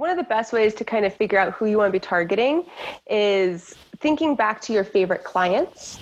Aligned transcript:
one 0.00 0.08
of 0.08 0.16
the 0.16 0.24
best 0.24 0.50
ways 0.50 0.72
to 0.74 0.82
kind 0.82 1.04
of 1.04 1.14
figure 1.14 1.38
out 1.38 1.52
who 1.52 1.66
you 1.66 1.76
want 1.76 1.88
to 1.88 1.92
be 1.92 2.00
targeting 2.00 2.64
is 3.08 3.74
thinking 3.98 4.34
back 4.34 4.58
to 4.62 4.72
your 4.72 4.82
favorite 4.82 5.24
clients 5.24 6.00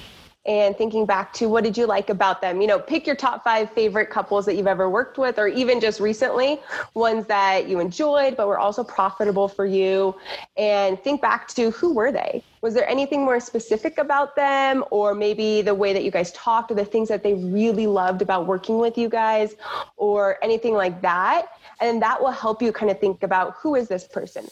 and 0.48 0.74
thinking 0.76 1.04
back 1.04 1.32
to 1.34 1.46
what 1.46 1.62
did 1.62 1.76
you 1.76 1.86
like 1.86 2.08
about 2.08 2.40
them? 2.40 2.60
You 2.60 2.66
know 2.66 2.78
pick 2.78 3.06
your 3.06 3.14
top 3.14 3.44
five 3.44 3.70
favorite 3.70 4.08
couples 4.08 4.46
that 4.46 4.56
you've 4.56 4.66
ever 4.66 4.88
worked 4.88 5.18
with 5.18 5.38
or 5.38 5.46
even 5.46 5.78
just 5.78 6.00
recently 6.00 6.58
ones 6.94 7.26
that 7.26 7.68
you 7.68 7.78
enjoyed 7.78 8.36
but 8.36 8.48
were 8.48 8.58
also 8.58 8.82
profitable 8.82 9.46
for 9.46 9.66
you. 9.66 10.16
And 10.56 11.00
think 11.04 11.20
back 11.20 11.48
to 11.48 11.70
who 11.70 11.92
were 11.92 12.10
they? 12.10 12.42
Was 12.62 12.74
there 12.74 12.88
anything 12.88 13.24
more 13.24 13.38
specific 13.38 13.98
about 13.98 14.34
them 14.34 14.84
or 14.90 15.14
maybe 15.14 15.62
the 15.62 15.74
way 15.74 15.92
that 15.92 16.02
you 16.02 16.10
guys 16.10 16.32
talked 16.32 16.70
or 16.70 16.74
the 16.74 16.84
things 16.84 17.08
that 17.08 17.22
they 17.22 17.34
really 17.34 17.86
loved 17.86 18.22
about 18.22 18.46
working 18.46 18.78
with 18.78 18.96
you 18.96 19.08
guys 19.08 19.54
or 19.96 20.42
anything 20.42 20.74
like 20.74 21.02
that? 21.02 21.48
And 21.80 22.02
that 22.02 22.20
will 22.20 22.32
help 22.32 22.62
you 22.62 22.72
kind 22.72 22.90
of 22.90 22.98
think 22.98 23.22
about 23.22 23.54
who 23.60 23.74
is 23.74 23.86
this 23.86 24.08
person 24.08 24.48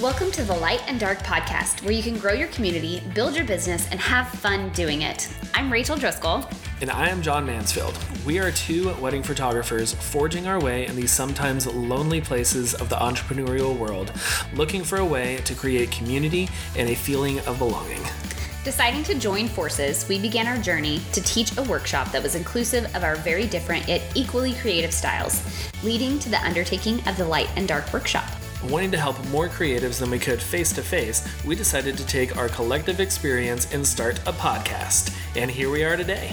Welcome 0.00 0.30
to 0.32 0.44
the 0.44 0.52
Light 0.52 0.82
and 0.88 1.00
Dark 1.00 1.20
podcast, 1.20 1.82
where 1.82 1.90
you 1.90 2.02
can 2.02 2.18
grow 2.18 2.34
your 2.34 2.48
community, 2.48 3.02
build 3.14 3.34
your 3.34 3.46
business, 3.46 3.88
and 3.90 3.98
have 3.98 4.28
fun 4.28 4.68
doing 4.72 5.00
it. 5.00 5.26
I'm 5.54 5.72
Rachel 5.72 5.96
Driscoll. 5.96 6.46
And 6.82 6.90
I 6.90 7.08
am 7.08 7.22
John 7.22 7.46
Mansfield. 7.46 7.98
We 8.26 8.38
are 8.38 8.52
two 8.52 8.92
wedding 8.96 9.22
photographers 9.22 9.94
forging 9.94 10.46
our 10.46 10.60
way 10.60 10.86
in 10.86 10.96
these 10.96 11.10
sometimes 11.12 11.66
lonely 11.66 12.20
places 12.20 12.74
of 12.74 12.90
the 12.90 12.96
entrepreneurial 12.96 13.74
world, 13.74 14.12
looking 14.52 14.84
for 14.84 14.98
a 14.98 15.04
way 15.04 15.38
to 15.46 15.54
create 15.54 15.90
community 15.90 16.50
and 16.76 16.90
a 16.90 16.94
feeling 16.94 17.38
of 17.46 17.56
belonging. 17.56 18.02
Deciding 18.64 19.02
to 19.04 19.14
join 19.14 19.48
forces, 19.48 20.06
we 20.10 20.18
began 20.18 20.46
our 20.46 20.58
journey 20.58 21.00
to 21.12 21.22
teach 21.22 21.56
a 21.56 21.62
workshop 21.62 22.12
that 22.12 22.22
was 22.22 22.34
inclusive 22.34 22.84
of 22.94 23.02
our 23.02 23.16
very 23.16 23.46
different 23.46 23.88
yet 23.88 24.02
equally 24.14 24.52
creative 24.56 24.92
styles, 24.92 25.42
leading 25.82 26.18
to 26.18 26.28
the 26.28 26.44
undertaking 26.44 26.96
of 27.08 27.16
the 27.16 27.24
Light 27.24 27.48
and 27.56 27.66
Dark 27.66 27.90
Workshop. 27.94 28.28
Wanting 28.64 28.90
to 28.92 28.98
help 28.98 29.22
more 29.26 29.48
creatives 29.48 30.00
than 30.00 30.10
we 30.10 30.18
could 30.18 30.40
face 30.40 30.72
to 30.72 30.82
face, 30.82 31.26
we 31.44 31.54
decided 31.54 31.96
to 31.98 32.06
take 32.06 32.36
our 32.36 32.48
collective 32.48 33.00
experience 33.00 33.72
and 33.72 33.86
start 33.86 34.18
a 34.20 34.32
podcast. 34.32 35.14
And 35.36 35.50
here 35.50 35.70
we 35.70 35.84
are 35.84 35.96
today. 35.96 36.32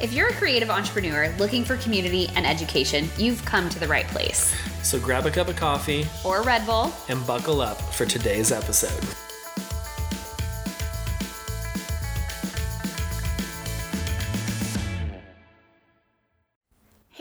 If 0.00 0.12
you're 0.12 0.28
a 0.28 0.32
creative 0.32 0.70
entrepreneur 0.70 1.28
looking 1.38 1.64
for 1.64 1.76
community 1.76 2.28
and 2.34 2.46
education, 2.46 3.08
you've 3.18 3.44
come 3.44 3.68
to 3.68 3.78
the 3.78 3.86
right 3.86 4.06
place. 4.08 4.54
So 4.82 4.98
grab 4.98 5.26
a 5.26 5.30
cup 5.30 5.48
of 5.48 5.56
coffee 5.56 6.06
or 6.24 6.42
Red 6.42 6.64
Bull 6.66 6.92
and 7.08 7.24
buckle 7.26 7.60
up 7.60 7.80
for 7.94 8.06
today's 8.06 8.50
episode. 8.50 9.29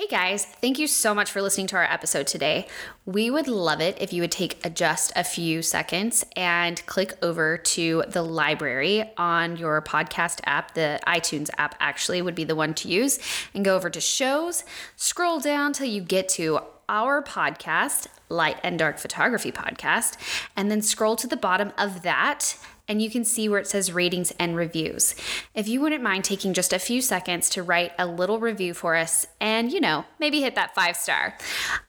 Guys, 0.10 0.44
thank 0.44 0.80
you 0.80 0.88
so 0.88 1.14
much 1.14 1.30
for 1.30 1.40
listening 1.40 1.68
to 1.68 1.76
our 1.76 1.84
episode 1.84 2.26
today. 2.26 2.66
We 3.06 3.30
would 3.30 3.48
love 3.48 3.80
it 3.80 3.96
if 4.02 4.12
you 4.12 4.24
would 4.24 4.32
take 4.32 4.74
just 4.74 5.14
a 5.16 5.24
few 5.24 5.62
seconds 5.62 6.26
and 6.36 6.84
click 6.88 7.14
over 7.22 7.58
to 7.58 8.04
the 8.08 8.24
library 8.24 9.04
on 9.18 9.56
your 9.56 9.84
podcast 9.84 10.40
app. 10.46 10.74
The 10.74 11.00
iTunes 11.06 11.52
app 11.60 11.76
actually 11.80 12.24
would 12.24 12.34
be 12.34 12.44
the 12.44 12.56
one 12.56 12.74
to 12.76 12.88
use, 12.88 13.20
and 13.54 13.64
go 13.64 13.76
over 13.76 13.92
to 13.92 14.02
shows, 14.02 14.64
scroll 14.96 15.40
down 15.40 15.74
till 15.74 15.88
you 15.88 16.02
get 16.02 16.28
to 16.30 16.60
our 16.90 17.22
podcast, 17.22 18.08
Light 18.30 18.58
and 18.64 18.80
Dark 18.80 18.98
Photography 18.98 19.52
Podcast, 19.52 20.18
and 20.56 20.72
then 20.72 20.82
scroll 20.82 21.18
to 21.18 21.28
the 21.28 21.38
bottom 21.38 21.72
of 21.78 22.02
that 22.02 22.58
and 22.90 23.02
you 23.02 23.10
can 23.10 23.24
see 23.24 23.48
where 23.48 23.60
it 23.60 23.68
says 23.68 23.94
ratings 23.94 24.32
and 24.40 24.56
reviews. 24.56 25.16
If 25.54 25.68
you 25.68 25.80
wouldn't 25.80 26.04
mind 26.04 26.26
taking 26.26 26.54
just 26.54 26.74
a 26.74 26.80
few 26.80 27.02
seconds 27.02 27.50
to 27.52 27.64
write 27.64 27.94
a 27.98 28.06
little 28.06 28.40
review 28.40 28.74
for 28.74 28.96
us 28.96 29.28
and, 29.40 29.72
you 29.72 29.80
know, 29.80 30.04
maybe 30.20 30.42
hit 30.42 30.56
that 30.56 30.76
five 30.76 30.98
star, 30.98 31.38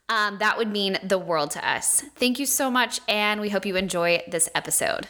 um, 0.08 0.38
that 0.38 0.58
would 0.58 0.70
mean 0.70 0.98
the 1.02 1.18
world 1.18 1.50
to 1.52 1.68
us. 1.68 2.02
Thank 2.14 2.38
you 2.38 2.46
so 2.46 2.70
much, 2.70 3.00
and 3.08 3.40
we 3.40 3.48
hope 3.48 3.66
you 3.66 3.76
enjoy 3.76 4.22
this 4.28 4.48
episode. 4.54 5.08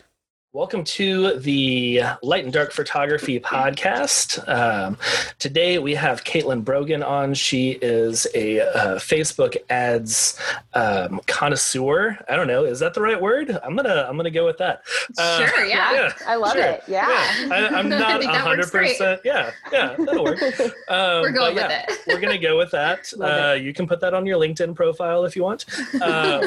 Welcome 0.53 0.83
to 0.83 1.39
the 1.39 2.03
Light 2.25 2.43
and 2.43 2.53
Dark 2.53 2.73
Photography 2.73 3.39
podcast. 3.39 4.43
Um, 4.49 4.99
today 5.39 5.79
we 5.79 5.95
have 5.95 6.25
Caitlin 6.25 6.65
Brogan 6.65 7.05
on. 7.05 7.35
She 7.35 7.79
is 7.81 8.27
a 8.35 8.59
uh, 8.59 8.97
Facebook 8.97 9.57
ads 9.71 10.41
um, 10.75 11.21
connoisseur. 11.29 12.19
I 12.29 12.35
don't 12.35 12.49
know, 12.49 12.65
is 12.65 12.81
that 12.81 12.95
the 12.95 13.01
right 13.01 13.21
word? 13.21 13.57
I'm 13.63 13.77
gonna 13.77 14.05
I'm 14.09 14.17
gonna 14.17 14.29
go 14.29 14.45
with 14.45 14.59
that. 14.59 14.83
Uh, 15.17 15.47
sure, 15.47 15.67
yeah. 15.67 15.93
yeah. 15.93 16.13
I 16.27 16.35
love 16.35 16.55
sure. 16.55 16.65
it. 16.65 16.83
Yeah, 16.89 17.07
yeah. 17.09 17.55
I, 17.55 17.79
am 17.79 17.89
not 17.89 18.25
hundred 18.25 18.73
percent. 18.73 19.21
Yeah, 19.25 19.53
yeah, 19.71 19.95
that'll 19.99 20.25
work. 20.25 20.41
Um, 20.89 21.23
we're 21.23 21.31
going 21.31 21.55
with 21.55 21.63
yeah, 21.71 21.85
it. 21.89 22.01
we're 22.09 22.19
gonna 22.19 22.37
go 22.37 22.59
with 22.59 22.73
that. 22.73 23.13
Uh, 23.21 23.53
you 23.53 23.73
can 23.73 23.87
put 23.87 24.01
that 24.01 24.15
on 24.15 24.27
your 24.27 24.41
LinkedIn 24.41 24.75
profile 24.75 25.25
if 25.25 25.37
you 25.37 25.43
want. 25.43 25.65
Um, 26.03 26.41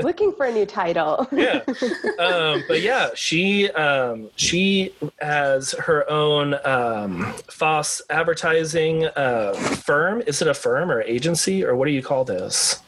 Looking 0.00 0.32
for 0.32 0.46
a 0.46 0.52
new 0.52 0.66
title. 0.66 1.28
yeah, 1.30 1.60
um, 2.18 2.64
but 2.66 2.80
yeah 2.80 3.10
she 3.28 3.68
um, 3.72 4.30
she 4.36 4.94
has 5.20 5.72
her 5.72 6.08
own 6.10 6.54
um, 6.64 7.34
Foss 7.50 8.00
advertising 8.08 9.04
uh, 9.04 9.52
firm. 9.52 10.22
Is 10.26 10.40
it 10.40 10.48
a 10.48 10.54
firm 10.54 10.90
or 10.90 11.02
agency 11.02 11.62
or 11.62 11.76
what 11.76 11.84
do 11.84 11.90
you 11.90 12.02
call 12.02 12.24
this? 12.24 12.80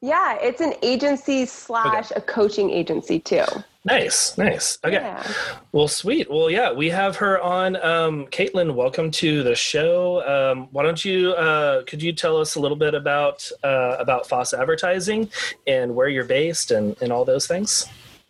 Yeah, 0.00 0.36
it's 0.40 0.60
an 0.60 0.74
agency 0.82 1.46
slash 1.46 2.10
okay. 2.10 2.16
a 2.16 2.20
coaching 2.22 2.70
agency 2.70 3.20
too. 3.20 3.44
Nice, 3.84 4.36
nice. 4.36 4.78
Okay. 4.84 4.94
Yeah. 4.94 5.24
Well, 5.70 5.86
sweet. 5.86 6.28
Well, 6.28 6.50
yeah, 6.50 6.72
we 6.72 6.90
have 6.90 7.14
her 7.18 7.40
on. 7.40 7.76
Um, 7.76 8.26
Caitlin, 8.32 8.74
welcome 8.74 9.12
to 9.12 9.44
the 9.44 9.54
show. 9.54 10.26
Um, 10.26 10.68
why 10.72 10.82
don't 10.82 11.04
you, 11.04 11.34
uh, 11.34 11.84
could 11.84 12.02
you 12.02 12.12
tell 12.12 12.36
us 12.38 12.56
a 12.56 12.60
little 12.60 12.78
bit 12.78 12.94
about 12.94 13.48
uh, 13.62 13.96
about 14.00 14.26
Foss 14.26 14.54
Advertising 14.54 15.30
and 15.68 15.94
where 15.94 16.08
you're 16.08 16.24
based 16.24 16.72
and, 16.72 17.00
and 17.00 17.12
all 17.12 17.24
those 17.24 17.46
things? 17.46 17.86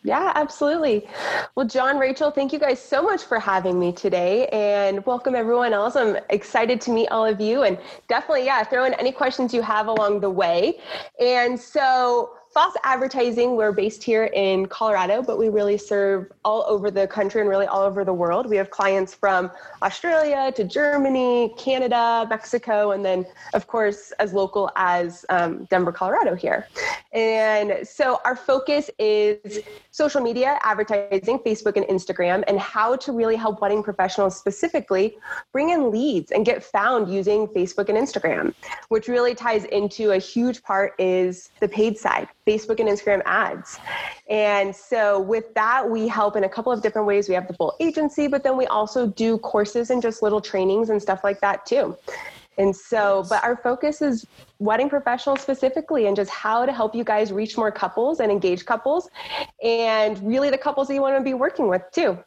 Yeah, 0.06 0.32
absolutely. 0.34 1.08
Well, 1.56 1.66
John, 1.66 1.98
Rachel, 1.98 2.30
thank 2.30 2.52
you 2.52 2.58
guys 2.58 2.78
so 2.78 3.02
much 3.02 3.22
for 3.22 3.40
having 3.40 3.78
me 3.80 3.90
today 3.90 4.48
and 4.48 5.04
welcome 5.06 5.34
everyone 5.34 5.72
else. 5.72 5.96
I'm 5.96 6.18
excited 6.28 6.78
to 6.82 6.90
meet 6.90 7.08
all 7.08 7.24
of 7.24 7.40
you 7.40 7.62
and 7.62 7.78
definitely, 8.06 8.44
yeah, 8.44 8.62
throw 8.64 8.84
in 8.84 8.92
any 8.94 9.12
questions 9.12 9.54
you 9.54 9.62
have 9.62 9.86
along 9.86 10.20
the 10.20 10.28
way. 10.28 10.78
And 11.18 11.58
so, 11.58 12.34
Foss 12.54 12.74
Advertising, 12.84 13.56
we're 13.56 13.72
based 13.72 14.04
here 14.04 14.26
in 14.26 14.66
Colorado, 14.66 15.24
but 15.24 15.38
we 15.38 15.48
really 15.48 15.76
serve 15.76 16.30
all 16.44 16.64
over 16.68 16.88
the 16.88 17.04
country 17.08 17.40
and 17.40 17.50
really 17.50 17.66
all 17.66 17.82
over 17.82 18.04
the 18.04 18.12
world. 18.14 18.48
We 18.48 18.56
have 18.58 18.70
clients 18.70 19.12
from 19.12 19.50
Australia 19.82 20.52
to 20.54 20.62
Germany, 20.62 21.52
Canada, 21.58 22.28
Mexico, 22.30 22.92
and 22.92 23.04
then, 23.04 23.26
of 23.54 23.66
course, 23.66 24.12
as 24.20 24.32
local 24.32 24.70
as 24.76 25.26
um, 25.30 25.64
Denver, 25.64 25.90
Colorado 25.90 26.36
here. 26.36 26.68
And 27.12 27.84
so 27.84 28.20
our 28.24 28.36
focus 28.36 28.88
is 29.00 29.58
social 29.90 30.20
media, 30.20 30.60
advertising, 30.62 31.40
Facebook 31.40 31.76
and 31.76 31.86
Instagram, 31.86 32.44
and 32.46 32.60
how 32.60 32.94
to 32.94 33.10
really 33.10 33.34
help 33.34 33.62
wedding 33.62 33.82
professionals 33.82 34.38
specifically 34.38 35.18
bring 35.52 35.70
in 35.70 35.90
leads 35.90 36.30
and 36.30 36.46
get 36.46 36.62
found 36.62 37.12
using 37.12 37.48
Facebook 37.48 37.88
and 37.88 37.98
Instagram, 37.98 38.54
which 38.90 39.08
really 39.08 39.34
ties 39.34 39.64
into 39.64 40.12
a 40.12 40.18
huge 40.18 40.62
part 40.62 40.94
is 41.00 41.50
the 41.58 41.66
paid 41.66 41.98
side 41.98 42.28
Facebook 42.46 42.80
and 42.80 42.88
Instagram 42.88 43.22
ads. 43.24 43.78
And 44.28 44.74
so 44.74 45.20
with 45.20 45.52
that, 45.54 45.88
we 45.88 46.08
help 46.08 46.36
in 46.36 46.44
a 46.44 46.48
couple 46.48 46.72
of 46.72 46.82
different 46.82 47.06
ways. 47.06 47.28
We 47.28 47.34
have 47.34 47.48
the 47.48 47.54
full 47.54 47.74
agency, 47.80 48.26
but 48.26 48.42
then 48.42 48.56
we 48.56 48.66
also 48.66 49.06
do 49.06 49.38
courses 49.38 49.90
and 49.90 50.02
just 50.02 50.22
little 50.22 50.40
trainings 50.40 50.90
and 50.90 51.00
stuff 51.00 51.24
like 51.24 51.40
that 51.40 51.66
too. 51.66 51.96
And 52.56 52.74
so, 52.74 53.24
but 53.28 53.42
our 53.42 53.56
focus 53.56 54.00
is 54.00 54.26
wedding 54.58 54.88
professionals 54.88 55.40
specifically 55.40 56.06
and 56.06 56.14
just 56.14 56.30
how 56.30 56.64
to 56.64 56.72
help 56.72 56.94
you 56.94 57.02
guys 57.02 57.32
reach 57.32 57.56
more 57.56 57.72
couples 57.72 58.20
and 58.20 58.30
engage 58.30 58.64
couples 58.64 59.08
and 59.62 60.18
really 60.26 60.50
the 60.50 60.58
couples 60.58 60.88
that 60.88 60.94
you 60.94 61.00
want 61.00 61.16
to 61.18 61.24
be 61.24 61.34
working 61.34 61.68
with 61.68 61.82
too. 61.92 62.18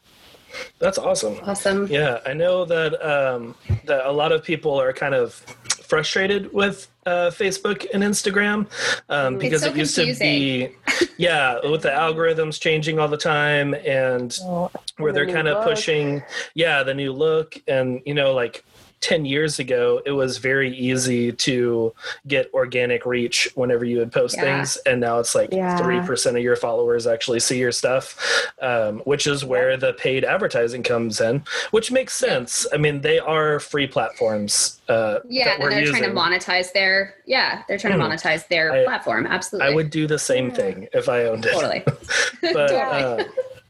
That's 0.78 0.98
awesome. 0.98 1.38
Awesome. 1.42 1.86
Yeah, 1.88 2.20
I 2.26 2.32
know 2.32 2.64
that 2.64 2.94
um, 3.06 3.54
that 3.84 4.06
a 4.06 4.12
lot 4.12 4.32
of 4.32 4.42
people 4.42 4.80
are 4.80 4.92
kind 4.92 5.14
of 5.14 5.42
frustrated 5.88 6.52
with 6.52 6.86
uh, 7.06 7.30
Facebook 7.30 7.86
and 7.94 8.02
Instagram 8.02 8.66
um, 9.08 9.38
because 9.38 9.62
so 9.62 9.68
it 9.68 9.76
used 9.76 9.96
confusing. 9.96 10.70
to 10.70 11.06
be, 11.06 11.08
yeah, 11.16 11.58
with 11.66 11.82
the 11.82 11.88
algorithms 11.88 12.60
changing 12.60 12.98
all 12.98 13.08
the 13.08 13.16
time 13.16 13.74
and 13.74 14.38
oh, 14.42 14.70
where 14.98 15.12
they're 15.12 15.26
kind 15.26 15.48
of 15.48 15.64
pushing, 15.64 16.22
yeah, 16.54 16.82
the 16.82 16.94
new 16.94 17.12
look 17.12 17.60
and 17.66 18.02
you 18.04 18.14
know 18.14 18.34
like 18.34 18.64
10 19.00 19.24
years 19.24 19.58
ago, 19.58 20.02
it 20.04 20.10
was 20.10 20.38
very 20.38 20.76
easy 20.76 21.32
to 21.32 21.94
get 22.26 22.52
organic 22.52 23.06
reach 23.06 23.48
whenever 23.54 23.84
you 23.84 23.98
would 23.98 24.12
post 24.12 24.36
yeah. 24.36 24.42
things. 24.42 24.76
And 24.86 25.00
now 25.00 25.18
it's 25.18 25.34
like 25.34 25.52
yeah. 25.52 25.78
3% 25.78 26.36
of 26.36 26.42
your 26.42 26.56
followers 26.56 27.06
actually 27.06 27.40
see 27.40 27.58
your 27.58 27.72
stuff, 27.72 28.50
um, 28.60 28.98
which 29.00 29.26
is 29.26 29.44
where 29.44 29.76
the 29.76 29.92
paid 29.94 30.24
advertising 30.24 30.82
comes 30.82 31.20
in, 31.20 31.42
which 31.70 31.92
makes 31.92 32.14
sense. 32.14 32.66
I 32.72 32.76
mean, 32.76 33.00
they 33.00 33.18
are 33.18 33.60
free 33.60 33.86
platforms. 33.86 34.80
Uh, 34.88 35.20
yeah, 35.28 35.54
and 35.54 35.62
they're 35.70 35.80
using. 35.80 35.96
trying 35.96 36.10
to 36.10 36.16
monetize 36.16 36.72
their, 36.72 37.14
yeah, 37.26 37.62
they're 37.68 37.78
trying 37.78 37.94
mm. 37.94 37.98
to 37.98 38.04
hmm. 38.04 38.12
monetize 38.12 38.48
their 38.48 38.72
I, 38.72 38.84
platform. 38.84 39.26
Absolutely. 39.26 39.70
I 39.70 39.74
would 39.74 39.90
do 39.90 40.06
the 40.06 40.18
same 40.18 40.50
thing 40.50 40.88
if 40.92 41.08
I 41.08 41.24
owned 41.24 41.44
it. 41.46 41.52
Totally. 41.52 41.84
but, 42.40 42.72
uh, 42.72 43.24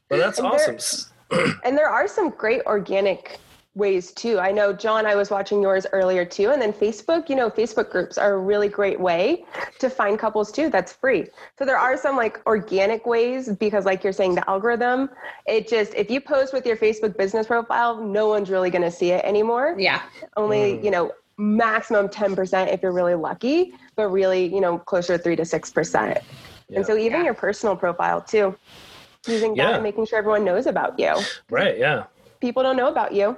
but 0.08 0.16
that's 0.16 0.38
and 0.38 0.46
awesome. 0.46 0.76
There, 1.30 1.46
and 1.64 1.76
there 1.76 1.88
are 1.88 2.08
some 2.08 2.30
great 2.30 2.62
organic 2.66 3.38
ways 3.74 4.12
too. 4.12 4.38
I 4.38 4.50
know, 4.50 4.72
John, 4.72 5.06
I 5.06 5.14
was 5.14 5.30
watching 5.30 5.62
yours 5.62 5.86
earlier 5.92 6.24
too. 6.24 6.50
And 6.50 6.60
then 6.60 6.72
Facebook, 6.72 7.28
you 7.28 7.36
know, 7.36 7.48
Facebook 7.48 7.90
groups 7.90 8.18
are 8.18 8.34
a 8.34 8.38
really 8.38 8.68
great 8.68 8.98
way 8.98 9.44
to 9.78 9.88
find 9.88 10.18
couples 10.18 10.50
too. 10.50 10.68
That's 10.68 10.92
free. 10.92 11.26
So 11.58 11.64
there 11.64 11.78
are 11.78 11.96
some 11.96 12.16
like 12.16 12.44
organic 12.46 13.06
ways 13.06 13.48
because, 13.48 13.84
like 13.84 14.02
you're 14.02 14.12
saying, 14.12 14.34
the 14.34 14.48
algorithm, 14.50 15.10
it 15.46 15.68
just, 15.68 15.94
if 15.94 16.10
you 16.10 16.20
post 16.20 16.52
with 16.52 16.66
your 16.66 16.76
Facebook 16.76 17.16
business 17.16 17.46
profile, 17.46 18.02
no 18.02 18.28
one's 18.28 18.50
really 18.50 18.70
going 18.70 18.82
to 18.82 18.90
see 18.90 19.12
it 19.12 19.24
anymore. 19.24 19.76
Yeah. 19.78 20.02
Only, 20.36 20.74
mm. 20.74 20.84
you 20.84 20.90
know, 20.90 21.12
maximum 21.36 22.08
10% 22.08 22.72
if 22.72 22.82
you're 22.82 22.92
really 22.92 23.14
lucky, 23.14 23.72
but 23.94 24.08
really, 24.08 24.52
you 24.52 24.60
know, 24.60 24.78
closer 24.78 25.16
to 25.16 25.22
three 25.22 25.36
to 25.36 25.42
6%. 25.42 25.94
Yeah. 25.94 26.76
And 26.76 26.84
so 26.84 26.96
even 26.96 27.20
yeah. 27.20 27.26
your 27.26 27.34
personal 27.34 27.76
profile 27.76 28.20
too, 28.20 28.56
using 29.26 29.54
that 29.54 29.68
yeah. 29.68 29.74
and 29.74 29.82
making 29.82 30.06
sure 30.06 30.18
everyone 30.18 30.44
knows 30.44 30.66
about 30.66 30.98
you. 30.98 31.14
Right. 31.48 31.78
Yeah. 31.78 32.04
People 32.40 32.62
don't 32.62 32.76
know 32.76 32.88
about 32.88 33.14
you 33.14 33.36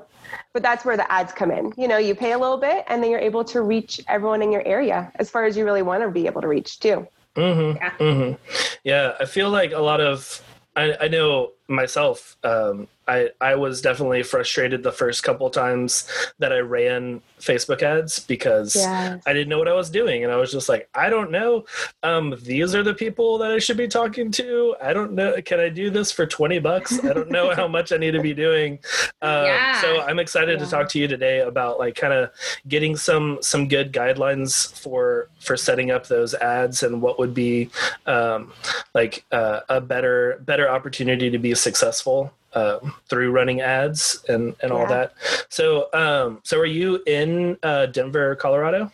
but 0.53 0.63
that's 0.63 0.85
where 0.85 0.97
the 0.97 1.11
ads 1.11 1.33
come 1.33 1.51
in. 1.51 1.73
You 1.77 1.89
know, 1.89 1.99
you 1.99 2.15
pay 2.15 2.33
a 2.33 2.39
little 2.39 2.57
bit 2.57 2.85
and 2.89 3.03
then 3.03 3.11
you're 3.11 3.21
able 3.21 3.45
to 3.45 3.63
reach 3.63 4.01
everyone 4.09 4.43
in 4.43 4.53
your 4.53 4.67
area 4.67 5.13
as 5.17 5.31
far 5.31 5.45
as 5.45 5.57
you 5.57 5.65
really 5.65 5.83
want 5.83 6.03
to 6.03 6.11
be 6.11 6.27
able 6.27 6.41
to 6.41 6.49
reach 6.49 6.81
too. 6.81 7.07
Mm-hmm. 7.37 7.77
Yeah. 7.77 7.91
Mm-hmm. 7.99 8.43
yeah. 8.85 9.15
I 9.21 9.25
feel 9.25 9.51
like 9.51 9.73
a 9.73 9.79
lot 9.79 10.01
of, 10.01 10.43
I, 10.77 10.97
I 11.01 11.09
know 11.09 11.53
myself, 11.69 12.37
um, 12.45 12.89
I, 13.11 13.31
I 13.41 13.57
was 13.57 13.83
definitely 13.83 14.23
frustrated 14.23 14.85
the 14.85 14.93
first 14.93 15.25
couple 15.25 15.51
times 15.51 16.09
that 16.39 16.53
I 16.53 16.61
ran 16.61 17.21
Facebook 17.41 17.83
ads 17.83 18.21
because 18.21 18.77
yes. 18.77 19.21
I 19.27 19.33
didn't 19.33 19.49
know 19.49 19.59
what 19.59 19.67
I 19.67 19.75
was 19.75 19.91
doing. 19.91 20.23
And 20.23 20.33
I 20.33 20.37
was 20.37 20.53
just 20.53 20.69
like, 20.69 20.89
I 20.95 21.11
don't 21.11 21.33
know. 21.33 21.65
Um, 22.05 22.37
these 22.41 22.73
are 22.73 22.85
the 22.85 22.95
people 22.95 23.37
that 23.39 23.51
I 23.51 23.59
should 23.59 23.77
be 23.77 23.89
talking 23.89 24.31
to. 24.33 24.77
I 24.81 24.93
don't 24.93 25.13
know. 25.15 25.43
Can 25.43 25.59
I 25.59 25.71
do 25.71 25.91
this 25.91 26.13
for 26.13 26.25
20 26.25 26.61
bucks? 26.61 27.03
I 27.05 27.13
don't 27.13 27.33
know 27.33 27.53
how 27.53 27.67
much 27.77 27.91
I 27.91 27.97
need 27.97 28.13
to 28.13 28.23
be 28.23 28.33
doing. 28.33 28.79
Um, 29.23 29.47
yeah. 29.47 29.81
So 29.81 30.03
I'm 30.03 30.21
excited 30.21 30.61
yeah. 30.61 30.65
to 30.65 30.71
talk 30.71 30.89
to 30.91 31.01
you 31.01 31.09
today 31.09 31.41
about 31.41 31.81
like 31.81 31.97
kind 31.97 32.13
of 32.13 32.31
getting 32.69 32.95
some, 32.95 33.39
some 33.41 33.67
good 33.67 33.93
guidelines 33.93 34.73
for, 34.81 35.31
for 35.41 35.57
setting 35.57 35.91
up 35.91 36.07
those 36.07 36.35
ads 36.35 36.85
and 36.85 37.03
what 37.03 37.19
would 37.19 37.35
be 37.35 37.71
um, 38.07 38.53
like 38.95 39.25
uh, 39.33 39.61
a 39.69 39.81
better, 39.81 40.41
better 40.45 40.71
opportunity 40.71 41.29
to 41.29 41.39
be 41.39 41.57
successful 41.57 42.33
uh, 42.55 42.79
through 43.09 43.31
running 43.31 43.61
ads 43.61 44.25
and, 44.29 44.55
and 44.63 44.73
all 44.73 44.87
that. 44.87 45.13
So, 45.49 45.89
um, 45.93 46.41
so 46.43 46.59
are 46.59 46.67
you 46.67 47.03
in 47.07 47.57
uh, 47.63 47.87
Denver, 47.87 48.37
Colorado? 48.37 48.91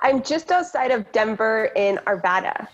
I'm 0.00 0.22
just 0.22 0.50
outside 0.50 0.90
of 0.90 1.10
Denver 1.12 1.70
in 1.76 1.98
Arvada. 2.06 2.68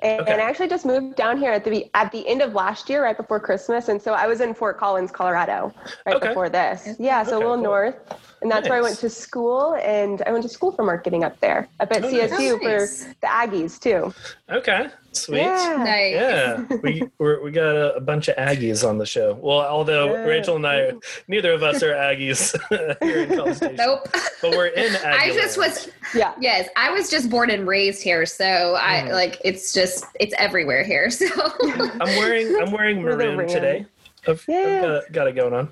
And, 0.00 0.20
okay. 0.22 0.32
and, 0.32 0.42
I 0.42 0.48
actually 0.48 0.68
just 0.68 0.84
moved 0.84 1.14
down 1.14 1.38
here 1.38 1.52
at 1.52 1.64
the 1.64 1.88
at 1.94 2.10
the 2.10 2.26
end 2.26 2.42
of 2.42 2.54
last 2.54 2.90
year, 2.90 3.04
right 3.04 3.16
before 3.16 3.38
Christmas, 3.38 3.88
and 3.88 4.02
so 4.02 4.14
I 4.14 4.26
was 4.26 4.40
in 4.40 4.52
Fort 4.52 4.76
Collins, 4.76 5.12
Colorado, 5.12 5.72
right 6.04 6.16
okay. 6.16 6.28
before 6.28 6.48
this. 6.48 6.96
Yeah, 6.98 7.22
so 7.22 7.36
okay, 7.36 7.36
a 7.36 7.38
little 7.38 7.54
cool. 7.54 7.62
north, 7.62 7.94
and 8.42 8.50
that's 8.50 8.64
nice. 8.64 8.70
where 8.70 8.78
I 8.78 8.82
went 8.82 8.98
to 8.98 9.08
school, 9.08 9.74
and 9.82 10.22
I 10.26 10.32
went 10.32 10.42
to 10.42 10.48
school 10.48 10.72
for 10.72 10.84
marketing 10.84 11.24
up 11.24 11.38
there, 11.40 11.68
up 11.80 11.90
at 11.92 12.04
oh, 12.04 12.08
CSU 12.08 12.60
nice. 12.62 13.04
for 13.04 13.14
the 13.20 13.26
Aggies 13.26 13.80
too. 13.80 14.12
Okay, 14.50 14.88
Sweet. 15.12 15.40
Yeah. 15.40 15.76
Nice. 15.78 16.14
Yeah. 16.14 16.64
We 16.82 17.08
we 17.18 17.50
got 17.52 17.76
a, 17.76 17.94
a, 17.94 18.00
bunch 18.00 18.28
of 18.28 18.36
Aggies 18.36 18.88
on 18.88 18.98
the 18.98 19.06
show. 19.06 19.38
Well, 19.40 19.60
although 19.60 20.12
yeah. 20.12 20.22
Rachel 20.22 20.56
and 20.56 20.66
I, 20.66 20.92
neither 21.28 21.52
of 21.52 21.62
us 21.62 21.82
are 21.82 21.92
Aggies 21.92 22.56
here 23.02 23.22
in 23.22 23.36
College 23.36 23.56
Station. 23.56 23.76
Nope. 23.76 24.08
But 24.40 24.52
we're 24.52 24.66
in 24.66 24.94
Aggie 24.96 25.30
I 25.32 25.34
just 25.34 25.58
was 25.58 25.90
yeah. 26.14 26.34
Yes, 26.40 26.68
I 26.76 26.90
was 26.90 27.10
just 27.10 27.30
born 27.30 27.50
and 27.50 27.66
raised 27.66 28.02
here, 28.02 28.26
so 28.26 28.76
I 28.80 29.02
mm. 29.02 29.12
like 29.12 29.40
it's 29.44 29.72
just 29.72 30.04
it's 30.18 30.34
everywhere 30.38 30.82
here. 30.82 31.10
So 31.10 31.26
I'm 32.00 32.16
wearing 32.16 32.56
I'm 32.60 32.72
wearing 32.72 33.02
maroon 33.02 33.46
today. 33.46 33.86
I've, 34.26 34.44
yeah. 34.48 34.58
I've 34.58 34.82
got, 34.82 35.12
got, 35.12 35.28
it 35.28 35.32
going 35.32 35.52
on. 35.52 35.68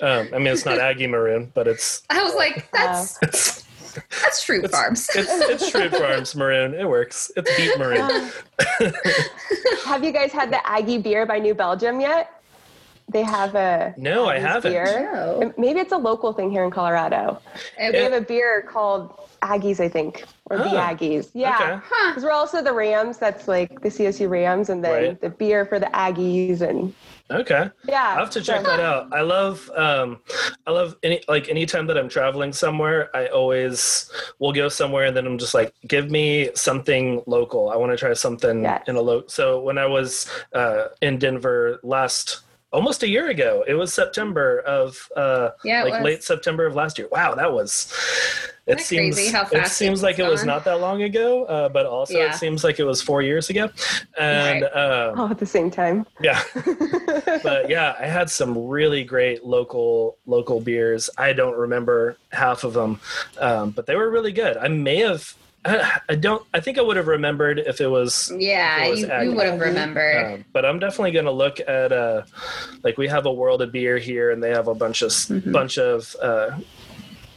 Um, 0.00 0.28
I 0.32 0.38
mean, 0.38 0.48
it's 0.48 0.64
not 0.64 0.78
Aggie 0.78 1.06
maroon, 1.06 1.50
but 1.54 1.66
it's. 1.66 2.02
I 2.10 2.22
was 2.22 2.34
like, 2.34 2.70
that's. 2.72 3.64
That's 4.22 4.44
True 4.44 4.62
Farms. 4.68 5.08
it's, 5.14 5.28
it's 5.28 5.70
True 5.70 5.88
Farms 5.88 6.36
maroon. 6.36 6.74
It 6.74 6.88
works. 6.88 7.32
It's 7.36 7.56
beet 7.56 7.76
maroon. 7.78 8.30
have 9.84 10.04
you 10.04 10.12
guys 10.12 10.30
had 10.30 10.52
the 10.52 10.64
Aggie 10.64 10.98
beer 10.98 11.26
by 11.26 11.38
New 11.40 11.54
Belgium 11.54 12.00
yet? 12.00 12.40
They 13.10 13.22
have 13.22 13.54
a 13.54 13.94
no, 13.96 14.26
I 14.26 14.38
haven't. 14.38 14.70
Beer. 14.70 15.10
No. 15.12 15.52
Maybe 15.56 15.80
it's 15.80 15.92
a 15.92 15.96
local 15.96 16.32
thing 16.32 16.50
here 16.50 16.62
in 16.64 16.70
Colorado. 16.70 17.40
And 17.78 17.94
we 17.94 18.00
have 18.00 18.12
a 18.12 18.20
beer 18.20 18.62
called 18.62 19.18
Aggies, 19.40 19.80
I 19.80 19.88
think, 19.88 20.24
or 20.50 20.58
oh, 20.58 20.64
the 20.64 20.76
Aggies. 20.76 21.30
Yeah, 21.32 21.56
because 21.56 21.78
okay. 21.78 21.86
huh. 21.90 22.20
we're 22.22 22.30
also 22.30 22.62
the 22.62 22.72
Rams. 22.72 23.16
That's 23.16 23.48
like 23.48 23.80
the 23.80 23.88
CSU 23.88 24.28
Rams, 24.28 24.68
and 24.68 24.84
then 24.84 25.02
right. 25.02 25.20
the 25.20 25.30
beer 25.30 25.64
for 25.64 25.78
the 25.78 25.86
Aggies 25.86 26.60
and 26.60 26.94
Okay. 27.30 27.70
Yeah. 27.86 28.14
I 28.16 28.20
have 28.20 28.30
to 28.30 28.40
check 28.40 28.64
that 28.64 28.80
out. 28.80 29.12
I 29.12 29.20
love 29.20 29.70
um 29.76 30.20
I 30.66 30.70
love 30.70 30.96
any 31.02 31.22
like 31.28 31.48
anytime 31.48 31.86
that 31.88 31.98
I'm 31.98 32.08
traveling 32.08 32.52
somewhere, 32.52 33.14
I 33.14 33.26
always 33.26 34.10
will 34.38 34.52
go 34.52 34.68
somewhere 34.68 35.06
and 35.06 35.16
then 35.16 35.26
I'm 35.26 35.38
just 35.38 35.54
like, 35.54 35.74
give 35.86 36.10
me 36.10 36.50
something 36.54 37.22
local. 37.26 37.70
I 37.70 37.76
want 37.76 37.92
to 37.92 37.98
try 37.98 38.14
something 38.14 38.62
yes. 38.62 38.84
in 38.88 38.96
a 38.96 39.00
local 39.00 39.28
so 39.28 39.60
when 39.60 39.78
I 39.78 39.86
was 39.86 40.30
uh 40.54 40.88
in 41.02 41.18
Denver 41.18 41.80
last 41.82 42.40
almost 42.72 43.02
a 43.02 43.08
year 43.08 43.28
ago. 43.28 43.64
It 43.66 43.74
was 43.74 43.92
September 43.92 44.60
of 44.60 45.08
uh 45.16 45.50
yeah, 45.64 45.84
like 45.84 46.02
late 46.02 46.22
September 46.22 46.66
of 46.66 46.74
last 46.74 46.98
year. 46.98 47.08
Wow, 47.10 47.34
that 47.34 47.52
was 47.52 47.92
it 48.68 48.80
seems 48.80 49.16
it 49.18 49.66
seems 49.68 50.02
like 50.02 50.18
it 50.18 50.28
was 50.28 50.44
not 50.44 50.64
that 50.64 50.80
long 50.80 51.02
ago, 51.02 51.44
uh, 51.44 51.68
but 51.70 51.86
also 51.86 52.18
yeah. 52.18 52.34
it 52.34 52.34
seems 52.34 52.62
like 52.62 52.78
it 52.78 52.84
was 52.84 53.00
four 53.00 53.22
years 53.22 53.48
ago. 53.48 53.70
And 54.18 54.62
right. 54.62 55.08
um, 55.08 55.18
all 55.18 55.30
at 55.30 55.38
the 55.38 55.46
same 55.46 55.70
time. 55.70 56.04
Yeah, 56.20 56.42
but 57.42 57.70
yeah, 57.70 57.96
I 57.98 58.06
had 58.06 58.28
some 58.28 58.68
really 58.68 59.04
great 59.04 59.44
local 59.44 60.18
local 60.26 60.60
beers. 60.60 61.08
I 61.16 61.32
don't 61.32 61.56
remember 61.56 62.18
half 62.30 62.62
of 62.62 62.74
them, 62.74 63.00
um, 63.38 63.70
but 63.70 63.86
they 63.86 63.96
were 63.96 64.10
really 64.10 64.32
good. 64.32 64.58
I 64.58 64.68
may 64.68 64.96
have 64.96 65.34
I, 66.08 66.14
don't. 66.14 66.44
I 66.54 66.60
think 66.60 66.78
I 66.78 66.82
would 66.82 66.96
have 66.96 67.06
remembered 67.06 67.58
if 67.58 67.80
it 67.80 67.88
was. 67.88 68.32
Yeah, 68.36 68.84
it 68.84 68.90
was 68.90 69.00
you, 69.00 69.30
you, 69.30 69.34
would 69.34 69.46
have 69.46 69.60
remembered. 69.60 70.34
Um, 70.34 70.44
but 70.52 70.64
I'm 70.64 70.78
definitely 70.78 71.12
going 71.12 71.26
to 71.26 71.32
look 71.32 71.60
at. 71.60 71.92
Uh, 71.92 72.22
like 72.82 72.96
we 72.96 73.08
have 73.08 73.26
a 73.26 73.32
world 73.32 73.60
of 73.62 73.72
beer 73.72 73.98
here, 73.98 74.30
and 74.30 74.42
they 74.42 74.50
have 74.50 74.68
a 74.68 74.74
bunch 74.74 75.02
of 75.02 75.10
mm-hmm. 75.10 75.52
bunch 75.52 75.78
of 75.78 76.16
uh, 76.22 76.58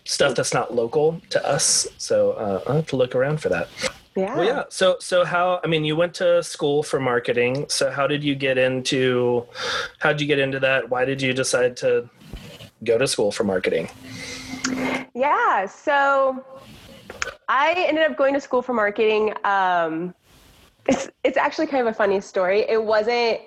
stuff 0.06 0.36
that's 0.36 0.54
not 0.54 0.74
local 0.74 1.22
to 1.30 1.46
us. 1.46 1.88
So 1.98 2.32
uh, 2.32 2.62
I 2.68 2.76
have 2.76 2.88
to 2.88 2.96
look 2.96 3.16
around 3.16 3.42
for 3.42 3.50
that. 3.50 3.68
Yeah. 4.16 4.36
Well, 4.36 4.46
yeah. 4.46 4.64
So, 4.70 4.98
so 5.00 5.24
how? 5.24 5.62
I 5.64 5.68
mean, 5.68 5.86
you 5.86 5.96
went 5.96 6.14
to 6.16 6.44
school 6.44 6.84
for 6.84 7.00
marketing. 7.00 7.66
So, 7.70 7.90
how 7.90 8.08
did 8.08 8.24
you 8.24 8.36
get 8.36 8.58
into? 8.58 9.46
How 10.00 10.12
did 10.12 10.22
you 10.22 10.28
get 10.28 10.40
into 10.40 10.60
that? 10.60 10.90
Why 10.90 11.06
did 11.06 11.22
you 11.22 11.34
decide 11.34 11.78
to 11.78 12.10
go 12.84 12.98
to 12.98 13.08
school 13.08 13.32
for 13.32 13.44
marketing? 13.44 13.90
Yeah. 15.14 15.66
So, 15.66 16.44
I 17.48 17.74
ended 17.88 18.10
up 18.10 18.18
going 18.18 18.34
to 18.34 18.42
school 18.42 18.62
for 18.62 18.74
marketing. 18.74 19.34
Um, 19.44 20.14
it's 20.88 21.10
it's 21.24 21.38
actually 21.38 21.68
kind 21.68 21.88
of 21.88 21.94
a 21.94 21.96
funny 21.96 22.20
story. 22.20 22.66
It 22.68 22.84
wasn't 22.84 23.42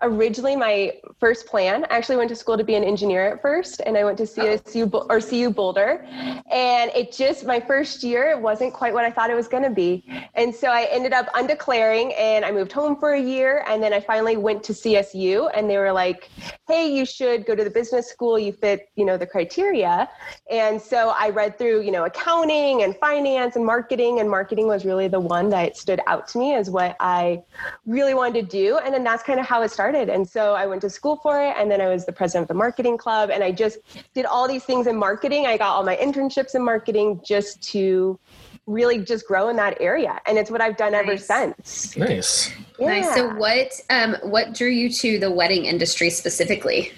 originally 0.00 0.56
my 0.56 0.94
first 1.18 1.46
plan. 1.46 1.84
I 1.90 1.98
actually 1.98 2.16
went 2.16 2.30
to 2.30 2.36
school 2.36 2.56
to 2.56 2.64
be 2.64 2.74
an 2.74 2.84
engineer 2.84 3.28
at 3.28 3.42
first, 3.42 3.82
and 3.84 3.98
I 3.98 4.04
went 4.04 4.16
to 4.18 4.24
CSU 4.24 4.90
oh. 4.92 5.06
or 5.10 5.20
CU 5.20 5.50
Boulder, 5.50 6.02
and 6.50 6.90
it 6.94 7.12
just 7.12 7.44
my 7.44 7.60
first 7.60 8.02
year 8.02 8.30
it 8.30 8.40
wasn't 8.40 8.72
quite 8.72 8.94
what 8.94 9.04
I 9.04 9.10
thought 9.10 9.28
it 9.28 9.34
was 9.34 9.48
going 9.48 9.62
to 9.64 9.70
be, 9.70 10.04
and 10.34 10.54
so 10.54 10.68
I 10.68 10.88
ended 10.90 11.12
up 11.12 11.26
undeclaring, 11.34 12.14
and 12.18 12.44
I 12.44 12.52
moved 12.52 12.72
home 12.72 12.96
for 12.96 13.12
a 13.12 13.20
year, 13.20 13.64
and 13.68 13.82
then 13.82 13.92
I 13.92 14.00
finally 14.00 14.38
went 14.38 14.62
to 14.64 14.72
CSU, 14.72 15.50
and 15.54 15.68
they 15.68 15.76
were 15.76 15.92
like, 15.92 16.30
"Hey, 16.68 16.90
you 16.90 17.04
should 17.04 17.44
go 17.44 17.54
to 17.54 17.62
the 17.62 17.70
business 17.70 18.08
school. 18.08 18.38
You 18.38 18.52
fit, 18.52 18.88
you 18.96 19.04
know, 19.04 19.18
the 19.18 19.26
criteria," 19.26 20.08
and 20.50 20.80
so 20.80 21.14
I 21.18 21.28
read 21.28 21.58
through, 21.58 21.82
you 21.82 21.92
know, 21.92 22.06
accounting 22.06 22.82
and 22.82 22.96
finance 22.96 23.56
and 23.56 23.66
marketing, 23.66 24.20
and 24.20 24.30
marketing 24.30 24.66
was 24.66 24.86
really 24.86 25.08
the 25.08 25.20
one 25.20 25.50
that 25.50 25.76
stood 25.76 26.00
out 26.06 26.26
to 26.28 26.38
me 26.38 26.54
as 26.54 26.69
what 26.70 26.96
I 27.00 27.42
really 27.86 28.14
wanted 28.14 28.50
to 28.50 28.56
do. 28.56 28.78
And 28.78 28.94
then 28.94 29.04
that's 29.04 29.22
kind 29.22 29.40
of 29.40 29.46
how 29.46 29.62
it 29.62 29.70
started. 29.70 30.08
And 30.08 30.28
so 30.28 30.54
I 30.54 30.66
went 30.66 30.80
to 30.82 30.90
school 30.90 31.16
for 31.16 31.42
it. 31.42 31.54
And 31.56 31.70
then 31.70 31.80
I 31.80 31.88
was 31.88 32.06
the 32.06 32.12
president 32.12 32.44
of 32.44 32.48
the 32.48 32.54
marketing 32.54 32.96
club. 32.96 33.30
And 33.30 33.42
I 33.42 33.52
just 33.52 33.78
did 34.14 34.26
all 34.26 34.48
these 34.48 34.64
things 34.64 34.86
in 34.86 34.96
marketing. 34.96 35.46
I 35.46 35.56
got 35.56 35.74
all 35.74 35.84
my 35.84 35.96
internships 35.96 36.54
in 36.54 36.62
marketing 36.62 37.20
just 37.24 37.62
to 37.70 38.18
really 38.66 38.98
just 38.98 39.26
grow 39.26 39.48
in 39.48 39.56
that 39.56 39.76
area 39.80 40.20
and 40.26 40.38
it's 40.38 40.50
what 40.50 40.60
i've 40.60 40.76
done 40.76 40.92
nice. 40.92 41.02
ever 41.02 41.16
since 41.16 41.96
nice 41.96 42.52
yeah. 42.78 43.00
nice 43.00 43.14
so 43.14 43.34
what 43.34 43.72
um 43.88 44.14
what 44.22 44.54
drew 44.54 44.68
you 44.68 44.88
to 44.88 45.18
the 45.18 45.30
wedding 45.30 45.64
industry 45.64 46.08
specifically 46.08 46.92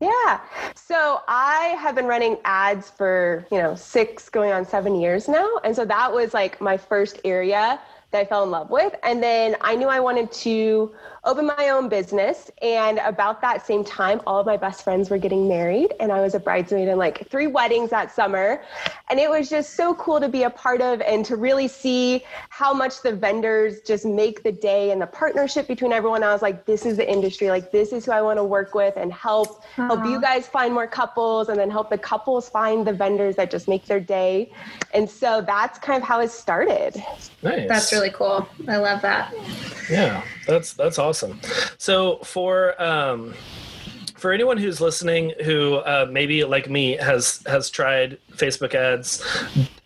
yeah. 0.00 0.40
So 0.74 1.20
I 1.28 1.76
have 1.78 1.94
been 1.94 2.06
running 2.06 2.38
ads 2.44 2.88
for, 2.88 3.46
you 3.52 3.58
know, 3.58 3.74
six 3.74 4.30
going 4.30 4.50
on 4.50 4.64
seven 4.64 4.98
years 4.98 5.28
now. 5.28 5.58
And 5.62 5.76
so 5.76 5.84
that 5.84 6.10
was 6.10 6.32
like 6.32 6.58
my 6.60 6.78
first 6.78 7.20
area 7.22 7.78
that 8.10 8.20
I 8.20 8.24
fell 8.24 8.42
in 8.42 8.50
love 8.50 8.70
with. 8.70 8.94
And 9.02 9.22
then 9.22 9.56
I 9.60 9.76
knew 9.76 9.88
I 9.88 10.00
wanted 10.00 10.32
to 10.32 10.92
open 11.24 11.46
my 11.46 11.68
own 11.68 11.88
business. 11.88 12.50
And 12.62 12.98
about 12.98 13.40
that 13.42 13.66
same 13.66 13.84
time, 13.84 14.20
all 14.26 14.40
of 14.40 14.46
my 14.46 14.56
best 14.56 14.82
friends 14.82 15.10
were 15.10 15.18
getting 15.18 15.48
married, 15.48 15.92
and 16.00 16.10
I 16.10 16.20
was 16.20 16.34
a 16.34 16.40
bridesmaid 16.40 16.88
in 16.88 16.98
like 16.98 17.28
three 17.28 17.46
weddings 17.46 17.90
that 17.90 18.14
summer. 18.14 18.62
And 19.10 19.20
it 19.20 19.28
was 19.28 19.50
just 19.50 19.74
so 19.74 19.94
cool 19.94 20.20
to 20.20 20.28
be 20.28 20.44
a 20.44 20.50
part 20.50 20.80
of 20.80 21.00
and 21.02 21.24
to 21.26 21.36
really 21.36 21.68
see 21.68 22.24
how 22.48 22.72
much 22.72 23.02
the 23.02 23.12
vendors 23.12 23.80
just 23.82 24.06
make 24.06 24.42
the 24.42 24.52
day 24.52 24.92
and 24.92 25.00
the 25.00 25.06
partnership 25.06 25.68
between 25.68 25.92
everyone. 25.92 26.22
I 26.22 26.32
was 26.32 26.42
like, 26.42 26.64
this 26.64 26.86
is 26.86 26.96
the 26.96 27.10
industry. 27.10 27.50
Like, 27.50 27.70
this 27.70 27.92
is 27.92 28.06
who 28.06 28.12
I 28.12 28.22
want 28.22 28.38
to 28.38 28.44
work 28.44 28.74
with 28.74 28.96
and 28.96 29.12
help 29.12 29.62
uh-huh. 29.76 29.96
help 29.96 30.06
you 30.06 30.20
guys 30.20 30.46
find 30.46 30.72
more 30.72 30.86
couples 30.86 31.48
and 31.48 31.58
then 31.58 31.70
help 31.70 31.90
the 31.90 31.98
couples 31.98 32.48
find 32.48 32.86
the 32.86 32.92
vendors 32.92 33.36
that 33.36 33.50
just 33.50 33.68
make 33.68 33.84
their 33.86 34.00
day. 34.00 34.50
And 34.94 35.08
so 35.08 35.42
that's 35.42 35.78
kind 35.78 36.02
of 36.02 36.08
how 36.08 36.20
it 36.20 36.30
started. 36.30 36.96
Nice. 37.42 37.68
That's 37.68 37.92
really 37.92 37.99
cool. 38.08 38.48
I 38.66 38.78
love 38.78 39.02
that. 39.02 39.34
Yeah, 39.90 40.24
that's 40.46 40.72
that's 40.72 40.98
awesome. 40.98 41.38
So 41.76 42.16
for 42.18 42.80
um, 42.82 43.34
for 44.16 44.32
anyone 44.32 44.56
who's 44.56 44.80
listening 44.80 45.32
who 45.44 45.76
uh, 45.76 46.06
maybe 46.10 46.44
like 46.44 46.70
me 46.70 46.96
has 46.96 47.42
has 47.46 47.68
tried 47.68 48.18
Facebook 48.32 48.74
ads, 48.74 49.22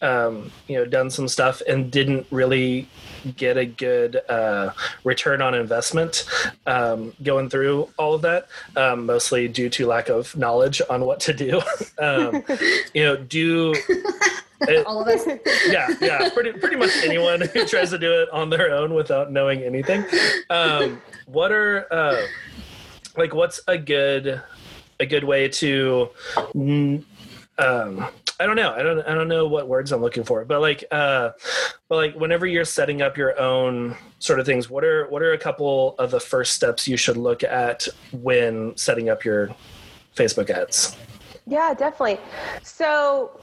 um, 0.03 0.53
you 0.69 0.77
know, 0.77 0.85
done 0.85 1.11
some 1.11 1.27
stuff 1.27 1.63
and 1.67 1.91
didn't 1.91 2.27
really 2.31 2.89
get 3.37 3.57
a 3.57 3.67
good 3.67 4.21
uh, 4.29 4.73
return 5.05 5.43
on 5.43 5.55
investment 5.55 6.25
um, 6.67 7.13
going 7.23 7.49
through 7.49 7.89
all 7.99 8.15
of 8.15 8.23
that, 8.23 8.49
um, 8.77 9.07
mostly 9.07 9.49
due 9.49 9.69
to 9.71 9.87
lack 9.87 10.09
of 10.09 10.37
knowledge 10.37 10.81
on 10.89 11.05
what 11.05 11.21
to 11.21 11.33
do. 11.33 11.61
Um, 11.97 12.43
you 12.93 13.05
know, 13.05 13.17
do 13.17 13.73
it, 14.63 14.85
all 14.85 15.01
of 15.01 15.09
us. 15.09 15.27
yeah, 15.69 15.89
yeah, 16.01 16.29
pretty 16.31 16.53
pretty 16.53 16.77
much 16.77 16.91
anyone 17.05 17.41
who 17.41 17.65
tries 17.67 17.91
to 17.91 17.99
do 17.99 18.13
it 18.23 18.29
on 18.31 18.51
their 18.51 18.73
own 18.73 18.95
without 18.95 19.31
knowing 19.31 19.63
anything. 19.63 20.05
Um, 20.51 21.01
what 21.27 21.53
are 21.53 21.87
uh, 21.93 22.27
like 23.17 23.33
what's 23.33 23.61
a 23.69 23.79
good 23.79 24.43
a 24.99 25.07
good 25.07 25.25
way 25.25 25.49
to 25.49 26.11
um, 27.59 28.09
I 28.41 28.47
don't 28.47 28.57
know. 28.57 28.73
I 28.73 28.83
don't. 28.83 29.01
I 29.07 29.15
don't 29.15 29.29
know 29.29 29.47
what 29.47 29.69
words 29.69 29.93
I'm 29.93 30.01
looking 30.01 30.25
for. 30.25 30.45
But 30.45 30.61
like, 30.61 30.85
uh, 30.91 31.31
but 31.89 31.97
like, 31.97 32.15
whenever 32.15 32.47
you're 32.47 32.65
setting 32.65 33.01
up 33.01 33.17
your 33.17 33.39
own 33.39 33.97
sort 34.19 34.41
of 34.41 34.47
things, 34.47 34.69
what 34.69 34.83
are 34.85 35.07
what 35.09 35.23
are 35.23 35.33
a 35.33 35.39
couple 35.39 35.95
of 35.99 36.11
the 36.11 36.21
first 36.21 36.53
steps 36.53 36.89
you 36.89 36.97
should 36.97 37.17
look 37.17 37.45
at 37.45 37.87
when 38.13 38.77
setting 38.77 39.09
up 39.09 39.25
your 39.25 39.55
Facebook 40.17 40.51
ads? 40.51 40.97
Yeah, 41.47 41.75
definitely. 41.75 42.19
So 42.63 43.39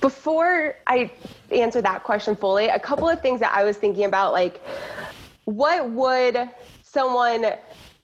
before 0.00 0.76
I 0.86 1.10
answer 1.50 1.82
that 1.82 2.04
question 2.04 2.36
fully, 2.36 2.66
a 2.66 2.78
couple 2.78 3.08
of 3.08 3.20
things 3.20 3.40
that 3.40 3.52
I 3.52 3.64
was 3.64 3.76
thinking 3.76 4.04
about, 4.04 4.32
like, 4.32 4.64
what 5.44 5.90
would 5.90 6.48
someone 6.84 7.46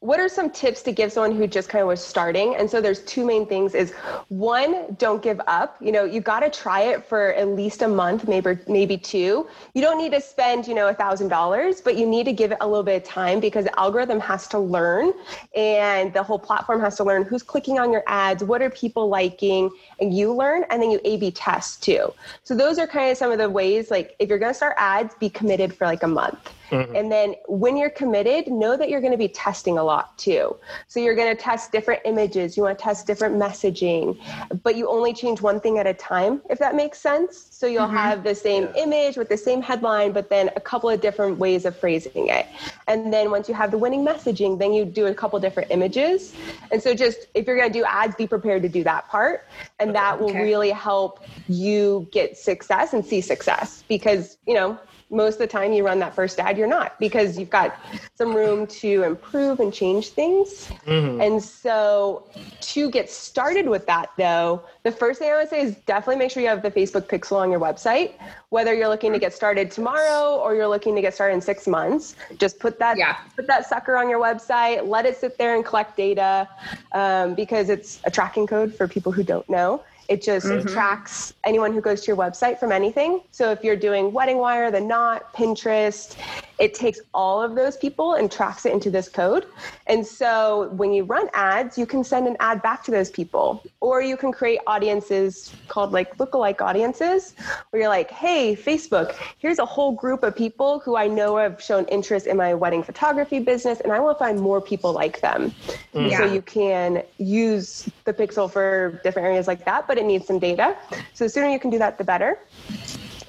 what 0.00 0.21
are 0.21 0.29
some 0.29 0.50
tips 0.50 0.83
to 0.83 0.93
give 0.93 1.11
someone 1.11 1.35
who 1.35 1.47
just 1.47 1.69
kind 1.69 1.83
of 1.83 1.88
was 1.88 2.05
starting? 2.05 2.55
And 2.57 2.69
so 2.69 2.81
there's 2.81 3.03
two 3.05 3.25
main 3.25 3.47
things 3.47 3.75
is 3.75 3.93
one 4.29 4.95
don't 4.99 5.23
give 5.23 5.41
up. 5.47 5.76
You 5.81 5.93
know 5.93 6.05
you 6.05 6.21
got 6.21 6.41
to 6.41 6.50
try 6.50 6.83
it 6.83 7.05
for 7.05 7.33
at 7.35 7.49
least 7.49 7.83
a 7.83 7.88
month 7.88 8.29
maybe 8.29 8.59
maybe 8.69 8.99
two. 8.99 9.49
You 9.75 9.83
don't 9.83 9.99
need 9.99 10.12
to 10.12 10.21
spend 10.21 10.67
you 10.67 10.75
know 10.75 10.88
a 10.88 10.95
thousand 10.95 11.29
dollars 11.29 11.81
but 11.81 11.97
you 11.97 12.07
need 12.07 12.25
to 12.25 12.33
give 12.33 12.53
it 12.53 12.59
a 12.61 12.67
little 12.67 12.83
bit 12.83 13.03
of 13.03 13.09
time 13.09 13.41
because 13.41 13.65
the 13.65 13.79
algorithm 13.79 14.21
has 14.21 14.47
to 14.49 14.59
learn 14.59 15.12
and 15.55 16.12
the 16.12 16.23
whole 16.23 16.38
platform 16.38 16.81
has 16.81 16.97
to 16.97 17.05
learn 17.05 17.23
who's 17.23 17.43
clicking 17.43 17.79
on 17.79 17.93
your 17.93 18.05
ads 18.07 18.45
what 18.45 18.61
are 18.61 18.71
people 18.71 19.09
liking 19.09 19.71
and 20.00 20.17
you 20.17 20.33
learn 20.33 20.65
and 20.71 20.83
then 20.83 20.91
you 20.91 21.00
a 21.05 21.17
b 21.17 21.31
test 21.31 21.83
too. 21.83 22.12
So 22.45 22.55
those 22.55 22.79
are 22.79 22.87
kind 22.87 23.11
of 23.11 23.17
some 23.17 23.33
of 23.33 23.38
the 23.38 23.49
ways 23.49 23.91
like 23.91 24.15
if 24.19 24.29
you're 24.29 24.38
going 24.38 24.50
to 24.50 24.57
start 24.57 24.75
ads 24.79 25.15
be 25.15 25.31
committed 25.31 25.75
for 25.75 25.87
like 25.87 26.03
a 26.03 26.09
month 26.09 26.53
Mm-hmm. 26.71 26.97
And 26.97 27.11
then 27.11 27.35
when 27.47 27.77
you're 27.77 27.91
committed, 27.91 28.49
know 28.49 28.77
that 28.77 28.89
you're 28.89 29.01
going 29.01 29.13
to 29.13 29.19
be 29.19 29.29
testing 29.29 29.79
a 29.79 29.85
lot 29.85 30.17
too. 30.19 30.57
So 30.89 31.01
you're 31.01 31.15
going 31.15 31.35
to 31.35 31.41
test 31.41 31.73
different 31.73 32.03
images, 32.05 32.57
you 32.57 32.63
want 32.63 32.79
to 32.79 32.83
test 32.83 33.07
different 33.07 33.37
messaging, 33.37 34.19
but 34.63 34.77
you 34.77 34.89
only 34.89 35.13
change 35.13 35.41
one 35.41 35.61
thing 35.61 35.79
at 35.79 35.87
a 35.87 35.95
time, 35.95 36.43
if 36.51 36.59
that 36.59 36.75
makes 36.75 37.01
sense. 37.01 37.49
So 37.51 37.67
you'll 37.67 37.87
mm-hmm. 37.87 37.97
have 37.97 38.25
the 38.25 38.35
same 38.35 38.65
yeah. 38.75 38.85
image 38.85 39.17
with 39.17 39.29
the 39.29 39.37
same 39.37 39.63
headline, 39.63 40.13
but 40.13 40.29
then 40.29 40.51
a 40.57 40.61
couple 40.61 40.91
of 40.91 41.01
different 41.01 41.39
ways 41.39 41.65
of 41.65 41.77
phrasing 41.77 42.29
it. 42.29 42.47
And 42.89 43.13
then 43.13 43.31
once 43.31 43.49
you 43.49 43.55
have 43.55 43.71
the 43.71 43.79
winning 43.79 44.05
messaging, 44.05 44.59
then 44.59 44.73
you 44.73 44.85
do 44.85 45.07
a 45.07 45.15
couple 45.15 45.39
different 45.41 45.71
images. 45.71 46.35
And 46.71 46.83
so 46.83 46.95
just 46.95 47.27
if 47.35 47.47
you're 47.47 47.57
going 47.57 47.73
to 47.73 47.79
do 47.79 47.85
ads, 47.85 48.15
be 48.17 48.27
prepared 48.27 48.63
to 48.63 48.69
do 48.69 48.83
that 48.85 49.09
part. 49.09 49.47
And 49.79 49.95
that 49.95 50.21
will 50.21 50.35
really 50.35 50.71
help 50.71 51.25
you 51.49 52.09
get 52.11 52.37
success 52.37 52.93
and 52.93 53.05
see 53.05 53.21
success 53.21 53.85
because, 53.89 54.39
you 54.47 54.55
know, 54.55 54.79
most 55.11 55.35
of 55.35 55.39
the 55.39 55.47
time 55.47 55.73
you 55.73 55.85
run 55.85 55.99
that 56.01 56.15
first 56.15 56.41
ad 56.41 56.59
you're 56.59 56.67
not 56.67 56.99
because 56.99 57.39
you've 57.39 57.51
got 57.51 57.79
some 58.15 58.35
room 58.35 58.67
to 58.67 59.05
improve 59.05 59.61
and 59.61 59.73
change 59.73 60.09
things 60.09 60.69
mm-hmm. 60.85 61.21
and 61.21 61.43
so 61.43 62.25
to 62.61 62.91
get 62.91 63.09
started 63.09 63.69
with 63.69 63.87
that 63.87 64.11
though 64.19 64.63
the 64.83 64.91
first 64.91 65.21
thing 65.21 65.31
i 65.31 65.37
would 65.37 65.49
say 65.49 65.61
is 65.61 65.77
definitely 65.87 66.17
make 66.17 66.31
sure 66.31 66.43
you 66.43 66.49
have 66.49 66.63
the 66.63 66.71
facebook 66.71 67.07
pixel 67.07 67.37
on 67.37 67.51
your 67.51 67.61
website 67.61 68.15
whether 68.49 68.75
you're 68.75 68.89
looking 68.89 69.13
to 69.13 69.19
get 69.19 69.33
started 69.33 69.71
tomorrow 69.71 70.37
or 70.37 70.55
you're 70.55 70.69
looking 70.69 70.95
to 70.95 71.01
get 71.01 71.15
started 71.15 71.35
in 71.35 71.41
six 71.41 71.69
months 71.69 72.17
just 72.39 72.59
put 72.59 72.79
that 72.79 72.99
yeah. 72.99 73.19
put 73.37 73.47
that 73.47 73.67
sucker 73.67 73.97
on 73.97 74.11
your 74.11 74.21
website 74.21 74.87
let 74.87 75.07
it 75.07 75.17
sit 75.17 75.39
there 75.39 75.55
and 75.55 75.65
collect 75.65 75.97
data 75.97 76.49
um, 76.93 77.35
because 77.35 77.69
it's 77.69 78.01
a 78.05 78.11
tracking 78.11 78.47
code 78.47 78.75
for 78.75 78.89
people 78.89 79.13
who 79.13 79.23
don't 79.23 79.49
know 79.49 79.83
it 80.09 80.23
just 80.23 80.47
mm-hmm. 80.47 80.69
tracks 80.69 81.35
anyone 81.45 81.73
who 81.73 81.81
goes 81.81 82.03
to 82.03 82.09
your 82.09 82.17
website 82.17 82.59
from 82.59 82.73
anything. 82.73 83.23
So 83.31 83.51
if 83.51 83.65
you're 83.65 83.77
doing 83.77 84.13
Wedding 84.13 84.39
Wire, 84.39 84.71
The 84.71 84.81
Knot, 84.81 85.33
Pinterest, 85.35 86.17
it 86.59 86.73
takes 86.73 87.01
all 87.13 87.43
of 87.43 87.55
those 87.55 87.77
people 87.77 88.15
and 88.15 88.33
tracks 88.33 88.65
it 88.65 88.73
into 88.73 88.91
this 88.91 89.09
code. 89.09 89.47
And 89.87 90.07
so 90.07 90.71
when 90.73 90.93
you 90.93 91.05
run 91.05 91.29
ads, 91.35 91.77
you 91.77 91.85
can 91.85 92.03
send 92.03 92.27
an 92.27 92.37
ad 92.41 92.63
back 92.63 92.83
to 92.85 92.91
those 92.91 93.11
people, 93.11 93.63
or 93.81 94.01
you 94.01 94.17
can 94.17 94.33
create 94.33 94.61
audiences 94.67 95.55
called 95.69 95.93
like 95.93 96.17
lookalike 96.17 96.63
audiences, 96.63 97.35
where 97.71 97.83
you're 97.83 97.91
like, 97.91 98.11
hey, 98.11 98.57
Facebook, 98.57 99.15
here's 99.39 99.59
a 99.59 99.67
whole 99.67 99.93
group 99.93 100.23
of 100.23 100.35
people 100.35 100.79
who 100.79 100.97
I 100.97 101.09
know 101.09 101.37
have 101.37 101.63
shown 101.63 101.85
interest 101.87 102.27
in 102.27 102.39
my 102.39 102.55
wedding 102.55 102.83
photography 102.83 103.39
business, 103.39 103.81
and 103.81 103.93
I 103.93 104.01
want 104.01 104.19
to 104.19 104.25
find 104.25 104.41
more 104.41 104.61
people 104.61 104.93
like 104.93 105.21
them. 105.21 105.53
Mm. 105.95 106.17
So 106.17 106.33
you 106.33 106.41
can 106.41 107.03
use 107.19 107.89
the 108.05 108.15
pixel 108.15 108.51
for 108.51 108.99
different 109.05 109.27
areas 109.27 109.47
like 109.47 109.65
that, 109.67 109.87
but 109.87 109.96
it 109.99 110.05
needs 110.05 110.26
some 110.26 110.38
data. 110.38 110.76
So 111.15 111.25
the 111.25 111.31
sooner 111.31 111.49
you 111.49 111.59
can 111.59 111.71
do 111.71 111.79
that, 111.79 111.99
the 111.99 112.05
better. 112.05 112.38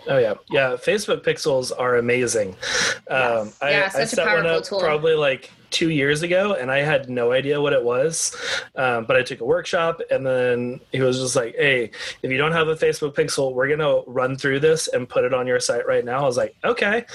Oh 0.07 0.17
yeah, 0.17 0.35
yeah. 0.49 0.71
Facebook 0.73 1.23
pixels 1.23 1.71
are 1.77 1.97
amazing. 1.97 2.55
Yes. 2.59 2.97
Um, 3.09 3.53
I, 3.61 3.71
yeah, 3.71 3.89
such 3.89 4.01
I 4.01 4.05
set 4.05 4.19
a 4.19 4.25
powerful 4.25 4.43
one 4.43 4.53
up 4.53 4.63
tool. 4.63 4.79
probably 4.79 5.15
like 5.15 5.51
two 5.69 5.89
years 5.89 6.23
ago 6.23 6.53
and 6.53 6.71
I 6.71 6.79
had 6.79 7.09
no 7.09 7.31
idea 7.31 7.61
what 7.61 7.73
it 7.73 7.83
was. 7.83 8.35
Um, 8.75 9.05
but 9.05 9.15
I 9.15 9.23
took 9.23 9.41
a 9.41 9.45
workshop 9.45 10.01
and 10.09 10.25
then 10.25 10.79
he 10.91 11.01
was 11.01 11.19
just 11.19 11.35
like, 11.35 11.55
hey, 11.55 11.91
if 12.21 12.31
you 12.31 12.37
don't 12.37 12.51
have 12.51 12.67
a 12.67 12.75
Facebook 12.75 13.13
pixel, 13.15 13.53
we're 13.53 13.67
to 13.75 14.03
run 14.07 14.37
through 14.37 14.59
this 14.59 14.87
and 14.87 15.07
put 15.07 15.23
it 15.23 15.33
on 15.33 15.47
your 15.47 15.59
site 15.59 15.85
right 15.87 16.03
now. 16.03 16.19
I 16.19 16.23
was 16.23 16.37
like, 16.37 16.55
okay. 16.63 17.05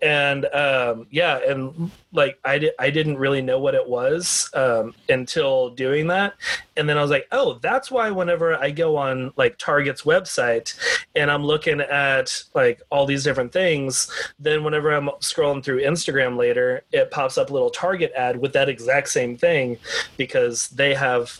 And 0.00 0.46
um, 0.46 1.06
yeah, 1.10 1.38
and 1.38 1.90
like 2.12 2.38
I, 2.44 2.58
di- 2.58 2.72
I 2.78 2.90
didn't 2.90 3.16
really 3.16 3.42
know 3.42 3.58
what 3.58 3.74
it 3.74 3.88
was 3.88 4.50
um, 4.54 4.94
until 5.08 5.70
doing 5.70 6.08
that. 6.08 6.34
And 6.76 6.88
then 6.88 6.98
I 6.98 7.02
was 7.02 7.10
like, 7.10 7.26
oh, 7.32 7.58
that's 7.62 7.90
why 7.90 8.10
whenever 8.10 8.56
I 8.56 8.70
go 8.70 8.96
on 8.96 9.32
like 9.36 9.58
Target's 9.58 10.02
website 10.02 10.74
and 11.14 11.30
I'm 11.30 11.44
looking 11.44 11.80
at 11.80 12.42
like 12.54 12.82
all 12.90 13.06
these 13.06 13.24
different 13.24 13.52
things, 13.52 14.10
then 14.38 14.64
whenever 14.64 14.90
I'm 14.90 15.08
scrolling 15.20 15.64
through 15.64 15.82
Instagram 15.82 16.36
later, 16.36 16.82
it 16.92 17.10
pops 17.10 17.38
up 17.38 17.50
little 17.50 17.70
Target 17.70 18.01
Target 18.02 18.16
ad 18.16 18.36
with 18.40 18.52
that 18.52 18.68
exact 18.68 19.08
same 19.08 19.36
thing 19.36 19.78
because 20.16 20.68
they 20.68 20.94
have 20.94 21.38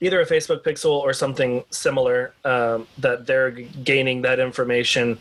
either 0.00 0.20
a 0.20 0.26
Facebook 0.26 0.62
pixel 0.62 0.90
or 0.90 1.12
something 1.14 1.64
similar 1.70 2.34
um, 2.44 2.86
that 2.98 3.26
they're 3.26 3.50
gaining 3.50 4.22
that 4.22 4.38
information 4.38 5.18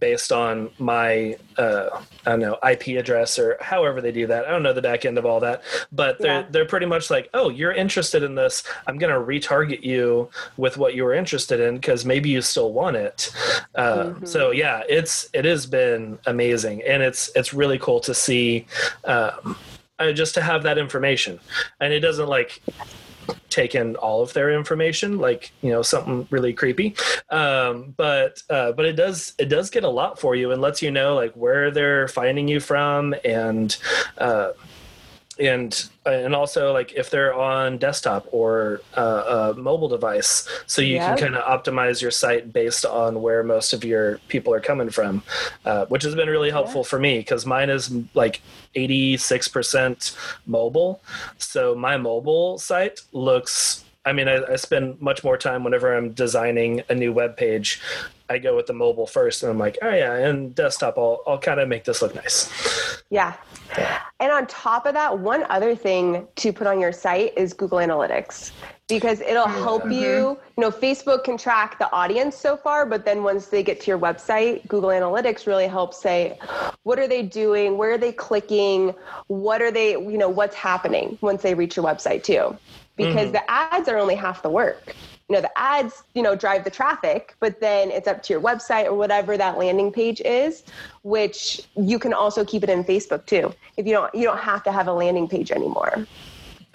based 0.00 0.32
on 0.32 0.70
my 0.78 1.36
uh, 1.58 1.88
I 2.24 2.30
don't 2.30 2.40
know 2.40 2.58
IP 2.68 2.98
address 2.98 3.38
or 3.38 3.58
however 3.60 4.00
they 4.00 4.12
do 4.12 4.26
that. 4.28 4.46
I 4.46 4.50
don't 4.50 4.62
know 4.62 4.72
the 4.72 4.82
back 4.82 5.04
end 5.04 5.18
of 5.18 5.26
all 5.26 5.40
that, 5.40 5.62
but 5.92 6.18
they're 6.18 6.40
yeah. 6.40 6.46
they're 6.50 6.64
pretty 6.64 6.86
much 6.86 7.10
like, 7.10 7.28
oh, 7.34 7.50
you're 7.50 7.72
interested 7.72 8.22
in 8.22 8.34
this. 8.34 8.62
I'm 8.86 8.96
gonna 8.96 9.20
retarget 9.20 9.82
you 9.82 10.30
with 10.56 10.78
what 10.78 10.94
you 10.94 11.04
were 11.04 11.14
interested 11.14 11.60
in 11.60 11.74
because 11.74 12.04
maybe 12.06 12.30
you 12.30 12.40
still 12.40 12.72
want 12.72 12.96
it. 12.96 13.30
Uh, 13.74 14.04
mm-hmm. 14.04 14.24
So 14.24 14.52
yeah, 14.52 14.82
it's 14.88 15.28
it 15.34 15.44
has 15.44 15.66
been 15.66 16.18
amazing, 16.26 16.82
and 16.82 17.02
it's 17.02 17.30
it's 17.36 17.52
really 17.52 17.78
cool 17.78 18.00
to 18.00 18.14
see. 18.14 18.66
Um, 19.04 19.56
uh, 20.04 20.12
just 20.12 20.34
to 20.34 20.40
have 20.40 20.62
that 20.62 20.78
information 20.78 21.40
and 21.80 21.92
it 21.92 22.00
doesn't 22.00 22.28
like 22.28 22.62
take 23.48 23.74
in 23.74 23.94
all 23.96 24.20
of 24.20 24.32
their 24.32 24.52
information 24.52 25.18
like 25.18 25.52
you 25.62 25.70
know 25.70 25.80
something 25.80 26.26
really 26.30 26.52
creepy 26.52 26.94
um, 27.30 27.94
but 27.96 28.42
uh, 28.50 28.72
but 28.72 28.84
it 28.84 28.94
does 28.94 29.34
it 29.38 29.46
does 29.46 29.70
get 29.70 29.84
a 29.84 29.88
lot 29.88 30.18
for 30.18 30.34
you 30.34 30.50
and 30.50 30.60
lets 30.60 30.82
you 30.82 30.90
know 30.90 31.14
like 31.14 31.32
where 31.34 31.70
they're 31.70 32.08
finding 32.08 32.48
you 32.48 32.58
from 32.58 33.14
and 33.24 33.76
uh, 34.18 34.50
and 35.38 35.88
and 36.06 36.34
also 36.34 36.72
like 36.72 36.92
if 36.92 37.10
they're 37.10 37.34
on 37.34 37.78
desktop 37.78 38.26
or 38.30 38.80
uh, 38.96 39.52
a 39.54 39.58
mobile 39.58 39.88
device 39.88 40.48
so 40.66 40.80
you 40.80 40.94
yep. 40.94 41.18
can 41.18 41.32
kind 41.32 41.36
of 41.36 41.44
optimize 41.44 42.00
your 42.00 42.10
site 42.10 42.52
based 42.52 42.84
on 42.84 43.20
where 43.20 43.42
most 43.42 43.72
of 43.72 43.84
your 43.84 44.18
people 44.28 44.54
are 44.54 44.60
coming 44.60 44.90
from 44.90 45.22
uh, 45.64 45.86
which 45.86 46.02
has 46.02 46.14
been 46.14 46.28
really 46.28 46.50
helpful 46.50 46.82
yeah. 46.82 46.88
for 46.88 46.98
me 47.00 47.18
because 47.18 47.46
mine 47.46 47.70
is 47.70 47.92
like 48.14 48.40
86% 48.74 50.16
mobile 50.46 51.00
so 51.38 51.74
my 51.74 51.96
mobile 51.96 52.58
site 52.58 53.00
looks 53.12 53.84
I 54.06 54.12
mean, 54.12 54.28
I, 54.28 54.42
I, 54.44 54.56
spend 54.56 55.00
much 55.00 55.24
more 55.24 55.38
time 55.38 55.64
whenever 55.64 55.96
I'm 55.96 56.12
designing 56.12 56.82
a 56.90 56.94
new 56.94 57.10
web 57.12 57.38
page. 57.38 57.80
I 58.28 58.36
go 58.38 58.54
with 58.54 58.66
the 58.66 58.74
mobile 58.74 59.06
first, 59.06 59.42
and 59.42 59.50
I'm 59.50 59.58
like, 59.58 59.78
oh 59.80 59.88
yeah, 59.88 60.14
and 60.14 60.54
desktop, 60.54 60.98
I'll 60.98 61.22
I'll 61.26 61.38
kind 61.38 61.60
of 61.60 61.68
make 61.68 61.84
this 61.84 62.02
look 62.02 62.14
nice. 62.14 62.50
Yeah. 63.10 63.34
And 64.20 64.30
on 64.30 64.46
top 64.46 64.86
of 64.86 64.94
that, 64.94 65.18
one 65.18 65.44
other 65.50 65.74
thing 65.74 66.26
to 66.36 66.52
put 66.52 66.66
on 66.66 66.80
your 66.80 66.92
site 66.92 67.36
is 67.36 67.52
Google 67.52 67.78
Analytics 67.78 68.52
because 68.88 69.20
it'll 69.20 69.48
help 69.48 69.82
mm-hmm. 69.82 69.92
you. 69.92 70.38
You 70.56 70.60
know, 70.60 70.70
Facebook 70.70 71.24
can 71.24 71.36
track 71.36 71.78
the 71.78 71.90
audience 71.92 72.36
so 72.36 72.56
far, 72.56 72.84
but 72.84 73.04
then 73.04 73.22
once 73.22 73.46
they 73.46 73.62
get 73.62 73.80
to 73.82 73.86
your 73.90 73.98
website, 73.98 74.66
Google 74.68 74.90
Analytics 74.90 75.46
really 75.46 75.66
helps 75.66 76.00
say, 76.00 76.38
what 76.82 76.98
are 76.98 77.08
they 77.08 77.22
doing? 77.22 77.78
Where 77.78 77.92
are 77.92 77.98
they 77.98 78.12
clicking? 78.12 78.94
What 79.28 79.62
are 79.62 79.70
they, 79.70 79.92
you 79.92 80.18
know, 80.18 80.28
what's 80.28 80.54
happening 80.54 81.18
once 81.20 81.42
they 81.42 81.54
reach 81.54 81.76
your 81.76 81.84
website 81.84 82.24
too? 82.24 82.56
Because 82.96 83.24
mm-hmm. 83.24 83.32
the 83.32 83.50
ads 83.50 83.88
are 83.88 83.98
only 83.98 84.14
half 84.14 84.42
the 84.42 84.50
work 84.50 84.94
you 85.28 85.34
know 85.34 85.40
the 85.40 85.58
ads 85.58 86.02
you 86.14 86.22
know 86.22 86.36
drive 86.36 86.64
the 86.64 86.70
traffic 86.70 87.34
but 87.40 87.60
then 87.60 87.90
it's 87.90 88.06
up 88.06 88.22
to 88.22 88.32
your 88.32 88.42
website 88.42 88.84
or 88.84 88.94
whatever 88.94 89.36
that 89.36 89.56
landing 89.56 89.90
page 89.90 90.20
is 90.20 90.64
which 91.02 91.62
you 91.76 91.98
can 91.98 92.12
also 92.12 92.44
keep 92.44 92.62
it 92.62 92.68
in 92.68 92.84
facebook 92.84 93.24
too 93.24 93.52
if 93.76 93.86
you 93.86 93.92
don't 93.92 94.14
you 94.14 94.24
don't 94.24 94.38
have 94.38 94.62
to 94.62 94.70
have 94.70 94.86
a 94.86 94.92
landing 94.92 95.26
page 95.26 95.50
anymore 95.50 96.06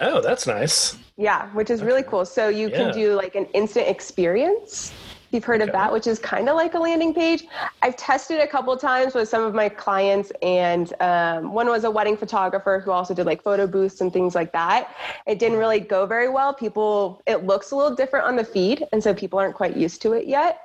oh 0.00 0.20
that's 0.20 0.46
nice 0.46 0.96
yeah 1.16 1.48
which 1.50 1.70
is 1.70 1.82
really 1.82 2.02
cool 2.02 2.24
so 2.24 2.48
you 2.48 2.68
yeah. 2.68 2.76
can 2.76 2.94
do 2.94 3.14
like 3.14 3.34
an 3.34 3.46
instant 3.54 3.88
experience 3.88 4.92
you've 5.30 5.44
heard 5.44 5.60
okay. 5.60 5.68
of 5.68 5.72
that, 5.72 5.92
which 5.92 6.06
is 6.06 6.18
kind 6.18 6.48
of 6.48 6.56
like 6.56 6.74
a 6.74 6.78
landing 6.78 7.14
page. 7.14 7.44
I've 7.82 7.96
tested 7.96 8.40
a 8.40 8.46
couple 8.46 8.76
times 8.76 9.14
with 9.14 9.28
some 9.28 9.42
of 9.42 9.54
my 9.54 9.68
clients, 9.68 10.32
and 10.42 10.92
um, 11.00 11.52
one 11.52 11.68
was 11.68 11.84
a 11.84 11.90
wedding 11.90 12.16
photographer 12.16 12.80
who 12.80 12.90
also 12.90 13.14
did 13.14 13.26
like 13.26 13.42
photo 13.42 13.66
booths 13.66 14.00
and 14.00 14.12
things 14.12 14.34
like 14.34 14.52
that. 14.52 14.94
It 15.26 15.38
didn't 15.38 15.58
really 15.58 15.80
go 15.80 16.06
very 16.06 16.28
well. 16.28 16.52
People, 16.52 17.22
it 17.26 17.44
looks 17.44 17.70
a 17.70 17.76
little 17.76 17.94
different 17.94 18.26
on 18.26 18.36
the 18.36 18.44
feed, 18.44 18.86
and 18.92 19.02
so 19.02 19.14
people 19.14 19.38
aren't 19.38 19.54
quite 19.54 19.76
used 19.76 20.02
to 20.02 20.12
it 20.12 20.26
yet. 20.26 20.62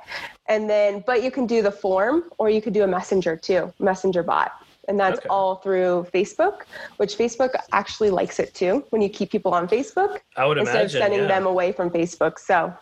And 0.47 0.69
then, 0.69 1.03
but 1.05 1.23
you 1.23 1.31
can 1.31 1.45
do 1.45 1.61
the 1.61 1.71
form, 1.71 2.25
or 2.37 2.49
you 2.49 2.61
could 2.61 2.73
do 2.73 2.83
a 2.83 2.87
messenger 2.87 3.35
too, 3.35 3.73
messenger 3.79 4.23
bot 4.23 4.51
and 4.87 4.99
that's 4.99 5.19
okay. 5.19 5.27
all 5.29 5.55
through 5.55 6.07
Facebook, 6.13 6.61
which 6.97 7.17
Facebook 7.17 7.51
actually 7.71 8.09
likes 8.09 8.39
it 8.39 8.53
too 8.53 8.85
when 8.89 9.01
you 9.01 9.09
keep 9.09 9.31
people 9.31 9.53
on 9.53 9.67
Facebook 9.67 10.19
I 10.35 10.45
would 10.45 10.57
instead 10.57 10.75
imagine, 10.75 10.97
of 10.97 11.03
sending 11.03 11.19
yeah. 11.21 11.27
them 11.27 11.45
away 11.45 11.71
from 11.71 11.89
Facebook. 11.89 12.39
So 12.39 12.73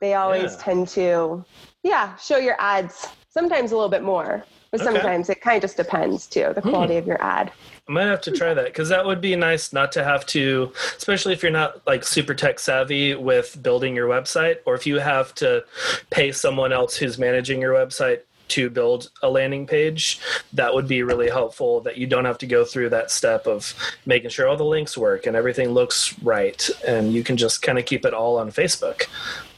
they 0.00 0.14
always 0.14 0.52
yeah. 0.52 0.62
tend 0.62 0.88
to, 0.88 1.44
yeah, 1.82 2.16
show 2.16 2.38
your 2.38 2.56
ads 2.58 3.08
sometimes 3.28 3.72
a 3.72 3.74
little 3.74 3.90
bit 3.90 4.02
more, 4.02 4.44
but 4.70 4.80
okay. 4.80 4.92
sometimes 4.92 5.30
it 5.30 5.40
kind 5.40 5.56
of 5.56 5.62
just 5.62 5.76
depends 5.76 6.26
too 6.26 6.52
the 6.54 6.60
hmm. 6.60 6.70
quality 6.70 6.94
hmm. 6.94 7.00
of 7.00 7.06
your 7.06 7.22
ad. 7.22 7.52
I 7.88 7.92
might 7.92 8.04
have 8.04 8.20
to 8.22 8.30
try 8.30 8.54
that 8.54 8.66
because 8.66 8.88
that 8.90 9.04
would 9.04 9.20
be 9.20 9.34
nice 9.34 9.72
not 9.72 9.90
to 9.92 10.04
have 10.04 10.24
to, 10.26 10.72
especially 10.96 11.32
if 11.32 11.42
you're 11.42 11.50
not 11.50 11.84
like 11.86 12.04
super 12.04 12.32
tech 12.32 12.60
savvy 12.60 13.14
with 13.16 13.60
building 13.60 13.96
your 13.96 14.08
website, 14.08 14.58
or 14.66 14.74
if 14.74 14.86
you 14.86 15.00
have 15.00 15.34
to 15.36 15.64
pay 16.10 16.30
someone 16.30 16.72
else 16.72 16.96
who's 16.96 17.18
managing 17.18 17.60
your 17.60 17.74
website 17.74 18.20
to 18.52 18.70
build 18.70 19.10
a 19.22 19.30
landing 19.30 19.66
page, 19.66 20.20
that 20.52 20.72
would 20.74 20.86
be 20.86 21.02
really 21.02 21.28
helpful 21.28 21.80
that 21.80 21.96
you 21.96 22.06
don't 22.06 22.24
have 22.24 22.38
to 22.38 22.46
go 22.46 22.64
through 22.64 22.90
that 22.90 23.10
step 23.10 23.46
of 23.46 23.74
making 24.06 24.30
sure 24.30 24.48
all 24.48 24.56
the 24.56 24.64
links 24.64 24.96
work 24.96 25.26
and 25.26 25.36
everything 25.36 25.70
looks 25.70 26.18
right. 26.22 26.68
And 26.86 27.12
you 27.12 27.24
can 27.24 27.36
just 27.36 27.62
kind 27.62 27.78
of 27.78 27.84
keep 27.86 28.04
it 28.04 28.14
all 28.14 28.38
on 28.38 28.50
Facebook. 28.50 29.06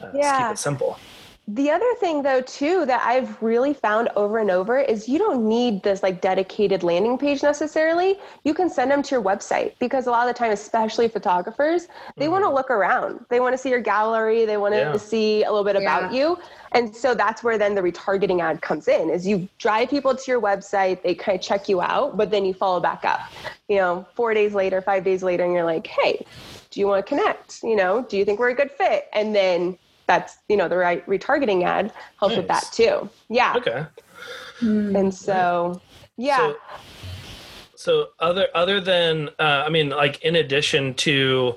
Uh, 0.01 0.11
yeah. 0.15 0.49
keep 0.49 0.55
it 0.55 0.59
simple. 0.59 0.99
The 1.47 1.71
other 1.71 1.95
thing, 2.01 2.23
though, 2.23 2.41
too, 2.41 2.87
that 2.87 3.03
I've 3.05 3.43
really 3.43 3.75
found 3.75 4.09
over 4.17 4.39
and 4.39 4.51
over 4.51 4.79
is 4.79 5.07
you 5.07 5.19
don't 5.19 5.47
need 5.47 5.83
this 5.83 6.03
like 6.03 6.23
dedicated 6.23 6.83
landing 6.83 7.19
page 7.19 7.43
necessarily. 7.43 8.19
You 8.45 8.55
can 8.55 8.71
send 8.71 8.91
them 8.91 9.03
to 9.03 9.15
your 9.15 9.23
website 9.23 9.75
because 9.79 10.07
a 10.07 10.11
lot 10.11 10.27
of 10.27 10.35
the 10.35 10.39
time, 10.39 10.53
especially 10.53 11.07
photographers, 11.07 11.87
they 12.17 12.25
mm-hmm. 12.25 12.33
want 12.33 12.45
to 12.45 12.51
look 12.51 12.71
around. 12.71 13.27
They 13.29 13.41
want 13.41 13.53
to 13.53 13.59
see 13.59 13.69
your 13.69 13.83
gallery. 13.83 14.47
They 14.47 14.57
want 14.57 14.75
to 14.75 14.99
see 14.99 15.43
a 15.43 15.51
little 15.51 15.65
bit 15.65 15.75
yeah. 15.75 15.99
about 15.99 16.15
you. 16.15 16.39
And 16.73 16.97
so 16.97 17.15
that's 17.15 17.45
where 17.45 17.59
then 17.59 17.75
the 17.75 17.83
retargeting 17.83 18.41
ad 18.41 18.63
comes 18.63 18.89
in 18.89 19.11
is 19.11 19.27
you 19.27 19.47
drive 19.59 19.91
people 19.91 20.17
to 20.17 20.31
your 20.31 20.41
website, 20.41 21.03
they 21.03 21.15
kind 21.15 21.37
of 21.37 21.43
check 21.43 21.69
you 21.69 21.83
out, 21.83 22.17
but 22.17 22.31
then 22.31 22.47
you 22.47 22.55
follow 22.55 22.81
back 22.81 23.05
up. 23.05 23.21
You 23.69 23.77
know, 23.77 24.07
four 24.15 24.33
days 24.33 24.55
later, 24.55 24.81
five 24.81 25.05
days 25.05 25.23
later, 25.23 25.45
and 25.45 25.53
you're 25.53 25.65
like, 25.65 25.87
hey, 25.87 26.25
do 26.71 26.81
you 26.81 26.87
want 26.87 27.05
to 27.05 27.09
connect? 27.09 27.63
You 27.63 27.77
know, 27.77 28.03
do 28.03 28.17
you 28.17 28.25
think 28.25 28.41
we're 28.41 28.51
a 28.51 28.55
good 28.55 28.71
fit? 28.71 29.09
And 29.13 29.35
then 29.35 29.79
that's 30.06 30.38
you 30.49 30.56
know 30.56 30.68
the 30.68 30.76
right 30.76 31.06
retargeting 31.06 31.64
ad 31.64 31.92
helps 32.18 32.32
nice. 32.32 32.38
with 32.38 32.49
that 32.49 32.64
too. 32.73 33.08
Yeah. 33.28 33.54
Okay. 33.56 33.87
And 34.61 35.14
so 35.14 35.80
yeah. 36.17 36.36
So, 36.36 36.56
so 37.76 38.08
other 38.21 38.49
other 38.54 38.80
than 38.80 39.28
uh, 39.38 39.64
I 39.67 39.69
mean, 39.69 39.90
like 39.90 40.23
in 40.23 40.36
addition 40.36 40.95
to 40.95 41.56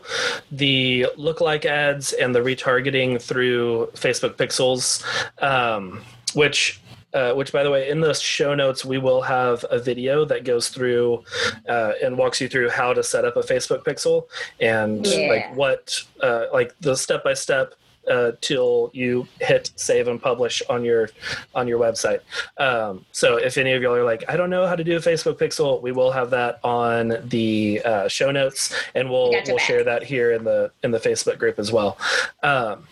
the 0.52 1.08
lookalike 1.18 1.66
ads 1.66 2.14
and 2.14 2.36
the 2.36 2.40
retargeting 2.40 3.22
through 3.22 3.92
Facebook 3.94 4.36
Pixels, 4.36 5.04
um, 5.42 6.02
which 6.34 6.82
uh, 7.14 7.34
which 7.34 7.52
by 7.52 7.64
the 7.64 7.72
way 7.72 7.90
in 7.90 8.02
the 8.02 8.14
show 8.14 8.54
notes 8.54 8.84
we 8.84 8.98
will 8.98 9.22
have 9.22 9.66
a 9.72 9.80
video 9.80 10.26
that 10.26 10.44
goes 10.44 10.70
through 10.70 11.24
uh, 11.68 11.94
and 12.04 12.18
walks 12.18 12.42
you 12.42 12.48
through 12.48 12.70
how 12.70 12.94
to 12.94 13.02
set 13.02 13.24
up 13.26 13.38
a 13.38 13.42
facebook 13.42 13.84
pixel 13.84 14.28
and 14.60 15.06
yeah. 15.08 15.28
like 15.30 15.56
what 15.56 16.04
uh, 16.22 16.46
like 16.52 16.78
the 16.82 16.96
step 16.96 17.24
by 17.24 17.34
step 17.34 17.74
uh, 18.10 18.32
till 18.42 18.92
you 18.94 19.28
hit 19.42 19.72
save 19.76 20.08
and 20.08 20.22
publish 20.22 20.62
on 20.70 20.84
your 20.84 21.10
on 21.56 21.68
your 21.68 21.80
website. 21.80 22.20
Um, 22.58 23.06
so 23.12 23.38
if 23.38 23.58
any 23.58 23.74
of 23.74 23.82
y'all 23.82 23.96
are 23.96 24.04
like, 24.04 24.24
I 24.28 24.38
don't 24.38 24.50
know 24.50 24.68
how 24.68 24.76
to 24.76 24.84
do 24.84 24.96
a 24.98 25.00
Facebook 25.00 25.40
Pixel, 25.40 25.82
we 25.82 25.92
will 25.92 26.12
have 26.12 26.30
that 26.32 26.60
on 26.64 27.18
the 27.26 27.82
uh, 27.84 28.08
show 28.08 28.32
notes, 28.32 28.74
and 28.96 29.10
we'll 29.10 29.32
we'll 29.48 29.58
share 29.58 29.84
that 29.84 30.04
here 30.04 30.32
in 30.32 30.44
the 30.44 30.72
in 30.84 30.92
the 30.92 31.00
Facebook 31.00 31.38
group 31.38 31.60
as 31.60 31.72
well. 31.72 31.98
Um, 32.44 32.88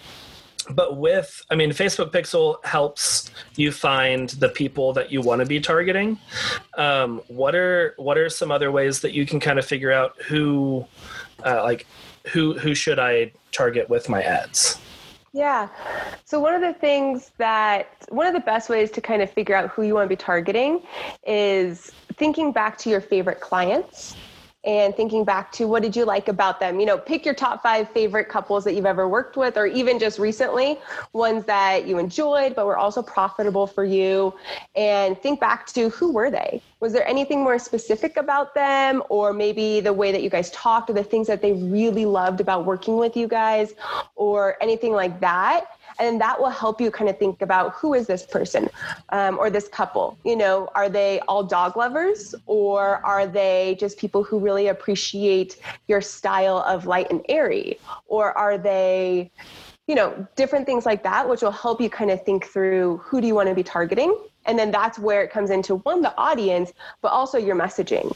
but 0.70 0.98
with 0.98 1.44
i 1.52 1.56
mean 1.56 1.70
facebook 1.72 2.12
pixel 2.12 2.64
helps 2.66 3.30
you 3.56 3.72
find 3.72 4.30
the 4.30 4.50
people 4.50 4.94
that 4.94 5.12
you 5.12 5.22
want 5.22 5.40
to 5.40 5.46
be 5.46 5.60
targeting 5.60 6.18
um, 6.78 7.22
what 7.28 7.56
are 7.56 7.94
what 7.98 8.18
are 8.18 8.30
some 8.30 8.52
other 8.52 8.72
ways 8.72 9.02
that 9.02 9.14
you 9.14 9.26
can 9.26 9.40
kind 9.40 9.60
of 9.60 9.66
figure 9.66 9.92
out 9.92 10.20
who 10.24 10.86
uh, 11.46 11.62
like 11.64 11.86
who 12.28 12.58
who 12.58 12.74
should 12.74 13.00
i 13.00 13.32
target 13.52 13.90
with 13.90 14.10
my 14.10 14.22
ads 14.22 14.80
yeah. 15.36 15.68
So, 16.24 16.40
one 16.40 16.54
of 16.54 16.62
the 16.62 16.74
things 16.74 17.32
that, 17.38 17.90
one 18.08 18.26
of 18.26 18.34
the 18.34 18.40
best 18.40 18.70
ways 18.70 18.90
to 18.92 19.02
kind 19.02 19.22
of 19.22 19.30
figure 19.30 19.54
out 19.54 19.70
who 19.70 19.84
you 19.84 19.94
want 19.94 20.06
to 20.06 20.10
be 20.10 20.16
targeting 20.16 20.82
is 21.28 21.92
thinking 22.14 22.54
back 22.54 22.78
to 22.80 22.90
your 22.90 23.02
favorite 23.02 23.42
clients 23.42 24.16
and 24.66 24.96
thinking 24.96 25.24
back 25.24 25.52
to 25.54 25.68
what 25.68 25.84
did 25.84 25.96
you 25.96 26.06
like 26.06 26.28
about 26.28 26.60
them? 26.60 26.80
You 26.80 26.86
know 26.86 26.98
pick 26.98 27.26
your 27.26 27.36
top 27.36 27.62
five 27.62 27.90
favorite 27.92 28.28
couples 28.30 28.64
that 28.64 28.74
you've 28.74 28.86
ever 28.86 29.08
worked 29.08 29.38
with 29.38 29.58
or 29.58 29.66
even 29.68 30.00
just 30.00 30.20
recently 30.20 30.80
ones 31.14 31.46
that 31.46 31.88
you 31.88 32.00
enjoyed 32.00 32.56
but 32.56 32.66
were 32.66 32.78
also 32.78 33.02
profitable 33.02 33.68
for 33.68 33.86
you. 33.86 34.34
And 34.76 35.20
think 35.22 35.40
back 35.40 35.68
to 35.68 35.90
who 35.90 36.12
were 36.12 36.32
they? 36.32 36.62
Was 36.80 36.94
there 36.94 37.08
anything 37.08 37.44
more 37.44 37.60
specific 37.60 38.18
about 38.18 38.54
them 38.54 39.04
or 39.10 39.34
maybe 39.34 39.80
the 39.80 39.94
way 39.94 40.12
that 40.12 40.22
you 40.24 40.30
guys 40.30 40.52
talked 40.52 40.90
or 40.90 40.94
the 40.94 41.04
things 41.04 41.28
that 41.28 41.42
they 41.42 41.54
really 41.54 42.06
loved 42.06 42.42
about 42.42 42.66
working 42.66 42.98
with 42.98 43.16
you 43.16 43.28
guys 43.28 43.74
or 44.16 44.56
anything 44.62 44.94
like 44.94 45.20
that 45.20 45.68
and 46.00 46.20
that 46.22 46.40
will 46.40 46.50
help 46.50 46.82
you 46.82 46.92
kind 46.92 47.10
of 47.10 47.18
think 47.18 47.42
about 47.42 47.74
who 47.74 47.94
is 47.94 48.08
this 48.08 48.26
person 48.26 48.70
um, 49.10 49.38
or 49.38 49.50
this 49.50 49.68
couple? 49.68 50.18
You 50.24 50.36
know 50.36 50.70
are 50.76 50.90
they 50.90 51.20
all 51.28 51.44
dog 51.44 51.78
lovers 51.78 52.36
or 52.46 53.06
are 53.06 53.28
they 53.28 53.78
just 53.80 53.98
people 53.98 54.24
who 54.24 54.40
really 54.40 54.68
appreciate 54.68 55.58
your 55.88 56.02
style 56.02 56.60
of 56.68 56.86
light 56.86 57.08
and 57.10 57.24
airy? 57.30 57.80
Or 58.08 58.38
are 58.38 58.58
they 58.58 59.32
you 59.88 59.96
know 59.96 60.28
different 60.36 60.66
things 60.66 60.86
like 60.86 61.04
that 61.04 61.28
which 61.30 61.42
will 61.42 61.52
help 61.52 61.80
you 61.80 61.90
kind 61.90 62.12
of 62.12 62.24
think 62.24 62.46
through 62.46 62.98
who 62.98 63.22
do 63.22 63.28
you 63.28 63.36
want 63.36 63.50
to 63.50 63.56
be 63.56 63.64
targeting? 63.64 64.18
And 64.48 64.60
then 64.60 64.70
that's 64.70 65.00
where 65.00 65.24
it 65.24 65.32
comes 65.32 65.50
into 65.50 65.76
one 65.78 66.02
the 66.02 66.16
audience 66.18 66.74
but 67.02 67.10
also 67.10 67.38
your 67.38 67.56
messaging 67.56 68.16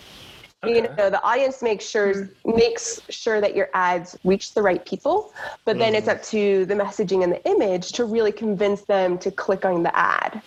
Okay. 0.64 0.76
You 0.76 0.82
know, 0.82 1.10
the 1.10 1.24
audience 1.24 1.62
makes 1.62 1.88
sure 1.88 2.14
mm-hmm. 2.14 2.56
makes 2.56 3.00
sure 3.10 3.40
that 3.40 3.56
your 3.56 3.70
ads 3.74 4.18
reach 4.26 4.54
the 4.54 4.62
right 4.62 4.84
people, 4.86 5.34
but 5.64 5.78
then 5.80 5.94
mm. 5.94 5.98
it's 5.98 6.08
mm-hmm. 6.08 6.18
up 6.18 6.24
to 6.26 6.66
the 6.66 6.74
messaging 6.74 7.24
and 7.24 7.32
the 7.32 7.50
image 7.50 7.94
to 7.94 8.04
really 8.04 8.34
convince 8.34 8.82
them 8.82 9.18
to 9.20 9.32
click 9.32 9.64
on 9.64 9.84
the 9.84 9.98
ad. 9.98 10.42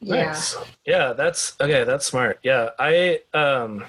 Nice. 0.00 0.56
Yeah, 0.84 1.08
yeah 1.08 1.12
that's 1.12 1.56
okay. 1.60 1.84
That's 1.84 2.04
smart. 2.04 2.40
Yeah, 2.42 2.70
I 2.80 3.20
um 3.32 3.84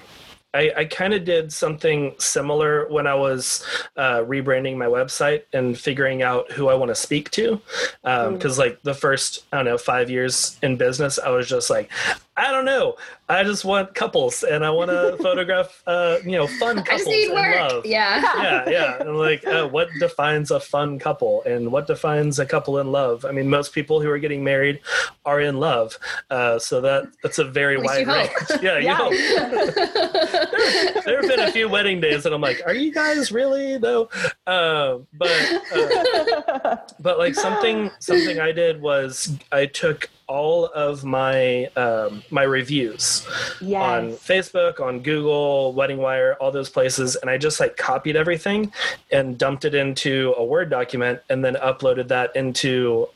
I, 0.55 0.71
I 0.77 0.85
kind 0.85 1.13
of 1.13 1.25
did 1.25 1.51
something 1.51 2.15
similar 2.17 2.87
when 2.87 3.07
I 3.07 3.13
was 3.13 3.65
uh, 3.97 4.19
rebranding 4.19 4.77
my 4.77 4.85
website 4.85 5.43
and 5.51 5.77
figuring 5.77 6.21
out 6.21 6.49
who 6.53 6.69
I 6.69 6.75
want 6.75 6.89
to 6.89 6.95
speak 6.95 7.29
to. 7.31 7.61
Because, 8.03 8.27
um, 8.27 8.39
mm. 8.39 8.57
like, 8.57 8.81
the 8.83 8.93
first, 8.93 9.43
I 9.51 9.57
don't 9.57 9.65
know, 9.65 9.77
five 9.77 10.09
years 10.09 10.57
in 10.63 10.77
business, 10.77 11.19
I 11.19 11.29
was 11.29 11.49
just 11.49 11.69
like, 11.69 11.91
I 12.37 12.51
don't 12.51 12.65
know. 12.65 12.95
I 13.27 13.43
just 13.43 13.65
want 13.65 13.95
couples 13.95 14.43
and 14.43 14.63
I 14.63 14.69
want 14.69 14.91
to 14.91 15.17
photograph, 15.21 15.81
uh, 15.87 16.17
you 16.23 16.33
know, 16.33 16.45
fun 16.45 16.83
couples 16.83 17.07
in 17.07 17.33
love. 17.33 17.85
Yeah. 17.85 18.21
Yeah. 18.21 18.69
Yeah. 18.69 19.01
And 19.01 19.17
like, 19.17 19.45
uh, 19.47 19.67
what 19.67 19.89
defines 19.99 20.51
a 20.51 20.59
fun 20.59 20.99
couple 20.99 21.41
and 21.43 21.71
what 21.71 21.87
defines 21.87 22.37
a 22.37 22.45
couple 22.45 22.77
in 22.77 22.91
love? 22.91 23.25
I 23.25 23.31
mean, 23.31 23.49
most 23.49 23.73
people 23.73 23.99
who 23.99 24.09
are 24.11 24.19
getting 24.19 24.43
married 24.43 24.79
are 25.25 25.41
in 25.41 25.59
love. 25.59 25.97
Uh, 26.29 26.59
so 26.59 26.81
that 26.81 27.05
that's 27.23 27.39
a 27.39 27.43
very 27.43 27.77
wide 27.77 28.07
range. 28.07 28.31
Yeah. 28.61 28.77
yeah. 28.77 29.09
there, 29.09 31.01
there, 31.05 31.21
have 31.21 31.27
been 31.27 31.39
a 31.39 31.51
few 31.51 31.67
wedding 31.67 31.99
days 31.99 32.23
that 32.23 32.33
I'm 32.33 32.41
like, 32.41 32.61
are 32.65 32.75
you 32.75 32.93
guys 32.93 33.31
really 33.31 33.79
though? 33.79 34.07
Uh, 34.45 34.99
but, 35.13 35.63
uh, 35.73 36.77
but 36.99 37.17
like 37.17 37.33
something, 37.33 37.89
something 37.99 38.39
I 38.39 38.51
did 38.51 38.81
was 38.81 39.35
I 39.51 39.65
took 39.65 40.09
all 40.27 40.65
of 40.67 41.03
my 41.03 41.65
um, 41.75 42.23
my 42.29 42.43
reviews 42.43 43.27
yes. 43.61 43.81
on 43.81 44.11
Facebook, 44.11 44.79
on 44.79 45.01
Google, 45.01 45.73
Wedding 45.73 45.97
Wire, 45.97 46.35
all 46.39 46.51
those 46.51 46.69
places, 46.69 47.15
and 47.15 47.29
I 47.29 47.37
just 47.37 47.59
like 47.59 47.77
copied 47.77 48.15
everything 48.15 48.71
and 49.11 49.37
dumped 49.37 49.65
it 49.65 49.75
into 49.75 50.33
a 50.37 50.43
Word 50.43 50.69
document, 50.69 51.21
and 51.29 51.43
then 51.43 51.55
uploaded 51.55 52.07
that 52.09 52.35
into 52.35 53.07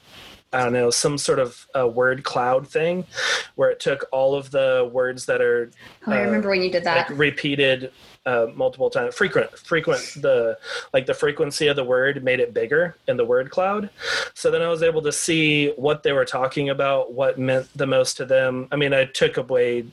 I 0.51 0.63
don't 0.63 0.73
know, 0.73 0.89
some 0.89 1.17
sort 1.19 1.37
of 1.37 1.67
a 1.75 1.87
word 1.87 2.23
cloud 2.23 2.67
thing 2.67 3.05
where 3.53 3.69
it 3.69 3.79
took 3.79 4.05
all 4.11 4.33
of 4.33 4.49
the 4.49 4.89
words 4.91 5.27
that 5.27 5.41
are. 5.41 5.69
Oh, 6.07 6.11
I 6.11 6.21
remember 6.21 6.47
uh, 6.47 6.51
when 6.51 6.63
you 6.63 6.71
did 6.71 6.83
that. 6.85 7.09
Like 7.09 7.19
repeated 7.19 7.91
uh, 8.25 8.47
multiple 8.53 8.89
times. 8.89 9.15
Frequent 9.15 9.49
frequent 9.58 10.01
the 10.21 10.58
like 10.93 11.05
the 11.05 11.13
frequency 11.13 11.67
of 11.67 11.75
the 11.75 11.84
word 11.84 12.23
made 12.23 12.39
it 12.39 12.53
bigger 12.53 12.95
in 13.08 13.17
the 13.17 13.25
word 13.25 13.49
cloud. 13.49 13.89
So 14.34 14.51
then 14.51 14.62
i 14.62 14.67
was 14.67 14.84
able 14.84 15.01
to 15.03 15.12
see 15.12 15.69
what 15.71 16.03
they 16.03 16.12
were 16.12 16.25
talking 16.25 16.69
about 16.69 17.13
what 17.13 17.39
meant 17.39 17.67
the 17.75 17.88
most 17.88 18.17
to 18.17 18.25
them. 18.25 18.67
I 18.71 18.75
mean 18.75 18.93
i 18.93 19.05
took 19.05 19.38
away 19.38 19.86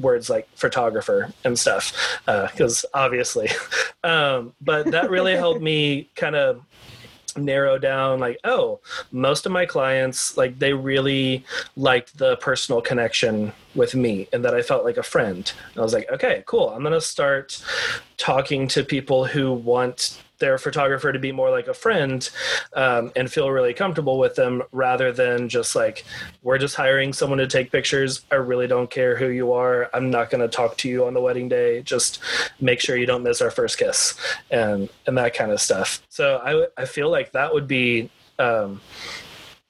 words 0.00 0.30
like 0.30 0.48
photographer 0.54 1.32
and 1.44 1.58
stuff 1.58 1.92
because 2.26 2.84
uh, 2.84 2.98
obviously. 2.98 3.48
Um, 4.04 4.52
but 4.60 4.90
that 4.90 5.08
really 5.08 5.34
helped 5.44 5.62
me 5.62 6.10
kind 6.14 6.36
of 6.36 6.62
narrow 7.36 7.78
down 7.78 8.20
like 8.20 8.38
oh 8.44 8.80
most 9.10 9.46
of 9.46 9.50
my 9.50 9.66
clients 9.66 10.36
like 10.36 10.58
they 10.58 10.72
really 10.72 11.44
liked 11.74 12.16
the 12.18 12.36
personal 12.36 12.80
connection 12.80 13.50
with 13.74 13.94
me 13.94 14.28
and 14.32 14.44
that 14.44 14.54
i 14.54 14.62
felt 14.62 14.84
like 14.84 14.96
a 14.96 15.02
friend. 15.02 15.52
And 15.72 15.80
i 15.80 15.82
was 15.82 15.92
like 15.92 16.10
okay 16.10 16.42
cool. 16.46 16.70
I'm 16.70 16.82
going 16.82 16.92
to 16.92 17.00
start 17.00 17.62
talking 18.16 18.68
to 18.68 18.84
people 18.84 19.24
who 19.24 19.52
want 19.52 20.20
their 20.38 20.58
photographer 20.58 21.12
to 21.12 21.18
be 21.18 21.32
more 21.32 21.50
like 21.50 21.68
a 21.68 21.74
friend 21.74 22.28
um, 22.74 23.12
and 23.14 23.30
feel 23.30 23.50
really 23.50 23.72
comfortable 23.72 24.18
with 24.18 24.34
them 24.34 24.62
rather 24.72 25.12
than 25.12 25.48
just 25.48 25.76
like 25.76 26.04
we're 26.42 26.58
just 26.58 26.74
hiring 26.74 27.12
someone 27.12 27.38
to 27.38 27.46
take 27.46 27.70
pictures. 27.70 28.22
I 28.30 28.36
really 28.36 28.66
don't 28.66 28.90
care 28.90 29.16
who 29.16 29.28
you 29.28 29.52
are. 29.52 29.88
I'm 29.94 30.10
not 30.10 30.30
going 30.30 30.40
to 30.40 30.48
talk 30.48 30.76
to 30.78 30.88
you 30.88 31.06
on 31.06 31.14
the 31.14 31.20
wedding 31.20 31.48
day. 31.48 31.82
Just 31.82 32.18
make 32.60 32.80
sure 32.80 32.96
you 32.96 33.06
don't 33.06 33.22
miss 33.22 33.40
our 33.40 33.50
first 33.50 33.78
kiss 33.78 34.14
and 34.50 34.88
and 35.06 35.16
that 35.16 35.34
kind 35.34 35.50
of 35.50 35.60
stuff. 35.60 36.02
So 36.08 36.40
i 36.44 36.82
i 36.82 36.84
feel 36.84 37.10
like 37.10 37.32
that 37.32 37.54
would 37.54 37.68
be 37.68 38.10
um, 38.38 38.80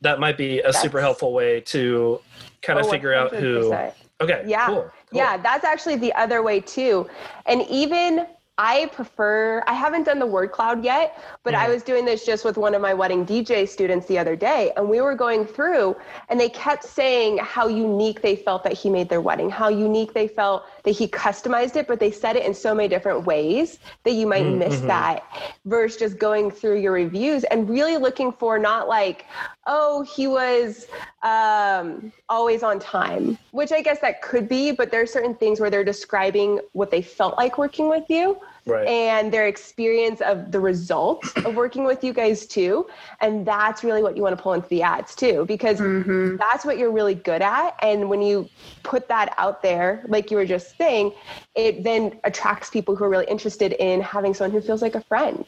that 0.01 0.19
might 0.19 0.37
be 0.37 0.61
a 0.61 0.65
that's, 0.65 0.81
super 0.81 1.01
helpful 1.01 1.33
way 1.33 1.61
to 1.61 2.21
kind 2.65 2.79
of 2.79 2.87
oh, 2.87 2.91
figure 2.91 3.13
100%. 3.13 3.17
out 3.17 3.35
who 3.35 3.73
okay 4.21 4.45
yeah 4.47 4.67
cool, 4.67 4.75
cool. 4.77 4.93
yeah 5.13 5.37
that's 5.37 5.65
actually 5.65 5.97
the 5.97 6.13
other 6.15 6.43
way 6.43 6.61
too 6.61 7.09
and 7.47 7.63
even 7.69 8.27
I 8.57 8.87
prefer, 8.93 9.65
I 9.67 9.75
haven't 9.75 10.05
done 10.05 10.21
the 10.21 10.27
word 10.27 10.53
cloud 10.53 10.85
yet, 10.85 11.21
but 11.43 11.57
I 11.57 11.65
mm-hmm. 11.65 11.73
was 11.73 11.83
doing 11.83 12.05
this 12.05 12.25
just 12.25 12.45
with 12.45 12.57
one 12.57 12.73
of 12.73 12.81
my 12.81 12.95
wedding 12.95 13.27
DJ 13.27 13.69
students 13.69 14.07
the 14.07 14.17
other 14.17 14.37
day. 14.37 14.73
And 14.77 14.89
we 14.89 15.01
were 15.01 15.17
going 15.17 15.45
through, 15.45 15.97
and 16.29 16.39
they 16.39 16.51
kept 16.51 16.85
saying 16.85 17.39
how 17.39 17.67
unique 17.67 18.23
they 18.23 18.37
felt 18.37 18.63
that 18.63 18.73
he 18.73 18.91
made 18.91 19.09
their 19.09 19.21
wedding, 19.21 19.51
how 19.51 19.69
unique 19.71 20.15
they 20.15 20.29
felt 20.29 20.67
that 20.85 20.91
he 20.93 21.09
customized 21.09 21.77
it, 21.77 21.87
but 21.87 21.99
they 21.99 22.11
said 22.11 22.37
it 22.37 22.45
in 22.45 22.55
so 22.55 22.75
many 22.75 22.89
different 22.89 23.25
ways 23.25 23.79
that 24.05 24.13
you 24.13 24.27
might 24.27 24.45
mm-hmm. 24.45 24.59
miss 24.59 24.81
that 24.83 25.25
versus 25.65 25.99
just 25.99 26.19
going 26.19 26.51
through 26.51 26.79
your 26.79 26.93
reviews 26.93 27.45
and 27.45 27.69
really 27.69 27.97
looking 27.97 28.31
for 28.33 28.59
not 28.59 28.87
like, 28.87 29.25
oh, 29.67 30.03
he 30.03 30.27
was 30.27 30.87
um, 31.23 32.13
always 32.29 32.63
on 32.63 32.79
time, 32.79 33.39
which 33.53 33.73
I 33.73 33.81
guess 33.81 33.99
that 34.01 34.21
could 34.21 34.49
be, 34.49 34.73
but 34.73 34.91
there 34.91 35.01
are 35.01 35.07
certain 35.07 35.35
things 35.35 35.59
where 35.59 35.71
they're 35.71 35.85
describing 35.85 36.61
what 36.73 36.91
they 36.91 37.01
felt 37.01 37.37
like 37.39 37.57
working 37.57 37.89
with 37.89 38.05
you. 38.09 38.39
Right. 38.67 38.87
and 38.87 39.31
their 39.31 39.47
experience 39.47 40.23
of 40.23 40.51
the 40.51 40.59
results 40.59 41.31
of 41.45 41.55
working 41.55 41.85
with 41.85 42.03
you 42.03 42.15
guys 42.15 42.47
too. 42.47 42.87
And 43.21 43.47
that's 43.47 43.85
really 43.85 44.03
what 44.03 44.17
you 44.17 44.23
want 44.23 44.35
to 44.37 44.43
pull 44.43 44.55
into 44.55 44.69
the 44.69 44.83
ads 44.83 45.15
too, 45.15 45.45
because 45.47 45.81
mm-hmm. 45.81 46.37
that's 46.37 46.65
what 46.65 46.79
you're 46.79 46.91
really 46.91 47.15
good 47.15 47.43
at. 47.43 47.77
And 47.83 48.09
when 48.09 48.23
you 48.23 48.49
put 48.83 49.07
that 49.09 49.35
out 49.37 49.63
there, 49.63 50.03
like 50.09 50.31
you 50.31 50.39
were 50.39 50.47
just 50.47 50.79
saying, 50.79 51.13
it 51.55 51.85
then 51.85 52.19
attracts 52.25 52.71
people 52.71 52.97
who 52.97 53.05
are 53.05 53.11
really 53.11 53.27
interested 53.27 53.73
in 53.75 54.01
having 54.01 54.33
someone 54.33 54.53
who 54.59 54.67
feels 54.67 54.81
like 54.81 54.95
a 54.95 55.03
friend 55.03 55.45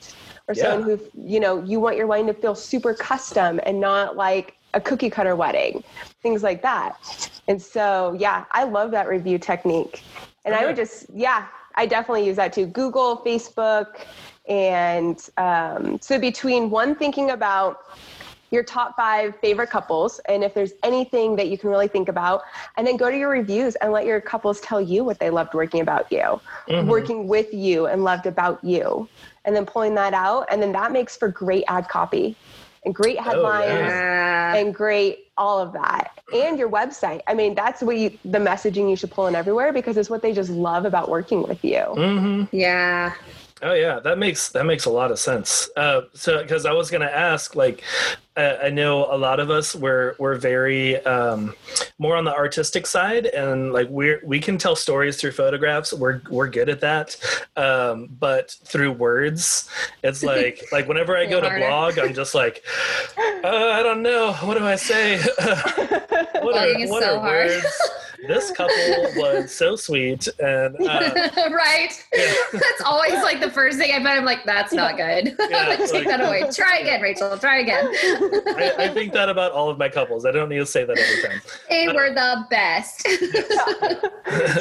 or 0.46 0.54
yeah. 0.54 0.62
someone 0.62 0.82
who, 0.82 1.00
you 1.26 1.40
know, 1.40 1.62
you 1.62 1.80
want 1.80 1.96
your 1.96 2.06
wedding 2.06 2.26
to 2.26 2.34
feel 2.34 2.54
super 2.54 2.92
custom 2.92 3.60
and 3.64 3.80
not 3.80 4.16
like 4.16 4.56
a 4.74 4.80
cookie 4.80 5.08
cutter 5.08 5.34
wedding, 5.34 5.82
things 6.22 6.42
like 6.42 6.60
that. 6.60 7.30
And 7.48 7.60
so, 7.60 8.14
yeah, 8.18 8.44
I 8.52 8.64
love 8.64 8.90
that 8.90 9.08
review 9.08 9.38
technique. 9.38 10.02
And 10.44 10.54
okay. 10.54 10.62
I 10.62 10.66
would 10.66 10.76
just, 10.76 11.06
yeah, 11.14 11.46
I 11.76 11.86
definitely 11.86 12.26
use 12.26 12.36
that 12.36 12.52
too. 12.52 12.66
Google, 12.66 13.22
Facebook, 13.24 14.06
and 14.48 15.28
um, 15.36 15.98
so 16.00 16.18
between 16.18 16.70
one 16.70 16.94
thinking 16.94 17.30
about 17.30 17.80
your 18.50 18.62
top 18.62 18.94
five 18.96 19.34
favorite 19.40 19.70
couples 19.70 20.20
and 20.28 20.44
if 20.44 20.54
there's 20.54 20.72
anything 20.84 21.34
that 21.36 21.48
you 21.48 21.58
can 21.58 21.68
really 21.68 21.88
think 21.88 22.08
about 22.08 22.42
and 22.76 22.86
then 22.86 22.96
go 22.96 23.10
to 23.10 23.16
your 23.16 23.28
reviews 23.28 23.74
and 23.76 23.92
let 23.92 24.06
your 24.06 24.20
couples 24.20 24.60
tell 24.60 24.80
you 24.80 25.02
what 25.02 25.18
they 25.18 25.30
loved 25.30 25.52
working 25.52 25.80
about 25.80 26.10
you 26.12 26.40
mm-hmm. 26.68 26.88
working 26.88 27.26
with 27.26 27.52
you 27.52 27.86
and 27.86 28.04
loved 28.04 28.26
about 28.26 28.62
you 28.62 29.08
and 29.44 29.54
then 29.54 29.66
pulling 29.66 29.94
that 29.94 30.14
out 30.14 30.46
and 30.50 30.62
then 30.62 30.72
that 30.72 30.92
makes 30.92 31.16
for 31.16 31.28
great 31.28 31.64
ad 31.66 31.88
copy 31.88 32.36
and 32.86 32.94
great 32.94 33.18
oh, 33.18 33.22
headlines 33.22 33.70
oh, 33.70 33.88
yeah. 33.88 34.54
and 34.54 34.74
great 34.74 35.26
all 35.36 35.60
of 35.60 35.72
that 35.74 36.22
and 36.32 36.58
your 36.58 36.70
website 36.70 37.20
i 37.26 37.34
mean 37.34 37.54
that's 37.54 37.82
what 37.82 37.98
you 37.98 38.10
the 38.24 38.38
messaging 38.38 38.88
you 38.88 38.96
should 38.96 39.10
pull 39.10 39.26
in 39.26 39.34
everywhere 39.34 39.72
because 39.72 39.98
it's 39.98 40.08
what 40.08 40.22
they 40.22 40.32
just 40.32 40.48
love 40.48 40.86
about 40.86 41.10
working 41.10 41.42
with 41.42 41.62
you 41.62 41.82
mm-hmm. 41.94 42.56
yeah 42.56 43.12
Oh 43.62 43.72
yeah, 43.72 44.00
that 44.00 44.18
makes 44.18 44.50
that 44.50 44.66
makes 44.66 44.84
a 44.84 44.90
lot 44.90 45.10
of 45.10 45.18
sense. 45.18 45.70
Uh, 45.76 46.02
so 46.12 46.42
because 46.42 46.66
I 46.66 46.72
was 46.72 46.90
gonna 46.90 47.06
ask, 47.06 47.56
like, 47.56 47.82
I 48.36 48.68
know 48.68 49.06
a 49.10 49.16
lot 49.16 49.40
of 49.40 49.50
us 49.50 49.74
we're 49.74 50.14
we're 50.18 50.36
very 50.36 51.02
um, 51.06 51.54
more 51.98 52.16
on 52.16 52.24
the 52.24 52.34
artistic 52.34 52.86
side, 52.86 53.26
and 53.26 53.72
like 53.72 53.88
we 53.88 54.18
we 54.22 54.40
can 54.40 54.58
tell 54.58 54.76
stories 54.76 55.16
through 55.16 55.32
photographs. 55.32 55.92
We're 55.92 56.20
we're 56.28 56.48
good 56.48 56.68
at 56.68 56.80
that, 56.80 57.16
um, 57.56 58.08
but 58.18 58.50
through 58.64 58.92
words, 58.92 59.70
it's 60.02 60.22
like 60.32 60.64
like 60.70 60.86
whenever 60.86 61.16
I 61.16 61.24
go 61.26 61.40
to 61.40 61.48
blog, 61.48 61.98
I'm 61.98 62.12
just 62.12 62.34
like, 62.34 62.62
uh, 63.16 63.48
I 63.48 63.82
don't 63.82 64.02
know, 64.02 64.34
what 64.42 64.58
do 64.58 64.66
I 64.66 64.76
say? 64.76 65.18
what 65.38 66.56
are, 66.56 66.88
what 66.88 67.02
so 67.02 67.18
are 67.18 67.22
words? 67.22 67.64
This 68.26 68.50
couple 68.50 68.74
was 69.16 69.54
so 69.54 69.76
sweet 69.76 70.26
and 70.38 70.76
uh, 70.88 71.10
right? 71.50 72.04
yeah. 72.14 72.34
that's 72.52 72.82
always 72.84 73.14
like 73.22 73.40
the 73.40 73.50
first 73.50 73.78
thing 73.78 73.92
i 73.92 73.98
bet 73.98 74.18
i'm 74.18 74.24
like 74.24 74.44
that's 74.44 74.72
not 74.72 74.96
good. 74.96 75.36
Yeah, 75.50 75.76
take 75.76 75.92
like, 75.92 76.06
that 76.06 76.20
away. 76.20 76.42
Try 76.52 76.78
again 76.78 77.00
rachel. 77.00 77.38
Try 77.38 77.60
again. 77.60 77.86
I, 77.86 78.74
I, 78.78 78.88
think 78.88 79.12
that 79.12 79.28
about 79.28 79.52
all 79.52 79.70
of 79.70 79.78
my 79.78 79.88
couples. 79.88 80.26
I 80.26 80.32
don't 80.32 80.48
need 80.48 80.58
to 80.58 80.66
say 80.66 80.84
that 80.84 80.98
every 80.98 81.22
time. 81.22 81.40
They 81.70 81.86
were 81.88 82.12
the 82.12 82.44
best. 82.50 83.04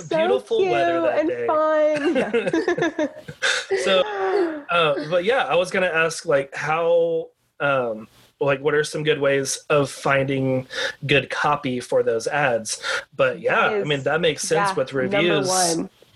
beautiful 0.09 0.59
so 0.59 0.71
weather 0.71 1.01
that 1.01 1.27
day. 1.27 1.47
fun. 1.47 3.09
so 3.79 4.03
uh, 4.69 5.09
but 5.09 5.23
yeah 5.23 5.45
i 5.45 5.55
was 5.55 5.71
gonna 5.71 5.87
ask 5.87 6.25
like 6.25 6.53
how 6.55 7.29
um, 7.59 8.07
like 8.39 8.61
what 8.61 8.73
are 8.73 8.83
some 8.83 9.03
good 9.03 9.19
ways 9.19 9.57
of 9.69 9.89
finding 9.89 10.67
good 11.05 11.29
copy 11.29 11.79
for 11.79 12.03
those 12.03 12.27
ads? 12.27 12.81
But 13.15 13.39
yeah 13.39 13.71
is, 13.71 13.85
i 13.85 13.87
mean 13.87 14.03
that 14.03 14.21
makes 14.21 14.43
sense 14.43 14.69
yeah, 14.69 14.75
with 14.75 14.93
reviews. 14.93 15.49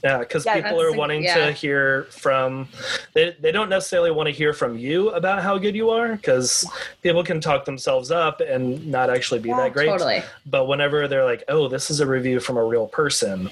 yeah 0.03 0.19
because 0.19 0.45
yeah, 0.45 0.55
people 0.55 0.82
are 0.82 0.93
wanting 0.93 1.23
yeah. 1.23 1.45
to 1.45 1.51
hear 1.51 2.03
from 2.05 2.67
they, 3.13 3.36
they 3.39 3.51
don't 3.51 3.69
necessarily 3.69 4.12
want 4.12 4.27
to 4.27 4.32
hear 4.32 4.53
from 4.53 4.77
you 4.77 5.10
about 5.12 5.41
how 5.41 5.58
good 5.58 5.75
you 5.75 5.89
are 5.89 6.15
because 6.15 6.69
people 7.01 7.23
can 7.23 7.39
talk 7.41 7.65
themselves 7.65 8.12
up 8.12 8.41
and 8.41 8.86
not 8.88 9.10
actually 9.10 9.39
be 9.39 9.49
that 9.49 9.73
great. 9.73 9.88
totally. 9.88 10.23
but 10.45 10.65
whenever 10.65 11.08
they're 11.08 11.25
like 11.25 11.43
oh 11.49 11.67
this 11.67 11.89
is 11.89 11.99
a 11.99 12.05
review 12.05 12.39
from 12.39 12.58
a 12.58 12.63
real 12.63 12.88
person 12.88 13.49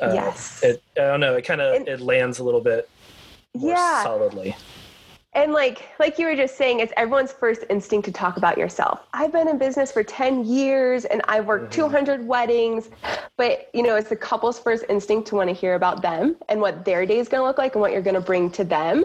uh, 0.00 0.12
yes. 0.14 0.62
it 0.62 0.82
i 0.96 1.00
don't 1.00 1.20
know 1.20 1.34
it 1.34 1.42
kind 1.42 1.60
of 1.60 1.86
it 1.88 2.00
lands 2.00 2.38
a 2.38 2.44
little 2.44 2.60
bit 2.60 2.88
yeah. 3.54 4.02
solidly 4.02 4.54
and 5.34 5.52
like 5.52 5.88
like 5.98 6.18
you 6.18 6.26
were 6.26 6.34
just 6.34 6.56
saying 6.56 6.80
it's 6.80 6.92
everyone's 6.96 7.32
first 7.32 7.64
instinct 7.68 8.06
to 8.06 8.12
talk 8.12 8.36
about 8.38 8.56
yourself. 8.56 9.06
I've 9.12 9.30
been 9.30 9.46
in 9.46 9.58
business 9.58 9.92
for 9.92 10.02
10 10.02 10.44
years 10.44 11.04
and 11.04 11.20
i've 11.28 11.46
worked 11.46 11.72
mm-hmm. 11.72 11.82
200 11.82 12.26
weddings 12.26 12.88
but 13.36 13.68
you 13.74 13.82
know 13.82 13.96
it's 13.96 14.08
the 14.08 14.16
couple's 14.16 14.58
first 14.58 14.84
instinct 14.88 15.28
to 15.28 15.36
want 15.36 15.48
to 15.48 15.54
hear 15.54 15.74
about 15.74 16.00
them 16.02 16.36
and 16.48 16.60
what 16.60 16.84
their 16.84 17.04
day 17.04 17.18
is 17.18 17.28
going 17.28 17.40
to 17.40 17.46
look 17.46 17.58
like 17.58 17.74
and 17.74 17.82
what 17.82 17.92
you're 17.92 18.02
going 18.02 18.14
to 18.14 18.20
bring 18.20 18.50
to 18.50 18.64
them. 18.64 19.04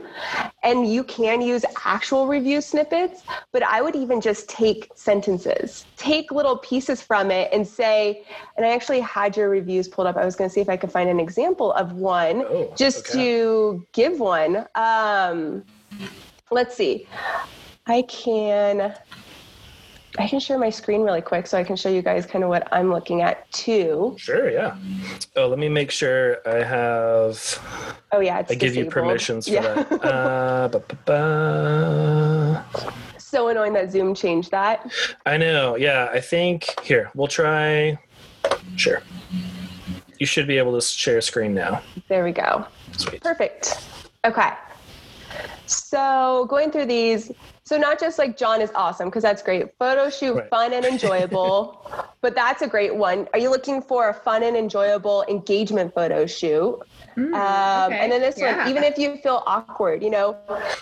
And 0.63 0.91
you 0.91 1.03
can 1.03 1.41
use 1.41 1.65
actual 1.86 2.27
review 2.27 2.62
snippets 2.62 3.23
but 3.51 3.63
i 3.63 3.81
would 3.81 3.95
even 3.95 4.21
just 4.21 4.47
take 4.49 4.91
sentences. 4.95 5.86
Take 5.97 6.31
little 6.31 6.57
pieces 6.57 7.01
from 7.01 7.31
it 7.31 7.51
and 7.51 7.67
say 7.67 8.25
and 8.55 8.65
i 8.65 8.69
actually 8.69 9.01
had 9.01 9.36
your 9.36 9.49
reviews 9.49 9.88
pulled 9.88 10.07
up. 10.07 10.15
I 10.15 10.25
was 10.25 10.36
going 10.36 10.49
to 10.49 10.53
see 10.53 10.62
if 10.62 10.69
i 10.69 10.77
could 10.77 10.91
find 10.91 11.09
an 11.09 11.19
example 11.19 11.73
of 11.73 11.93
one 11.93 12.43
oh, 12.47 12.73
just 12.77 13.09
okay. 13.09 13.19
to 13.19 13.86
give 13.91 14.19
one. 14.19 14.65
Um, 14.75 15.63
let's 16.51 16.75
see. 16.75 17.08
I 17.86 18.03
can 18.03 18.95
I 20.19 20.27
can 20.27 20.39
share 20.39 20.60
my 20.60 20.69
screen 20.69 21.01
really 21.01 21.21
quick 21.21 21.47
so 21.47 21.58
I 21.58 21.63
can 21.63 21.75
show 21.75 21.89
you 21.89 22.03
guys 22.03 22.27
kind 22.27 22.43
of 22.43 22.49
what 22.49 22.67
I'm 22.71 22.91
looking 22.91 23.23
at 23.23 23.51
too. 23.51 24.15
Sure, 24.19 24.49
yeah. 24.49 24.77
Oh, 25.36 25.47
let 25.47 25.58
me 25.58 25.69
make 25.69 25.89
sure 25.89 26.38
I 26.47 26.63
have. 26.63 27.60
Oh 28.12 28.19
yeah, 28.19 28.43
I 28.47 28.53
give 28.53 28.75
you 28.75 28.86
permissions 28.86 29.47
for 29.47 29.56
yeah. 29.56 29.84
that. 29.84 30.03
Uh, 30.13 30.67
ba, 30.67 30.79
ba, 30.79 30.97
ba. 31.06 32.65
So 33.17 33.47
annoying 33.47 33.73
that 33.73 33.91
Zoom 33.91 34.13
changed 34.13 34.51
that. 34.51 34.91
I 35.25 35.38
know. 35.38 35.75
Yeah, 35.75 36.10
I 36.13 36.19
think 36.19 36.79
here 36.82 37.10
we'll 37.15 37.27
try. 37.27 37.97
Sure. 38.75 39.01
You 40.19 40.27
should 40.27 40.45
be 40.45 40.60
able 40.60 40.79
to 40.79 40.82
share 40.86 41.19
screen 41.21 41.56
now. 41.56 41.82
There 42.08 42.23
we 42.23 42.32
go. 42.32 42.65
Sweet. 42.97 43.23
Perfect. 43.23 43.84
Okay. 44.25 44.51
So 45.65 46.46
going 46.50 46.72
through 46.72 46.86
these, 46.86 47.32
so 47.63 47.78
not 47.78 48.00
just 48.00 48.19
like 48.19 48.38
John 48.38 48.62
is 48.62 48.72
awesome 48.76 49.08
because 49.08 49.24
that's 49.24 49.41
great. 49.41 49.74
Photo 49.80 50.10
shoot, 50.10 50.36
right. 50.36 50.50
fun 50.50 50.74
and 50.74 50.86
enjoyable, 50.86 51.89
but 52.22 52.36
that's 52.36 52.62
a 52.62 52.67
great 52.67 52.96
one. 52.96 53.28
Are 53.34 53.39
you 53.39 53.50
looking 53.50 53.82
for 53.82 54.10
a 54.10 54.13
fun 54.13 54.43
and 54.43 54.58
enjoyable 54.58 55.24
engagement 55.30 55.93
photo 55.93 56.26
shoot? 56.26 56.80
Mm, 57.17 57.34
um, 57.34 57.93
okay. 57.93 58.02
And 58.02 58.12
then 58.12 58.22
this 58.22 58.38
yeah. 58.38 58.58
one, 58.58 58.69
even 58.69 58.84
if 58.84 58.98
you 58.98 59.17
feel 59.17 59.43
awkward, 59.46 60.04
you 60.04 60.10
know, 60.10 60.36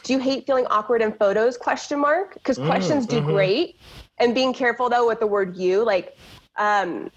do 0.04 0.14
you 0.14 0.20
hate 0.20 0.46
feeling 0.48 0.66
awkward 0.68 1.02
in 1.02 1.12
photos? 1.14 1.58
Question 1.58 2.00
mark. 2.00 2.34
Because 2.36 2.58
mm, 2.58 2.66
questions 2.66 3.06
do 3.06 3.18
mm-hmm. 3.18 3.32
great, 3.32 3.80
and 4.18 4.34
being 4.34 4.54
careful 4.54 4.90
though 4.90 5.08
with 5.08 5.20
the 5.20 5.28
word 5.28 5.56
"you," 5.56 5.84
like 5.84 6.18
um, 6.58 7.12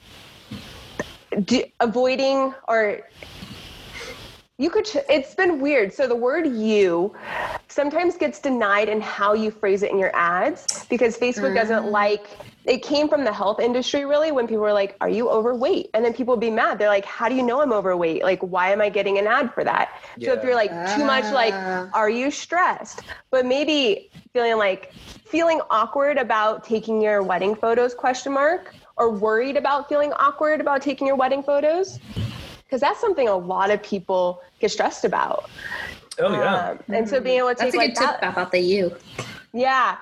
do, 1.44 1.62
avoiding 1.81 2.55
or 2.68 3.01
you 4.57 4.71
could 4.71 4.85
ch- 4.85 4.99
it's 5.09 5.35
been 5.35 5.61
weird. 5.61 5.93
So 5.93 6.07
the 6.07 6.14
word 6.14 6.47
you 6.47 7.12
sometimes 7.69 8.17
gets 8.17 8.38
denied 8.38 8.88
in 8.88 9.01
how 9.01 9.33
you 9.35 9.51
phrase 9.51 9.83
it 9.83 9.90
in 9.90 9.99
your 9.99 10.14
ads 10.14 10.87
because 10.87 11.19
facebook 11.19 11.51
mm. 11.51 11.57
doesn't 11.57 11.90
like 11.90 12.38
it 12.64 12.83
came 12.83 13.09
from 13.09 13.25
the 13.25 13.33
health 13.33 13.59
industry 13.59 14.05
really 14.05 14.31
when 14.31 14.47
people 14.47 14.62
were 14.62 14.73
like 14.73 14.97
are 15.01 15.09
you 15.09 15.29
overweight? 15.29 15.90
And 15.93 16.05
then 16.05 16.14
people 16.14 16.35
would 16.35 16.40
be 16.40 16.51
mad. 16.51 16.79
They're 16.79 16.88
like 16.88 17.05
how 17.05 17.29
do 17.29 17.35
you 17.35 17.43
know 17.43 17.62
i'm 17.62 17.73
overweight? 17.73 18.23
Like 18.23 18.40
why 18.43 18.71
am 18.71 18.81
i 18.81 18.88
getting 18.88 19.19
an 19.19 19.27
ad 19.27 19.53
for 19.53 19.64
that? 19.64 20.01
Yeah. 20.17 20.29
so 20.29 20.38
if 20.38 20.45
you're 20.45 20.55
like 20.55 20.71
too 20.97 21.05
much 21.05 21.25
like 21.33 21.55
are 21.93 22.11
you 22.11 22.31
stressed? 22.31 23.01
But 23.33 23.47
maybe 23.47 24.11
feeling 24.33 24.57
like 24.57 24.93
feeling 25.27 25.61
awkward 25.69 26.17
about 26.17 26.62
taking 26.62 27.03
your 27.03 27.25
wedding 27.25 27.57
photos 27.57 27.93
question 27.93 28.33
mark 28.33 28.73
or 28.97 29.11
worried 29.11 29.57
about 29.57 29.88
feeling 29.88 30.12
awkward 30.12 30.61
about 30.61 30.81
taking 30.81 31.09
your 31.09 31.17
wedding 31.17 31.43
photos 31.43 31.99
because 32.74 32.80
that's 32.80 33.00
something 33.00 33.28
a 33.28 33.37
lot 33.37 33.70
of 33.70 33.80
people 33.84 34.42
get 34.58 34.68
stressed 34.68 35.04
about. 35.04 35.48
Oh 36.18 36.32
yeah. 36.32 36.70
Um, 36.70 36.78
and 36.88 37.08
so 37.08 37.20
being 37.20 37.38
able 37.38 37.50
to 37.50 37.54
take 37.54 37.72
that's 37.72 37.74
a 37.74 37.78
like 37.78 37.94
good 37.94 38.00
tip 38.00 38.16
about 38.22 38.50
the 38.50 38.58
you. 38.58 38.96
Yeah. 39.52 39.96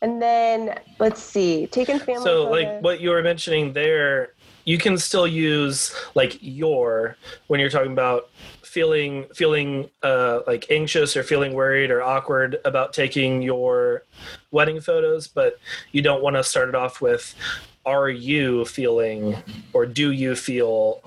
And 0.00 0.20
then 0.20 0.80
let's 0.98 1.22
see, 1.22 1.68
taking 1.68 2.00
family. 2.00 2.24
So 2.24 2.50
like 2.50 2.80
what 2.80 3.00
you 3.00 3.10
were 3.10 3.22
mentioning 3.22 3.72
there, 3.72 4.32
you 4.64 4.78
can 4.78 4.98
still 4.98 5.28
use 5.28 5.94
like 6.16 6.38
your 6.40 7.16
when 7.46 7.60
you're 7.60 7.70
talking 7.70 7.92
about 7.92 8.30
feeling 8.64 9.26
feeling 9.32 9.88
uh, 10.02 10.40
like 10.48 10.68
anxious 10.72 11.16
or 11.16 11.22
feeling 11.22 11.52
worried 11.52 11.92
or 11.92 12.02
awkward 12.02 12.58
about 12.64 12.92
taking 12.92 13.42
your 13.42 14.02
wedding 14.50 14.80
photos, 14.80 15.28
but 15.28 15.60
you 15.92 16.02
don't 16.02 16.20
want 16.20 16.34
to 16.34 16.42
start 16.42 16.68
it 16.68 16.74
off 16.74 17.00
with 17.00 17.36
are 17.84 18.08
you 18.08 18.64
feeling 18.64 19.36
or 19.72 19.86
do 19.86 20.12
you 20.12 20.36
feel 20.36 21.02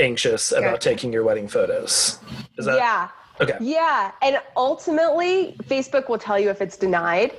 anxious 0.00 0.52
about 0.52 0.80
taking 0.80 1.12
your 1.12 1.24
wedding 1.24 1.48
photos. 1.48 2.18
Is 2.58 2.66
that 2.66 2.76
Yeah. 2.76 3.08
Okay. 3.40 3.56
Yeah. 3.58 4.12
And 4.20 4.38
ultimately, 4.54 5.56
Facebook 5.62 6.10
will 6.10 6.18
tell 6.18 6.38
you 6.38 6.50
if 6.50 6.60
it's 6.60 6.76
denied. 6.76 7.32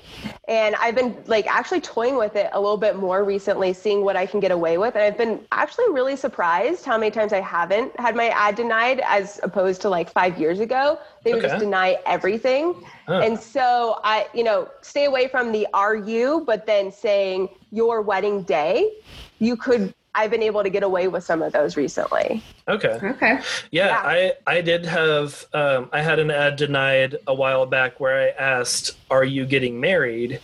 And 0.48 0.76
I've 0.78 0.96
been 0.96 1.16
like 1.28 1.46
actually 1.46 1.82
toying 1.82 2.18
with 2.18 2.36
it 2.36 2.50
a 2.54 2.60
little 2.60 2.78
bit 2.78 2.96
more 2.96 3.24
recently, 3.24 3.72
seeing 3.72 4.04
what 4.04 4.16
I 4.16 4.26
can 4.26 4.40
get 4.40 4.50
away 4.52 4.80
with. 4.80 4.96
And 4.96 5.04
I've 5.04 5.18
been 5.18 5.46
actually 5.52 5.92
really 5.92 6.16
surprised 6.16 6.86
how 6.86 6.98
many 6.98 7.12
times 7.12 7.34
I 7.34 7.42
haven't 7.42 7.98
had 8.00 8.16
my 8.16 8.30
ad 8.30 8.56
denied 8.56 9.02
as 9.06 9.40
opposed 9.44 9.80
to 9.82 9.90
like 9.90 10.10
five 10.12 10.40
years 10.40 10.60
ago. 10.60 10.98
They 11.24 11.34
would 11.34 11.46
okay. 11.46 11.54
just 11.54 11.64
deny 11.64 12.00
everything. 12.08 12.84
And 13.08 13.38
so 13.38 14.00
I, 14.04 14.28
you 14.34 14.44
know, 14.44 14.70
stay 14.82 15.06
away 15.06 15.28
from 15.28 15.52
the 15.52 15.68
are 15.74 15.96
you, 15.96 16.44
but 16.48 16.66
then 16.66 16.92
saying 16.92 17.50
your 17.72 18.02
wedding 18.02 18.42
day. 18.44 18.94
You 19.40 19.58
could 19.58 19.94
I've 20.14 20.30
been 20.30 20.44
able 20.44 20.64
to 20.64 20.70
get 20.70 20.84
away 20.84 21.08
with 21.08 21.24
some 21.24 21.42
of 21.42 21.54
those 21.54 21.78
recently. 21.78 22.44
Okay. 22.68 23.00
Okay. 23.02 23.40
Yeah, 23.72 23.88
yeah. 23.88 24.02
I 24.04 24.34
I 24.46 24.62
did 24.62 24.86
have 24.86 25.46
um, 25.54 25.90
I 25.94 26.02
had 26.02 26.20
an 26.20 26.30
ad 26.32 26.58
denied 26.58 27.16
a 27.28 27.34
while 27.34 27.66
back 27.66 28.00
where 28.00 28.28
I 28.28 28.30
asked, 28.30 28.98
"Are 29.10 29.24
you 29.24 29.46
getting 29.46 29.80
married?" 29.80 30.42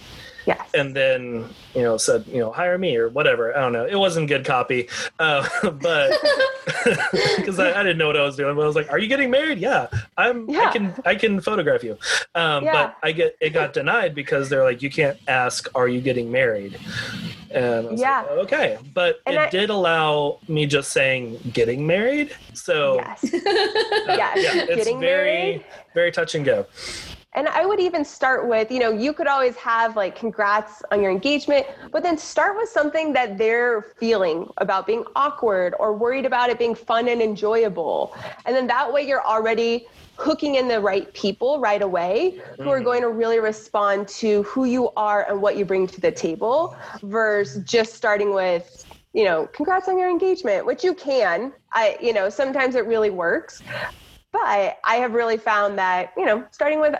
Yes. 0.47 0.69
And 0.73 0.95
then, 0.95 1.45
you 1.75 1.81
know, 1.81 1.97
said, 1.97 2.25
you 2.25 2.39
know, 2.39 2.53
hire 2.53 2.77
me 2.77 2.95
or 2.95 3.09
whatever. 3.09 3.55
I 3.55 3.59
don't 3.59 3.73
know. 3.73 3.85
It 3.85 3.97
wasn't 3.97 4.29
good 4.29 4.45
copy. 4.45 4.87
Uh, 5.19 5.45
but 5.81 6.17
because 7.35 7.59
I, 7.59 7.77
I, 7.77 7.83
didn't 7.83 7.97
know 7.97 8.07
what 8.07 8.15
I 8.15 8.23
was 8.23 8.37
doing, 8.37 8.55
but 8.55 8.61
I 8.61 8.65
was 8.65 8.75
like, 8.75 8.89
are 8.89 8.97
you 8.97 9.07
getting 9.07 9.29
married? 9.29 9.59
Yeah, 9.59 9.87
I'm, 10.17 10.49
yeah. 10.49 10.69
I 10.69 10.71
can, 10.71 10.93
I 11.05 11.15
can 11.15 11.41
photograph 11.41 11.83
you. 11.83 11.97
Um, 12.33 12.63
yeah. 12.63 12.71
but 12.71 12.97
I 13.03 13.11
get, 13.11 13.35
it 13.41 13.49
got 13.49 13.73
denied 13.73 14.15
because 14.15 14.47
they're 14.47 14.63
like, 14.63 14.81
you 14.81 14.89
can't 14.89 15.19
ask, 15.27 15.67
are 15.75 15.89
you 15.89 15.99
getting 15.99 16.31
married? 16.31 16.79
And 17.51 17.99
yeah. 17.99 18.21
Like, 18.21 18.31
okay. 18.45 18.77
But 18.93 19.19
and 19.25 19.35
it 19.35 19.39
I, 19.39 19.49
did 19.49 19.69
allow 19.69 20.39
me 20.47 20.65
just 20.65 20.91
saying 20.91 21.39
getting 21.51 21.85
married. 21.85 22.35
So 22.53 22.95
yes. 22.95 23.33
Uh, 23.33 24.13
yes. 24.15 24.37
Yeah, 24.37 24.63
it's 24.63 24.75
getting 24.75 25.01
very, 25.01 25.33
married. 25.33 25.65
very 25.93 26.11
touch 26.11 26.35
and 26.35 26.45
go. 26.45 26.65
And 27.33 27.47
I 27.47 27.65
would 27.65 27.79
even 27.79 28.03
start 28.03 28.47
with, 28.47 28.71
you 28.71 28.79
know, 28.79 28.91
you 28.91 29.13
could 29.13 29.27
always 29.27 29.55
have 29.57 29.95
like 29.95 30.15
congrats 30.15 30.81
on 30.91 31.01
your 31.01 31.11
engagement, 31.11 31.67
but 31.91 32.01
then 32.01 32.17
start 32.17 32.55
with 32.55 32.69
something 32.69 33.13
that 33.13 33.37
they're 33.37 33.81
feeling 33.99 34.49
about 34.57 34.87
being 34.87 35.03
awkward 35.15 35.75
or 35.79 35.93
worried 35.93 36.25
about 36.25 36.49
it 36.49 36.57
being 36.57 36.73
fun 36.73 37.07
and 37.07 37.21
enjoyable. 37.21 38.15
And 38.45 38.55
then 38.55 38.65
that 38.67 38.91
way 38.91 39.07
you're 39.07 39.25
already 39.25 39.87
hooking 40.17 40.55
in 40.55 40.67
the 40.67 40.79
right 40.79 41.13
people 41.13 41.59
right 41.59 41.81
away 41.81 42.41
who 42.57 42.69
are 42.69 42.77
mm-hmm. 42.77 42.85
going 42.85 43.01
to 43.01 43.09
really 43.09 43.39
respond 43.39 44.07
to 44.07 44.43
who 44.43 44.65
you 44.65 44.89
are 44.97 45.29
and 45.29 45.41
what 45.41 45.57
you 45.57 45.63
bring 45.63 45.85
to 45.85 46.01
the 46.01 46.11
table 46.11 46.75
versus 47.03 47.63
just 47.63 47.93
starting 47.93 48.33
with 48.33 48.83
you 49.13 49.23
know 49.23 49.47
congrats 49.53 49.87
on 49.87 49.97
your 49.97 50.09
engagement 50.09 50.65
which 50.65 50.83
you 50.83 50.93
can 50.93 51.53
i 51.71 51.97
you 52.01 52.13
know 52.13 52.29
sometimes 52.29 52.75
it 52.75 52.85
really 52.85 53.09
works 53.09 53.61
but 54.31 54.77
i 54.83 54.95
have 54.95 55.13
really 55.13 55.37
found 55.37 55.77
that 55.77 56.11
you 56.17 56.25
know 56.25 56.43
starting 56.51 56.79
with 56.79 56.95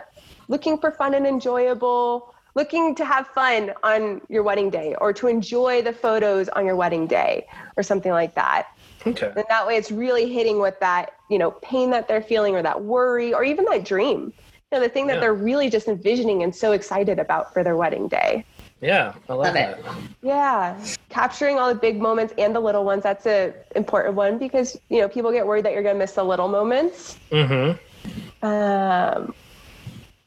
looking 0.48 0.78
for 0.78 0.90
fun 0.90 1.14
and 1.14 1.26
enjoyable, 1.26 2.34
looking 2.54 2.94
to 2.96 3.04
have 3.04 3.28
fun 3.28 3.72
on 3.82 4.20
your 4.28 4.42
wedding 4.42 4.70
day 4.70 4.94
or 5.00 5.12
to 5.12 5.28
enjoy 5.28 5.82
the 5.82 5.92
photos 5.92 6.48
on 6.50 6.66
your 6.66 6.76
wedding 6.76 7.06
day 7.06 7.46
or 7.76 7.82
something 7.82 8.12
like 8.12 8.34
that. 8.34 8.68
Okay. 9.06 9.32
And 9.36 9.44
that 9.48 9.66
way 9.66 9.76
it's 9.76 9.92
really 9.92 10.32
hitting 10.32 10.58
with 10.58 10.78
that, 10.80 11.12
you 11.30 11.38
know, 11.38 11.52
pain 11.52 11.90
that 11.90 12.08
they're 12.08 12.22
feeling 12.22 12.56
or 12.56 12.62
that 12.62 12.82
worry 12.82 13.32
or 13.32 13.44
even 13.44 13.64
that 13.66 13.84
dream. 13.84 14.32
You 14.70 14.78
know, 14.78 14.80
the 14.80 14.88
thing 14.88 15.06
that 15.06 15.14
yeah. 15.14 15.20
they're 15.20 15.34
really 15.34 15.70
just 15.70 15.88
envisioning 15.88 16.42
and 16.42 16.54
so 16.54 16.72
excited 16.72 17.18
about 17.18 17.54
for 17.54 17.62
their 17.62 17.76
wedding 17.76 18.08
day. 18.08 18.44
Yeah, 18.80 19.14
I 19.28 19.32
love, 19.32 19.54
love 19.54 19.56
it. 19.56 19.84
Yeah, 20.22 20.78
capturing 21.08 21.58
all 21.58 21.68
the 21.68 21.78
big 21.78 22.00
moments 22.00 22.32
and 22.38 22.54
the 22.54 22.60
little 22.60 22.84
ones. 22.84 23.02
That's 23.02 23.26
a 23.26 23.52
important 23.74 24.14
one 24.14 24.38
because 24.38 24.78
you 24.88 25.00
know 25.00 25.08
people 25.08 25.32
get 25.32 25.46
worried 25.46 25.64
that 25.64 25.72
you're 25.72 25.82
going 25.82 25.96
to 25.96 25.98
miss 25.98 26.12
the 26.12 26.22
little 26.22 26.46
moments. 26.46 27.18
Mm-hmm. 27.32 28.46
Um, 28.46 29.34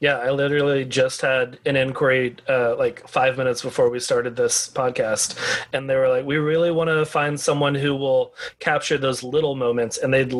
yeah, 0.02 0.18
I 0.18 0.32
literally 0.32 0.84
just 0.84 1.20
had 1.20 1.60
an 1.64 1.76
inquiry 1.76 2.34
uh, 2.48 2.74
like 2.76 3.06
five 3.08 3.38
minutes 3.38 3.62
before 3.62 3.88
we 3.88 4.00
started 4.00 4.34
this 4.34 4.68
podcast, 4.68 5.38
and 5.72 5.88
they 5.88 5.94
were 5.94 6.08
like, 6.08 6.26
"We 6.26 6.38
really 6.38 6.72
want 6.72 6.90
to 6.90 7.06
find 7.06 7.38
someone 7.38 7.76
who 7.76 7.94
will 7.94 8.34
capture 8.58 8.98
those 8.98 9.22
little 9.22 9.54
moments," 9.54 9.98
and 9.98 10.12
they'd 10.12 10.34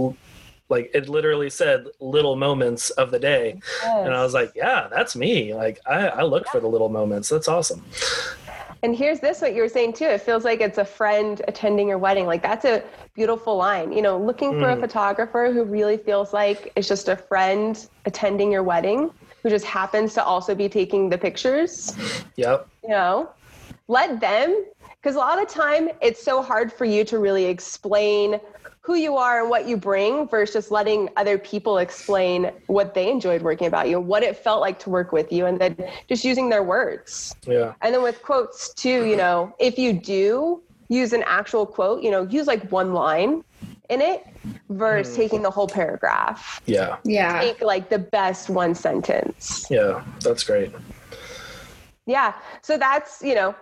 like 0.68 0.90
it 0.92 1.08
literally 1.08 1.48
said 1.48 1.86
little 2.00 2.34
moments 2.34 2.90
of 2.90 3.12
the 3.12 3.20
day, 3.20 3.60
yes. 3.84 4.04
and 4.04 4.12
I 4.12 4.24
was 4.24 4.34
like, 4.34 4.50
"Yeah, 4.56 4.88
that's 4.90 5.14
me. 5.14 5.54
Like 5.54 5.78
I, 5.86 6.08
I 6.08 6.22
look 6.24 6.46
yeah. 6.46 6.50
for 6.50 6.58
the 6.58 6.68
little 6.68 6.88
moments. 6.88 7.28
That's 7.28 7.46
awesome." 7.46 7.84
And 8.82 8.96
here's 8.96 9.20
this 9.20 9.40
what 9.40 9.54
you 9.54 9.62
were 9.62 9.68
saying 9.68 9.92
too. 9.92 10.06
It 10.06 10.22
feels 10.22 10.44
like 10.44 10.60
it's 10.60 10.78
a 10.78 10.84
friend 10.84 11.40
attending 11.46 11.86
your 11.86 11.98
wedding. 11.98 12.26
Like 12.26 12.42
that's 12.42 12.64
a 12.64 12.82
beautiful 13.14 13.56
line. 13.56 13.92
You 13.92 14.02
know, 14.02 14.18
looking 14.18 14.58
for 14.58 14.66
mm. 14.66 14.76
a 14.76 14.80
photographer 14.80 15.52
who 15.52 15.62
really 15.62 15.98
feels 15.98 16.32
like 16.32 16.72
it's 16.74 16.88
just 16.88 17.08
a 17.08 17.14
friend 17.14 17.86
attending 18.06 18.50
your 18.50 18.64
wedding 18.64 19.12
who 19.42 19.50
just 19.50 19.64
happens 19.64 20.14
to 20.14 20.24
also 20.24 20.54
be 20.54 20.68
taking 20.68 21.08
the 21.08 21.18
pictures. 21.18 21.96
Yep. 22.36 22.68
You 22.82 22.90
know, 22.90 23.30
let 23.88 24.20
them, 24.20 24.64
because 25.00 25.16
a 25.16 25.18
lot 25.18 25.42
of 25.42 25.48
time 25.48 25.90
it's 26.00 26.22
so 26.22 26.42
hard 26.42 26.72
for 26.72 26.84
you 26.84 27.04
to 27.04 27.18
really 27.18 27.44
explain 27.46 28.40
who 28.80 28.96
you 28.96 29.16
are 29.16 29.42
and 29.42 29.50
what 29.50 29.68
you 29.68 29.76
bring 29.76 30.26
versus 30.26 30.54
just 30.54 30.72
letting 30.72 31.08
other 31.16 31.38
people 31.38 31.78
explain 31.78 32.50
what 32.66 32.94
they 32.94 33.08
enjoyed 33.10 33.40
working 33.40 33.68
about 33.68 33.88
you, 33.88 34.00
what 34.00 34.24
it 34.24 34.36
felt 34.36 34.60
like 34.60 34.78
to 34.80 34.90
work 34.90 35.12
with 35.12 35.30
you, 35.32 35.46
and 35.46 35.60
then 35.60 35.76
just 36.08 36.24
using 36.24 36.50
their 36.50 36.64
words. 36.64 37.34
Yeah. 37.46 37.74
And 37.80 37.94
then 37.94 38.02
with 38.02 38.22
quotes 38.22 38.74
too, 38.74 39.04
you 39.04 39.16
know, 39.16 39.54
if 39.60 39.78
you 39.78 39.92
do 39.92 40.62
use 40.88 41.12
an 41.12 41.22
actual 41.26 41.64
quote, 41.64 42.02
you 42.02 42.10
know, 42.10 42.22
use 42.24 42.48
like 42.48 42.70
one 42.72 42.92
line 42.92 43.44
in 43.88 44.00
it 44.00 44.26
versus 44.68 45.14
mm. 45.14 45.16
taking 45.16 45.42
the 45.42 45.50
whole 45.50 45.68
paragraph. 45.68 46.60
Yeah. 46.66 46.96
Yeah. 47.04 47.40
Take 47.40 47.60
like 47.60 47.88
the 47.90 47.98
best 47.98 48.50
one 48.50 48.74
sentence. 48.74 49.66
Yeah, 49.70 50.04
that's 50.20 50.44
great. 50.44 50.72
Yeah. 52.06 52.34
So 52.62 52.78
that's, 52.78 53.22
you 53.22 53.34
know, 53.34 53.54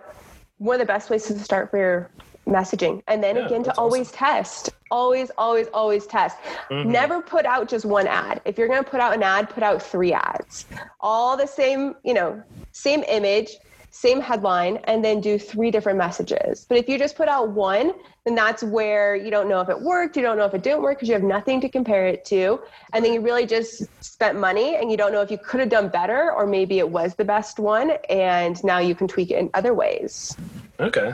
one 0.57 0.75
of 0.75 0.79
the 0.79 0.85
best 0.85 1.07
places 1.07 1.37
to 1.37 1.43
start 1.43 1.69
for 1.71 1.77
your 1.77 2.11
messaging. 2.47 3.01
And 3.07 3.23
then 3.23 3.35
yeah, 3.35 3.45
again, 3.45 3.63
to 3.63 3.77
always 3.77 4.07
awesome. 4.07 4.17
test, 4.17 4.69
always, 4.89 5.31
always, 5.37 5.67
always 5.73 6.05
test. 6.05 6.37
Mm-hmm. 6.69 6.91
Never 6.91 7.21
put 7.21 7.45
out 7.45 7.67
just 7.67 7.85
one 7.85 8.07
ad. 8.07 8.41
If 8.45 8.57
you're 8.57 8.67
going 8.67 8.83
to 8.83 8.89
put 8.89 8.99
out 8.99 9.13
an 9.13 9.23
ad, 9.23 9.49
put 9.49 9.63
out 9.63 9.81
three 9.81 10.13
ads, 10.13 10.65
all 10.99 11.37
the 11.37 11.47
same, 11.47 11.95
you 12.03 12.13
know, 12.13 12.41
same 12.71 13.03
image, 13.03 13.57
same 13.91 14.21
headline, 14.21 14.77
and 14.85 15.03
then 15.03 15.21
do 15.21 15.37
three 15.37 15.69
different 15.69 15.97
messages. 15.97 16.65
But 16.67 16.77
if 16.77 16.89
you 16.89 16.97
just 16.97 17.15
put 17.15 17.27
out 17.27 17.49
one, 17.51 17.93
then 18.25 18.35
that's 18.35 18.63
where 18.63 19.15
you 19.15 19.29
don't 19.29 19.49
know 19.49 19.61
if 19.61 19.69
it 19.69 19.79
worked, 19.79 20.15
you 20.15 20.21
don't 20.21 20.37
know 20.37 20.45
if 20.45 20.53
it 20.53 20.63
didn't 20.63 20.81
work 20.81 20.97
because 20.97 21.09
you 21.09 21.13
have 21.13 21.23
nothing 21.23 21.59
to 21.61 21.69
compare 21.69 22.07
it 22.07 22.23
to. 22.25 22.59
And 22.93 23.03
then 23.03 23.13
you 23.13 23.21
really 23.21 23.45
just 23.45 23.83
spent 24.03 24.39
money 24.39 24.75
and 24.75 24.89
you 24.89 24.97
don't 24.97 25.11
know 25.11 25.21
if 25.21 25.31
you 25.31 25.37
could 25.37 25.59
have 25.59 25.69
done 25.69 25.89
better 25.89 26.31
or 26.31 26.45
maybe 26.45 26.79
it 26.79 26.89
was 26.89 27.15
the 27.15 27.25
best 27.25 27.59
one 27.59 27.91
and 28.09 28.63
now 28.63 28.79
you 28.79 28.95
can 28.95 29.07
tweak 29.07 29.31
it 29.31 29.39
in 29.39 29.49
other 29.53 29.73
ways. 29.73 30.37
Okay. 30.81 31.13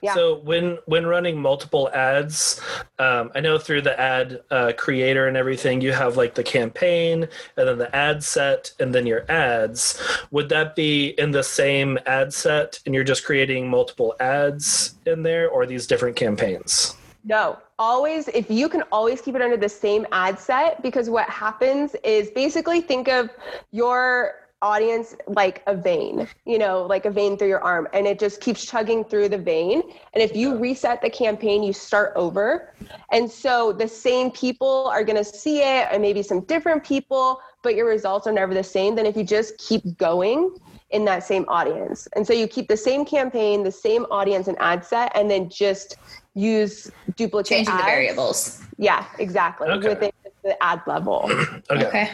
Yeah. 0.00 0.14
So 0.14 0.36
when 0.40 0.78
when 0.86 1.06
running 1.06 1.40
multiple 1.40 1.90
ads, 1.92 2.60
um, 2.98 3.32
I 3.34 3.40
know 3.40 3.58
through 3.58 3.82
the 3.82 3.98
ad 3.98 4.42
uh, 4.50 4.72
creator 4.76 5.26
and 5.26 5.36
everything, 5.36 5.80
you 5.80 5.92
have 5.92 6.16
like 6.16 6.34
the 6.34 6.44
campaign 6.44 7.28
and 7.56 7.68
then 7.68 7.78
the 7.78 7.94
ad 7.94 8.22
set 8.22 8.72
and 8.78 8.94
then 8.94 9.06
your 9.06 9.30
ads. 9.30 10.00
Would 10.30 10.48
that 10.50 10.76
be 10.76 11.08
in 11.18 11.32
the 11.32 11.42
same 11.42 11.98
ad 12.06 12.32
set 12.32 12.78
and 12.86 12.94
you're 12.94 13.04
just 13.04 13.24
creating 13.24 13.68
multiple 13.68 14.14
ads 14.20 14.94
in 15.06 15.22
there, 15.22 15.48
or 15.48 15.66
these 15.66 15.86
different 15.86 16.16
campaigns? 16.16 16.96
No, 17.24 17.58
always, 17.78 18.26
if 18.28 18.50
you 18.50 18.68
can 18.68 18.82
always 18.90 19.20
keep 19.20 19.36
it 19.36 19.42
under 19.42 19.56
the 19.56 19.68
same 19.68 20.06
ad 20.10 20.40
set, 20.40 20.82
because 20.82 21.08
what 21.08 21.28
happens 21.28 21.94
is 22.02 22.30
basically 22.30 22.80
think 22.80 23.08
of 23.08 23.30
your 23.70 24.41
audience 24.62 25.16
like 25.26 25.62
a 25.66 25.76
vein, 25.76 26.26
you 26.46 26.56
know, 26.56 26.84
like 26.84 27.04
a 27.04 27.10
vein 27.10 27.36
through 27.36 27.48
your 27.48 27.62
arm, 27.62 27.88
and 27.92 28.06
it 28.06 28.18
just 28.18 28.40
keeps 28.40 28.64
chugging 28.64 29.04
through 29.04 29.28
the 29.28 29.38
vein. 29.38 29.82
And 30.14 30.22
if 30.22 30.34
you 30.34 30.56
reset 30.56 31.02
the 31.02 31.10
campaign, 31.10 31.62
you 31.62 31.72
start 31.72 32.12
over. 32.16 32.72
And 33.10 33.30
so 33.30 33.72
the 33.72 33.88
same 33.88 34.30
people 34.30 34.86
are 34.86 35.04
going 35.04 35.18
to 35.18 35.24
see 35.24 35.58
it, 35.58 35.88
and 35.90 36.00
maybe 36.00 36.22
some 36.22 36.40
different 36.42 36.84
people, 36.84 37.40
but 37.62 37.74
your 37.74 37.86
results 37.86 38.26
are 38.26 38.32
never 38.32 38.54
the 38.54 38.64
same. 38.64 38.94
than 38.94 39.04
if 39.04 39.16
you 39.16 39.24
just 39.24 39.58
keep 39.58 39.96
going 39.98 40.56
in 40.90 41.04
that 41.06 41.24
same 41.24 41.44
audience. 41.48 42.06
And 42.14 42.26
so 42.26 42.32
you 42.32 42.46
keep 42.46 42.68
the 42.68 42.76
same 42.76 43.04
campaign, 43.04 43.64
the 43.64 43.72
same 43.72 44.04
audience 44.10 44.46
and 44.46 44.56
ad 44.60 44.84
set, 44.84 45.10
and 45.14 45.30
then 45.30 45.48
just 45.48 45.96
use 46.34 46.90
duplicate 47.16 47.48
changing 47.48 47.74
ads. 47.74 47.82
the 47.82 47.86
variables. 47.86 48.62
Yeah, 48.78 49.06
exactly. 49.18 49.68
Okay. 49.68 49.88
Within 49.88 50.12
the 50.44 50.62
ad 50.62 50.82
level. 50.86 51.22
okay. 51.70 51.86
okay. 51.86 52.10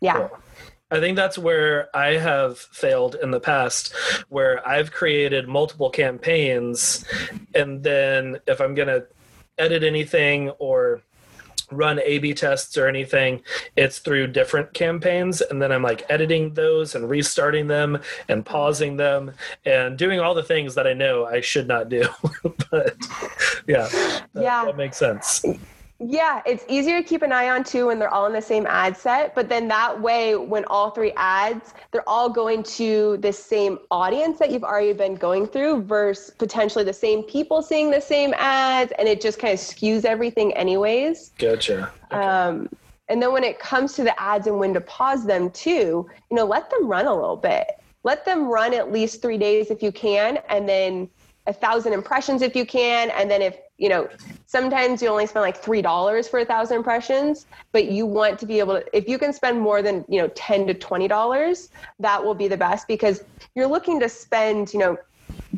Yeah. 0.00 0.28
Cool. 0.28 0.38
I 0.90 1.00
think 1.00 1.16
that's 1.16 1.36
where 1.36 1.88
I 1.96 2.14
have 2.14 2.58
failed 2.58 3.16
in 3.20 3.32
the 3.32 3.40
past, 3.40 3.92
where 4.28 4.66
I've 4.66 4.92
created 4.92 5.48
multiple 5.48 5.90
campaigns, 5.90 7.04
and 7.54 7.82
then 7.82 8.38
if 8.46 8.60
I'm 8.60 8.74
going 8.74 8.88
to 8.88 9.06
edit 9.58 9.82
anything 9.82 10.50
or 10.50 11.02
run 11.70 12.00
A 12.04 12.18
B 12.18 12.32
tests 12.34 12.76
or 12.76 12.86
anything, 12.86 13.42
it's 13.74 13.98
through 13.98 14.28
different 14.28 14.72
campaigns. 14.74 15.40
And 15.40 15.60
then 15.60 15.72
I'm 15.72 15.82
like 15.82 16.04
editing 16.08 16.54
those 16.54 16.94
and 16.94 17.08
restarting 17.08 17.66
them 17.66 17.98
and 18.28 18.46
pausing 18.46 18.96
them 18.96 19.32
and 19.64 19.98
doing 19.98 20.20
all 20.20 20.34
the 20.34 20.42
things 20.42 20.74
that 20.76 20.86
I 20.86 20.92
know 20.92 21.26
I 21.26 21.40
should 21.40 21.66
not 21.66 21.88
do. 21.88 22.08
but 22.70 22.96
yeah, 23.66 23.88
that, 23.88 24.28
yeah, 24.34 24.64
that 24.64 24.76
makes 24.76 24.96
sense. 24.96 25.44
Yeah, 25.98 26.42
it's 26.44 26.64
easier 26.68 27.02
to 27.02 27.08
keep 27.08 27.22
an 27.22 27.32
eye 27.32 27.48
on 27.48 27.64
too 27.64 27.86
when 27.86 27.98
they're 27.98 28.12
all 28.12 28.26
in 28.26 28.34
the 28.34 28.42
same 28.42 28.66
ad 28.66 28.96
set. 28.96 29.34
But 29.34 29.48
then 29.48 29.66
that 29.68 29.98
way, 29.98 30.36
when 30.36 30.64
all 30.66 30.90
three 30.90 31.12
ads, 31.16 31.72
they're 31.90 32.06
all 32.06 32.28
going 32.28 32.62
to 32.64 33.16
the 33.18 33.32
same 33.32 33.78
audience 33.90 34.38
that 34.38 34.50
you've 34.50 34.64
already 34.64 34.92
been 34.92 35.14
going 35.14 35.46
through 35.46 35.82
versus 35.84 36.34
potentially 36.34 36.84
the 36.84 36.92
same 36.92 37.22
people 37.22 37.62
seeing 37.62 37.90
the 37.90 38.00
same 38.00 38.34
ads. 38.36 38.92
And 38.98 39.08
it 39.08 39.22
just 39.22 39.38
kind 39.38 39.54
of 39.54 39.58
skews 39.58 40.04
everything, 40.04 40.52
anyways. 40.52 41.30
Gotcha. 41.38 41.90
Okay. 42.12 42.22
Um, 42.22 42.68
and 43.08 43.22
then 43.22 43.32
when 43.32 43.44
it 43.44 43.58
comes 43.58 43.94
to 43.94 44.04
the 44.04 44.20
ads 44.20 44.46
and 44.46 44.58
when 44.58 44.74
to 44.74 44.80
pause 44.82 45.24
them 45.24 45.50
too, 45.50 46.06
you 46.30 46.36
know, 46.36 46.44
let 46.44 46.68
them 46.70 46.88
run 46.88 47.06
a 47.06 47.14
little 47.14 47.36
bit. 47.36 47.80
Let 48.02 48.24
them 48.24 48.48
run 48.48 48.74
at 48.74 48.92
least 48.92 49.22
three 49.22 49.38
days 49.38 49.70
if 49.70 49.82
you 49.82 49.92
can, 49.92 50.38
and 50.48 50.68
then 50.68 51.08
a 51.46 51.52
thousand 51.52 51.92
impressions 51.92 52.42
if 52.42 52.54
you 52.54 52.66
can. 52.66 53.10
And 53.10 53.30
then 53.30 53.40
if 53.42 53.56
you 53.78 53.88
know, 53.88 54.08
sometimes 54.46 55.02
you 55.02 55.08
only 55.08 55.26
spend 55.26 55.42
like 55.42 55.56
three 55.56 55.82
dollars 55.82 56.28
for 56.28 56.40
a 56.40 56.44
thousand 56.44 56.78
impressions, 56.78 57.46
but 57.72 57.86
you 57.86 58.06
want 58.06 58.38
to 58.38 58.46
be 58.46 58.58
able 58.58 58.74
to 58.74 58.96
if 58.96 59.08
you 59.08 59.18
can 59.18 59.32
spend 59.32 59.60
more 59.60 59.82
than, 59.82 60.04
you 60.08 60.20
know, 60.20 60.28
ten 60.28 60.66
to 60.66 60.74
twenty 60.74 61.08
dollars, 61.08 61.70
that 62.00 62.24
will 62.24 62.34
be 62.34 62.48
the 62.48 62.56
best 62.56 62.88
because 62.88 63.22
you're 63.54 63.66
looking 63.66 64.00
to 64.00 64.08
spend, 64.08 64.72
you 64.72 64.78
know, 64.78 64.96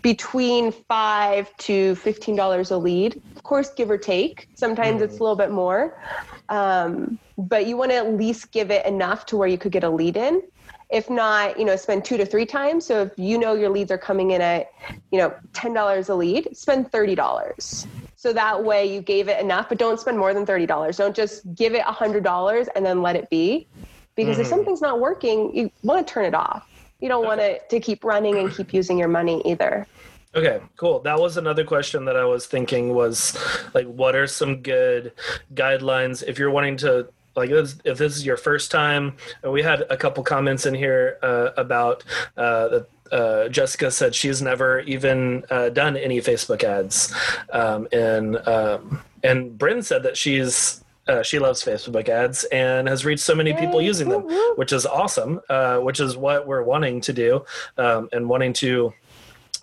between 0.02 0.72
five 0.72 1.54
to 1.58 1.94
fifteen 1.96 2.34
dollars 2.34 2.70
a 2.70 2.76
lead. 2.76 3.20
Of 3.36 3.42
course, 3.44 3.70
give 3.70 3.90
or 3.90 3.98
take. 3.98 4.48
Sometimes 4.54 5.00
it's 5.00 5.18
a 5.18 5.22
little 5.22 5.36
bit 5.36 5.50
more. 5.50 6.02
Um, 6.48 7.18
but 7.36 7.66
you 7.66 7.76
want 7.76 7.92
to 7.92 7.96
at 7.96 8.14
least 8.14 8.50
give 8.50 8.70
it 8.70 8.84
enough 8.84 9.26
to 9.26 9.36
where 9.36 9.48
you 9.48 9.58
could 9.58 9.72
get 9.72 9.84
a 9.84 9.90
lead 9.90 10.16
in 10.16 10.42
if 10.90 11.10
not 11.10 11.58
you 11.58 11.64
know 11.64 11.76
spend 11.76 12.04
two 12.04 12.16
to 12.16 12.24
three 12.24 12.46
times 12.46 12.86
so 12.86 13.02
if 13.02 13.12
you 13.16 13.38
know 13.38 13.54
your 13.54 13.68
leads 13.68 13.90
are 13.90 13.98
coming 13.98 14.30
in 14.30 14.40
at 14.40 14.72
you 15.10 15.18
know 15.18 15.34
$10 15.52 16.08
a 16.08 16.14
lead 16.14 16.56
spend 16.56 16.90
$30 16.90 17.86
so 18.18 18.32
that 18.32 18.64
way 18.64 18.84
you 18.92 19.00
gave 19.00 19.28
it 19.28 19.40
enough, 19.40 19.68
but 19.68 19.78
don't 19.78 20.00
spend 20.00 20.18
more 20.18 20.34
than 20.34 20.44
$30. 20.44 20.96
Don't 20.96 21.14
just 21.14 21.54
give 21.54 21.72
it 21.72 21.84
$100 21.84 22.68
and 22.74 22.84
then 22.84 23.00
let 23.00 23.14
it 23.14 23.30
be. 23.30 23.68
Because 24.16 24.32
mm-hmm. 24.32 24.40
if 24.40 24.46
something's 24.48 24.80
not 24.80 24.98
working, 24.98 25.54
you 25.54 25.70
want 25.84 26.04
to 26.04 26.12
turn 26.12 26.24
it 26.24 26.34
off. 26.34 26.68
You 26.98 27.08
don't 27.08 27.24
want 27.24 27.40
it 27.40 27.70
to 27.70 27.78
keep 27.78 28.02
running 28.02 28.36
and 28.38 28.52
keep 28.52 28.74
using 28.74 28.98
your 28.98 29.06
money 29.06 29.40
either. 29.44 29.86
Okay, 30.34 30.60
cool. 30.76 30.98
That 30.98 31.20
was 31.20 31.36
another 31.36 31.62
question 31.62 32.06
that 32.06 32.16
I 32.16 32.24
was 32.24 32.46
thinking 32.46 32.92
was 32.92 33.38
like, 33.72 33.86
what 33.86 34.16
are 34.16 34.26
some 34.26 34.62
good 34.62 35.12
guidelines 35.54 36.24
if 36.26 36.40
you're 36.40 36.50
wanting 36.50 36.76
to 36.78 37.06
like 37.38 37.50
if 37.50 37.98
this 37.98 38.16
is 38.16 38.26
your 38.26 38.36
first 38.36 38.70
time 38.70 39.16
we 39.42 39.62
had 39.62 39.82
a 39.90 39.96
couple 39.96 40.22
comments 40.22 40.66
in 40.66 40.74
here 40.74 41.18
uh, 41.22 41.50
about 41.56 42.04
uh, 42.36 42.80
uh, 43.12 43.48
Jessica 43.48 43.90
said 43.90 44.14
she's 44.14 44.42
never 44.42 44.80
even 44.80 45.44
uh, 45.50 45.70
done 45.70 45.96
any 45.96 46.20
Facebook 46.20 46.62
ads, 46.62 47.14
um, 47.52 47.88
and 47.92 48.36
um, 48.46 49.00
and 49.22 49.56
Bryn 49.56 49.82
said 49.82 50.02
that 50.02 50.16
she's 50.16 50.84
uh, 51.06 51.22
she 51.22 51.38
loves 51.38 51.64
Facebook 51.64 52.08
ads 52.08 52.44
and 52.44 52.86
has 52.88 53.04
reached 53.04 53.22
so 53.22 53.34
many 53.34 53.54
people 53.54 53.80
using 53.80 54.08
them, 54.08 54.22
which 54.56 54.72
is 54.72 54.84
awesome. 54.84 55.40
Uh, 55.48 55.78
which 55.78 56.00
is 56.00 56.16
what 56.16 56.46
we're 56.46 56.62
wanting 56.62 57.00
to 57.00 57.12
do, 57.12 57.44
um, 57.78 58.08
and 58.12 58.28
wanting 58.28 58.52
to 58.54 58.92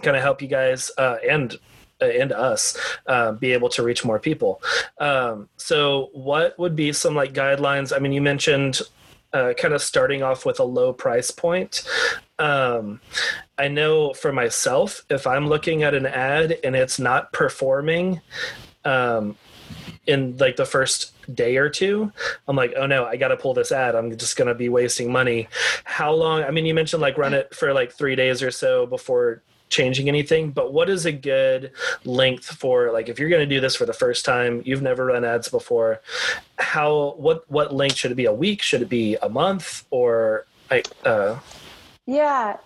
kind 0.02 0.18
of 0.18 0.24
help 0.24 0.42
you 0.42 0.48
guys 0.48 0.92
uh, 0.98 1.18
and 1.28 1.58
and 2.14 2.32
us 2.32 2.78
uh, 3.08 3.32
be 3.34 3.54
able 3.54 3.70
to 3.70 3.84
reach 3.84 4.06
more 4.06 4.20
people. 4.20 4.62
Um, 5.00 5.50
so, 5.58 6.10
what 6.14 6.58
would 6.60 6.76
be 6.76 6.94
some 6.94 7.16
like 7.16 7.34
guidelines? 7.34 7.96
I 7.96 8.00
mean, 8.00 8.14
you 8.14 8.22
mentioned 8.22 8.82
uh, 9.36 9.54
kind 9.54 9.74
of 9.74 9.82
starting 9.82 10.24
off 10.24 10.46
with 10.46 10.60
a 10.60 10.64
low 10.64 10.94
price 10.94 11.30
point. 11.30 11.84
Um, 12.40 13.02
I 13.58 13.68
know 13.68 14.14
for 14.14 14.32
myself, 14.32 15.02
if 15.10 15.28
I'm 15.28 15.48
looking 15.48 15.84
at 15.84 15.94
an 15.94 16.06
ad 16.06 16.58
and 16.64 16.76
it's 16.76 17.00
not 17.00 17.34
performing 17.34 18.22
um, 18.86 19.36
in 20.08 20.38
like 20.38 20.56
the 20.56 20.66
first 20.66 21.12
day 21.36 21.58
or 21.58 21.70
two, 21.70 22.14
I'm 22.48 22.56
like, 22.56 22.74
oh 22.78 22.86
no, 22.86 23.06
I 23.06 23.18
got 23.18 23.30
to 23.30 23.38
pull 23.38 23.54
this 23.54 23.74
ad. 23.74 23.96
I'm 23.96 24.16
just 24.18 24.38
going 24.38 24.48
to 24.48 24.56
be 24.56 24.70
wasting 24.70 25.12
money. 25.12 25.50
How 25.84 26.14
long? 26.14 26.44
I 26.44 26.52
mean, 26.52 26.66
you 26.66 26.74
mentioned 26.74 27.02
like 27.02 27.18
run 27.18 27.34
it 27.34 27.54
for 27.54 27.74
like 27.74 27.92
three 27.92 28.16
days 28.16 28.42
or 28.42 28.52
so 28.52 28.86
before 28.86 29.42
changing 29.70 30.08
anything 30.08 30.52
but 30.52 30.72
what 30.72 30.90
is 30.90 31.06
a 31.06 31.12
good 31.12 31.72
length 32.04 32.46
for 32.46 32.92
like 32.92 33.10
if 33.10 33.20
you're 33.20 33.30
going 33.30 33.48
to 33.48 33.56
do 33.56 33.60
this 33.60 33.76
for 33.76 33.86
the 33.86 33.94
first 33.94 34.24
time 34.24 34.62
you've 34.66 34.82
never 34.82 35.06
run 35.06 35.26
ads 35.26 35.50
before 35.50 36.02
how 36.58 37.16
what 37.18 37.50
what 37.50 37.74
length 37.74 37.96
should 37.96 38.12
it 38.12 38.16
be 38.16 38.26
a 38.26 38.34
week? 38.34 38.62
Should 38.62 38.82
it 38.82 38.90
be 38.90 39.16
a 39.22 39.30
month? 39.30 39.86
Or 39.92 40.46
like 40.70 40.88
uh 41.06 41.40
yeah. 42.06 42.58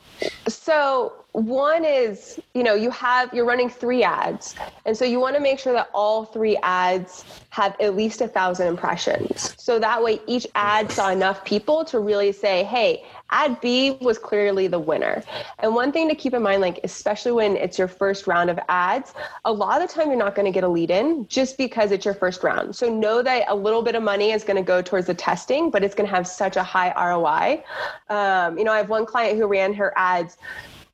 So 0.48 1.19
one 1.34 1.86
is, 1.86 2.40
you 2.56 2.64
know, 2.64 2.74
you 2.74 2.90
have 2.90 3.32
you're 3.34 3.46
running 3.46 3.70
three 3.70 4.04
ads, 4.04 4.56
and 4.86 4.98
so 4.98 5.06
you 5.06 5.20
want 5.20 5.36
to 5.36 5.42
make 5.42 5.60
sure 5.60 5.74
that 5.74 5.90
all 5.94 6.26
three 6.26 6.58
ads 6.58 7.24
have 7.52 7.76
at 7.80 7.96
least 7.96 8.22
a 8.22 8.28
thousand 8.28 8.68
impressions. 8.68 9.54
So 9.58 9.78
that 9.78 10.02
way, 10.02 10.22
each 10.26 10.48
ad 10.56 10.92
saw 10.92 11.12
enough 11.12 11.46
people 11.46 11.86
to 11.86 12.00
really 12.00 12.32
say, 12.32 12.64
"Hey, 12.64 13.06
ad 13.30 13.62
B 13.62 13.98
was 14.02 14.18
clearly 14.18 14.68
the 14.68 14.80
winner." 14.80 15.24
And 15.60 15.76
one 15.76 15.92
thing 15.92 16.10
to 16.10 16.16
keep 16.16 16.34
in 16.34 16.42
mind, 16.42 16.62
like 16.62 16.80
especially 16.84 17.32
when 17.32 17.56
it's 17.56 17.78
your 17.78 17.88
first 17.88 18.26
round 18.26 18.50
of 18.50 18.60
ads, 18.68 19.14
a 19.46 19.54
lot 19.54 19.84
of 19.84 19.88
the 19.88 19.94
time 19.94 20.08
you're 20.08 20.18
not 20.18 20.34
going 20.34 20.48
to 20.48 20.52
get 20.52 20.64
a 20.64 20.68
lead 20.68 20.90
in 20.90 21.28
just 21.28 21.60
because 21.60 21.92
it's 21.92 22.06
your 22.06 22.16
first 22.16 22.44
round. 22.44 22.76
So 22.76 22.90
know 22.90 23.22
that 23.22 23.46
a 23.50 23.56
little 23.56 23.84
bit 23.84 23.94
of 23.94 24.02
money 24.02 24.32
is 24.32 24.44
going 24.44 24.58
to 24.58 24.64
go 24.64 24.82
towards 24.82 25.06
the 25.06 25.14
testing, 25.14 25.70
but 25.70 25.84
it's 25.84 25.94
going 25.94 26.10
to 26.10 26.16
have 26.16 26.28
such 26.28 26.56
a 26.56 26.64
high 26.64 26.92
ROI. 26.98 27.64
Um, 28.10 28.58
you 28.58 28.64
know, 28.64 28.72
I 28.72 28.78
have 28.78 28.90
one 28.90 29.06
client 29.06 29.38
who 29.38 29.46
ran 29.46 29.74
her 29.74 29.94
ads 29.96 30.38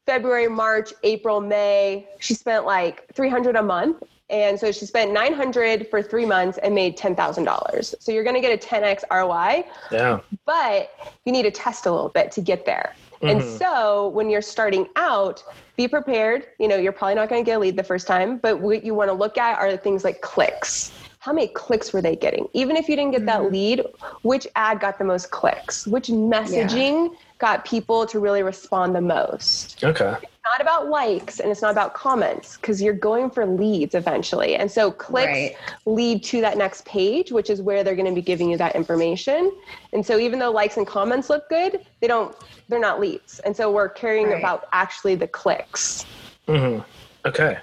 February, 0.06 0.48
March, 0.48 0.94
April, 1.04 1.42
May. 1.42 2.08
She 2.20 2.34
spent 2.34 2.66
like 2.66 3.08
300 3.14 3.56
a 3.56 3.64
month. 3.64 4.04
And 4.30 4.60
so 4.60 4.72
she 4.72 4.86
spent 4.86 5.12
900 5.12 5.88
for 5.90 6.02
three 6.02 6.26
months 6.26 6.58
and 6.60 6.74
made 6.74 6.98
$10,000. 6.98 7.96
So 8.00 8.12
you're 8.12 8.24
going 8.24 8.36
to 8.36 8.42
get 8.42 8.64
a 8.64 8.68
10x 8.68 9.04
ROI. 9.12 9.66
Yeah. 9.92 10.20
But 10.46 10.92
you 11.26 11.32
need 11.32 11.44
to 11.44 11.52
test 11.52 11.86
a 11.86 11.92
little 11.92 12.10
bit 12.10 12.32
to 12.32 12.42
get 12.42 12.66
there. 12.66 12.96
Mm-hmm. 13.16 13.28
And 13.28 13.60
so 13.60 14.10
when 14.10 14.30
you're 14.30 14.42
starting 14.42 14.88
out, 14.96 15.44
be 15.76 15.88
prepared. 15.88 16.48
You 16.60 16.68
know, 16.68 16.76
you're 16.76 16.92
probably 16.92 17.16
not 17.16 17.30
going 17.30 17.44
to 17.44 17.46
get 17.46 17.58
a 17.58 17.60
lead 17.60 17.76
the 17.76 17.84
first 17.84 18.08
time, 18.08 18.38
but 18.38 18.60
what 18.60 18.84
you 18.84 18.96
want 18.96 19.10
to 19.10 19.14
look 19.14 19.38
at 19.38 19.60
are 19.60 19.78
things 19.78 20.04
like 20.04 20.22
clicks. 20.22 20.92
How 21.20 21.34
many 21.34 21.48
clicks 21.48 21.94
were 21.94 22.02
they 22.02 22.16
getting? 22.16 22.48
Even 22.54 22.76
if 22.76 22.88
you 22.88 22.96
didn't 22.96 23.12
get 23.12 23.26
that 23.28 23.42
mm-hmm. 23.42 23.54
lead, 23.54 23.84
which 24.24 24.48
ad 24.56 24.80
got 24.80 24.98
the 24.98 25.06
most 25.06 25.32
clicks? 25.32 25.86
Which 25.86 26.08
messaging 26.08 27.12
yeah 27.12 27.18
got 27.38 27.66
people 27.66 28.06
to 28.06 28.20
really 28.20 28.44
respond 28.44 28.96
the 28.96 29.02
most. 29.02 29.84
Okay. 29.84 30.16
It's 30.22 30.32
not 30.46 30.62
about 30.62 30.90
likes 30.90 31.40
and 31.40 31.52
it's 31.52 31.62
not 31.62 31.72
about 31.72 31.94
comments 31.94 32.56
because 32.58 32.82
you're 32.82 32.94
going 32.94 33.30
for 33.30 33.46
leads 33.46 33.96
eventually. 33.96 34.56
And 34.56 34.72
so 34.72 34.92
clicks 34.92 35.28
right. 35.28 35.56
lead 35.86 36.24
to 36.26 36.42
that 36.42 36.58
next 36.58 36.86
page, 36.86 37.32
which 37.32 37.50
is 37.50 37.62
where 37.62 37.84
they're 37.84 37.96
going 37.96 38.08
to 38.08 38.14
be 38.14 38.22
giving 38.22 38.50
you 38.50 38.58
that 38.58 38.76
information. 38.76 39.52
And 39.92 40.06
so 40.06 40.18
even 40.18 40.40
though 40.40 40.52
likes 40.52 40.78
and 40.78 40.88
comments 40.88 41.30
look 41.30 41.50
good, 41.50 41.86
they 42.00 42.08
don't 42.08 42.36
they're 42.70 42.80
not 42.80 43.00
leads. 43.00 43.40
And 43.40 43.56
so 43.56 43.72
we're 43.72 43.90
caring 43.90 44.28
right. 44.28 44.40
about 44.40 44.68
actually 44.72 45.16
the 45.16 45.28
clicks. 45.28 46.06
Mhm. 46.48 46.84
Okay. 47.26 47.58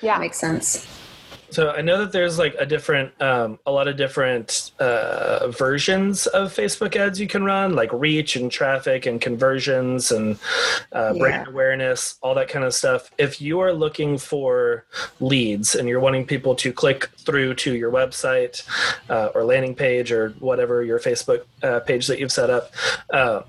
Yeah. 0.00 0.14
That 0.14 0.20
Makes 0.20 0.38
sense. 0.38 0.86
So 1.52 1.70
I 1.70 1.82
know 1.82 1.98
that 1.98 2.12
there's 2.12 2.38
like 2.38 2.54
a 2.58 2.64
different, 2.64 3.12
um, 3.20 3.58
a 3.66 3.70
lot 3.70 3.86
of 3.86 3.98
different 3.98 4.72
uh, 4.78 5.48
versions 5.48 6.26
of 6.28 6.50
Facebook 6.50 6.96
ads 6.96 7.20
you 7.20 7.26
can 7.26 7.44
run, 7.44 7.74
like 7.74 7.92
reach 7.92 8.36
and 8.36 8.50
traffic 8.50 9.04
and 9.04 9.20
conversions 9.20 10.10
and 10.10 10.38
uh, 10.92 11.12
brand 11.12 11.48
awareness, 11.48 12.16
all 12.22 12.34
that 12.36 12.48
kind 12.48 12.64
of 12.64 12.72
stuff. 12.72 13.10
If 13.18 13.42
you 13.42 13.60
are 13.60 13.70
looking 13.70 14.16
for 14.16 14.86
leads 15.20 15.74
and 15.74 15.86
you're 15.90 16.00
wanting 16.00 16.24
people 16.24 16.54
to 16.54 16.72
click 16.72 17.10
through 17.18 17.56
to 17.56 17.76
your 17.76 17.92
website 17.92 18.66
uh, 19.10 19.28
or 19.34 19.44
landing 19.44 19.74
page 19.74 20.10
or 20.10 20.30
whatever 20.38 20.82
your 20.82 20.98
Facebook 20.98 21.44
uh, 21.62 21.80
page 21.80 22.06
that 22.06 22.18
you've 22.18 22.32
set 22.32 22.48
up, 22.48 22.70
um, 23.12 23.44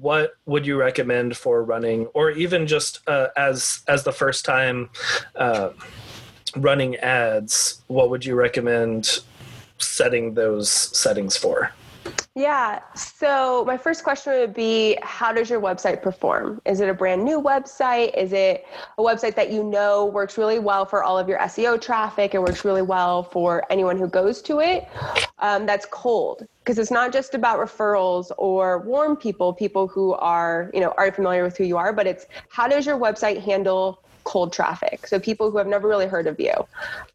what 0.00 0.36
would 0.46 0.66
you 0.66 0.80
recommend 0.80 1.36
for 1.36 1.62
running, 1.62 2.06
or 2.14 2.30
even 2.30 2.66
just 2.66 3.06
uh, 3.06 3.28
as 3.36 3.82
as 3.86 4.02
the 4.02 4.12
first 4.12 4.46
time? 4.46 4.88
Running 6.56 6.96
ads, 6.96 7.82
what 7.88 8.10
would 8.10 8.24
you 8.24 8.34
recommend 8.34 9.20
setting 9.78 10.34
those 10.34 10.70
settings 10.70 11.36
for? 11.36 11.72
Yeah. 12.36 12.80
So 12.94 13.64
my 13.64 13.76
first 13.76 14.02
question 14.02 14.32
would 14.32 14.54
be 14.54 14.98
how 15.02 15.32
does 15.32 15.48
your 15.48 15.60
website 15.60 16.02
perform? 16.02 16.60
Is 16.64 16.80
it 16.80 16.88
a 16.88 16.94
brand 16.94 17.24
new 17.24 17.40
website? 17.40 18.12
Is 18.16 18.32
it 18.32 18.66
a 18.98 19.02
website 19.02 19.36
that 19.36 19.52
you 19.52 19.62
know 19.62 20.06
works 20.06 20.36
really 20.36 20.58
well 20.58 20.84
for 20.84 21.04
all 21.04 21.16
of 21.16 21.28
your 21.28 21.38
SEO 21.38 21.80
traffic 21.80 22.34
and 22.34 22.42
works 22.42 22.64
really 22.64 22.82
well 22.82 23.22
for 23.22 23.64
anyone 23.70 23.96
who 23.96 24.08
goes 24.08 24.42
to 24.42 24.60
it? 24.60 24.88
Um, 25.38 25.64
that's 25.64 25.86
cold 25.86 26.46
because 26.58 26.78
it's 26.78 26.90
not 26.90 27.12
just 27.12 27.34
about 27.34 27.60
referrals 27.60 28.32
or 28.36 28.80
warm 28.80 29.16
people, 29.16 29.52
people 29.52 29.86
who 29.86 30.14
are, 30.14 30.70
you 30.74 30.80
know, 30.80 30.92
are 30.98 31.12
familiar 31.12 31.44
with 31.44 31.56
who 31.56 31.64
you 31.64 31.76
are, 31.76 31.92
but 31.92 32.06
it's 32.06 32.26
how 32.48 32.66
does 32.66 32.84
your 32.84 32.98
website 32.98 33.40
handle 33.40 34.02
cold 34.24 34.52
traffic. 34.52 35.06
So 35.06 35.20
people 35.20 35.50
who 35.50 35.58
have 35.58 35.66
never 35.66 35.88
really 35.88 36.06
heard 36.06 36.26
of 36.26 36.38
you, 36.40 36.52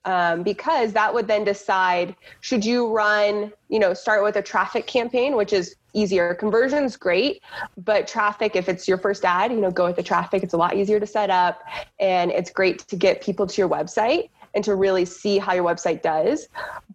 um, 0.05 0.43
because 0.43 0.93
that 0.93 1.14
would 1.14 1.28
then 1.28 1.43
decide 1.43 2.16
should 2.41 2.64
you 2.64 2.91
run, 2.91 3.51
you 3.68 3.80
know, 3.80 3.93
start 3.93 4.24
with 4.24 4.36
a 4.38 4.41
traffic 4.41 4.88
campaign, 4.88 5.36
which 5.36 5.53
is 5.53 5.76
easier. 5.93 6.36
Conversion's 6.36 6.95
great, 6.95 7.41
but 7.78 8.07
traffic, 8.07 8.55
if 8.55 8.70
it's 8.70 8.88
your 8.88 8.97
first 8.97 9.26
ad, 9.26 9.51
you 9.51 9.60
know, 9.60 9.72
go 9.72 9.86
with 9.86 9.95
the 9.95 10.03
traffic. 10.03 10.43
It's 10.43 10.53
a 10.53 10.57
lot 10.57 10.76
easier 10.76 10.99
to 10.99 11.07
set 11.07 11.30
up 11.30 11.62
and 11.99 12.32
it's 12.32 12.51
great 12.51 12.80
to 12.88 12.95
get 12.95 13.22
people 13.22 13.47
to 13.47 13.62
your 13.62 13.70
website 13.70 14.30
and 14.54 14.64
to 14.64 14.76
really 14.76 15.06
see 15.06 15.38
how 15.38 15.54
your 15.54 15.64
website 15.64 16.02
does. 16.02 16.47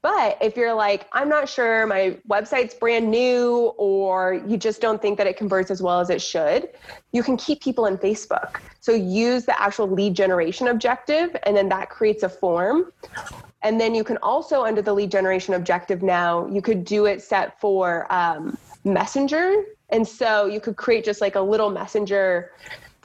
But 0.02 0.36
if 0.40 0.56
you're 0.56 0.74
like, 0.74 1.06
I'm 1.12 1.28
not 1.28 1.48
sure, 1.48 1.86
my 1.86 2.18
website's 2.28 2.74
brand 2.74 3.10
new, 3.10 3.72
or 3.78 4.42
you 4.46 4.56
just 4.56 4.80
don't 4.80 5.00
think 5.00 5.16
that 5.18 5.26
it 5.26 5.36
converts 5.36 5.70
as 5.70 5.80
well 5.80 6.00
as 6.00 6.10
it 6.10 6.20
should, 6.20 6.68
you 7.12 7.22
can 7.22 7.36
keep 7.36 7.62
people 7.62 7.86
in 7.86 7.96
Facebook. 7.96 8.60
So 8.80 8.92
use 8.92 9.46
the 9.46 9.60
actual 9.60 9.88
lead 9.88 10.14
generation 10.14 10.68
objective, 10.68 11.34
and 11.44 11.56
then 11.56 11.68
that 11.70 11.88
creates 11.88 12.22
a 12.22 12.28
form. 12.28 12.92
And 13.62 13.80
then 13.80 13.94
you 13.94 14.04
can 14.04 14.18
also, 14.18 14.64
under 14.64 14.82
the 14.82 14.92
lead 14.92 15.10
generation 15.10 15.54
objective 15.54 16.02
now, 16.02 16.46
you 16.48 16.60
could 16.60 16.84
do 16.84 17.06
it 17.06 17.22
set 17.22 17.58
for 17.58 18.12
um, 18.12 18.58
Messenger. 18.84 19.64
And 19.88 20.06
so 20.06 20.46
you 20.46 20.60
could 20.60 20.76
create 20.76 21.04
just 21.04 21.22
like 21.22 21.34
a 21.34 21.40
little 21.40 21.70
Messenger 21.70 22.52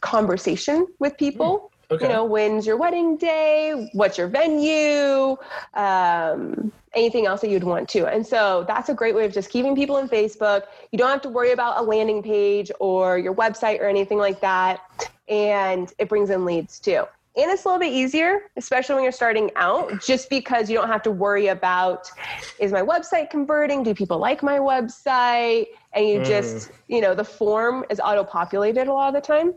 conversation 0.01 0.87
with 0.99 1.17
people. 1.17 1.59
Mm 1.59 1.69
Okay. 1.91 2.05
You 2.05 2.13
know, 2.13 2.23
when's 2.23 2.67
your 2.67 2.77
wedding 2.77 3.17
day? 3.17 3.89
What's 3.93 4.17
your 4.17 4.27
venue? 4.27 5.37
Um, 5.73 6.71
anything 6.93 7.25
else 7.25 7.41
that 7.41 7.49
you'd 7.49 7.63
want 7.63 7.89
to. 7.89 8.05
And 8.07 8.25
so 8.25 8.63
that's 8.67 8.89
a 8.89 8.93
great 8.93 9.15
way 9.15 9.25
of 9.25 9.33
just 9.33 9.49
keeping 9.49 9.75
people 9.75 9.97
in 9.97 10.07
Facebook. 10.07 10.63
You 10.91 10.99
don't 10.99 11.09
have 11.09 11.21
to 11.21 11.29
worry 11.29 11.51
about 11.51 11.79
a 11.79 11.81
landing 11.81 12.21
page 12.21 12.71
or 12.79 13.17
your 13.17 13.33
website 13.33 13.79
or 13.79 13.85
anything 13.85 14.19
like 14.19 14.39
that. 14.41 14.81
And 15.27 15.91
it 15.97 16.09
brings 16.09 16.29
in 16.29 16.45
leads 16.45 16.79
too. 16.79 17.05
And 17.37 17.49
it's 17.49 17.63
a 17.63 17.67
little 17.67 17.79
bit 17.79 17.93
easier, 17.93 18.41
especially 18.57 18.95
when 18.95 19.03
you're 19.03 19.11
starting 19.11 19.49
out, 19.55 20.03
just 20.03 20.29
because 20.29 20.69
you 20.69 20.75
don't 20.75 20.89
have 20.89 21.03
to 21.03 21.11
worry 21.11 21.47
about 21.47 22.11
is 22.59 22.71
my 22.71 22.81
website 22.81 23.29
converting? 23.29 23.81
Do 23.81 23.93
people 23.93 24.17
like 24.17 24.43
my 24.43 24.59
website? 24.59 25.67
And 25.93 26.07
you 26.07 26.19
mm. 26.19 26.25
just, 26.25 26.71
you 26.87 27.01
know, 27.01 27.15
the 27.15 27.23
form 27.23 27.85
is 27.89 27.99
auto 27.99 28.23
populated 28.23 28.87
a 28.87 28.93
lot 28.93 29.15
of 29.15 29.21
the 29.21 29.25
time 29.25 29.53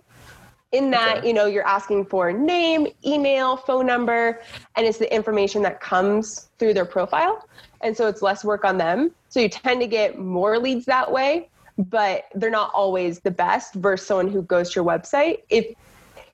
in 0.73 0.91
that 0.91 1.19
okay. 1.19 1.29
you 1.29 1.35
know 1.35 1.47
you're 1.47 1.67
asking 1.67 2.05
for 2.05 2.33
name 2.33 2.87
email 3.05 3.57
phone 3.57 3.87
number 3.87 4.41
and 4.77 4.87
it's 4.87 4.99
the 4.99 5.15
information 5.15 5.63
that 5.63 5.81
comes 5.81 6.49
through 6.59 6.75
their 6.75 6.85
profile 6.85 7.47
and 7.83 7.97
so 7.97 8.09
it's 8.09 8.23
less 8.23 8.45
work 8.45 8.65
on 8.65 8.79
them 8.79 9.11
so 9.29 9.39
you 9.39 9.49
tend 9.49 9.81
to 9.81 9.87
get 9.87 10.19
more 10.19 10.59
leads 10.59 10.85
that 10.87 11.11
way 11.11 11.49
but 11.79 12.25
they're 12.35 12.51
not 12.51 12.71
always 12.75 13.21
the 13.21 13.31
best 13.31 13.75
versus 13.75 14.07
someone 14.07 14.29
who 14.29 14.43
goes 14.43 14.71
to 14.71 14.81
your 14.81 14.85
website 14.85 15.43
if 15.49 15.75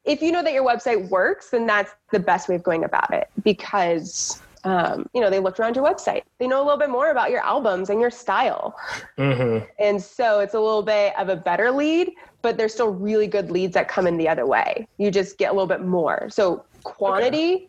if 0.04 0.22
you 0.22 0.32
know 0.32 0.42
that 0.42 0.52
your 0.52 0.64
website 0.64 1.08
works 1.10 1.50
then 1.50 1.66
that's 1.66 1.92
the 2.12 2.20
best 2.20 2.48
way 2.48 2.54
of 2.54 2.62
going 2.62 2.84
about 2.84 3.12
it 3.12 3.28
because 3.42 4.40
um, 4.64 5.08
you 5.14 5.20
know, 5.20 5.30
they 5.30 5.38
looked 5.38 5.60
around 5.60 5.76
your 5.76 5.84
website. 5.84 6.22
They 6.38 6.46
know 6.46 6.62
a 6.62 6.64
little 6.64 6.78
bit 6.78 6.90
more 6.90 7.10
about 7.10 7.30
your 7.30 7.40
albums 7.40 7.90
and 7.90 8.00
your 8.00 8.10
style. 8.10 8.76
Mm-hmm. 9.16 9.64
And 9.78 10.02
so 10.02 10.40
it's 10.40 10.54
a 10.54 10.60
little 10.60 10.82
bit 10.82 11.16
of 11.18 11.28
a 11.28 11.36
better 11.36 11.70
lead, 11.70 12.12
but 12.42 12.56
there's 12.56 12.72
still 12.72 12.90
really 12.90 13.26
good 13.26 13.50
leads 13.50 13.74
that 13.74 13.88
come 13.88 14.06
in 14.06 14.16
the 14.16 14.28
other 14.28 14.46
way. 14.46 14.86
You 14.98 15.10
just 15.10 15.38
get 15.38 15.50
a 15.50 15.52
little 15.52 15.66
bit 15.66 15.82
more. 15.82 16.28
So 16.30 16.64
quantity. 16.84 17.54
Okay. 17.54 17.68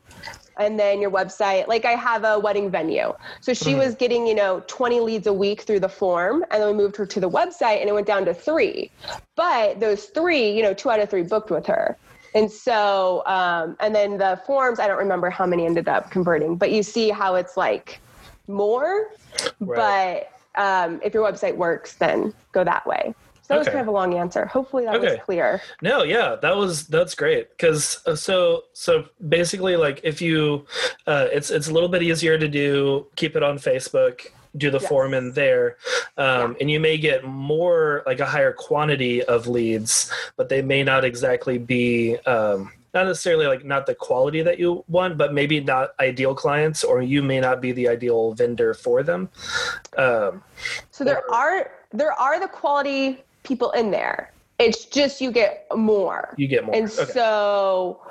And 0.58 0.78
then 0.78 1.00
your 1.00 1.10
website, 1.10 1.68
like 1.68 1.86
I 1.86 1.92
have 1.92 2.26
a 2.26 2.38
wedding 2.38 2.70
venue. 2.70 3.14
So 3.40 3.54
she 3.54 3.72
mm-hmm. 3.72 3.80
was 3.80 3.96
getting, 3.96 4.28
you 4.28 4.36
know, 4.36 4.62
20 4.68 5.00
leads 5.00 5.26
a 5.26 5.34
week 5.34 5.62
through 5.62 5.80
the 5.80 5.90
form. 5.90 6.44
And 6.52 6.62
then 6.62 6.70
we 6.70 6.74
moved 6.74 6.98
her 6.98 7.06
to 7.06 7.20
the 7.20 7.30
website 7.30 7.80
and 7.80 7.90
it 7.90 7.94
went 7.94 8.08
down 8.08 8.26
to 8.26 8.34
three. 8.34 8.92
But 9.36 9.80
those 9.80 10.06
three, 10.06 10.52
you 10.52 10.62
know, 10.62 10.74
two 10.74 10.90
out 10.90 11.00
of 11.00 11.10
three 11.10 11.24
booked 11.24 11.50
with 11.50 11.66
her. 11.68 11.98
And 12.36 12.52
so, 12.52 13.24
um, 13.26 13.78
and 13.80 13.96
then 13.96 14.18
the 14.18 14.40
forms, 14.46 14.80
I 14.80 14.88
don't 14.88 14.98
remember 15.00 15.30
how 15.30 15.46
many 15.46 15.66
ended 15.66 15.88
up 15.88 16.12
converting, 16.12 16.58
but 16.58 16.72
you 16.72 16.84
see 16.84 17.10
how 17.10 17.36
it's 17.36 17.58
like 17.58 18.02
more. 18.48 19.12
Right. 19.60 20.28
But 20.56 20.62
um, 20.62 21.00
if 21.04 21.14
your 21.14 21.24
website 21.30 21.56
works, 21.56 21.96
then 21.96 22.34
go 22.52 22.64
that 22.66 22.86
way. 22.86 23.16
So 23.50 23.56
that 23.56 23.62
okay. 23.62 23.70
was 23.72 23.74
kind 23.74 23.82
of 23.82 23.88
a 23.88 23.92
long 23.92 24.14
answer. 24.14 24.46
Hopefully 24.46 24.86
that 24.86 24.98
okay. 24.98 25.14
was 25.14 25.20
clear. 25.26 25.60
No, 25.82 26.04
yeah, 26.04 26.36
that 26.36 26.56
was 26.56 26.86
that's 26.86 27.16
great 27.16 27.50
because 27.50 28.00
uh, 28.06 28.16
so 28.16 28.66
so 28.74 29.06
basically 29.28 29.76
like 29.76 30.02
if 30.04 30.22
you, 30.22 30.68
uh, 31.08 31.30
it's 31.32 31.50
it's 31.50 31.68
a 31.68 31.74
little 31.74 31.90
bit 31.90 32.04
easier 32.04 32.38
to 32.38 32.48
do. 32.48 33.08
Keep 33.16 33.36
it 33.36 33.42
on 33.42 33.58
Facebook 33.58 34.28
do 34.58 34.72
the 34.72 34.80
yes. 34.80 34.90
form 34.90 35.14
in 35.14 35.32
there 35.34 35.78
um, 36.18 36.52
yeah. 36.52 36.58
and 36.60 36.72
you 36.72 36.80
may 36.80 36.98
get 36.98 37.24
more 37.24 38.02
like 38.08 38.20
a 38.20 38.26
higher 38.26 38.52
quantity 38.52 39.24
of 39.26 39.46
leads 39.46 40.12
but 40.38 40.50
they 40.50 40.60
may 40.60 40.84
not 40.84 41.06
exactly 41.06 41.60
be 41.60 42.18
um, 42.26 42.72
not 42.96 43.06
necessarily 43.06 43.46
like 43.46 43.64
not 43.64 43.86
the 43.86 43.94
quality 43.94 44.42
that 44.42 44.58
you 44.58 44.84
want 44.88 45.20
but 45.20 45.36
maybe 45.36 45.60
not 45.60 45.92
ideal 46.00 46.34
clients 46.34 46.84
or 46.84 47.04
you 47.04 47.22
may 47.22 47.40
not 47.40 47.62
be 47.62 47.72
the 47.74 47.88
ideal 47.88 48.34
vendor 48.34 48.74
for 48.74 49.04
them 49.04 49.30
um, 50.00 50.44
so 50.90 51.04
there 51.04 51.22
or, 51.30 51.36
are 51.36 51.72
there 51.92 52.14
are 52.14 52.40
the 52.40 52.48
quality 52.48 53.22
people 53.44 53.72
in 53.72 53.92
there 53.92 54.32
It's 54.60 54.86
just 54.86 55.22
you 55.22 55.32
get 55.32 55.66
more. 55.76 56.34
You 56.38 56.48
get 56.48 56.66
more. 56.66 56.76
And 56.76 56.86
okay. 56.92 57.12
so 57.12 58.02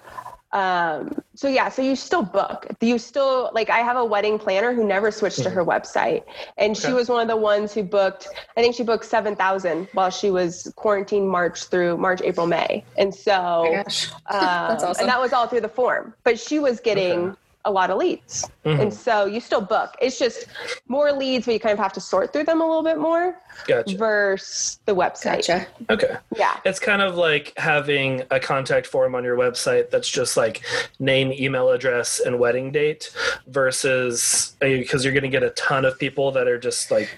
um 0.52 1.14
so 1.34 1.46
yeah 1.46 1.68
so 1.68 1.82
you 1.82 1.94
still 1.94 2.22
book 2.22 2.66
you 2.80 2.98
still 2.98 3.50
like 3.52 3.68
i 3.68 3.80
have 3.80 3.98
a 3.98 4.04
wedding 4.04 4.38
planner 4.38 4.72
who 4.72 4.82
never 4.82 5.10
switched 5.10 5.40
mm-hmm. 5.40 5.44
to 5.44 5.50
her 5.50 5.62
website 5.62 6.22
and 6.56 6.74
okay. 6.74 6.88
she 6.88 6.92
was 6.94 7.10
one 7.10 7.20
of 7.20 7.28
the 7.28 7.36
ones 7.36 7.74
who 7.74 7.82
booked 7.82 8.28
i 8.56 8.62
think 8.62 8.74
she 8.74 8.82
booked 8.82 9.04
7000 9.04 9.86
while 9.92 10.08
she 10.08 10.30
was 10.30 10.72
quarantined 10.74 11.28
march 11.28 11.64
through 11.64 11.98
march 11.98 12.22
april 12.22 12.46
may 12.46 12.82
and 12.96 13.14
so 13.14 13.34
oh 13.34 13.76
um, 14.34 14.40
That's 14.40 14.84
awesome. 14.84 15.00
and 15.00 15.08
that 15.10 15.20
was 15.20 15.34
all 15.34 15.46
through 15.46 15.60
the 15.60 15.68
form 15.68 16.14
but 16.24 16.40
she 16.40 16.58
was 16.58 16.80
getting 16.80 17.18
okay 17.18 17.38
a 17.64 17.70
lot 17.70 17.90
of 17.90 17.98
leads. 17.98 18.48
Mm-hmm. 18.64 18.80
And 18.80 18.94
so 18.94 19.26
you 19.26 19.40
still 19.40 19.60
book. 19.60 19.94
It's 20.00 20.18
just 20.18 20.46
more 20.86 21.12
leads, 21.12 21.46
but 21.46 21.52
you 21.52 21.60
kind 21.60 21.72
of 21.72 21.78
have 21.78 21.92
to 21.94 22.00
sort 22.00 22.32
through 22.32 22.44
them 22.44 22.60
a 22.60 22.66
little 22.66 22.82
bit 22.82 22.98
more. 22.98 23.38
Gotcha. 23.66 23.96
Versus 23.96 24.78
the 24.86 24.94
website. 24.94 25.46
Gotcha. 25.46 25.66
Okay. 25.90 26.16
Yeah. 26.36 26.58
It's 26.64 26.78
kind 26.78 27.02
of 27.02 27.16
like 27.16 27.52
having 27.56 28.22
a 28.30 28.40
contact 28.40 28.86
form 28.86 29.14
on 29.14 29.24
your 29.24 29.36
website 29.36 29.90
that's 29.90 30.08
just 30.08 30.36
like 30.36 30.62
name, 30.98 31.32
email 31.32 31.70
address, 31.70 32.20
and 32.20 32.38
wedding 32.38 32.70
date 32.70 33.12
versus 33.48 34.56
because 34.60 35.04
you're 35.04 35.14
going 35.14 35.22
to 35.22 35.28
get 35.28 35.42
a 35.42 35.50
ton 35.50 35.84
of 35.84 35.98
people 35.98 36.30
that 36.32 36.46
are 36.48 36.58
just 36.58 36.90
like, 36.90 37.10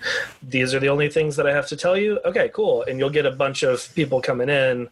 these 0.43 0.75
are 0.75 0.81
the 0.81 0.89
only 0.89 1.09
things 1.09 1.37
that 1.37 1.47
I 1.47 1.53
have 1.53 1.69
to 1.69 1.77
tell 1.77 1.97
you. 1.97 2.19
Okay, 2.25 2.51
cool. 2.55 2.83
And 2.85 2.99
you'll 2.99 3.11
get 3.11 3.27
a 3.27 3.31
bunch 3.31 3.63
of 3.63 3.95
people 3.95 4.21
coming 4.21 4.49
in, 4.49 4.89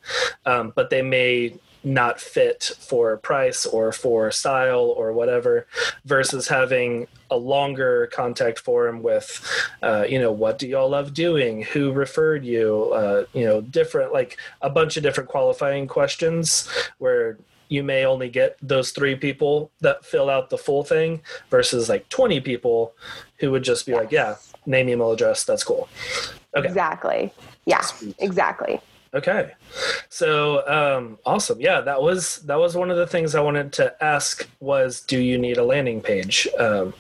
um, 0.46 0.72
but 0.76 0.90
they 0.90 1.03
may 1.03 1.55
not 1.85 2.20
fit 2.20 2.72
for 2.81 3.16
price 3.16 3.64
or 3.64 3.93
for 3.93 4.31
style 4.31 4.95
or 4.97 5.12
whatever 5.12 5.66
versus 6.05 6.49
having 6.49 7.07
a 7.31 7.37
longer 7.37 8.09
contact 8.12 8.59
form 8.59 9.03
with 9.03 9.47
uh, 9.83 10.05
you 10.09 10.18
know 10.18 10.33
what 10.33 10.59
do 10.59 10.66
y'all 10.66 10.89
love 10.89 11.14
doing? 11.14 11.62
Who 11.62 11.93
referred 11.93 12.45
you? 12.45 12.91
Uh, 12.93 13.24
you 13.33 13.45
know 13.45 13.61
different 13.61 14.12
like 14.12 14.39
a 14.61 14.70
bunch 14.70 14.97
of 14.97 15.03
different 15.03 15.29
qualifying 15.29 15.87
questions 15.87 16.68
where 16.99 17.39
you 17.68 17.83
may 17.83 18.05
only 18.05 18.29
get 18.29 18.57
those 18.62 18.91
three 18.91 19.14
people 19.14 19.70
that 19.81 20.05
fill 20.05 20.31
out 20.31 20.51
the 20.51 20.59
full 20.59 20.83
thing 20.83 21.20
versus 21.51 21.89
like 21.89 22.09
20 22.09 22.41
people 22.41 22.95
who 23.39 23.51
would 23.51 23.62
just 23.62 23.85
be 23.85 23.93
yes. 23.93 24.01
like 24.01 24.12
yeah 24.12 24.37
name 24.66 24.89
email 24.89 25.12
address 25.12 25.45
that's 25.45 25.64
cool. 25.64 25.89
Okay. 26.57 26.66
Exactly. 26.66 27.33
Yeah 27.66 27.83
Sweet. 27.83 28.16
exactly 28.18 28.81
Okay. 29.15 29.53
So 30.09 30.67
um, 30.69 31.19
awesome. 31.25 31.61
Yeah, 31.61 31.81
that 31.81 32.03
was 32.03 32.37
that 32.43 32.57
was 32.57 32.77
one 32.77 32.91
of 32.91 32.97
the 32.97 33.07
things 33.07 33.35
I 33.35 33.41
wanted 33.41 33.73
to 33.75 34.05
ask 34.05 34.49
was 34.61 35.01
do 35.01 35.19
you 35.19 35.39
need 35.39 35.57
a 35.57 35.65
landing 35.65 36.01
page? 36.01 36.49
Um, 36.59 36.95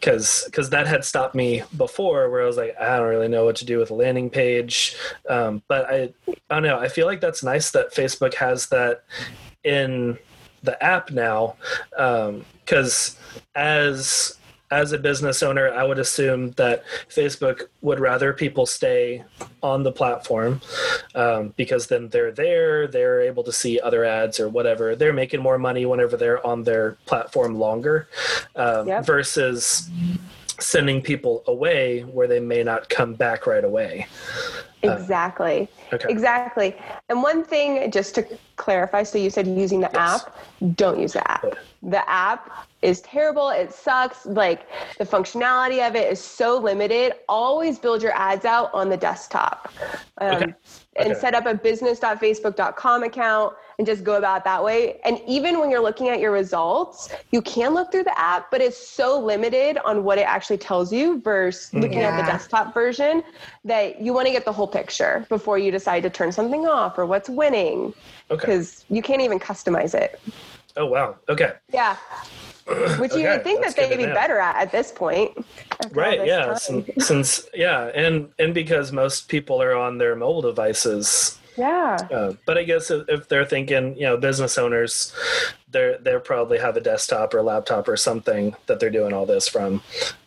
cuz 0.00 0.48
cuz 0.52 0.70
that 0.70 0.86
had 0.86 1.04
stopped 1.04 1.34
me 1.34 1.62
before 1.76 2.30
where 2.30 2.42
I 2.42 2.46
was 2.46 2.56
like 2.56 2.76
I 2.80 2.98
don't 2.98 3.08
really 3.08 3.28
know 3.28 3.44
what 3.44 3.56
to 3.56 3.64
do 3.64 3.78
with 3.78 3.90
a 3.90 3.94
landing 3.94 4.30
page. 4.30 4.96
Um, 5.28 5.62
but 5.68 5.86
I 5.90 6.12
I 6.50 6.54
don't 6.54 6.62
know. 6.62 6.78
I 6.78 6.88
feel 6.88 7.06
like 7.06 7.20
that's 7.20 7.42
nice 7.42 7.70
that 7.70 7.94
Facebook 7.94 8.34
has 8.34 8.68
that 8.68 9.04
in 9.64 10.18
the 10.62 10.82
app 10.82 11.10
now 11.10 11.56
because 11.90 13.16
um, 13.16 13.42
as 13.54 14.37
as 14.70 14.92
a 14.92 14.98
business 14.98 15.42
owner, 15.42 15.72
I 15.72 15.84
would 15.84 15.98
assume 15.98 16.50
that 16.52 16.84
Facebook 17.08 17.62
would 17.80 18.00
rather 18.00 18.32
people 18.32 18.66
stay 18.66 19.24
on 19.62 19.82
the 19.82 19.92
platform 19.92 20.60
um, 21.14 21.54
because 21.56 21.86
then 21.86 22.08
they're 22.08 22.32
there, 22.32 22.86
they're 22.86 23.20
able 23.22 23.42
to 23.44 23.52
see 23.52 23.80
other 23.80 24.04
ads 24.04 24.38
or 24.38 24.48
whatever. 24.48 24.94
They're 24.94 25.12
making 25.12 25.40
more 25.40 25.58
money 25.58 25.86
whenever 25.86 26.16
they're 26.16 26.44
on 26.46 26.64
their 26.64 26.92
platform 27.06 27.58
longer 27.58 28.08
um, 28.56 28.88
yep. 28.88 29.06
versus 29.06 29.90
sending 30.60 31.00
people 31.00 31.44
away 31.46 32.00
where 32.00 32.26
they 32.26 32.40
may 32.40 32.62
not 32.62 32.88
come 32.88 33.14
back 33.14 33.46
right 33.46 33.64
away. 33.64 34.06
Uh, 34.84 34.90
exactly. 34.92 35.68
Uh, 35.90 35.96
okay. 35.96 36.08
Exactly. 36.08 36.76
And 37.08 37.22
one 37.22 37.44
thing, 37.44 37.90
just 37.90 38.14
to 38.16 38.38
clarify, 38.56 39.02
so 39.02 39.18
you 39.18 39.30
said 39.30 39.46
using 39.46 39.80
the 39.80 39.90
yes. 39.92 40.24
app, 40.24 40.36
don't 40.76 41.00
use 41.00 41.14
the 41.14 41.30
app. 41.30 41.44
The 41.82 42.08
app 42.08 42.67
is 42.82 43.00
terrible. 43.00 43.50
It 43.50 43.72
sucks. 43.72 44.26
Like 44.26 44.66
the 44.98 45.04
functionality 45.04 45.86
of 45.86 45.96
it 45.96 46.12
is 46.12 46.22
so 46.22 46.58
limited. 46.58 47.14
Always 47.28 47.78
build 47.78 48.02
your 48.02 48.12
ads 48.12 48.44
out 48.44 48.72
on 48.72 48.88
the 48.88 48.96
desktop. 48.96 49.72
Um, 50.18 50.36
okay. 50.36 50.54
Okay. 50.98 51.10
and 51.10 51.16
set 51.16 51.34
up 51.34 51.46
a 51.46 51.54
business.facebook.com 51.54 53.04
account 53.04 53.54
and 53.78 53.86
just 53.86 54.02
go 54.02 54.16
about 54.16 54.42
that 54.44 54.62
way. 54.62 54.98
And 55.04 55.20
even 55.28 55.60
when 55.60 55.70
you're 55.70 55.82
looking 55.82 56.08
at 56.08 56.18
your 56.18 56.32
results, 56.32 57.14
you 57.30 57.40
can 57.40 57.72
look 57.72 57.92
through 57.92 58.02
the 58.02 58.18
app, 58.18 58.50
but 58.50 58.60
it's 58.60 58.76
so 58.76 59.20
limited 59.20 59.78
on 59.84 60.02
what 60.02 60.18
it 60.18 60.22
actually 60.22 60.58
tells 60.58 60.92
you 60.92 61.20
versus 61.20 61.68
mm-hmm. 61.68 61.80
looking 61.80 61.98
yeah. 61.98 62.08
at 62.08 62.20
the 62.20 62.26
desktop 62.26 62.74
version 62.74 63.22
that 63.64 64.00
you 64.00 64.12
want 64.12 64.26
to 64.26 64.32
get 64.32 64.44
the 64.44 64.52
whole 64.52 64.66
picture 64.66 65.24
before 65.28 65.56
you 65.56 65.70
decide 65.70 66.02
to 66.02 66.10
turn 66.10 66.32
something 66.32 66.66
off 66.66 66.98
or 66.98 67.06
what's 67.06 67.28
winning. 67.28 67.94
Okay. 68.30 68.40
Because 68.40 68.84
you 68.88 69.00
can't 69.00 69.22
even 69.22 69.38
customize 69.38 69.94
it. 69.94 70.20
Oh, 70.76 70.86
wow. 70.86 71.16
Okay. 71.28 71.52
Yeah. 71.72 71.96
Which 72.98 73.12
okay, 73.12 73.22
you 73.22 73.28
would 73.28 73.44
think 73.44 73.64
that 73.64 73.74
they'd 73.76 73.96
be 73.96 74.04
better 74.04 74.38
at 74.38 74.56
at 74.56 74.70
this 74.70 74.92
point. 74.92 75.32
Right. 75.92 76.26
Yeah. 76.26 76.54
Since, 76.54 77.06
since, 77.06 77.48
yeah, 77.54 77.90
and 77.94 78.28
and 78.38 78.52
because 78.52 78.92
most 78.92 79.28
people 79.28 79.62
are 79.62 79.74
on 79.74 79.96
their 79.96 80.14
mobile 80.14 80.42
devices. 80.42 81.38
Yeah. 81.58 81.96
Uh, 82.10 82.32
but 82.46 82.56
I 82.56 82.62
guess 82.62 82.90
if, 82.90 83.08
if, 83.08 83.28
they're 83.28 83.44
thinking, 83.44 83.96
you 83.96 84.02
know, 84.02 84.16
business 84.16 84.56
owners, 84.56 85.12
they're 85.70 85.98
they 85.98 86.16
probably 86.18 86.58
have 86.58 86.76
a 86.76 86.80
desktop 86.80 87.34
or 87.34 87.42
laptop 87.42 87.88
or 87.88 87.96
something 87.96 88.54
that 88.66 88.80
they're 88.80 88.90
doing 88.90 89.12
all 89.12 89.26
this 89.26 89.48
from. 89.48 89.82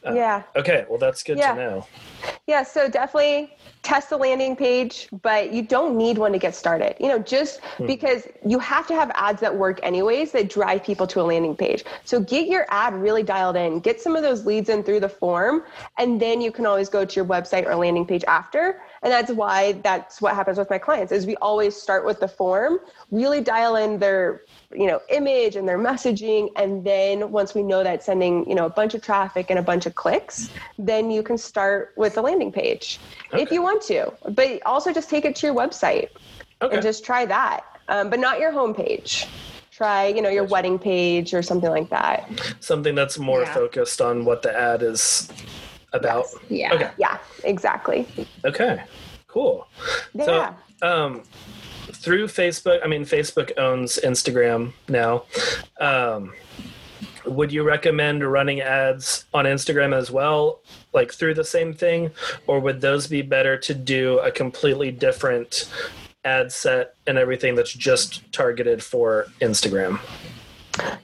Uh, 0.05 0.13
yeah. 0.13 0.43
Okay. 0.55 0.85
Well, 0.89 0.99
that's 0.99 1.23
good 1.23 1.37
yeah. 1.37 1.53
to 1.53 1.57
know. 1.57 1.87
Yeah. 2.47 2.63
So 2.63 2.89
definitely 2.89 3.55
test 3.81 4.09
the 4.09 4.17
landing 4.17 4.55
page, 4.55 5.07
but 5.23 5.51
you 5.51 5.63
don't 5.63 5.97
need 5.97 6.17
one 6.17 6.31
to 6.31 6.37
get 6.37 6.53
started. 6.53 6.95
You 6.99 7.07
know, 7.07 7.19
just 7.19 7.61
hmm. 7.77 7.87
because 7.87 8.27
you 8.45 8.59
have 8.59 8.85
to 8.87 8.93
have 8.93 9.11
ads 9.15 9.41
that 9.41 9.55
work 9.55 9.79
anyways 9.81 10.31
that 10.33 10.49
drive 10.49 10.83
people 10.83 11.07
to 11.07 11.21
a 11.21 11.23
landing 11.23 11.55
page. 11.55 11.83
So 12.05 12.19
get 12.19 12.47
your 12.47 12.65
ad 12.69 12.93
really 12.93 13.23
dialed 13.23 13.55
in, 13.55 13.79
get 13.79 13.99
some 13.99 14.15
of 14.15 14.21
those 14.21 14.45
leads 14.45 14.69
in 14.69 14.83
through 14.83 14.99
the 14.99 15.09
form, 15.09 15.63
and 15.97 16.21
then 16.21 16.41
you 16.41 16.51
can 16.51 16.65
always 16.65 16.89
go 16.89 17.05
to 17.05 17.15
your 17.15 17.25
website 17.25 17.65
or 17.65 17.75
landing 17.75 18.05
page 18.05 18.23
after. 18.27 18.81
And 19.03 19.11
that's 19.11 19.31
why 19.31 19.73
that's 19.73 20.21
what 20.21 20.35
happens 20.35 20.57
with 20.57 20.69
my 20.69 20.77
clients 20.77 21.11
is 21.11 21.25
we 21.25 21.35
always 21.37 21.75
start 21.75 22.05
with 22.05 22.19
the 22.19 22.27
form, 22.27 22.79
really 23.09 23.41
dial 23.41 23.75
in 23.75 23.97
their 23.97 24.43
you 24.73 24.87
know 24.87 25.01
image 25.09 25.55
and 25.55 25.67
their 25.67 25.77
messaging 25.77 26.49
and 26.55 26.83
then 26.83 27.31
once 27.31 27.53
we 27.53 27.63
know 27.63 27.83
that 27.83 28.03
sending 28.03 28.47
you 28.47 28.55
know 28.55 28.65
a 28.65 28.69
bunch 28.69 28.93
of 28.93 29.01
traffic 29.01 29.49
and 29.49 29.59
a 29.59 29.61
bunch 29.61 29.85
of 29.85 29.95
clicks 29.95 30.49
then 30.77 31.11
you 31.11 31.21
can 31.21 31.37
start 31.37 31.93
with 31.97 32.15
the 32.15 32.21
landing 32.21 32.51
page 32.51 32.99
okay. 33.33 33.41
if 33.41 33.51
you 33.51 33.61
want 33.61 33.81
to 33.81 34.11
but 34.29 34.61
also 34.65 34.93
just 34.93 35.09
take 35.09 35.25
it 35.25 35.35
to 35.35 35.47
your 35.47 35.55
website 35.55 36.09
okay. 36.61 36.75
and 36.75 36.83
just 36.83 37.03
try 37.03 37.25
that 37.25 37.63
um, 37.89 38.09
but 38.09 38.19
not 38.19 38.39
your 38.39 38.51
homepage 38.51 39.27
try 39.71 40.07
you 40.07 40.21
know 40.21 40.29
your 40.29 40.45
wedding 40.45 40.79
page 40.79 41.33
or 41.33 41.41
something 41.41 41.69
like 41.69 41.89
that 41.89 42.29
something 42.59 42.95
that's 42.95 43.19
more 43.19 43.41
yeah. 43.41 43.53
focused 43.53 44.01
on 44.01 44.25
what 44.25 44.41
the 44.41 44.57
ad 44.57 44.81
is 44.81 45.29
about 45.93 46.25
yes. 46.49 46.71
yeah 46.71 46.73
okay. 46.73 46.91
yeah 46.97 47.17
exactly 47.43 48.07
okay 48.45 48.83
cool 49.27 49.67
yeah. 50.13 50.25
so 50.25 50.55
um 50.87 51.23
through 51.93 52.27
Facebook, 52.27 52.79
I 52.83 52.87
mean, 52.87 53.03
Facebook 53.03 53.51
owns 53.57 53.99
Instagram 54.03 54.73
now. 54.87 55.23
Um, 55.79 56.33
would 57.25 57.51
you 57.51 57.63
recommend 57.63 58.23
running 58.29 58.61
ads 58.61 59.25
on 59.33 59.45
Instagram 59.45 59.95
as 59.95 60.09
well, 60.09 60.61
like 60.93 61.13
through 61.13 61.35
the 61.35 61.43
same 61.43 61.73
thing? 61.73 62.11
Or 62.47 62.59
would 62.59 62.81
those 62.81 63.07
be 63.07 63.21
better 63.21 63.57
to 63.57 63.73
do 63.73 64.19
a 64.19 64.31
completely 64.31 64.91
different 64.91 65.69
ad 66.25 66.51
set 66.51 66.95
and 67.07 67.17
everything 67.17 67.55
that's 67.55 67.73
just 67.73 68.31
targeted 68.31 68.83
for 68.83 69.27
Instagram? 69.39 69.99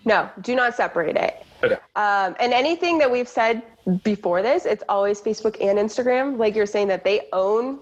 No, 0.06 0.30
do 0.42 0.56
not 0.56 0.76
separate 0.76 1.16
it. 1.16 1.46
Okay. 1.64 1.78
Um, 1.96 2.36
and 2.40 2.54
anything 2.54 2.98
that 3.00 3.12
we've 3.12 3.28
said 3.28 3.62
before 4.04 4.42
this, 4.42 4.66
it's 4.66 4.84
always 4.90 5.22
Facebook 5.22 5.56
and 5.62 5.80
Instagram. 5.80 6.38
Like 6.38 6.56
you're 6.56 6.66
saying 6.66 6.90
that 6.90 7.04
they 7.06 7.30
own, 7.32 7.80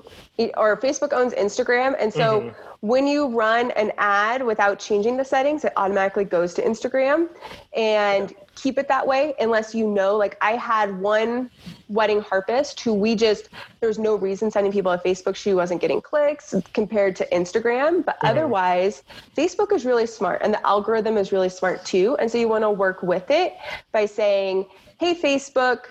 or 0.55 0.77
Facebook 0.77 1.13
owns 1.13 1.33
Instagram. 1.33 1.95
And 1.99 2.13
so 2.13 2.41
mm-hmm. 2.41 2.87
when 2.87 3.07
you 3.07 3.27
run 3.27 3.71
an 3.71 3.91
ad 3.97 4.43
without 4.43 4.77
changing 4.77 5.17
the 5.17 5.25
settings, 5.25 5.65
it 5.65 5.73
automatically 5.77 6.25
goes 6.25 6.53
to 6.55 6.61
Instagram. 6.61 7.29
And 7.75 8.29
yeah. 8.29 8.37
keep 8.55 8.77
it 8.77 8.87
that 8.87 9.07
way 9.07 9.33
unless 9.39 9.73
you 9.73 9.87
know, 9.87 10.15
like 10.15 10.37
I 10.41 10.51
had 10.51 10.99
one 10.99 11.49
wedding 11.89 12.21
harpist 12.21 12.79
who 12.81 12.93
we 12.93 13.15
just, 13.15 13.49
there's 13.79 13.97
no 13.97 14.15
reason 14.15 14.51
sending 14.51 14.71
people 14.71 14.91
a 14.91 14.99
Facebook. 14.99 15.35
She 15.35 15.55
wasn't 15.55 15.81
getting 15.81 16.01
clicks 16.01 16.53
compared 16.73 17.15
to 17.15 17.27
Instagram. 17.31 18.05
But 18.05 18.17
mm-hmm. 18.17 18.27
otherwise, 18.27 19.01
Facebook 19.35 19.71
is 19.71 19.85
really 19.85 20.05
smart 20.05 20.41
and 20.43 20.53
the 20.53 20.67
algorithm 20.67 21.17
is 21.17 21.31
really 21.31 21.49
smart 21.49 21.83
too. 21.83 22.15
And 22.19 22.29
so 22.29 22.37
you 22.37 22.47
want 22.47 22.63
to 22.63 22.69
work 22.69 23.01
with 23.01 23.31
it 23.31 23.55
by 23.91 24.05
saying, 24.05 24.67
hey, 24.99 25.15
Facebook, 25.15 25.85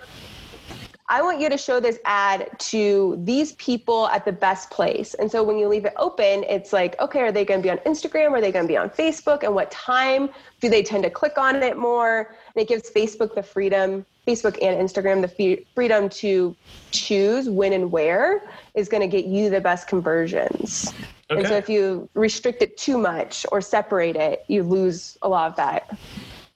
I 1.09 1.21
want 1.21 1.41
you 1.41 1.51
to 1.51 1.59
show 1.59 1.81
this 1.81 1.99
ad 2.05 2.49
to 2.59 3.21
these 3.25 3.53
people 3.53 4.09
at 4.09 4.25
the 4.25 4.33
best 4.33 4.71
place. 4.71 5.15
And 5.15 5.31
so 5.31 5.43
when 5.43 5.59
you 5.59 5.69
leave 5.69 5.85
it 5.85 5.93
open, 5.97 6.45
it's 6.45 6.73
like, 6.73 6.99
okay, 7.01 7.21
are 7.21 7.33
they 7.33 7.45
going 7.45 7.61
to 7.61 7.63
be 7.63 7.71
on 7.71 7.79
Instagram? 7.79 8.31
Are 8.33 8.41
they 8.41 8.51
going 8.51 8.65
to 8.65 8.69
be 8.69 8.77
on 8.77 8.89
Facebook? 8.89 9.43
And 9.43 9.55
what 9.55 9.71
time 9.71 10.31
do 10.61 10.71
they 10.71 10.83
tend 10.83 11.05
to 11.05 11.11
click 11.11 11.37
on 11.37 11.57
it 11.63 11.77
more? 11.77 12.35
And 12.55 12.63
it 12.63 12.69
gives 12.69 12.91
Facebook 12.91 13.35
the 13.35 13.43
freedom 13.43 14.07
Facebook 14.27 14.59
and 14.63 14.89
Instagram, 14.89 15.21
the 15.21 15.65
freedom 15.75 16.09
to 16.09 16.57
choose 16.91 17.49
when 17.49 17.73
and 17.73 17.93
where 17.93 18.43
is 18.75 18.89
going 18.89 19.03
to 19.03 19.07
get 19.07 19.27
you 19.27 19.51
the 19.51 19.61
best 19.61 19.87
conversions. 19.87 20.93
Okay. 21.31 21.41
And 21.41 21.49
so 21.49 21.55
if 21.57 21.69
you 21.69 22.09
restrict 22.15 22.63
it 22.63 22.77
too 22.77 22.99
much 22.99 23.45
or 23.53 23.61
separate 23.61 24.17
it, 24.17 24.45
you 24.49 24.63
lose 24.63 25.19
a 25.23 25.29
lot 25.29 25.51
of 25.51 25.57
that. 25.57 25.99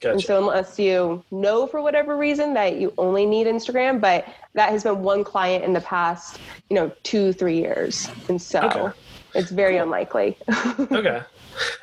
Gotcha. 0.01 0.13
And 0.13 0.23
so 0.23 0.39
unless 0.39 0.79
you 0.79 1.25
know 1.33 1.67
for 1.67 1.83
whatever 1.83 2.17
reason 2.17 2.55
that 2.55 2.77
you 2.77 2.95
only 2.99 3.27
need 3.27 3.49
Instagram, 3.49 4.01
but 4.01 4.27
that 4.55 4.71
has 4.71 4.85
been 4.85 5.03
one 5.03 5.25
client 5.25 5.65
in 5.65 5.73
the 5.73 5.81
past, 5.81 6.39
you 6.71 6.77
know, 6.77 6.93
two, 7.03 7.33
three 7.33 7.59
years. 7.59 8.09
And 8.29 8.41
so 8.41 8.61
okay. 8.61 8.97
it's 9.35 9.51
very 9.51 9.75
cool. 9.75 9.83
unlikely. 9.83 10.37
okay. 10.93 11.23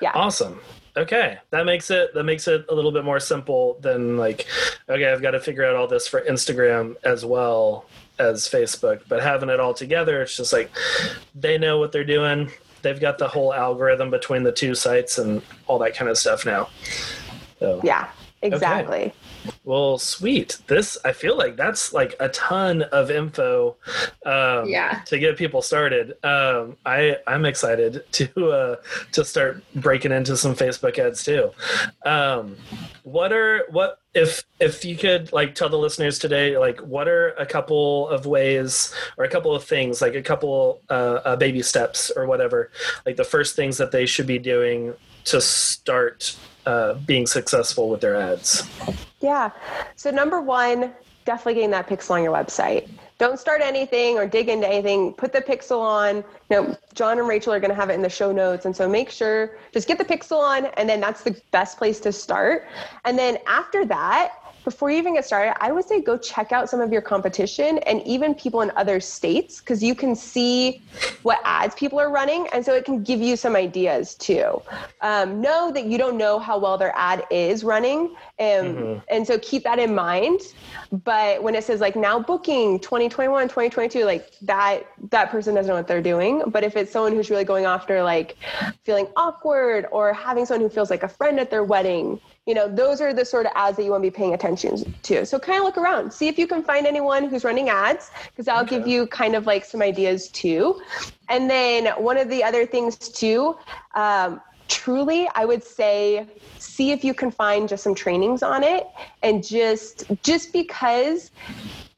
Yeah. 0.02 0.12
Awesome. 0.14 0.62
Okay. 0.96 1.40
That 1.50 1.66
makes 1.66 1.92
it 1.92 2.14
that 2.14 2.24
makes 2.24 2.48
it 2.48 2.66
a 2.70 2.74
little 2.74 2.94
bit 2.94 3.04
more 3.04 3.20
simple 3.20 3.78
than 3.82 4.16
like, 4.16 4.48
okay, 4.88 5.12
I've 5.12 5.22
got 5.22 5.32
to 5.32 5.42
figure 5.42 5.66
out 5.66 5.76
all 5.76 5.88
this 5.88 6.08
for 6.08 6.22
Instagram 6.22 6.96
as 7.04 7.26
well 7.26 7.86
as 8.18 8.48
Facebook. 8.48 9.02
But 9.10 9.22
having 9.24 9.50
it 9.50 9.60
all 9.60 9.74
together, 9.74 10.22
it's 10.22 10.38
just 10.38 10.54
like 10.54 10.72
they 11.34 11.58
know 11.58 11.80
what 11.80 11.92
they're 11.92 12.06
doing. 12.06 12.50
They've 12.82 13.00
got 13.00 13.18
the 13.18 13.28
whole 13.28 13.54
algorithm 13.54 14.10
between 14.10 14.44
the 14.44 14.52
two 14.54 14.74
sites 14.74 15.18
and 15.18 15.42
all 15.68 15.80
that 15.80 15.96
kind 15.96 16.10
of 16.10 16.18
stuff 16.18 16.46
now. 16.46 16.70
So 17.66 17.82
yeah, 17.84 18.10
exactly. 18.44 19.06
Okay. 19.06 19.14
Well, 19.64 19.98
sweet. 19.98 20.60
This 20.68 21.00
I 21.04 21.14
feel 21.14 21.36
like 21.36 21.56
that's 21.56 21.94
like 21.94 22.16
a 22.20 22.30
ton 22.30 22.84
of 22.84 23.10
info. 23.10 23.76
Um, 24.24 24.70
yeah. 24.70 25.02
To 25.08 25.18
get 25.18 25.36
people 25.36 25.64
started, 25.64 26.12
um, 26.24 26.78
I 26.86 27.18
I'm 27.26 27.44
excited 27.44 28.04
to 28.12 28.52
uh, 28.52 28.76
to 29.14 29.26
start 29.26 29.64
breaking 29.74 30.12
into 30.12 30.38
some 30.38 30.54
Facebook 30.54 31.00
ads 31.00 31.24
too. 31.24 31.54
Um, 32.06 32.56
what 33.02 33.34
are 33.34 33.66
what 33.72 34.00
if 34.14 34.44
if 34.60 34.86
you 34.86 34.96
could 34.96 35.34
like 35.34 35.56
tell 35.56 35.70
the 35.70 35.80
listeners 35.80 36.20
today 36.20 36.56
like 36.60 36.80
what 36.82 37.08
are 37.08 37.30
a 37.30 37.48
couple 37.48 38.08
of 38.10 38.28
ways 38.28 38.94
or 39.18 39.26
a 39.26 39.30
couple 39.30 39.56
of 39.56 39.64
things 39.64 40.04
like 40.04 40.14
a 40.14 40.22
couple 40.22 40.82
uh, 40.92 41.20
uh, 41.26 41.36
baby 41.36 41.64
steps 41.64 42.12
or 42.16 42.26
whatever 42.28 42.72
like 43.06 43.16
the 43.16 43.24
first 43.24 43.56
things 43.56 43.78
that 43.78 43.92
they 43.92 44.06
should 44.06 44.26
be 44.26 44.40
doing 44.40 44.94
to 45.24 45.42
start 45.42 46.36
uh, 46.66 46.96
being 47.06 47.28
successful 47.28 47.90
with 47.90 48.02
their 48.02 48.16
ads? 48.16 48.70
Yeah. 49.22 49.52
So, 49.96 50.12
number 50.12 50.42
one, 50.42 50.94
definitely 51.26 51.56
getting 51.56 51.72
that 51.72 51.88
pixel 51.88 52.12
on 52.12 52.24
your 52.24 52.34
website. 52.34 52.90
Don't 53.18 53.40
start 53.40 53.62
anything 53.62 54.18
or 54.18 54.28
dig 54.28 54.50
into 54.50 54.68
anything. 54.68 55.14
Put 55.14 55.32
the 55.32 55.42
pixel 55.42 55.80
on. 55.80 56.18
You 56.18 56.24
know, 56.50 56.78
John 56.94 57.18
and 57.18 57.28
Rachel 57.28 57.54
are 57.54 57.60
going 57.62 57.70
to 57.70 57.76
have 57.76 57.90
it 57.90 57.94
in 57.94 58.02
the 58.02 58.10
show 58.10 58.32
notes. 58.32 58.66
And 58.66 58.76
so 58.76 58.90
make 58.90 59.10
sure, 59.10 59.58
just 59.72 59.88
get 59.88 59.98
the 59.98 60.06
pixel 60.06 60.40
on, 60.40 60.66
and 60.78 60.90
then 60.90 61.00
that's 61.00 61.24
the 61.24 61.40
best 61.52 61.78
place 61.78 62.00
to 62.02 62.12
start. 62.12 62.68
And 63.06 63.18
then 63.18 63.38
after 63.48 63.86
that, 63.86 64.34
before 64.66 64.90
you 64.90 64.98
even 64.98 65.14
get 65.14 65.24
started, 65.24 65.56
I 65.64 65.72
would 65.72 65.86
say 65.86 66.02
go 66.02 66.18
check 66.18 66.52
out 66.52 66.70
some 66.70 66.82
of 66.82 66.92
your 66.92 67.02
competition 67.02 67.78
and 67.86 68.02
even 68.06 68.34
people 68.36 68.62
in 68.62 68.72
other 68.76 69.00
states 69.00 69.60
because 69.60 69.82
you 69.82 69.96
can 69.96 70.16
see 70.16 70.82
what 71.22 71.40
ads 71.46 71.76
people 71.76 72.00
are 72.00 72.12
running. 72.12 72.48
And 72.52 72.66
so 72.66 72.74
it 72.74 72.84
can 72.84 73.04
give 73.04 73.22
you 73.22 73.38
some 73.38 73.56
ideas 73.56 74.16
too. 74.16 74.62
Um, 75.02 75.40
know 75.40 75.72
that 75.72 75.86
you 75.86 75.98
don't 75.98 76.18
know 76.18 76.40
how 76.40 76.58
well 76.58 76.78
their 76.78 76.92
ad 76.96 77.24
is 77.30 77.64
running. 77.64 78.16
And, 78.40 78.76
mm-hmm. 78.76 79.00
and 79.10 79.26
so 79.26 79.38
keep 79.40 79.64
that 79.64 79.78
in 79.78 79.94
mind. 79.94 80.42
But 80.92 81.44
when 81.44 81.54
it 81.56 81.64
says 81.64 81.80
like 81.80 81.96
now 81.96 82.20
booking 82.20 82.80
2021, 82.80 83.48
2022, 83.48 84.04
like 84.04 84.32
that, 84.42 84.84
that 85.12 85.30
person 85.30 85.54
doesn't 85.54 85.70
know 85.70 85.76
what 85.76 85.88
they're 85.88 86.02
doing. 86.02 86.42
But 86.48 86.64
if 86.64 86.76
it's 86.76 86.92
someone 86.92 87.14
who's 87.14 87.30
really 87.30 87.46
going 87.46 87.66
after 87.66 88.02
like 88.02 88.36
feeling 88.84 89.08
awkward 89.16 89.86
or 89.92 90.12
having 90.12 90.46
someone 90.46 90.68
who 90.68 90.74
feels 90.74 90.90
like 90.90 91.04
a 91.04 91.08
friend 91.08 91.40
at 91.40 91.52
their 91.52 91.64
wedding, 91.64 92.20
you 92.46 92.54
know 92.54 92.68
those 92.68 93.02
are 93.02 93.14
the 93.14 93.26
sort 93.26 93.46
of 93.46 93.52
ads 93.56 93.78
that 93.78 93.84
you 93.84 93.92
want 93.92 94.04
to 94.04 94.10
be 94.10 94.16
paying 94.16 94.34
attention 94.34 94.94
to 95.02 95.26
so 95.26 95.40
kind 95.40 95.60
of 95.60 95.64
look 95.66 95.78
around 95.78 96.12
see 96.12 96.28
if 96.28 96.38
you 96.38 96.48
can 96.48 96.64
find 96.64 96.86
anyone 96.86 97.28
who's 97.28 97.44
running 97.44 97.70
ads 97.70 98.12
because 98.30 98.46
that'll 98.46 98.64
okay. 98.64 98.78
give 98.78 98.88
you 98.88 99.08
kind 99.08 99.36
of 99.36 99.46
like 99.46 99.66
some 99.66 99.82
ideas 99.82 100.30
too 100.30 100.80
and 101.30 101.50
then 101.50 101.88
one 102.02 102.18
of 102.18 102.30
the 102.30 102.44
other 102.44 102.66
things 102.66 102.98
too 102.98 103.58
um, 103.96 104.40
truly 104.68 105.28
i 105.36 105.46
would 105.46 105.64
say 105.64 106.26
see 106.60 106.92
if 106.92 107.04
you 107.04 107.14
can 107.14 107.32
find 107.32 107.70
just 107.70 107.84
some 107.84 107.96
trainings 107.96 108.44
on 108.44 108.64
it 108.64 108.88
and 109.24 109.44
just 109.44 110.06
just 110.24 110.54
because 110.54 111.32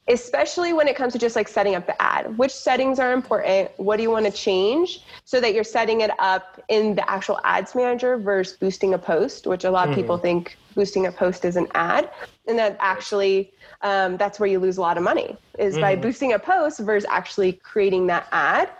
especially 0.08 0.72
when 0.72 0.88
it 0.88 0.96
comes 0.96 1.12
to 1.12 1.18
just 1.18 1.36
like 1.36 1.48
setting 1.48 1.74
up 1.74 1.86
the 1.86 2.00
ad. 2.00 2.36
Which 2.38 2.52
settings 2.52 2.98
are 2.98 3.12
important? 3.12 3.70
What 3.76 3.96
do 3.96 4.02
you 4.02 4.10
want 4.10 4.26
to 4.26 4.32
change 4.32 5.04
so 5.24 5.40
that 5.40 5.54
you're 5.54 5.64
setting 5.64 6.00
it 6.00 6.10
up 6.18 6.60
in 6.68 6.94
the 6.94 7.08
actual 7.10 7.38
ads 7.44 7.74
manager 7.74 8.16
versus 8.16 8.56
boosting 8.56 8.94
a 8.94 8.98
post, 8.98 9.46
which 9.46 9.64
a 9.64 9.70
lot 9.70 9.88
of 9.88 9.92
mm-hmm. 9.92 10.02
people 10.02 10.18
think 10.18 10.56
boosting 10.74 11.06
a 11.06 11.12
post 11.12 11.44
is 11.44 11.56
an 11.56 11.68
ad. 11.74 12.10
And 12.46 12.58
that 12.58 12.76
actually, 12.80 13.52
um, 13.82 14.16
that's 14.16 14.40
where 14.40 14.48
you 14.48 14.58
lose 14.58 14.78
a 14.78 14.80
lot 14.80 14.96
of 14.96 15.02
money 15.02 15.36
is 15.58 15.74
mm-hmm. 15.74 15.82
by 15.82 15.96
boosting 15.96 16.32
a 16.32 16.38
post 16.38 16.80
versus 16.80 17.06
actually 17.10 17.52
creating 17.52 18.06
that 18.06 18.28
ad. 18.32 18.70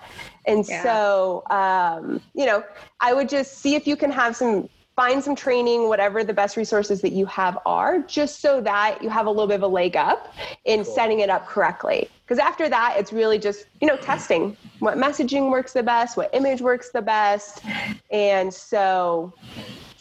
And 0.47 0.67
yeah. 0.67 0.83
so, 0.83 1.43
um, 1.51 2.23
you 2.35 2.47
know, 2.47 2.65
I 3.01 3.13
would 3.13 3.29
just 3.29 3.59
see 3.59 3.75
if 3.75 3.87
you 3.87 3.97
can 3.97 4.11
have 4.11 4.35
some 4.35 4.69
find 4.99 5.23
some 5.23 5.37
training, 5.37 5.87
whatever 5.87 6.25
the 6.25 6.33
best 6.33 6.57
resources 6.57 7.01
that 7.03 7.13
you 7.13 7.25
have 7.25 7.57
are, 7.65 8.01
just 8.01 8.41
so 8.41 8.61
that 8.61 9.01
you 9.01 9.09
have 9.09 9.27
a 9.27 9.31
little 9.31 9.47
bit 9.47 9.55
of 9.55 9.63
a 9.63 9.69
leg 9.69 9.95
up 9.95 10.35
in 10.65 10.83
cool. 10.83 10.93
setting 10.93 11.21
it 11.21 11.31
up 11.31 11.47
correctly. 11.47 12.11
Because 12.25 12.41
after 12.41 12.69
that, 12.69 12.97
it's 12.99 13.13
really 13.13 13.39
just, 13.39 13.67
you 13.81 13.87
know, 13.87 13.97
testing 13.97 14.57
what 14.81 14.99
messaging 14.99 15.53
works 15.53 15.73
the 15.73 15.85
best, 15.85 16.17
what 16.17 16.35
image 16.35 16.61
works 16.61 16.91
the 16.91 17.01
best. 17.01 17.63
And 18.11 18.53
so 18.53 19.33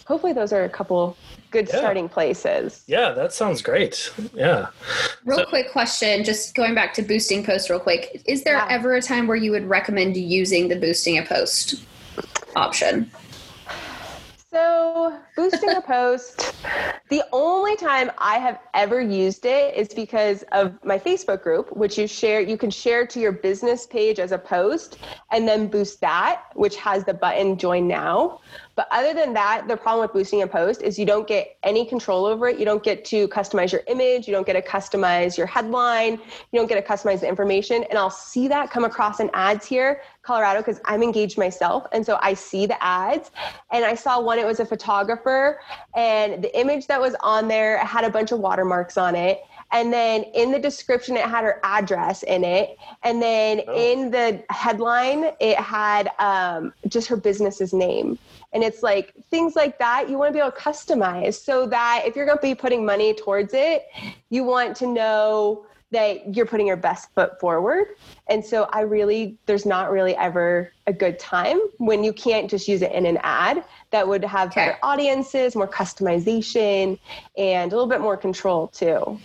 hopefully 0.06 0.34
those 0.34 0.52
are 0.52 0.64
a 0.64 0.70
couple 0.70 1.16
good 1.52 1.68
yeah. 1.70 1.78
starting 1.78 2.10
places. 2.10 2.84
Yeah, 2.88 3.12
that 3.12 3.34
sounds 3.34 3.62
great. 3.62 4.12
Yeah. 4.34 4.70
Real 5.26 5.38
so, 5.38 5.45
quick 5.45 5.72
question, 5.72 6.24
just 6.24 6.56
going 6.56 6.74
back 6.74 6.95
to 6.95 7.04
boosting 7.04 7.45
posts 7.45 7.70
real 7.70 7.80
quick. 7.80 8.24
Is 8.26 8.43
there 8.43 8.56
yeah. 8.56 8.68
ever 8.68 8.95
a 8.95 9.02
time 9.04 9.28
where 9.28 9.38
you 9.38 9.52
would 9.52 9.70
recommend 9.70 10.18
using 10.18 10.70
the 10.70 10.76
boosting 10.76 11.20
a 11.20 11.24
post 11.24 11.76
option? 12.56 13.12
So, 14.50 15.20
boosting 15.36 15.72
a 15.72 15.82
post, 15.82 16.56
the 17.10 17.22
only 17.34 17.76
time 17.76 18.10
I 18.18 18.38
have 18.38 18.60
ever 18.74 19.02
used 19.02 19.45
it 19.45 19.76
is 19.76 19.89
because 19.89 20.43
of 20.54 20.82
my 20.86 20.98
Facebook 20.98 21.43
group, 21.43 21.76
which 21.76 21.98
you 21.98 22.08
share, 22.08 22.39
you 22.39 22.58
can 22.58 22.70
share 22.70 23.06
to 23.08 23.20
your 23.20 23.34
business 23.34 23.86
page 23.86 24.20
as 24.20 24.32
a 24.32 24.38
post 24.38 25.00
and 25.32 25.45
then 25.45 25.68
boost 25.68 26.00
that, 26.00 26.43
which 26.56 26.78
has 26.78 27.04
the 27.04 27.14
button 27.14 27.58
join 27.58 27.89
now. 27.89 28.39
But 28.78 28.88
other 28.92 29.14
than 29.14 29.34
that, 29.34 29.68
the 29.68 29.76
problem 29.76 30.04
with 30.04 30.14
boosting 30.14 30.44
a 30.44 30.48
post 30.48 30.84
is 30.84 31.00
you 31.00 31.06
don't 31.06 31.28
get 31.28 31.58
any 31.64 31.84
control 31.84 32.26
over 32.28 32.48
it. 32.48 32.60
You 32.60 32.64
don't 32.64 32.84
get 32.84 33.04
to 33.06 33.28
customize 33.28 33.72
your 33.72 33.82
image. 33.88 34.28
You 34.28 34.34
don't 34.34 34.46
get 34.46 34.54
to 34.54 34.62
customize 34.62 35.36
your 35.36 35.48
headline. 35.48 36.22
You 36.52 36.60
don't 36.60 36.68
get 36.68 36.76
to 36.76 36.88
customize 36.94 37.22
the 37.22 37.28
information. 37.28 37.84
And 37.90 37.98
I'll 37.98 38.12
see 38.12 38.48
that 38.50 38.70
come 38.70 38.86
across 38.86 39.20
in 39.20 39.32
ads 39.34 39.66
here, 39.66 40.02
Colorado, 40.22 40.60
because 40.60 40.80
I'm 40.86 41.02
engaged 41.02 41.40
myself. 41.40 41.88
And 41.92 42.06
so 42.06 42.20
I 42.22 42.36
see 42.36 42.68
the 42.68 42.82
ads. 42.84 43.32
And 43.72 43.84
I 43.84 43.96
saw 43.96 44.22
one, 44.22 44.38
it 44.38 44.46
was 44.46 44.60
a 44.60 44.66
photographer, 44.66 45.60
and 45.96 46.44
the 46.44 46.56
image 46.60 46.86
that 46.86 47.02
was 47.02 47.16
on 47.22 47.48
there 47.48 47.80
had 47.80 48.04
a 48.04 48.12
bunch 48.12 48.32
of 48.32 48.40
watermarks 48.40 48.96
on 48.96 49.16
it. 49.16 49.42
And 49.72 49.91
then 49.91 50.24
in 50.34 50.51
the 50.51 50.59
description, 50.59 51.18
it 51.18 51.26
had 51.26 51.43
her 51.43 51.59
address 51.63 52.24
in 52.24 52.43
it. 52.43 52.78
And 53.03 53.22
then 53.22 53.61
oh. 53.68 53.76
in 53.76 54.11
the 54.11 54.43
headline, 54.49 55.32
it 55.39 55.57
had 55.57 56.09
um, 56.20 56.74
just 56.88 57.07
her 57.07 57.18
business's 57.18 57.74
name. 57.74 58.18
And 58.53 58.63
it's 58.63 58.82
like 58.82 59.13
things 59.30 59.55
like 59.55 59.78
that 59.80 60.09
you 60.09 60.18
want 60.18 60.30
to 60.30 60.34
be 60.34 60.39
able 60.39 60.51
to 60.51 60.57
customize 60.57 61.36
so 61.36 61.68
that 61.68 62.03
if 62.05 62.15
you're 62.15 62.26
going 62.26 62.38
to 62.38 62.41
be 62.41 62.55
putting 62.55 62.86
money 62.86 63.13
towards 63.13 63.53
it, 63.53 63.88
you 64.30 64.43
want 64.43 64.76
to 64.78 64.88
know 64.88 65.65
that 65.92 66.36
you're 66.36 66.46
putting 66.46 66.68
your 66.68 66.76
best 66.76 67.14
foot 67.14 67.40
forward. 67.40 67.88
And 68.28 68.44
so 68.44 68.68
I 68.74 68.82
really, 68.82 69.38
there's 69.46 69.66
not 69.66 69.92
really 69.92 70.16
ever 70.16 70.72
a 70.86 70.94
good 70.94 71.18
time 71.18 71.60
when 71.78 72.04
you 72.04 72.12
can't 72.12 72.50
just 72.50 72.68
use 72.68 72.82
it 72.82 72.92
in 72.92 73.06
an 73.06 73.18
ad 73.24 73.64
that 73.92 74.08
would 74.08 74.24
have 74.26 74.50
okay. 74.50 74.66
better 74.66 74.78
audiences, 74.84 75.56
more 75.56 75.68
customization, 75.68 77.00
and 77.38 77.72
a 77.72 77.76
little 77.76 77.90
bit 77.90 78.02
more 78.02 78.18
control 78.18 78.68
too. 78.68 79.20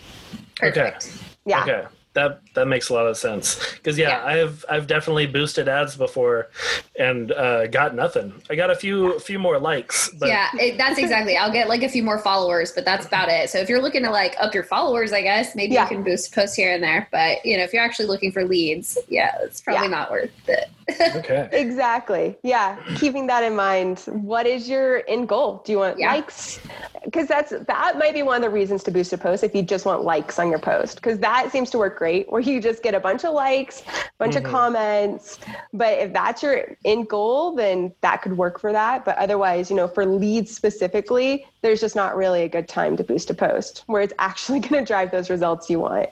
Perfect. 0.57 1.07
Okay. 1.07 1.25
Yeah. 1.47 1.63
Okay 1.63 1.87
that 2.15 2.41
that 2.55 2.69
makes 2.69 2.89
a 2.89 2.95
lot 2.95 3.07
of 3.07 3.17
sense. 3.17 3.59
Because 3.75 3.99
yeah, 3.99 4.09
yeah, 4.09 4.25
i've 4.25 4.65
i've 4.69 4.87
definitely 4.87 5.27
boosted 5.27 5.69
ads 5.69 5.97
before 5.97 6.51
and 6.99 7.33
uh, 7.33 7.67
got 7.69 7.95
nothing. 7.95 8.33
I 8.51 8.55
got 8.55 8.71
a 8.71 8.75
few 8.75 9.19
few 9.19 9.39
more 9.39 9.59
likes 9.59 10.11
but 10.19 10.29
yeah 10.29 10.49
it, 10.55 10.77
that's 10.79 10.99
exactly 10.99 11.37
i'll 11.37 11.53
get 11.53 11.69
like 11.69 11.83
a 11.83 11.89
few 11.89 12.03
more 12.03 12.19
followers 12.19 12.73
but 12.73 12.85
that's 12.85 13.07
about 13.07 13.29
it. 13.29 13.51
So 13.51 13.59
if 13.59 13.69
you're 13.69 13.81
looking 13.81 14.03
to 14.03 14.11
like 14.11 14.35
up 14.41 14.55
your 14.55 14.65
followers 14.65 15.13
i 15.13 15.23
guess 15.23 15.55
maybe 15.55 15.75
yeah. 15.75 15.83
you 15.83 15.89
can 15.89 16.03
boost 16.03 16.35
posts 16.35 16.57
here 16.57 16.73
and 16.73 16.83
there 16.83 17.09
but 17.11 17.45
you 17.45 17.57
know 17.57 17.63
if 17.63 17.73
you're 17.73 17.83
actually 17.83 18.07
looking 18.07 18.33
for 18.33 18.45
leads 18.45 18.99
yeah 19.09 19.37
it's 19.41 19.61
probably 19.61 19.87
yeah. 19.87 19.91
not 19.91 20.11
worth 20.11 20.31
it. 20.49 20.69
Okay. 21.17 21.49
Exactly. 21.53 22.37
Yeah 22.43 22.77
keeping 22.97 23.27
that 23.29 23.43
in 23.43 23.57
mind 23.57 24.01
what 24.07 24.47
is 24.47 24.69
your 24.69 25.03
end 25.09 25.29
goal? 25.29 25.63
Do 25.65 25.73
you 25.73 25.79
want 25.79 25.99
likes? 25.99 26.61
Because 27.05 27.27
that's 27.27 27.51
that 27.51 27.99
might 27.99 28.15
be 28.15 28.23
one 28.23 28.37
of 28.37 28.43
the 28.43 28.51
reasons 28.51 28.83
to 28.85 28.91
boost 28.91 29.13
a 29.13 29.19
post 29.19 29.43
if 29.45 29.55
you 29.55 29.63
just 29.63 29.87
want 29.87 30.05
likes 30.05 30.39
on 30.39 30.51
your 30.51 30.59
post 30.59 30.97
because 30.97 31.19
that 31.21 31.51
seems 31.51 31.71
to 31.71 31.79
work 31.79 31.97
great 32.03 32.29
where 32.33 32.41
you 32.41 32.61
just 32.61 32.83
get 32.83 32.97
a 32.97 32.99
bunch 32.99 33.25
of 33.25 33.33
likes, 33.33 33.83
a 33.83 34.11
bunch 34.19 34.35
mm-hmm. 34.35 34.45
of 34.45 34.51
comments. 34.51 35.39
But 35.73 35.99
if 35.99 36.13
that's 36.13 36.43
your 36.43 36.77
end 36.85 37.09
goal, 37.09 37.55
then 37.55 37.95
that 38.01 38.23
could 38.23 38.37
work 38.37 38.59
for 38.59 38.73
that. 38.73 39.05
But 39.05 39.17
otherwise, 39.19 39.71
you 39.71 39.77
know, 39.77 39.87
for 39.87 40.05
leads 40.05 40.53
specifically, 40.53 41.47
there's 41.61 41.81
just 41.81 41.95
not 41.95 42.17
really 42.17 42.43
a 42.43 42.49
good 42.49 42.67
time 42.67 42.97
to 42.97 43.05
boost 43.05 43.31
a 43.31 43.35
post 43.35 43.85
where 43.87 44.03
it's 44.03 44.15
actually 44.19 44.59
going 44.67 44.85
to 44.85 44.85
drive 44.85 45.13
those 45.13 45.31
results 45.31 45.71
you 45.71 45.79
want. 45.79 46.09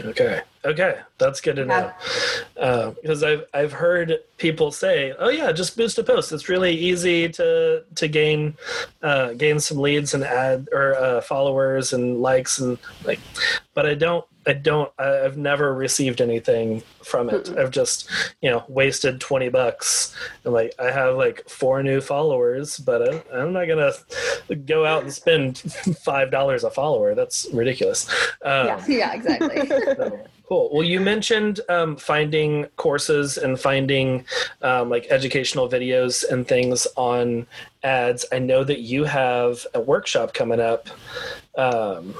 Okay. 0.00 0.40
Okay, 0.62 0.98
that's 1.16 1.40
good 1.40 1.56
to 1.56 1.64
know. 1.64 1.90
Uh, 2.58 2.90
because 2.90 3.22
I've 3.22 3.44
I've 3.54 3.72
heard 3.72 4.18
people 4.36 4.72
say, 4.72 5.14
"Oh 5.18 5.30
yeah, 5.30 5.52
just 5.52 5.74
boost 5.74 5.98
a 5.98 6.04
post. 6.04 6.32
It's 6.32 6.50
really 6.50 6.76
easy 6.76 7.30
to 7.30 7.82
to 7.94 8.08
gain 8.08 8.54
uh, 9.02 9.32
gain 9.32 9.58
some 9.58 9.78
leads 9.78 10.12
and 10.12 10.22
add 10.22 10.68
or 10.70 10.96
uh, 10.96 11.22
followers 11.22 11.94
and 11.94 12.20
likes 12.20 12.58
and 12.58 12.76
like." 13.06 13.20
But 13.72 13.86
I 13.86 13.94
don't 13.94 14.26
I 14.50 14.54
don't. 14.54 14.90
I've 14.98 15.36
never 15.36 15.72
received 15.72 16.20
anything 16.20 16.82
from 17.04 17.30
it. 17.30 17.44
Mm-mm. 17.44 17.56
I've 17.56 17.70
just, 17.70 18.10
you 18.42 18.50
know, 18.50 18.64
wasted 18.66 19.20
twenty 19.20 19.48
bucks. 19.48 20.12
And 20.44 20.52
like, 20.52 20.74
I 20.76 20.90
have 20.90 21.16
like 21.16 21.48
four 21.48 21.84
new 21.84 22.00
followers, 22.00 22.76
but 22.78 23.00
I, 23.00 23.22
I'm 23.32 23.52
not 23.52 23.66
gonna 23.68 23.92
go 24.64 24.84
out 24.84 25.04
and 25.04 25.12
spend 25.12 25.58
five 26.04 26.32
dollars 26.32 26.64
a 26.64 26.70
follower. 26.70 27.14
That's 27.14 27.46
ridiculous. 27.52 28.10
Um, 28.44 28.66
yeah, 28.66 28.84
yeah, 28.88 29.12
exactly. 29.12 29.68
so, 29.68 30.26
cool. 30.50 30.68
Well, 30.72 30.82
you 30.82 31.00
mentioned 31.00 31.60
um, 31.68 31.96
finding 31.96 32.64
courses 32.76 33.38
and 33.38 33.58
finding 33.58 34.24
um, 34.62 34.90
like 34.90 35.06
educational 35.08 35.68
videos 35.68 36.28
and 36.28 36.46
things 36.46 36.88
on 36.96 37.46
ads. 37.84 38.26
I 38.32 38.40
know 38.40 38.64
that 38.64 38.80
you 38.80 39.04
have 39.04 39.64
a 39.74 39.80
workshop 39.80 40.34
coming 40.34 40.60
up 40.60 40.88
um, 41.56 42.14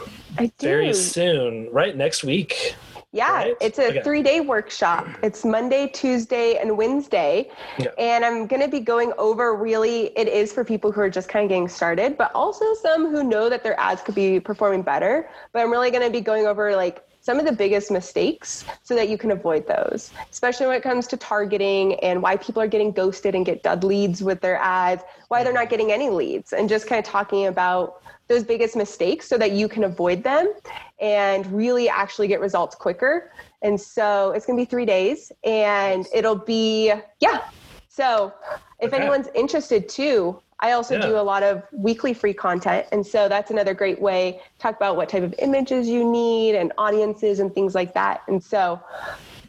very 0.61 0.95
soon, 0.95 1.69
right 1.73 1.97
next 1.97 2.23
week. 2.23 2.77
Yeah, 3.13 3.39
right? 3.39 3.57
it's 3.61 3.81
a 3.81 3.89
okay. 3.89 4.03
three 4.03 4.23
day 4.23 4.39
workshop. 4.39 5.09
It's 5.25 5.45
Monday, 5.45 5.89
Tuesday, 5.89 6.59
and 6.59 6.79
Wednesday. 6.79 7.51
Yeah. 7.77 7.89
And 7.99 8.25
I'm 8.25 8.47
going 8.47 8.63
to 8.63 8.69
be 8.69 8.79
going 8.79 9.13
over 9.19 9.57
really, 9.57 10.17
it 10.17 10.29
is 10.29 10.53
for 10.53 10.65
people 10.65 10.93
who 10.93 11.01
are 11.01 11.11
just 11.11 11.29
kind 11.29 11.45
of 11.45 11.49
getting 11.49 11.67
started, 11.67 12.17
but 12.17 12.31
also 12.37 12.73
some 12.75 13.11
who 13.11 13.25
know 13.25 13.51
that 13.51 13.65
their 13.65 13.79
ads 13.81 14.01
could 14.03 14.15
be 14.15 14.39
performing 14.39 14.83
better. 14.83 15.29
But 15.53 15.63
I'm 15.63 15.73
really 15.73 15.91
going 15.91 16.05
to 16.05 16.11
be 16.11 16.21
going 16.21 16.47
over 16.47 16.77
like 16.77 17.05
some 17.21 17.39
of 17.39 17.45
the 17.45 17.53
biggest 17.53 17.91
mistakes 17.91 18.65
so 18.83 18.95
that 18.95 19.09
you 19.09 19.19
can 19.19 19.31
avoid 19.31 19.67
those, 19.67 20.11
especially 20.31 20.67
when 20.67 20.77
it 20.77 20.83
comes 20.83 21.07
to 21.09 21.17
targeting 21.17 21.95
and 22.01 22.23
why 22.23 22.37
people 22.37 22.63
are 22.63 22.67
getting 22.67 22.91
ghosted 22.91 23.35
and 23.35 23.45
get 23.45 23.63
dud 23.63 23.85
leads 23.85 24.23
with 24.23 24.41
their 24.41 24.57
ads, 24.57 25.03
why 25.29 25.45
they're 25.45 25.53
not 25.53 25.69
getting 25.69 25.93
any 25.93 26.09
leads, 26.09 26.53
and 26.53 26.69
just 26.69 26.87
kind 26.87 26.99
of 26.99 27.05
talking 27.05 27.47
about 27.47 28.03
those 28.29 28.45
biggest 28.45 28.77
mistakes 28.77 29.29
so 29.29 29.37
that 29.37 29.53
you 29.53 29.69
can 29.69 29.85
avoid 29.85 30.23
them 30.23 30.53
and 31.01 31.47
really 31.53 31.89
actually 31.89 32.29
get 32.29 32.41
results 32.41 32.77
quicker. 32.77 33.33
And 33.63 33.79
so 33.79 34.31
it's 34.31 34.47
going 34.47 34.59
to 34.59 34.65
be 34.65 34.71
three 34.71 34.87
days 34.87 35.33
and 35.45 36.07
it'll 36.15 36.37
be, 36.37 36.93
yeah. 37.19 37.43
So 37.89 38.33
if 38.79 38.93
okay. 38.93 39.03
anyone's 39.03 39.29
interested 39.35 39.89
too, 39.89 40.41
I 40.61 40.73
also 40.73 40.95
yeah. 40.95 41.07
do 41.07 41.17
a 41.17 41.23
lot 41.23 41.43
of 41.43 41.63
weekly 41.73 42.15
free 42.15 42.35
content. 42.35 42.87
And 42.93 43.07
so 43.07 43.29
that's 43.29 43.51
another 43.51 43.75
great 43.75 44.01
way 44.01 44.41
to 44.57 44.59
talk 44.59 44.77
about 44.77 44.97
what 44.97 45.09
type 45.09 45.23
of 45.23 45.35
images 45.39 45.89
you 45.89 46.11
need 46.11 46.55
and 46.55 46.73
audiences 46.79 47.41
and 47.41 47.53
things 47.53 47.75
like 47.75 47.95
that. 47.95 48.23
And 48.29 48.43
so 48.43 48.81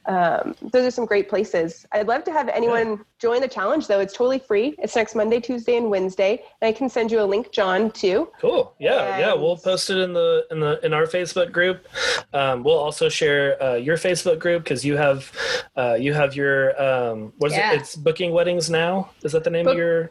um, 0.06 0.56
those 0.62 0.86
are 0.86 0.92
some 0.92 1.06
great 1.06 1.30
places. 1.30 1.86
I'd 1.92 2.08
love 2.08 2.24
to 2.24 2.32
have 2.32 2.50
anyone 2.50 2.90
yeah. 2.90 2.98
join 3.20 3.42
the 3.42 3.48
challenge, 3.48 3.88
though. 3.88 4.00
It's 4.00 4.14
totally 4.14 4.40
free. 4.40 4.76
It's 4.80 4.96
next 4.96 5.14
Monday, 5.14 5.40
Tuesday, 5.40 5.78
and 5.78 5.92
Wednesday, 5.92 6.44
and 6.62 6.68
I 6.68 6.72
can 6.72 6.90
send 6.90 7.12
you 7.12 7.22
a 7.22 7.24
link, 7.24 7.52
John, 7.52 7.92
too. 7.92 8.30
Cool. 8.40 8.74
Yeah, 8.80 9.14
and... 9.14 9.22
yeah. 9.22 9.34
We'll 9.34 9.58
post 9.58 9.90
it 9.90 9.98
in 9.98 10.14
the 10.14 10.48
in 10.50 10.60
the 10.60 10.84
in 10.84 10.94
our 10.94 11.06
Facebook 11.06 11.52
group. 11.52 11.88
Um, 12.34 12.64
we'll 12.64 12.80
also 12.80 13.10
share 13.10 13.62
uh, 13.62 13.76
your 13.76 13.98
Facebook 13.98 14.40
group 14.40 14.64
because 14.64 14.84
you 14.84 14.98
have 14.98 15.32
uh, 15.76 15.98
you 16.00 16.14
have 16.14 16.36
your 16.36 16.82
um, 16.82 17.34
what 17.38 17.52
is 17.52 17.58
yeah. 17.58 17.74
it? 17.74 17.82
It's 17.82 17.96
booking 17.96 18.32
weddings 18.32 18.70
now. 18.70 19.12
Is 19.24 19.34
that 19.34 19.44
the 19.44 19.52
name 19.52 19.66
Book, 19.66 19.74
of 19.74 19.78
your 19.78 20.10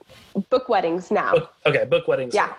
book 0.48 0.68
weddings 0.68 1.10
now? 1.10 1.32
Book, 1.32 1.54
okay, 1.66 1.84
book 1.84 2.08
weddings. 2.08 2.34
Yeah, 2.34 2.52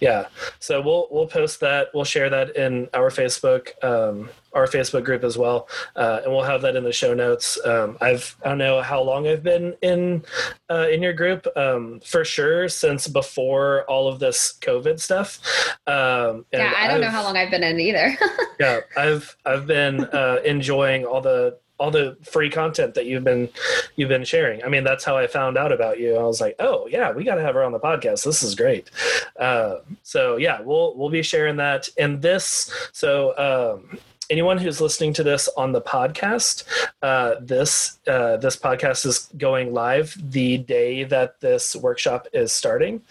yeah. 0.00 0.26
So 0.60 0.80
we'll 0.80 1.08
we'll 1.10 1.26
post 1.26 1.60
that. 1.60 1.88
We'll 1.94 2.04
share 2.04 2.30
that 2.30 2.56
in 2.56 2.88
our 2.94 3.10
Facebook 3.10 3.82
um, 3.84 4.28
our 4.52 4.66
Facebook 4.66 5.04
group 5.04 5.22
as 5.22 5.36
well, 5.36 5.68
uh, 5.94 6.20
and 6.24 6.32
we'll 6.32 6.42
have 6.42 6.62
that 6.62 6.76
in 6.76 6.84
the 6.84 6.92
show 6.92 7.14
notes. 7.14 7.58
Um, 7.64 7.98
I've 8.00 8.36
I 8.44 8.48
don't 8.48 8.58
know 8.58 8.80
how 8.80 9.02
long 9.02 9.28
I've 9.28 9.42
been 9.42 9.76
in 9.82 10.24
uh, 10.70 10.88
in 10.90 11.02
your 11.02 11.12
group 11.12 11.46
um, 11.56 12.00
for 12.04 12.24
sure 12.24 12.68
since 12.68 13.06
before 13.06 13.84
all 13.84 14.08
of 14.08 14.18
this 14.18 14.54
COVID 14.60 14.98
stuff. 15.00 15.40
Um, 15.86 16.46
yeah, 16.52 16.72
I 16.76 16.88
don't 16.88 16.96
I've, 16.96 17.00
know 17.02 17.10
how 17.10 17.22
long 17.22 17.36
I've 17.36 17.50
been 17.50 17.64
in 17.64 17.78
either. 17.78 18.16
yeah, 18.60 18.80
I've 18.96 19.36
I've 19.44 19.66
been 19.66 20.04
uh, 20.04 20.38
enjoying 20.44 21.04
all 21.04 21.20
the 21.20 21.58
all 21.78 21.90
the 21.90 22.16
free 22.22 22.50
content 22.50 22.94
that 22.94 23.06
you've 23.06 23.24
been 23.24 23.48
you've 23.96 24.08
been 24.08 24.24
sharing. 24.24 24.62
I 24.64 24.68
mean, 24.68 24.84
that's 24.84 25.04
how 25.04 25.16
I 25.16 25.26
found 25.26 25.58
out 25.58 25.72
about 25.72 25.98
you. 25.98 26.16
I 26.16 26.22
was 26.22 26.40
like, 26.40 26.56
oh 26.58 26.86
yeah, 26.86 27.12
we 27.12 27.24
got 27.24 27.36
to 27.36 27.42
have 27.42 27.54
her 27.54 27.62
on 27.62 27.72
the 27.72 27.80
podcast. 27.80 28.24
This 28.24 28.42
is 28.42 28.54
great. 28.54 28.90
Uh, 29.38 29.76
so 30.02 30.36
yeah, 30.36 30.60
we'll 30.60 30.96
we'll 30.96 31.10
be 31.10 31.22
sharing 31.22 31.56
that. 31.56 31.88
And 31.98 32.22
this, 32.22 32.72
so 32.92 33.36
um, 33.38 33.98
anyone 34.30 34.58
who's 34.58 34.80
listening 34.80 35.12
to 35.14 35.22
this 35.22 35.48
on 35.56 35.72
the 35.72 35.80
podcast, 35.80 36.64
uh, 37.02 37.36
this 37.40 37.98
uh, 38.06 38.36
this 38.36 38.56
podcast 38.56 39.06
is 39.06 39.30
going 39.36 39.72
live 39.72 40.16
the 40.30 40.58
day 40.58 41.04
that 41.04 41.40
this 41.40 41.76
workshop 41.76 42.26
is 42.32 42.52
starting. 42.52 43.02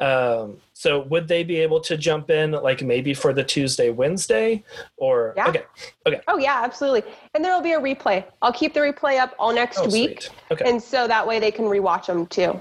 Um, 0.00 0.58
so 0.72 1.02
would 1.02 1.28
they 1.28 1.44
be 1.44 1.58
able 1.58 1.80
to 1.80 1.96
jump 1.96 2.28
in 2.30 2.52
like 2.52 2.82
maybe 2.82 3.14
for 3.14 3.32
the 3.32 3.44
Tuesday, 3.44 3.90
Wednesday, 3.90 4.64
or 4.96 5.32
yeah. 5.36 5.48
okay, 5.48 5.62
okay. 6.06 6.20
Oh 6.26 6.38
yeah, 6.38 6.62
absolutely. 6.64 7.04
And 7.34 7.44
there 7.44 7.54
will 7.54 7.62
be 7.62 7.72
a 7.72 7.80
replay. 7.80 8.24
I'll 8.42 8.52
keep 8.52 8.74
the 8.74 8.80
replay 8.80 9.18
up 9.20 9.34
all 9.38 9.54
next 9.54 9.78
oh, 9.78 9.88
week, 9.88 10.28
okay. 10.50 10.68
and 10.68 10.82
so 10.82 11.06
that 11.06 11.26
way 11.26 11.38
they 11.38 11.52
can 11.52 11.66
rewatch 11.66 12.06
them 12.06 12.26
too. 12.26 12.60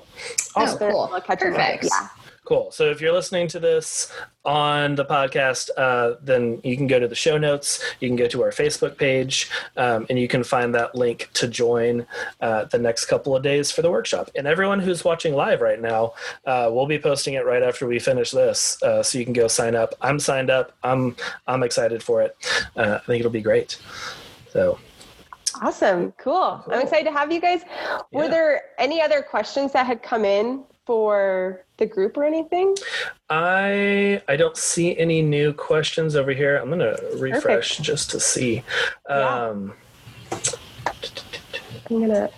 Awesome. 0.56 0.78
Oh, 0.82 1.08
cool. 1.10 1.22
Perfect. 1.22 1.86
Yeah. 1.86 2.08
Cool. 2.44 2.72
So 2.72 2.86
if 2.90 3.00
you're 3.00 3.14
listening 3.14 3.48
to 3.50 3.60
this 3.60 4.12
on 4.44 4.96
the 4.96 5.06
podcast, 5.06 5.70
uh, 5.78 6.16
then 6.24 6.60
you 6.64 6.76
can 6.76 6.88
go 6.88 7.00
to 7.00 7.08
the 7.08 7.16
show 7.16 7.38
notes. 7.38 7.84
You 8.00 8.10
can 8.10 8.16
go 8.16 8.28
to 8.28 8.42
our 8.42 8.50
Facebook 8.50 8.98
page, 8.98 9.50
um, 9.78 10.08
and 10.10 10.18
you 10.18 10.28
can 10.28 10.44
find 10.44 10.74
that 10.74 10.96
link 10.96 11.30
to 11.34 11.48
join 11.48 12.08
uh, 12.42 12.66
the 12.66 12.80
next 12.80 13.06
couple 13.06 13.36
of 13.36 13.44
days 13.44 13.72
for 13.72 13.84
the 13.84 13.92
workshop. 13.92 14.32
And 14.36 14.48
everyone 14.48 14.80
who's 14.80 15.06
watching 15.06 15.36
live 15.36 15.62
right 15.62 15.80
now, 15.80 16.14
uh, 16.46 16.68
we'll 16.72 16.88
be 16.88 16.98
posting 16.98 17.36
it 17.36 17.46
right 17.46 17.62
after 17.62 17.86
we 17.86 18.00
finish 18.00 18.32
this, 18.32 18.82
uh, 18.82 19.04
so 19.04 19.20
you 19.20 19.24
can 19.24 19.34
go 19.34 19.48
sign 19.48 19.76
up. 19.76 19.94
I'm 20.02 20.20
signed 20.20 20.50
up. 20.50 20.76
I'm 20.84 21.16
I'm 21.46 21.62
excited 21.62 22.02
for 22.02 22.24
it. 22.24 22.36
Uh, 22.76 22.98
I 23.02 23.06
think 23.06 23.20
it'll 23.20 23.32
be 23.32 23.42
great. 23.42 23.80
So. 24.52 24.80
Awesome. 25.62 26.12
Cool. 26.14 26.64
cool. 26.66 26.74
I'm 26.74 26.82
excited 26.82 27.06
to 27.06 27.12
have 27.12 27.32
you 27.32 27.40
guys. 27.40 27.62
Were 28.12 28.24
yeah. 28.24 28.30
there 28.30 28.62
any 28.80 29.00
other 29.00 29.22
questions 29.22 29.74
that 29.74 29.86
had 29.86 30.02
come 30.02 30.26
in 30.26 30.64
for 30.86 31.66
the 31.78 31.86
group 31.86 32.18
or 32.18 32.24
anything? 32.24 32.76
I 33.30 34.22
I 34.28 34.36
don't 34.36 34.58
see 34.58 34.98
any 34.98 35.22
new 35.22 35.54
questions 35.54 36.16
over 36.16 36.32
here. 36.32 36.58
I'm 36.58 36.70
gonna 36.70 36.98
refresh 37.16 37.78
Perfect. 37.78 37.82
just 37.82 38.12
to 38.12 38.20
see. 38.20 38.64
Um. 39.10 39.74
I'm 41.90 42.00
gonna 42.00 42.30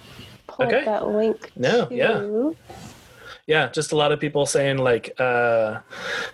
pull 0.47 0.65
okay. 0.65 0.79
up 0.79 0.85
that 0.85 1.07
link. 1.07 1.51
No, 1.55 1.85
to... 1.85 1.95
yeah, 1.95 2.51
yeah. 3.45 3.69
Just 3.69 3.91
a 3.91 3.95
lot 3.95 4.11
of 4.11 4.19
people 4.19 4.45
saying 4.45 4.77
like, 4.77 5.13
uh, 5.19 5.79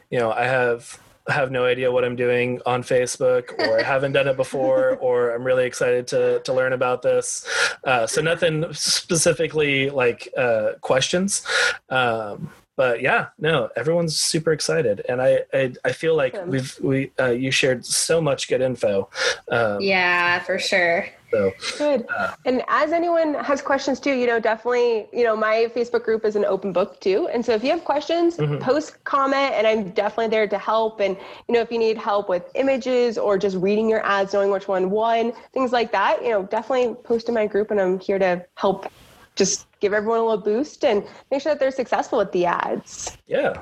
you 0.10 0.20
know, 0.20 0.32
I 0.32 0.46
have 0.46 1.00
have 1.30 1.52
no 1.52 1.66
idea 1.66 1.92
what 1.92 2.04
I'm 2.04 2.16
doing 2.16 2.62
on 2.66 2.84
Facebook 2.84 3.58
or 3.60 3.80
I 3.80 3.84
haven't 3.94 4.14
done 4.14 4.28
it 4.28 4.38
before 4.38 4.98
or 4.98 5.32
I'm 5.34 5.44
really 5.44 5.66
excited 5.66 6.08
to, 6.08 6.40
to 6.42 6.54
learn 6.54 6.74
about 6.74 7.02
this. 7.02 7.48
Uh, 7.84 8.08
so 8.08 8.22
nothing 8.22 8.72
specifically 8.74 9.90
like 9.90 10.30
uh, 10.38 10.74
questions. 10.82 11.46
Um, 11.90 12.52
but 12.76 13.02
yeah, 13.02 13.28
no, 13.38 13.70
everyone's 13.76 14.18
super 14.18 14.54
excited, 14.54 15.02
and 15.10 15.22
I 15.22 15.42
I, 15.54 15.74
I 15.84 15.92
feel 15.92 16.16
like 16.16 16.34
awesome. 16.34 16.50
we've 16.50 16.80
we 16.82 17.12
uh, 17.20 17.32
you 17.32 17.52
shared 17.52 17.86
so 17.86 18.22
much 18.22 18.48
good 18.48 18.62
info. 18.62 19.10
Um, 19.52 19.82
yeah, 19.82 20.40
for 20.40 20.58
sure. 20.58 21.10
So 21.32 21.54
good. 21.78 22.06
Uh, 22.16 22.36
and 22.46 22.64
as 22.68 22.92
anyone 22.92 23.34
has 23.36 23.62
questions 23.62 24.00
too, 24.00 24.14
you 24.14 24.28
know, 24.28 24.40
definitely, 24.40 25.08
you 25.14 25.24
know, 25.24 25.36
my 25.36 25.72
Facebook 25.76 26.04
group 26.04 26.26
is 26.26 26.36
an 26.36 26.46
open 26.46 26.74
book 26.74 27.00
too. 27.00 27.28
And 27.32 27.46
so 27.46 27.54
if 27.54 27.64
you 27.64 27.70
have 27.70 27.84
questions, 27.84 28.38
mm-hmm. 28.38 28.58
post, 28.58 29.04
comment, 29.04 29.54
and 29.54 29.68
I'm 29.68 29.90
definitely 29.92 30.28
there 30.28 30.48
to 30.48 30.58
help. 30.58 31.00
And 31.00 31.16
you 31.48 31.54
know, 31.54 31.62
if 31.62 31.72
you 31.72 31.80
need 31.80 31.98
help 31.98 32.30
with 32.30 32.44
images 32.56 33.18
or 33.18 33.38
just 33.38 33.58
reading 33.58 33.90
your 33.90 34.06
ads, 34.06 34.34
knowing 34.34 34.52
which 34.52 34.68
one 34.68 34.90
won, 34.90 35.34
things 35.54 35.72
like 35.72 35.92
that, 35.92 36.24
you 36.24 36.30
know, 36.30 36.44
definitely 36.44 36.96
post 37.04 37.28
in 37.30 37.36
my 37.36 37.48
group, 37.48 37.72
and 37.72 37.80
I'm 37.80 38.00
here 38.00 38.20
to 38.20 38.46
help 38.56 38.88
just 39.36 39.69
give 39.80 39.94
everyone 39.94 40.20
a 40.20 40.24
little 40.24 40.44
boost 40.44 40.84
and 40.84 41.04
make 41.32 41.42
sure 41.42 41.54
that 41.54 41.60
they're 41.60 41.72
successful 41.72 42.20
with 42.20 42.32
the 42.32 42.46
ads. 42.46 43.18
Yeah. 43.28 43.62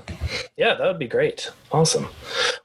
Yeah, 0.56 0.74
that 0.76 0.88
would 0.88 1.00
be 1.00 1.08
great. 1.08 1.52
Awesome. 1.72 2.08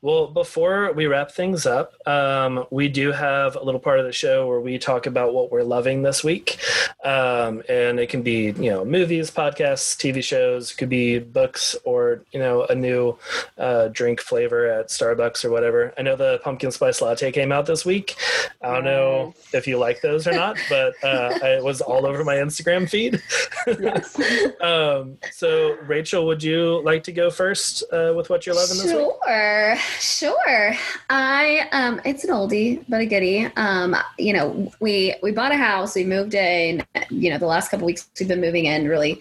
Well, 0.01 0.29
before 0.29 0.93
we 0.93 1.07
wrap 1.07 1.33
things 1.33 1.67
up, 1.67 1.95
um, 2.07 2.65
we 2.71 2.89
do 2.89 3.13
have 3.13 3.57
a 3.57 3.63
little 3.63 3.81
part 3.81 3.99
of 3.99 4.07
the 4.07 4.13
show 4.13 4.47
where 4.47 4.61
we 4.61 4.79
talk 4.79 5.07
about 5.07 5.35
what 5.35 5.51
we're 5.51 5.63
loving 5.63 6.03
this 6.03 6.25
week. 6.25 6.59
Um, 7.05 7.63
and 7.69 7.99
it 7.99 8.09
can 8.09 8.23
be, 8.23 8.53
you 8.53 8.71
know, 8.71 8.85
movies, 8.85 9.31
podcasts, 9.31 9.97
TV 9.97 10.23
shows, 10.23 10.73
could 10.73 10.89
be 10.89 11.19
books 11.19 11.77
or, 11.85 12.23
you 12.33 12.39
know, 12.39 12.65
a 12.65 12.75
new 12.75 13.19
uh, 13.59 13.89
drink 13.89 14.21
flavor 14.21 14.67
at 14.67 14.89
Starbucks 14.89 15.45
or 15.45 15.51
whatever. 15.51 15.93
I 15.99 16.03
know 16.03 16.17
the 16.17 16.41
pumpkin 16.43 16.71
spice 16.71 17.01
latte 17.03 17.33
came 17.33 17.53
out 17.53 17.67
this 17.67 17.85
week. 17.85 18.17
I 18.63 18.73
don't 18.75 18.85
know 18.85 19.35
if 19.53 19.67
you 19.67 19.79
like 19.79 20.01
those 20.01 20.27
or 20.27 20.33
not, 20.33 20.57
but 20.69 20.95
uh, 21.03 21.31
it 21.43 21.65
was 21.65 21.81
all 21.81 22.07
over 22.07 22.25
my 22.25 22.37
Instagram 22.37 22.89
feed. 22.89 23.21
Yes. 23.67 24.19
um, 24.61 25.19
so, 25.31 25.77
Rachel, 25.83 26.27
would 26.27 26.43
you 26.43 26.83
like 26.83 27.03
to 27.05 27.13
go 27.13 27.31
first 27.31 27.85
uh, 27.93 28.13
with 28.17 28.31
what 28.31 28.47
you're 28.47 28.55
loving 28.55 28.77
this 28.77 28.91
sure, 28.91 29.07
week? 29.07 29.17
Sure, 29.27 29.77
sure. 30.01 30.75
I 31.11 31.69
um, 31.73 32.01
it's 32.05 32.25
an 32.25 32.31
oldie 32.31 32.85
but 32.89 33.01
a 33.01 33.07
goodie. 33.07 33.47
Um, 33.57 33.97
you 34.19 34.33
know, 34.33 34.73
we 34.81 35.15
we 35.23 35.33
bought 35.33 35.53
a 35.53 35.57
house, 35.57 35.95
we 35.95 36.05
moved 36.05 36.35
in. 36.35 36.85
You 37.11 37.31
know, 37.31 37.39
the 37.39 37.47
last 37.47 37.71
couple 37.71 37.87
weeks 37.87 38.09
we've 38.19 38.29
been 38.29 38.41
moving 38.41 38.67
in. 38.67 38.89
Really, 38.89 39.21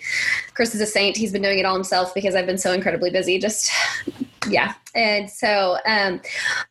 Chris 0.53 0.75
is 0.75 0.81
a 0.81 0.85
saint. 0.85 1.17
He's 1.17 1.31
been 1.31 1.41
doing 1.41 1.59
it 1.59 1.65
all 1.65 1.75
himself 1.75 2.13
because 2.13 2.35
I've 2.35 2.45
been 2.45 2.57
so 2.57 2.73
incredibly 2.73 3.09
busy. 3.09 3.39
Just 3.39 3.71
yeah 4.49 4.73
and 4.95 5.29
so 5.29 5.77
um 5.85 6.19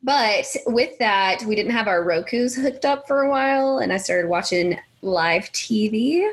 but 0.03 0.45
with 0.67 0.99
that 0.99 1.43
we 1.45 1.55
didn't 1.55 1.73
have 1.73 1.87
our 1.87 2.03
roku's 2.03 2.57
hooked 2.57 2.85
up 2.85 3.07
for 3.07 3.23
a 3.23 3.31
while 3.31 3.79
and 3.79 3.93
i 3.93 3.97
started 3.97 4.29
watching 4.29 4.79
live 5.03 5.45
tv 5.53 6.29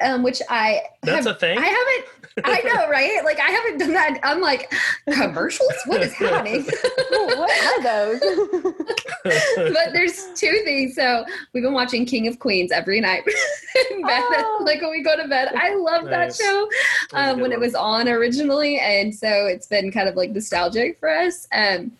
um, 0.00 0.22
which 0.22 0.40
I 0.48 0.82
that's 1.02 1.26
have, 1.26 1.36
a 1.36 1.38
thing. 1.38 1.58
I 1.58 1.66
haven't 1.66 2.20
I 2.44 2.62
know, 2.62 2.88
right? 2.88 3.20
Like 3.24 3.40
I 3.40 3.50
haven't 3.50 3.78
done 3.78 3.92
that. 3.92 4.18
I'm 4.22 4.40
like, 4.40 4.72
commercials? 5.10 5.72
What 5.86 6.02
is 6.02 6.12
happening? 6.14 6.64
what 7.10 7.50
are 7.50 7.82
those? 7.82 8.20
but 9.24 9.92
there's 9.92 10.28
two 10.34 10.60
things. 10.64 10.94
So 10.94 11.24
we've 11.52 11.62
been 11.62 11.72
watching 11.72 12.06
King 12.06 12.28
of 12.28 12.38
Queens 12.38 12.70
every 12.70 13.00
night 13.00 13.24
in 13.90 14.02
bed. 14.02 14.22
Oh. 14.22 14.62
Like 14.64 14.80
when 14.80 14.90
we 14.90 15.02
go 15.02 15.16
to 15.16 15.26
bed. 15.28 15.48
I 15.54 15.74
love 15.74 16.04
nice. 16.04 16.38
that 16.38 16.44
show 16.44 16.68
um, 17.12 17.40
when 17.40 17.52
it 17.52 17.58
was 17.58 17.74
on 17.74 18.08
originally. 18.08 18.78
And 18.78 19.14
so 19.14 19.46
it's 19.46 19.66
been 19.66 19.90
kind 19.90 20.08
of 20.08 20.14
like 20.14 20.30
nostalgic 20.30 20.98
for 21.00 21.10
us. 21.10 21.48
Um, 21.52 21.92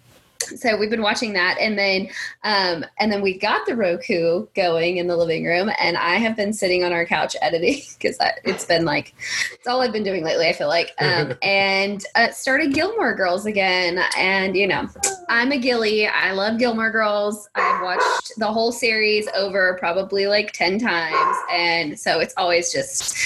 so 0.56 0.76
we've 0.76 0.90
been 0.90 1.02
watching 1.02 1.32
that. 1.34 1.58
And 1.60 1.78
then 1.78 2.08
um, 2.44 2.84
and 2.98 3.10
then 3.10 3.22
we 3.22 3.38
got 3.38 3.66
the 3.66 3.76
roku 3.76 4.46
going 4.54 4.96
in 4.96 5.06
the 5.06 5.16
living 5.16 5.44
room 5.44 5.70
and 5.78 5.96
i 5.96 6.16
have 6.16 6.36
been 6.36 6.52
sitting 6.52 6.84
on 6.84 6.92
our 6.92 7.04
couch 7.04 7.36
editing 7.42 7.80
because 7.98 8.16
it's 8.44 8.64
been 8.64 8.84
like 8.84 9.14
it's 9.52 9.66
all 9.66 9.80
i've 9.80 9.92
been 9.92 10.02
doing 10.02 10.24
lately 10.24 10.48
i 10.48 10.52
feel 10.52 10.68
like. 10.68 10.92
Um, 10.98 11.34
and 11.42 12.04
uh, 12.14 12.30
started 12.30 12.74
gilmore 12.74 13.14
girls 13.14 13.46
again. 13.46 14.00
And 14.16 14.56
you 14.56 14.66
know 14.66 14.88
i'm 15.28 15.52
a 15.52 15.58
gilly. 15.58 16.06
I 16.06 16.32
love 16.32 16.58
gilmore 16.58 16.90
girls. 16.90 17.48
I've 17.54 17.82
watched 17.82 18.32
the 18.36 18.46
whole 18.46 18.72
series 18.72 19.28
over 19.34 19.76
probably 19.78 20.26
like 20.26 20.52
10 20.52 20.78
times. 20.78 21.36
And 21.52 21.98
so 21.98 22.20
it's 22.20 22.34
always 22.36 22.72
just 22.72 23.16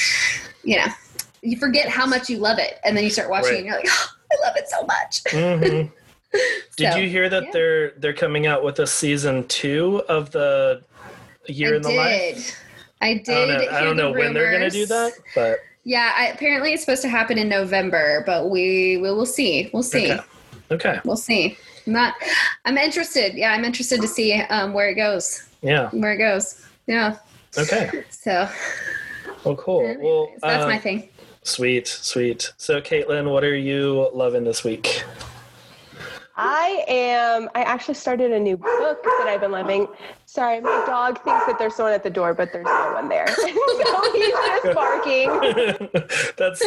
you 0.62 0.76
know 0.76 0.86
you 1.42 1.58
forget 1.58 1.88
how 1.88 2.06
much 2.06 2.28
you 2.28 2.38
love 2.38 2.58
it. 2.58 2.78
And 2.84 2.96
then 2.96 3.04
you 3.04 3.10
start 3.10 3.30
watching 3.30 3.50
right. 3.50 3.58
and 3.58 3.66
you're 3.66 3.76
like 3.76 3.88
oh, 3.88 4.08
i 4.32 4.46
love 4.46 4.56
it 4.56 4.68
so 4.68 4.82
much. 4.84 5.24
Mm-hmm. 5.24 5.92
Did 6.76 6.92
so, 6.92 6.98
you 6.98 7.08
hear 7.08 7.28
that 7.28 7.44
yeah. 7.44 7.50
they're 7.52 7.90
they're 7.92 8.12
coming 8.12 8.46
out 8.46 8.64
with 8.64 8.80
a 8.80 8.86
season 8.86 9.46
two 9.46 10.02
of 10.08 10.30
the 10.32 10.82
Year 11.46 11.74
I 11.74 11.76
in 11.76 11.82
the 11.82 11.88
did. 11.88 11.96
Life? 12.36 12.60
I 13.00 13.14
did. 13.14 13.28
I 13.28 13.34
don't 13.34 13.48
know, 13.48 13.76
I 13.76 13.84
don't 13.84 13.96
know 13.96 14.12
when 14.12 14.32
they're 14.32 14.50
going 14.50 14.62
to 14.62 14.70
do 14.70 14.86
that, 14.86 15.12
but 15.34 15.60
yeah, 15.84 16.12
I, 16.16 16.28
apparently 16.28 16.72
it's 16.72 16.82
supposed 16.82 17.02
to 17.02 17.08
happen 17.08 17.36
in 17.36 17.48
November, 17.48 18.22
but 18.26 18.50
we 18.50 18.96
we 18.96 19.10
will 19.10 19.26
see. 19.26 19.70
We'll 19.72 19.82
see. 19.82 20.12
Okay. 20.12 20.22
okay. 20.70 21.00
We'll 21.04 21.16
see. 21.16 21.58
I'm 21.86 21.92
not. 21.92 22.14
I'm 22.64 22.78
interested. 22.78 23.34
Yeah, 23.34 23.52
I'm 23.52 23.64
interested 23.64 24.00
to 24.00 24.08
see 24.08 24.32
um, 24.34 24.72
where 24.72 24.88
it 24.88 24.94
goes. 24.94 25.46
Yeah. 25.62 25.90
Where 25.90 26.12
it 26.12 26.18
goes. 26.18 26.64
Yeah. 26.86 27.18
Okay. 27.56 28.04
So. 28.10 28.48
Well, 29.44 29.56
cool. 29.56 29.96
Well, 30.00 30.32
that's 30.40 30.64
my 30.64 30.78
thing. 30.78 31.10
Sweet, 31.42 31.86
sweet. 31.86 32.54
So, 32.56 32.80
Caitlin, 32.80 33.30
what 33.30 33.44
are 33.44 33.54
you 33.54 34.08
loving 34.14 34.44
this 34.44 34.64
week? 34.64 35.04
I 36.36 36.84
am. 36.88 37.48
I 37.54 37.62
actually 37.62 37.94
started 37.94 38.32
a 38.32 38.40
new 38.40 38.56
book 38.56 39.02
that 39.02 39.26
I've 39.28 39.40
been 39.40 39.52
loving. 39.52 39.86
Sorry, 40.34 40.60
my 40.60 40.82
dog 40.84 41.22
thinks 41.22 41.46
that 41.46 41.60
there's 41.60 41.76
someone 41.76 41.94
at 41.94 42.02
the 42.02 42.10
door, 42.10 42.34
but 42.34 42.52
there's 42.52 42.64
no 42.64 42.92
one 42.94 43.08
there. 43.08 43.28
so 43.36 43.46
he's 43.46 44.32
just 44.32 44.74
barking. 44.74 45.28
that's 46.36 46.60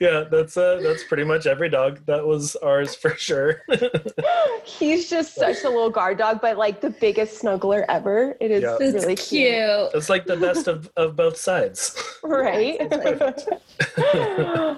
yeah. 0.00 0.22
That's 0.30 0.56
uh, 0.56 0.78
that's 0.84 1.02
pretty 1.02 1.24
much 1.24 1.44
every 1.44 1.68
dog. 1.68 1.98
That 2.06 2.24
was 2.24 2.54
ours 2.62 2.94
for 2.94 3.16
sure. 3.16 3.64
he's 4.64 5.10
just 5.10 5.34
such 5.34 5.64
a 5.64 5.68
little 5.68 5.90
guard 5.90 6.18
dog, 6.18 6.40
but 6.40 6.58
like 6.58 6.80
the 6.80 6.90
biggest 6.90 7.42
snuggler 7.42 7.84
ever. 7.88 8.36
It 8.38 8.52
is 8.52 8.62
yep. 8.62 8.78
really 8.78 9.16
cute. 9.16 9.18
cute. 9.18 9.90
It's 9.94 10.08
like 10.08 10.24
the 10.24 10.36
best 10.36 10.68
of, 10.68 10.88
of 10.96 11.16
both 11.16 11.36
sides. 11.36 12.00
Right. 12.22 12.80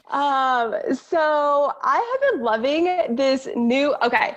um. 0.09 0.75
So 0.95 1.75
I 1.83 2.19
have 2.23 2.33
been 2.33 2.43
loving 2.43 3.17
this 3.17 3.49
new. 3.55 3.95
Okay. 4.01 4.35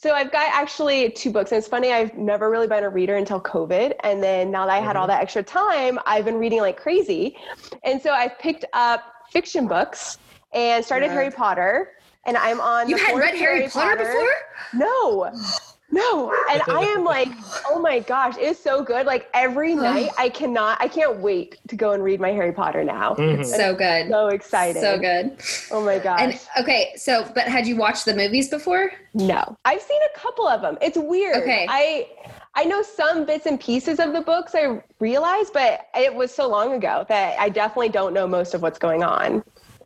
So 0.00 0.12
I've 0.12 0.30
got 0.30 0.48
actually 0.54 1.10
two 1.10 1.32
books. 1.32 1.50
And 1.50 1.58
it's 1.58 1.66
funny, 1.66 1.92
I've 1.92 2.16
never 2.16 2.50
really 2.50 2.68
been 2.68 2.84
a 2.84 2.88
reader 2.88 3.16
until 3.16 3.40
COVID. 3.40 3.94
And 4.04 4.22
then 4.22 4.50
now 4.52 4.64
that 4.64 4.72
I 4.72 4.78
had 4.78 4.94
all 4.94 5.02
mm-hmm. 5.02 5.10
that 5.10 5.22
extra 5.22 5.42
time, 5.42 5.98
I've 6.06 6.24
been 6.24 6.38
reading 6.38 6.60
like 6.60 6.76
crazy. 6.76 7.36
And 7.82 8.00
so 8.00 8.12
I've 8.12 8.38
picked 8.38 8.64
up 8.74 9.02
fiction 9.30 9.66
books 9.66 10.18
and 10.52 10.84
started 10.84 11.06
yeah. 11.06 11.14
Harry 11.14 11.30
Potter. 11.32 11.94
And 12.26 12.36
I'm 12.36 12.60
on. 12.60 12.88
You 12.88 12.96
had 12.96 13.16
read 13.16 13.34
Harry, 13.34 13.60
Harry 13.60 13.70
Potter, 13.70 13.96
Potter 13.96 14.04
before? 14.04 14.80
No. 14.80 15.32
No, 15.90 16.32
and 16.50 16.62
I 16.68 16.82
am 16.82 17.04
like, 17.16 17.28
oh 17.68 17.78
my 17.78 18.00
gosh, 18.00 18.34
it's 18.38 18.60
so 18.60 18.82
good. 18.82 19.06
Like 19.06 19.28
every 19.32 19.74
night, 19.74 20.10
I 20.18 20.28
cannot, 20.28 20.78
I 20.80 20.88
can't 20.88 21.18
wait 21.18 21.56
to 21.68 21.76
go 21.76 21.92
and 21.92 22.04
read 22.04 22.20
my 22.20 22.30
Harry 22.30 22.52
Potter 22.52 22.84
now. 22.84 23.14
Mm-hmm. 23.14 23.42
So 23.42 23.74
good, 23.74 24.08
so 24.08 24.28
excited, 24.28 24.80
so 24.80 24.98
good. 24.98 25.36
Oh 25.70 25.82
my 25.82 25.98
gosh. 25.98 26.20
And 26.20 26.40
okay, 26.60 26.92
so 26.96 27.30
but 27.34 27.44
had 27.44 27.66
you 27.66 27.76
watched 27.76 28.04
the 28.04 28.14
movies 28.14 28.48
before? 28.48 28.92
No, 29.14 29.56
I've 29.64 29.82
seen 29.82 30.00
a 30.14 30.18
couple 30.18 30.46
of 30.46 30.60
them. 30.60 30.76
It's 30.82 30.98
weird. 30.98 31.36
Okay, 31.36 31.66
I 31.68 32.08
I 32.54 32.64
know 32.64 32.82
some 32.82 33.24
bits 33.24 33.46
and 33.46 33.58
pieces 33.58 33.98
of 33.98 34.12
the 34.12 34.20
books. 34.20 34.54
I 34.54 34.82
realize, 34.98 35.48
but 35.50 35.86
it 35.94 36.14
was 36.14 36.34
so 36.34 36.48
long 36.48 36.74
ago 36.74 37.06
that 37.08 37.38
I 37.40 37.48
definitely 37.48 37.88
don't 37.88 38.12
know 38.12 38.26
most 38.26 38.52
of 38.52 38.62
what's 38.62 38.78
going 38.78 39.02
on. 39.02 39.42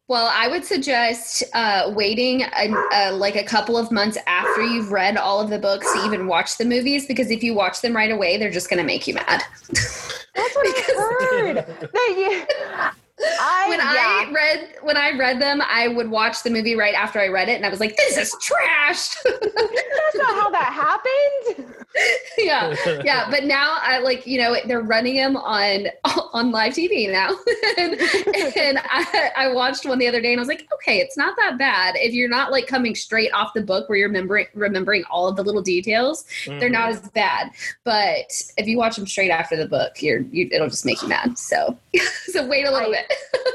Well, 0.09 0.30
I 0.32 0.48
would 0.48 0.64
suggest 0.64 1.44
uh, 1.55 1.92
waiting 1.94 2.42
a, 2.42 3.12
like 3.12 3.36
a 3.36 3.44
couple 3.44 3.78
of 3.78 3.90
months 3.90 4.18
after 4.26 4.62
you've 4.62 4.92
read 4.92 5.16
all 5.16 5.40
of 5.40 5.48
the 5.48 5.59
books 5.59 5.90
to 5.94 6.05
even 6.05 6.26
watch 6.26 6.59
the 6.59 6.64
movies 6.64 7.07
because 7.07 7.30
if 7.30 7.42
you 7.42 7.55
watch 7.55 7.80
them 7.80 7.94
right 7.94 8.11
away, 8.11 8.36
they're 8.36 8.50
just 8.50 8.68
going 8.68 8.78
to 8.78 8.84
make 8.84 9.07
you 9.07 9.14
mad. 9.14 9.42
That's 9.68 10.55
what 10.55 10.66
I 10.66 11.55
heard. 11.55 11.57
that 11.92 12.14
you, 12.16 13.00
I, 13.53 13.68
when 13.68 13.78
yeah. 13.78 13.86
I 13.86 14.32
read 14.32 14.74
when 14.82 14.96
I 14.96 15.16
read 15.16 15.40
them, 15.40 15.62
I 15.62 15.88
would 15.88 16.11
watch 16.11 16.42
the 16.42 16.50
movie 16.50 16.74
right 16.74 16.94
after 16.94 17.20
I 17.20 17.28
read 17.28 17.48
it, 17.48 17.57
and 17.57 17.66
I 17.66 17.68
was 17.68 17.80
like, 17.80 17.96
"This 17.96 18.16
is 18.16 18.34
trash." 18.40 19.14
That's 19.24 20.16
not 20.16 20.34
how 20.34 20.50
that 20.50 20.72
happened. 21.55 21.74
yeah, 22.38 22.74
yeah. 23.05 23.30
But 23.30 23.44
now 23.44 23.78
I 23.80 23.98
like 23.98 24.26
you 24.26 24.38
know 24.38 24.57
they're 24.66 24.80
running 24.80 25.16
them 25.16 25.36
on 25.36 25.86
on 26.32 26.50
live 26.50 26.72
TV 26.72 27.11
now, 27.11 27.28
and, 27.78 28.00
and 28.57 28.78
I, 28.84 29.30
I 29.36 29.53
watched 29.53 29.84
one 29.86 29.98
the 29.98 30.09
other 30.09 30.20
day, 30.20 30.32
and 30.32 30.40
I 30.40 30.42
was 30.42 30.48
like, 30.48 30.66
"Okay, 30.74 30.98
it's 30.98 31.16
not 31.16 31.36
that 31.36 31.59
bad 31.59 31.94
if 31.96 32.14
you're 32.14 32.28
not 32.28 32.50
like 32.50 32.66
coming 32.66 32.94
straight 32.94 33.32
off 33.32 33.53
the 33.55 33.62
book 33.62 33.88
where 33.88 33.98
you're 33.98 34.09
remembering 34.09 34.46
remembering 34.55 35.05
all 35.11 35.28
of 35.28 35.36
the 35.36 35.42
little 35.42 35.62
details. 35.62 36.24
Mm-hmm. 36.44 36.59
They're 36.59 36.68
not 36.68 36.92
mm-hmm. 36.92 37.05
as 37.05 37.11
bad. 37.11 37.50
But 37.84 38.32
if 38.57 38.66
you 38.66 38.78
watch 38.78 38.96
them 38.96 39.07
straight 39.07 39.30
after 39.30 39.57
the 39.57 39.66
book, 39.66 40.03
you're 40.03 40.20
you, 40.20 40.48
it'll 40.50 40.68
just 40.68 40.86
make 40.86 41.03
you 41.03 41.09
mad. 41.09 41.38
So 41.38 41.78
so 42.24 42.46
wait 42.46 42.66
a 42.66 42.70
little 42.70 42.94
I, 42.94 43.05
bit. 43.09 43.12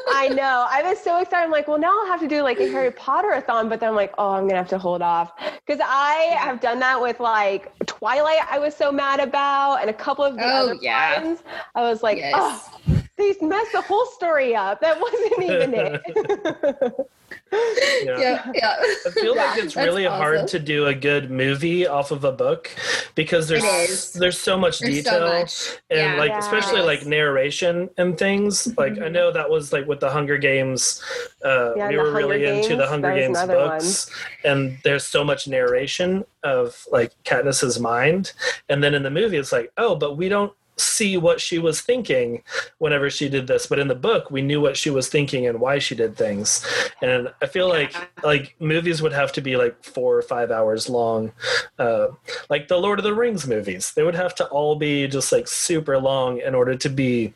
I 0.10 0.30
know. 0.30 0.66
I 0.70 0.82
was 0.84 1.00
so 1.00 1.20
excited. 1.20 1.46
I'm 1.46 1.52
like, 1.52 1.68
well, 1.68 1.80
now 1.80 1.98
I'll 2.00 2.08
have 2.08 2.20
to 2.22 2.28
do 2.28 2.42
like 2.42 2.60
a 2.60 2.70
Harry 2.70 2.92
Potter 2.92 3.32
a 3.32 3.42
thon, 3.42 3.70
but 3.70 3.80
then 3.80 3.90
I'm 3.90 3.96
like, 3.96 4.14
oh, 4.18 4.32
I'm 4.32 4.48
gonna 4.48 4.60
have 4.60 4.70
to 4.70 4.78
hold 4.78 5.02
off 5.02 5.32
because 5.66 5.82
I 5.84 6.36
have 6.40 6.60
done 6.60 6.80
that 6.80 7.02
with 7.02 7.20
like 7.20 7.72
Twilight. 7.86 8.40
I 8.50 8.60
was 8.60 8.76
so 8.76 8.92
mad 8.92 9.20
about, 9.20 9.78
and 9.82 9.90
a 9.90 9.94
couple 9.94 10.24
of 10.24 10.36
the 10.36 10.44
oh, 10.44 10.64
other 10.64 10.76
yeah. 10.82 11.24
ones. 11.24 11.44
I 11.76 11.82
was 11.82 12.04
like, 12.04 12.18
yes. 12.18 12.34
oh, 12.36 13.04
they 13.18 13.36
messed 13.42 13.72
the 13.74 13.82
whole 13.82 14.06
story 14.06 14.56
up. 14.56 14.80
That 14.82 15.00
wasn't 15.00 15.44
even 15.44 15.74
it. 15.74 16.94
yeah. 17.52 18.20
yeah, 18.20 18.52
yeah. 18.54 18.76
I 19.06 19.10
feel 19.12 19.36
yeah, 19.36 19.46
like 19.46 19.64
it's 19.64 19.76
really 19.76 20.06
awesome. 20.06 20.22
hard 20.22 20.48
to 20.50 20.60
do 20.60 20.88
a 20.88 20.94
good 20.94 21.32
movie 21.32 21.88
off 21.88 22.12
of 22.12 22.24
a 22.24 22.32
book 22.32 22.70
because 23.16 23.48
there's 23.48 24.14
there's 24.14 24.40
so 24.40 24.58
much 24.58 24.80
there's 24.80 24.96
detail 24.96 25.28
so 25.28 25.40
much. 25.40 25.80
and 25.90 26.00
yeah, 26.00 26.16
like 26.16 26.34
especially 26.34 26.82
like 26.82 27.06
narration 27.06 27.90
and 27.98 28.18
things. 28.18 28.68
Like 28.78 28.94
mm-hmm. 28.94 29.04
I 29.04 29.10
know 29.10 29.32
that 29.32 29.50
was 29.50 29.74
like 29.74 29.88
with 29.88 30.00
the 30.00 30.10
Hunger 30.10 30.38
Games. 30.38 31.02
Uh, 31.44 31.74
we 31.90 31.98
were 31.98 32.12
really 32.12 32.40
Games, 32.40 32.66
into 32.66 32.78
the 32.78 32.88
Hunger 32.88 33.14
Games 33.14 33.42
books, 33.44 34.10
one. 34.44 34.52
and 34.54 34.78
there's 34.84 35.06
so 35.06 35.24
much 35.24 35.48
narration 35.48 36.26
of 36.44 36.86
like 36.92 37.14
Katniss's 37.24 37.80
mind, 37.80 38.34
and 38.70 38.84
then 38.84 38.94
in 38.94 39.04
the 39.04 39.12
movie 39.12 39.38
it's 39.38 39.52
like, 39.52 39.72
oh, 39.78 39.96
but 39.96 40.18
we 40.18 40.30
don't 40.30 40.54
see 40.80 41.18
what 41.18 41.42
she 41.42 41.60
was 41.60 41.82
thinking 41.82 42.44
whenever 42.78 43.10
she 43.10 43.30
did 43.30 43.48
this 43.48 43.68
but 43.68 43.80
in 43.80 43.88
the 43.88 43.96
book 43.96 44.30
we 44.30 44.42
knew 44.42 44.62
what 44.62 44.78
she 44.78 44.90
was 44.90 45.10
thinking 45.10 45.48
and 45.48 45.60
why 45.60 45.80
she 45.80 45.96
did 45.96 46.16
things. 46.16 46.66
And 47.02 47.34
i 47.42 47.46
feel 47.46 47.68
like 47.68 47.96
like 48.24 48.56
movies 48.60 49.02
would 49.02 49.14
have 49.14 49.32
to 49.34 49.42
be 49.42 49.58
like 49.58 49.84
four 49.84 50.18
or 50.18 50.22
five 50.22 50.52
hours 50.52 50.90
long. 50.90 51.32
Uh, 51.80 52.08
like 52.50 52.68
the 52.68 52.78
lord 52.78 53.00
of 53.00 53.04
the 53.04 53.14
rings 53.14 53.48
movies 53.48 53.94
they 53.94 54.04
would 54.04 54.16
have 54.16 54.36
to 54.36 54.46
all 54.48 54.76
be 54.76 55.08
just 55.08 55.32
like 55.32 55.48
super 55.48 55.98
long 55.98 56.40
in 56.40 56.56
order 56.56 56.76
to 56.76 56.90
be 56.90 57.34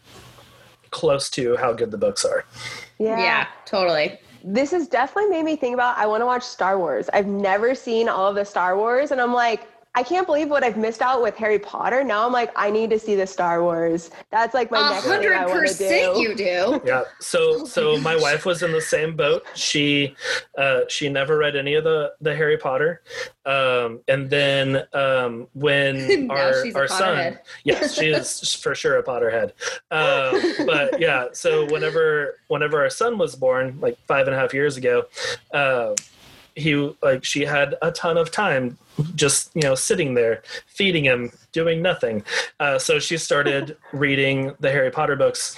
close 0.92 1.30
to 1.30 1.56
how 1.58 1.74
good 1.74 1.90
the 1.90 1.98
books 1.98 2.24
are. 2.24 2.46
Yeah, 3.00 3.18
yeah 3.18 3.48
totally. 3.66 4.20
This 4.44 4.72
has 4.72 4.88
definitely 4.88 5.32
made 5.32 5.44
me 5.44 5.56
think 5.56 5.74
about 5.74 5.98
I 5.98 6.06
want 6.06 6.22
to 6.22 6.26
watch 6.26 6.44
Star 6.44 6.78
Wars. 6.78 7.10
I've 7.14 7.28
never 7.28 7.74
seen 7.74 8.10
all 8.10 8.28
of 8.28 8.36
the 8.36 8.46
Star 8.46 8.78
Wars 8.78 9.12
and 9.12 9.20
I'm 9.20 9.34
like 9.34 9.68
I 9.94 10.04
can't 10.04 10.26
believe 10.26 10.50
what 10.50 10.64
I've 10.64 10.78
missed 10.78 11.02
out 11.02 11.22
with 11.22 11.36
Harry 11.36 11.60
Potter. 11.60 12.02
Now 12.02 12.26
I'm 12.26 12.32
like, 12.32 12.52
I 12.56 12.72
need 12.72 12.90
to 12.92 13.00
see 13.00 13.16
the 13.16 13.28
Star 13.28 13.62
Wars. 13.62 14.10
That's 14.30 14.54
like 14.54 14.72
my 14.72 14.90
next 14.90 15.06
thing 15.06 15.34
I 15.34 15.46
want 15.46 15.68
to 15.68 15.78
do. 15.78 16.20
You 16.20 16.36
do. 16.36 16.82
Yeah. 16.92 17.04
So 17.20 17.66
so 17.66 17.98
my 18.02 18.16
wife 18.16 18.46
was 18.46 18.64
in 18.64 18.72
the 18.72 18.82
same 18.82 19.16
boat. 19.16 19.46
She 19.54 20.16
uh, 20.58 20.82
she 20.88 21.10
never 21.10 21.38
read 21.38 21.56
any 21.58 21.76
of 21.76 21.84
the 21.84 22.14
the 22.22 22.34
Harry 22.34 22.58
Potter. 22.58 23.02
Um, 23.46 24.00
and 24.08 24.30
then 24.30 24.84
um, 24.94 25.48
when 25.54 26.32
our 26.32 26.54
our 26.74 26.88
son, 26.88 27.38
yes, 27.66 27.96
she 27.96 28.08
is 28.08 28.54
for 28.56 28.74
sure 28.74 28.98
a 28.98 29.04
Potterhead. 29.04 29.52
Um, 29.92 30.66
but 30.66 31.02
yeah, 31.02 31.28
so 31.34 31.66
whenever 31.66 32.38
whenever 32.48 32.80
our 32.82 32.90
son 32.90 33.18
was 33.18 33.36
born, 33.36 33.78
like 33.82 33.98
five 34.08 34.28
and 34.28 34.36
a 34.36 34.40
half 34.40 34.54
years 34.54 34.78
ago. 34.78 35.04
Uh, 35.54 35.96
he 36.56 36.76
like 37.02 37.24
she 37.24 37.46
had 37.46 37.76
a 37.82 37.92
ton 37.92 38.18
of 38.18 38.32
time 38.32 38.78
just 39.16 39.52
you 39.56 39.62
know 39.62 39.76
sitting 39.76 40.14
there 40.14 40.42
feeding 40.68 41.06
him 41.06 41.32
doing 41.52 41.82
nothing. 41.82 42.24
Uh, 42.60 42.78
so 42.78 43.00
she 43.00 43.18
started 43.18 43.78
reading 43.94 44.54
the 44.60 44.72
harry 44.72 44.92
potter 44.92 45.16
books 45.16 45.58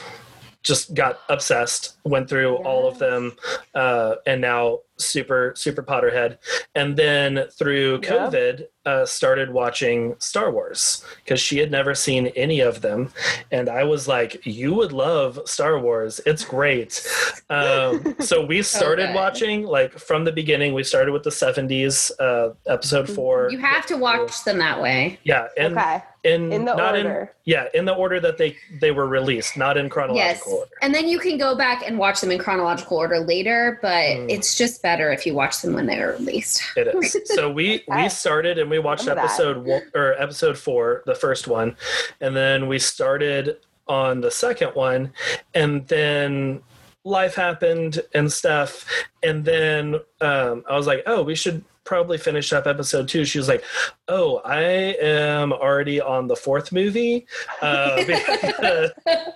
just 0.64 0.94
got 0.94 1.20
obsessed 1.30 1.98
went 2.06 2.30
through 2.30 2.54
yes. 2.54 2.66
all 2.66 2.88
of 2.88 2.98
them 2.98 3.34
uh, 3.76 4.16
and 4.26 4.42
now 4.42 4.80
super 4.98 5.54
super 5.56 5.84
potterhead. 5.84 6.38
And 6.76 6.96
then 6.96 7.46
through 7.52 8.00
covid 8.02 8.60
yep. 8.60 8.72
uh, 8.86 9.06
started 9.06 9.52
watching 9.52 10.16
star 10.20 10.52
wars 10.52 11.04
because 11.18 11.40
she 11.40 11.58
had 11.58 11.72
never 11.72 11.94
seen 11.94 12.28
any 12.28 12.62
of 12.62 12.82
them. 12.82 13.12
And 13.52 13.70
i 13.70 13.84
was 13.84 14.08
like 14.08 14.46
you 14.46 14.74
would 14.74 14.94
love 14.94 15.40
star 15.46 15.80
wars. 15.80 16.22
It's 16.26 16.46
great. 16.46 17.06
Um, 17.50 18.16
so 18.20 18.46
we 18.46 18.62
started 18.62 19.10
okay. 19.10 19.16
watching 19.16 19.64
like 19.64 19.92
from 19.94 20.24
the 20.24 20.32
beginning. 20.32 20.74
We 20.74 20.84
started 20.84 21.12
with 21.12 21.24
the 21.24 21.30
70s 21.30 22.12
uh, 22.20 22.54
episode 22.68 23.10
four. 23.10 23.50
You 23.52 23.60
have 23.60 23.86
to 23.88 23.98
watch 23.98 24.44
them 24.44 24.60
that 24.60 24.82
way. 24.82 25.20
Yeah 25.24 25.48
and 25.58 25.78
okay 25.78 26.04
in, 26.24 26.52
in 26.52 26.66
the 26.66 26.76
not 26.76 26.96
order. 26.96 27.22
In, 27.22 27.30
yeah, 27.46 27.66
in 27.74 27.86
the 27.86 27.94
order 27.94 28.20
that 28.20 28.38
they 28.38 28.56
they 28.80 28.92
were 28.92 29.08
released, 29.08 29.58
not 29.58 29.78
in 29.78 29.90
chronological 29.90 30.52
yes. 30.52 30.60
order. 30.60 30.72
And 30.82 30.94
then 30.94 31.08
you 31.08 31.20
can 31.20 31.38
go 31.38 31.56
back 31.56 31.84
and 31.86 31.98
watch 31.98 32.22
them 32.22 32.32
in 32.32 32.40
chronological 32.40 32.98
order 32.98 33.20
later, 33.20 33.80
but 33.82 33.90
mm. 33.90 34.30
it's 34.30 34.58
just 34.58 34.82
better 34.82 35.12
if 35.12 35.26
you 35.26 35.34
watch 35.34 35.62
them 35.62 35.74
when 35.74 35.86
they 35.86 36.00
were 36.00 36.14
released. 36.14 36.64
It 36.78 36.88
is. 36.88 37.18
so 37.36 37.52
we 37.52 37.84
we 37.88 38.10
started 38.10 38.58
and 38.58 38.70
we 38.70 38.80
watched 38.80 39.08
episode 39.08 39.66
one, 39.66 39.84
or 39.94 40.14
episode 40.22 40.58
4, 40.58 41.04
the 41.06 41.16
first 41.16 41.48
one, 41.48 41.76
and 42.22 42.36
then 42.36 42.68
we 42.68 42.80
started 42.80 43.58
on 43.88 44.22
the 44.22 44.32
second 44.32 44.70
one 44.70 45.12
and 45.54 45.86
then 45.88 46.62
life 47.04 47.36
happened 47.36 48.02
and 48.14 48.32
stuff 48.32 48.86
and 49.24 49.44
then 49.44 49.96
um, 50.22 50.64
i 50.70 50.76
was 50.78 50.88
like 50.88 51.04
oh 51.06 51.22
we 51.22 51.36
should 51.36 51.64
probably 51.84 52.18
finish 52.18 52.54
up 52.54 52.68
episode 52.68 53.08
two, 53.08 53.26
she 53.26 53.38
was 53.38 53.48
like, 53.48 53.64
"Oh, 54.08 54.38
I 54.46 54.62
am 54.62 55.52
already 55.52 56.00
on 56.02 56.28
the 56.28 56.36
fourth 56.36 56.72
movie. 56.72 57.26
Uh, 57.62 57.98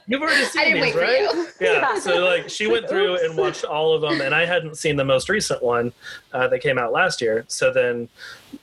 you've 0.08 0.22
already 0.22 0.46
seen 0.46 0.82
these, 0.82 0.96
right? 0.96 1.48
Yeah. 1.60 2.00
So 2.00 2.24
like, 2.26 2.50
she 2.50 2.68
went 2.68 2.88
through 2.88 3.14
Oops. 3.14 3.24
and 3.24 3.38
watched 3.38 3.66
all 3.66 3.94
of 3.94 4.02
them, 4.02 4.22
and 4.22 4.34
I 4.34 4.46
hadn't 4.46 4.78
seen 4.78 4.96
the 4.96 5.06
most 5.06 5.30
recent 5.30 5.62
one 5.62 5.94
uh, 6.34 6.48
that 6.48 6.60
came 6.60 6.78
out 6.78 6.92
last 6.92 7.22
year. 7.22 7.46
So 7.48 7.72
then 7.72 8.10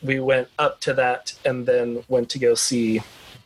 we 0.02 0.20
went 0.20 0.48
up 0.58 0.80
to 0.80 0.94
that, 0.94 1.32
and 1.44 1.66
then 1.66 2.02
went 2.08 2.28
to 2.30 2.38
go 2.38 2.54
see, 2.54 3.02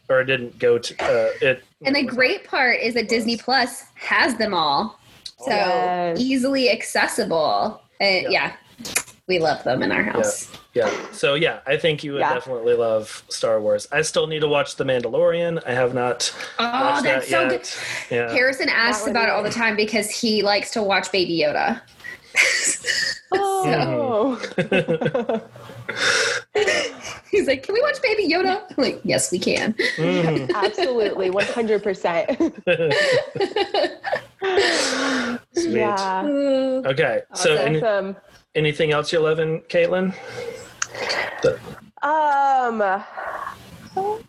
or 0.09 0.23
didn't 0.25 0.59
go 0.59 0.79
to 0.79 0.95
uh, 1.03 1.31
it. 1.41 1.65
And 1.85 1.95
the 1.95 2.05
great 2.05 2.45
part 2.45 2.81
is 2.81 2.95
that 2.95 3.09
Disney 3.09 3.37
Plus 3.37 3.85
has 3.95 4.37
them 4.37 4.55
all, 4.55 4.99
so 5.39 5.51
yes. 5.51 6.21
easily 6.21 6.71
accessible. 6.71 7.83
And 8.01 8.33
yeah. 8.33 8.55
yeah 8.85 9.03
we 9.29 9.39
love 9.39 9.63
them 9.63 9.83
in 9.83 9.93
our 9.93 10.03
house. 10.03 10.51
Yeah. 10.73 10.91
yeah. 10.91 11.13
So 11.13 11.35
yeah, 11.35 11.61
I 11.67 11.77
think 11.77 12.03
you 12.03 12.15
would 12.15 12.21
yeah. 12.21 12.35
definitely 12.35 12.75
love 12.75 13.23
Star 13.29 13.61
Wars. 13.61 13.87
I 13.93 14.03
still 14.03 14.27
need 14.27 14.41
to 14.41 14.49
watch 14.49 14.77
The 14.77 14.85
Mandalorian. 14.85 15.63
I 15.67 15.73
have 15.73 15.95
not. 15.95 16.35
Oh, 16.59 17.03
that's 17.03 17.03
that 17.05 17.25
so 17.25 17.43
yet. 17.43 17.51
good. 17.51 17.71
Yeah. 18.15 18.33
Harrison 18.33 18.69
asks 18.71 19.07
about 19.07 19.29
it 19.29 19.33
all 19.33 19.43
the 19.43 19.51
time 19.51 19.77
because 19.77 20.11
he 20.11 20.43
likes 20.43 20.71
to 20.73 20.83
watch 20.83 21.13
Baby 21.13 21.39
Yoda. 21.39 21.83
oh. 23.35 24.37
He's 27.31 27.47
like, 27.47 27.63
"Can 27.63 27.75
we 27.75 27.83
watch 27.83 28.01
Baby 28.03 28.29
Yoda?" 28.29 28.63
I'm 28.71 28.77
like, 28.77 29.01
"Yes, 29.05 29.31
we 29.31 29.39
can." 29.39 29.75
Mm. 29.97 30.51
Absolutely, 30.55 31.31
one 31.31 31.45
hundred 31.47 31.83
percent. 31.83 32.29
Yeah. 35.55 36.23
Okay, 36.87 37.23
so 37.35 37.77
awesome 37.77 38.17
anything 38.59 38.93
else 38.93 39.13
you 39.13 39.21
love 39.21 39.39
in 39.39 39.61
Caitlin? 39.63 40.15
Um. 42.03 43.03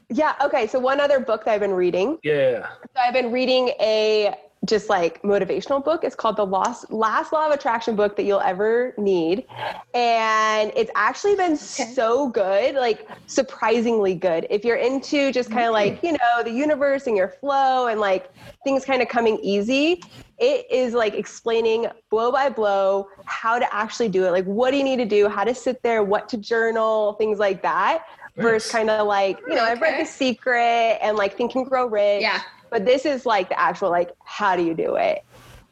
Yeah. 0.09 0.35
Okay. 0.43 0.67
So 0.67 0.79
one 0.79 0.99
other 0.99 1.19
book 1.19 1.45
that 1.45 1.53
I've 1.53 1.59
been 1.59 1.73
reading. 1.73 2.17
Yeah. 2.23 2.69
So 2.95 3.01
I've 3.01 3.13
been 3.13 3.31
reading 3.31 3.69
a 3.79 4.35
just 4.65 4.89
like 4.89 5.21
motivational 5.21 5.83
book. 5.83 6.03
It's 6.03 6.15
called 6.15 6.35
the 6.35 6.45
Last 6.45 6.91
Last 6.91 7.31
Law 7.31 7.47
of 7.47 7.53
Attraction 7.53 7.95
book 7.95 8.15
that 8.17 8.23
you'll 8.23 8.41
ever 8.41 8.93
need, 8.97 9.45
and 9.93 10.71
it's 10.75 10.91
actually 10.95 11.35
been 11.35 11.53
okay. 11.53 11.93
so 11.93 12.29
good, 12.29 12.75
like 12.75 13.07
surprisingly 13.27 14.15
good. 14.15 14.47
If 14.49 14.65
you're 14.65 14.77
into 14.77 15.31
just 15.31 15.49
kind 15.49 15.65
of 15.65 15.73
like 15.73 15.97
mm-hmm. 15.97 16.05
you 16.07 16.11
know 16.13 16.43
the 16.43 16.51
universe 16.51 17.07
and 17.07 17.15
your 17.15 17.29
flow 17.29 17.87
and 17.87 17.99
like 17.99 18.31
things 18.63 18.83
kind 18.83 19.01
of 19.01 19.07
coming 19.07 19.39
easy, 19.41 20.01
it 20.39 20.65
is 20.71 20.93
like 20.93 21.13
explaining 21.13 21.87
blow 22.09 22.31
by 22.31 22.49
blow 22.49 23.09
how 23.25 23.59
to 23.59 23.73
actually 23.73 24.09
do 24.09 24.25
it. 24.25 24.31
Like 24.31 24.45
what 24.45 24.71
do 24.71 24.77
you 24.77 24.83
need 24.83 24.97
to 24.97 25.05
do, 25.05 25.27
how 25.27 25.43
to 25.43 25.55
sit 25.55 25.81
there, 25.83 26.03
what 26.03 26.29
to 26.29 26.37
journal, 26.37 27.13
things 27.13 27.39
like 27.39 27.61
that. 27.61 28.03
Nice. 28.35 28.43
Versus 28.43 28.71
kind 28.71 28.89
of 28.89 29.07
like 29.07 29.39
you 29.47 29.55
know 29.55 29.63
okay. 29.63 29.71
I've 29.71 29.81
read 29.81 29.99
The 29.99 30.05
Secret 30.05 30.99
and 31.01 31.17
like 31.17 31.35
Think 31.35 31.55
and 31.55 31.65
Grow 31.65 31.87
Rich. 31.87 32.21
Yeah 32.21 32.41
but 32.69 32.85
this 32.85 33.05
is 33.05 33.25
like 33.25 33.49
the 33.49 33.59
actual 33.59 33.89
like 33.89 34.11
how 34.23 34.55
do 34.55 34.63
you 34.63 34.73
do 34.73 34.95
it 34.95 35.23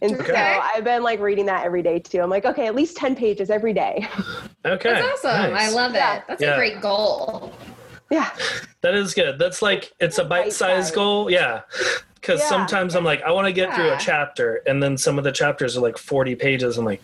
and 0.01 0.13
okay. 0.13 0.27
so 0.27 0.35
I've 0.35 0.83
been 0.83 1.01
like 1.01 1.19
reading 1.19 1.47
that 1.47 1.65
every 1.65 1.81
day 1.81 1.97
too. 1.97 2.19
I'm 2.21 2.29
like, 2.29 2.45
okay, 2.45 2.67
at 2.67 2.75
least 2.75 2.97
10 2.97 3.15
pages 3.15 3.49
every 3.49 3.73
day. 3.73 4.07
Okay. 4.65 4.89
That's 4.89 5.25
awesome. 5.25 5.53
Nice. 5.53 5.71
I 5.71 5.73
love 5.73 5.91
it. 5.93 5.97
Yeah. 5.97 6.21
That's 6.27 6.41
yeah. 6.41 6.53
a 6.53 6.57
great 6.57 6.81
goal. 6.81 7.53
Yeah. 8.11 8.29
That 8.81 8.95
is 8.95 9.13
good. 9.13 9.39
That's 9.39 9.61
like, 9.61 9.93
it's 9.99 10.17
a 10.17 10.25
bite 10.25 10.51
sized 10.51 10.93
goal. 10.93 11.31
Yeah. 11.31 11.61
Because 12.27 12.41
yeah. 12.41 12.49
sometimes 12.49 12.93
I'm 12.93 13.05
like, 13.05 13.23
I 13.23 13.31
want 13.31 13.47
to 13.47 13.53
get 13.53 13.73
through 13.73 13.89
a 13.89 13.97
chapter. 13.97 14.61
And 14.67 14.83
then 14.83 14.97
some 14.97 15.17
of 15.17 15.23
the 15.23 15.31
chapters 15.31 15.77
are 15.77 15.81
like 15.81 15.97
40 15.97 16.35
pages. 16.35 16.77
I'm 16.77 16.83
like, 16.83 17.01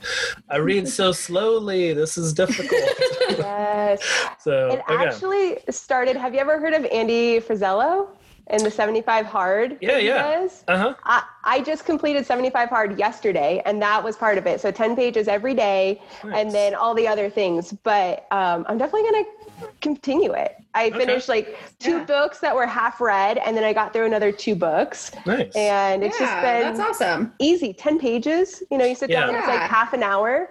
I 0.49 0.57
read 0.57 0.85
so 0.85 1.11
slowly. 1.13 1.93
This 1.93 2.17
is 2.17 2.33
difficult. 2.33 2.81
yes. 3.29 4.03
so 4.39 4.67
it 4.67 4.83
okay. 4.89 5.05
actually 5.05 5.59
started. 5.69 6.17
Have 6.17 6.33
you 6.33 6.41
ever 6.41 6.59
heard 6.59 6.73
of 6.73 6.85
Andy 6.85 7.39
Frisella? 7.39 8.09
in 8.47 8.61
the 8.61 8.69
75 8.69 9.25
hard. 9.25 9.77
Yeah, 9.79 9.99
yeah. 9.99 10.47
Uh-huh. 10.67 10.95
I, 11.05 11.23
I 11.45 11.61
just 11.61 11.85
completed 11.85 12.25
75 12.25 12.67
hard 12.67 12.99
yesterday, 12.99 13.61
and 13.65 13.81
that 13.81 14.03
was 14.03 14.17
part 14.17 14.37
of 14.37 14.45
it. 14.45 14.59
So 14.59 14.69
10 14.69 14.97
pages 14.97 15.29
every 15.29 15.53
day, 15.53 16.01
nice. 16.25 16.33
and 16.35 16.51
then 16.51 16.75
all 16.75 16.93
the 16.93 17.07
other 17.07 17.29
things. 17.29 17.71
But 17.83 18.27
um, 18.31 18.65
I'm 18.67 18.77
definitely 18.77 19.09
going 19.09 19.23
to 19.23 19.42
continue 19.81 20.33
it. 20.33 20.55
I 20.75 20.87
okay. 20.87 20.97
finished 20.97 21.29
like 21.29 21.57
two 21.79 21.97
yeah. 21.97 22.05
books 22.05 22.39
that 22.39 22.55
were 22.55 22.65
half 22.65 22.99
read, 22.99 23.37
and 23.37 23.55
then 23.55 23.63
I 23.63 23.73
got 23.73 23.93
through 23.93 24.05
another 24.05 24.31
two 24.31 24.55
books. 24.55 25.11
Nice. 25.25 25.55
And 25.55 26.03
it's 26.03 26.19
yeah, 26.19 26.25
just 26.25 26.41
been 26.41 26.77
that's 26.77 27.01
awesome. 27.01 27.33
Easy, 27.39 27.73
10 27.73 27.99
pages. 27.99 28.63
You 28.71 28.77
know, 28.77 28.85
you 28.85 28.95
sit 28.95 29.09
yeah. 29.09 29.27
down, 29.27 29.35
it's 29.35 29.47
like 29.47 29.61
half 29.61 29.93
an 29.93 30.03
hour, 30.03 30.49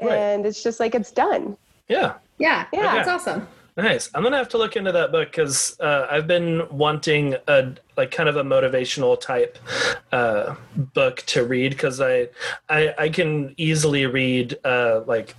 and 0.00 0.44
it's 0.44 0.62
just 0.62 0.80
like 0.80 0.94
it's 0.94 1.10
done. 1.10 1.56
Yeah. 1.88 2.14
Yeah. 2.38 2.66
Yeah. 2.72 2.80
Okay. 2.80 2.96
That's 2.96 3.08
awesome. 3.08 3.46
Nice. 3.76 4.08
I'm 4.14 4.22
gonna 4.22 4.36
have 4.36 4.48
to 4.50 4.58
look 4.58 4.76
into 4.76 4.92
that 4.92 5.10
book 5.10 5.32
because 5.32 5.78
uh, 5.80 6.06
I've 6.08 6.28
been 6.28 6.62
wanting 6.70 7.34
a 7.48 7.72
like 7.96 8.12
kind 8.12 8.28
of 8.28 8.36
a 8.36 8.44
motivational 8.44 9.20
type 9.20 9.58
uh, 10.12 10.54
book 10.76 11.22
to 11.26 11.44
read 11.44 11.72
because 11.72 12.00
I, 12.00 12.28
I 12.68 12.94
I 12.96 13.08
can 13.08 13.52
easily 13.56 14.06
read 14.06 14.56
uh, 14.64 15.00
like 15.06 15.34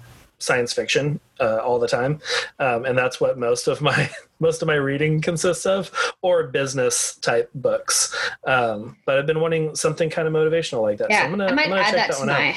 science 0.46 0.74
fiction 0.74 1.20
uh, 1.40 1.58
all 1.58 1.80
the 1.80 1.88
time, 1.88 2.20
um, 2.60 2.86
and 2.86 2.98
that's 2.98 3.20
what 3.20 3.38
most 3.38 3.68
of 3.68 3.82
my 3.82 4.10
most 4.40 4.62
of 4.62 4.68
my 4.68 4.76
reading 4.76 5.22
consists 5.22 5.66
of, 5.66 5.92
or 6.22 6.48
business 6.48 7.16
type 7.18 7.50
books. 7.56 8.16
Um, 8.46 8.98
but 9.06 9.18
I've 9.18 9.26
been 9.26 9.42
wanting 9.42 9.76
something 9.76 10.10
kind 10.10 10.28
of 10.28 10.34
motivational 10.34 10.82
like 10.82 10.98
that. 11.00 11.10
Yeah, 11.10 11.20
so 11.20 11.26
I'm 11.26 11.32
gonna, 11.32 11.46
I 11.48 11.54
might 11.54 11.70
add 11.70 11.94
that, 11.96 12.10
that 12.10 12.18
to 12.20 12.26
my. 12.26 12.50
Out. 12.50 12.56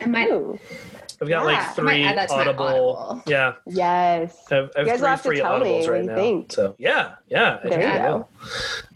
I 0.00 0.06
might. 0.06 0.30
Ooh. 0.30 0.58
I've 1.20 1.28
got 1.28 1.46
yeah. 1.48 1.58
like 1.58 1.74
three 1.74 2.06
Audible, 2.06 2.96
Audible, 2.96 3.22
Yeah. 3.26 3.54
Yes. 3.66 4.36
I've, 4.52 4.70
I've 4.76 4.86
you 4.86 4.98
guys 4.98 5.22
three 5.22 5.36
free 5.36 5.40
Audibles 5.40 5.88
right 5.88 6.04
now. 6.04 6.14
Think. 6.14 6.52
So 6.52 6.74
yeah, 6.78 7.14
yeah. 7.28 7.58
There 7.64 7.80
you 7.80 7.98
go. 7.98 8.28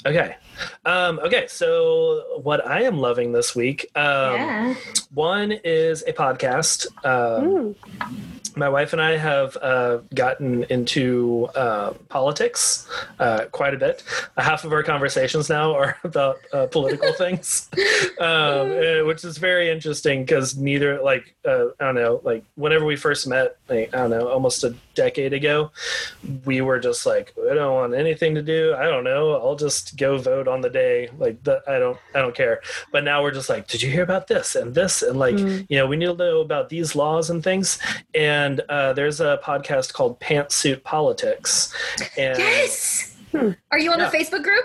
Okay. 0.05 0.37
Um, 0.85 1.19
okay, 1.21 1.47
so 1.49 2.41
what 2.43 2.67
I 2.67 2.83
am 2.83 2.99
loving 2.99 3.33
this 3.33 3.55
week, 3.55 3.91
um, 3.95 4.35
yeah. 4.35 4.75
one 5.13 5.53
is 5.53 6.03
a 6.07 6.13
podcast. 6.13 6.87
Um, 7.05 7.75
my 8.57 8.69
wife 8.69 8.93
and 8.93 9.01
I 9.01 9.17
have 9.17 9.57
uh, 9.61 9.99
gotten 10.15 10.65
into 10.65 11.49
uh, 11.55 11.93
politics 12.09 12.89
uh, 13.19 13.47
quite 13.53 13.75
a 13.75 13.77
bit. 13.77 14.03
half 14.37 14.65
of 14.65 14.73
our 14.73 14.83
conversations 14.83 15.49
now 15.49 15.75
are 15.81 15.97
about 16.05 16.39
uh, 16.53 16.67
political 16.67 17.13
things, 17.19 17.69
um, 18.19 18.73
eh, 18.73 19.03
which 19.03 19.25
is 19.25 19.39
very 19.39 19.71
interesting 19.71 20.25
because 20.25 20.57
neither, 20.57 21.01
like, 21.03 21.35
uh, 21.45 21.67
I 21.79 21.85
don't 21.87 21.95
know, 21.95 22.21
like, 22.25 22.45
whenever 22.57 22.85
we 22.85 22.97
first 22.97 23.27
met, 23.27 23.57
like, 23.69 23.95
I 23.95 23.99
don't 23.99 24.11
know, 24.11 24.29
almost 24.29 24.65
a 24.65 24.75
decade 25.01 25.33
ago, 25.33 25.71
we 26.45 26.61
were 26.61 26.79
just 26.79 27.07
like, 27.07 27.33
I 27.51 27.55
don't 27.55 27.75
want 27.75 27.95
anything 27.95 28.35
to 28.35 28.43
do. 28.43 28.75
I 28.77 28.85
don't 28.85 29.05
know. 29.05 29.33
I'll 29.33 29.57
just 29.57 29.97
go 29.97 30.19
vote 30.19 30.47
on 30.47 30.61
the 30.61 30.69
day. 30.69 31.09
Like, 31.19 31.43
the, 31.45 31.63
I 31.67 31.79
don't, 31.79 31.99
I 32.15 32.19
don't 32.21 32.35
care. 32.35 32.61
But 32.93 33.05
now 33.05 33.23
we're 33.23 33.31
just 33.31 33.49
like, 33.49 33.67
did 33.67 33.83
you 33.83 33.91
hear 33.91 34.03
about 34.03 34.27
this 34.27 34.55
and 34.55 34.75
this? 34.75 35.03
And 35.03 35.19
like, 35.19 35.37
mm. 35.37 35.67
you 35.71 35.79
know, 35.79 35.87
we 35.87 35.97
need 35.97 36.07
to 36.07 36.15
know 36.15 36.41
about 36.41 36.69
these 36.69 36.95
laws 36.95 37.31
and 37.31 37.43
things. 37.43 37.79
And 38.15 38.61
uh, 38.69 38.93
there's 38.93 39.21
a 39.21 39.41
podcast 39.43 39.95
called 39.95 40.21
Pantsuit 40.21 40.83
Politics. 40.85 41.73
And, 42.19 42.39
yes. 42.39 43.17
Hmm. 43.33 43.53
Are 43.71 43.79
you 43.79 43.91
on 43.93 44.01
yeah. 44.01 44.11
the 44.11 44.17
Facebook 44.17 44.43
group? 44.43 44.65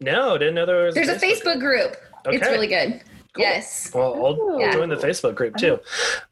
No, 0.00 0.38
didn't 0.38 0.54
know 0.54 0.66
there 0.66 0.84
was. 0.84 0.94
There's 0.94 1.08
a 1.08 1.16
Facebook, 1.16 1.18
a 1.18 1.56
Facebook 1.56 1.60
group. 1.60 1.96
Okay. 2.26 2.36
It's 2.36 2.46
really 2.46 2.66
good. 2.66 3.02
Cool. 3.36 3.44
Yes. 3.44 3.90
Well, 3.94 4.14
I'll, 4.14 4.60
yeah. 4.60 4.72
join 4.72 4.88
the 4.88 4.96
Facebook 4.96 5.34
group 5.34 5.56
too. 5.56 5.78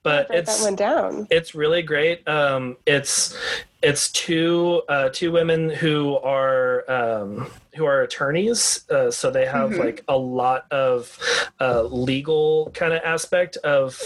But 0.02 0.26
it's 0.30 0.58
that 0.58 0.64
went 0.64 0.78
down. 0.78 1.26
It's 1.30 1.54
really 1.54 1.82
great. 1.82 2.26
Um, 2.26 2.76
it's 2.86 3.36
it's 3.82 4.10
two 4.10 4.82
uh, 4.88 5.10
two 5.10 5.30
women 5.30 5.68
who 5.68 6.16
are 6.16 6.90
um, 6.90 7.50
who 7.76 7.84
are 7.84 8.02
attorneys, 8.02 8.88
uh, 8.90 9.10
so 9.10 9.30
they 9.30 9.44
have 9.46 9.70
mm-hmm. 9.70 9.80
like 9.80 10.04
a 10.08 10.16
lot 10.16 10.66
of 10.72 11.18
uh, 11.60 11.82
legal 11.82 12.70
kind 12.74 12.94
of 12.94 13.02
aspect 13.04 13.56
of 13.58 14.00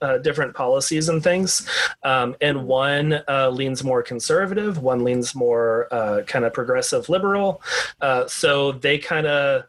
uh, 0.00 0.18
different 0.18 0.54
policies 0.54 1.08
and 1.08 1.22
things. 1.22 1.68
Um, 2.02 2.36
and 2.40 2.66
one 2.66 3.22
uh, 3.28 3.50
leans 3.50 3.82
more 3.82 4.02
conservative, 4.02 4.78
one 4.78 5.02
leans 5.02 5.34
more 5.34 5.88
uh, 5.92 6.22
kind 6.26 6.44
of 6.44 6.52
progressive 6.52 7.08
liberal. 7.08 7.62
Uh, 8.00 8.26
so 8.26 8.72
they 8.72 8.98
kind 8.98 9.26
of 9.26 9.64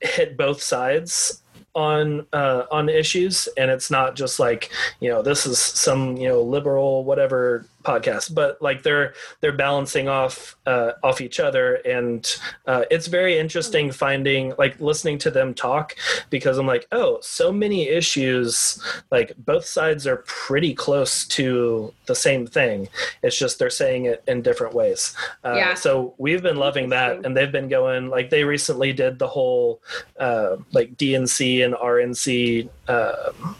hit 0.00 0.36
both 0.36 0.62
sides 0.62 1.42
on 1.74 2.26
uh, 2.32 2.64
on 2.70 2.88
issues, 2.88 3.48
and 3.56 3.70
it's 3.70 3.90
not 3.90 4.16
just 4.16 4.38
like 4.38 4.70
you 5.00 5.08
know 5.08 5.22
this 5.22 5.46
is 5.46 5.58
some 5.58 6.16
you 6.16 6.28
know 6.28 6.42
liberal 6.42 7.04
whatever 7.04 7.66
podcast 7.84 8.34
but 8.34 8.60
like 8.60 8.82
they're 8.82 9.14
they're 9.40 9.52
balancing 9.52 10.08
off 10.08 10.56
uh, 10.66 10.92
off 11.02 11.20
each 11.20 11.40
other. 11.40 11.74
And 11.84 12.24
uh, 12.66 12.84
it's 12.90 13.06
very 13.06 13.38
interesting 13.38 13.92
finding 13.92 14.54
like 14.58 14.80
listening 14.80 15.18
to 15.18 15.30
them 15.30 15.54
talk 15.54 15.94
because 16.30 16.58
i'm 16.58 16.66
like 16.66 16.86
oh 16.92 17.18
so 17.20 17.52
many 17.52 17.88
issues 17.88 18.82
like 19.10 19.32
both 19.36 19.66
sides 19.66 20.06
are 20.06 20.24
pretty 20.26 20.74
close 20.74 21.26
to 21.26 21.92
the 22.06 22.14
same 22.14 22.46
thing. 22.46 22.88
It's 23.22 23.38
just 23.38 23.58
they're 23.58 23.70
saying 23.70 24.06
it 24.06 24.22
in 24.26 24.42
different 24.42 24.74
ways. 24.74 25.14
Uh, 25.44 25.54
yeah. 25.54 25.74
so 25.74 26.14
we've 26.18 26.42
been 26.42 26.56
loving 26.56 26.90
that. 26.90 27.24
And 27.24 27.36
they've 27.36 27.50
been 27.50 27.68
going 27.68 28.08
like 28.08 28.30
they 28.30 28.44
recently 28.44 28.92
did 28.92 29.18
the 29.18 29.28
whole 29.28 29.82
uh, 30.18 30.56
like 30.72 30.96
dnc 30.96 31.64
and 31.64 31.74
rnc 31.74 32.68
um, 32.88 33.56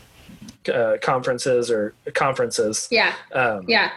uh, 0.69 0.97
conferences 1.03 1.71
or 1.71 1.95
conferences. 2.15 2.89
Yeah. 2.91 3.15
Um, 3.33 3.65
yeah 3.69 3.91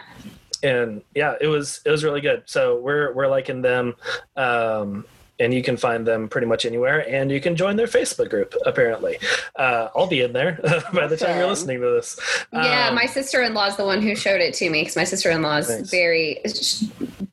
and 0.62 1.02
yeah, 1.14 1.34
it 1.40 1.46
was 1.46 1.80
it 1.84 1.90
was 1.90 2.04
really 2.04 2.20
good. 2.20 2.42
So 2.46 2.80
we're 2.80 3.12
we're 3.12 3.28
liking 3.28 3.62
them. 3.62 3.94
Um, 4.36 5.04
and 5.40 5.54
you 5.54 5.62
can 5.62 5.76
find 5.76 6.04
them 6.04 6.28
pretty 6.28 6.48
much 6.48 6.66
anywhere 6.66 7.08
and 7.08 7.30
you 7.30 7.40
can 7.40 7.54
join 7.54 7.76
their 7.76 7.86
facebook 7.86 8.28
group 8.28 8.56
apparently 8.66 9.18
uh, 9.54 9.88
i'll 9.94 10.08
be 10.08 10.20
in 10.20 10.32
there 10.32 10.58
by 10.92 11.06
the 11.06 11.16
time 11.16 11.38
you're 11.38 11.46
listening 11.46 11.80
to 11.80 11.90
this 11.90 12.18
yeah 12.52 12.88
um, 12.88 12.96
my 12.96 13.06
sister-in-law 13.06 13.66
is 13.66 13.76
the 13.76 13.84
one 13.84 14.02
who 14.02 14.16
showed 14.16 14.40
it 14.40 14.52
to 14.52 14.68
me 14.68 14.80
because 14.80 14.96
my 14.96 15.04
sister-in-law 15.04 15.58
is 15.58 15.88
very 15.88 16.42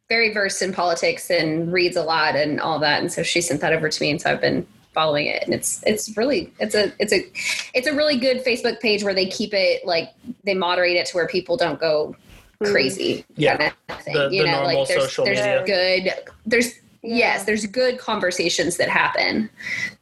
very 0.08 0.32
versed 0.32 0.62
in 0.62 0.72
politics 0.72 1.32
and 1.32 1.74
reads 1.74 1.96
a 1.96 2.04
lot 2.04 2.36
and 2.36 2.60
all 2.60 2.78
that 2.78 3.02
and 3.02 3.12
so 3.12 3.24
she 3.24 3.42
sent 3.42 3.60
that 3.60 3.74
over 3.74 3.90
to 3.90 4.04
me 4.04 4.12
and 4.12 4.22
so 4.22 4.32
i've 4.32 4.42
been 4.42 4.68
following 4.96 5.28
it 5.28 5.44
and 5.44 5.54
it's 5.54 5.84
it's 5.86 6.18
really 6.18 6.52
it's 6.60 6.74
a 6.74 6.92
it's 6.98 7.14
a 7.14 7.20
it's 7.78 7.86
a 7.86 7.94
really 7.94 8.18
good 8.18 8.44
facebook 8.44 8.80
page 8.80 9.04
where 9.04 9.14
they 9.14 9.28
keep 9.28 9.54
it 9.54 9.86
like 9.86 10.10
they 10.44 10.56
moderate 10.56 10.96
it 10.96 11.06
to 11.06 11.16
where 11.16 11.28
people 11.28 11.56
don't 11.56 11.80
go 11.80 12.16
Mm. 12.62 12.72
crazy 12.72 13.26
yeah. 13.36 13.58
kind 13.58 13.74
of 13.90 14.02
thing. 14.02 14.14
The, 14.14 14.30
you 14.32 14.44
the 14.44 14.52
know, 14.52 14.64
like 14.64 14.88
there's, 14.88 15.16
there's 15.18 15.40
media. 15.40 15.64
good 15.66 16.14
there's 16.46 16.76
yeah. 17.02 17.18
yes, 17.18 17.44
there's 17.44 17.66
good 17.66 18.00
conversations 18.00 18.78
that 18.78 18.90
happen. 18.90 19.50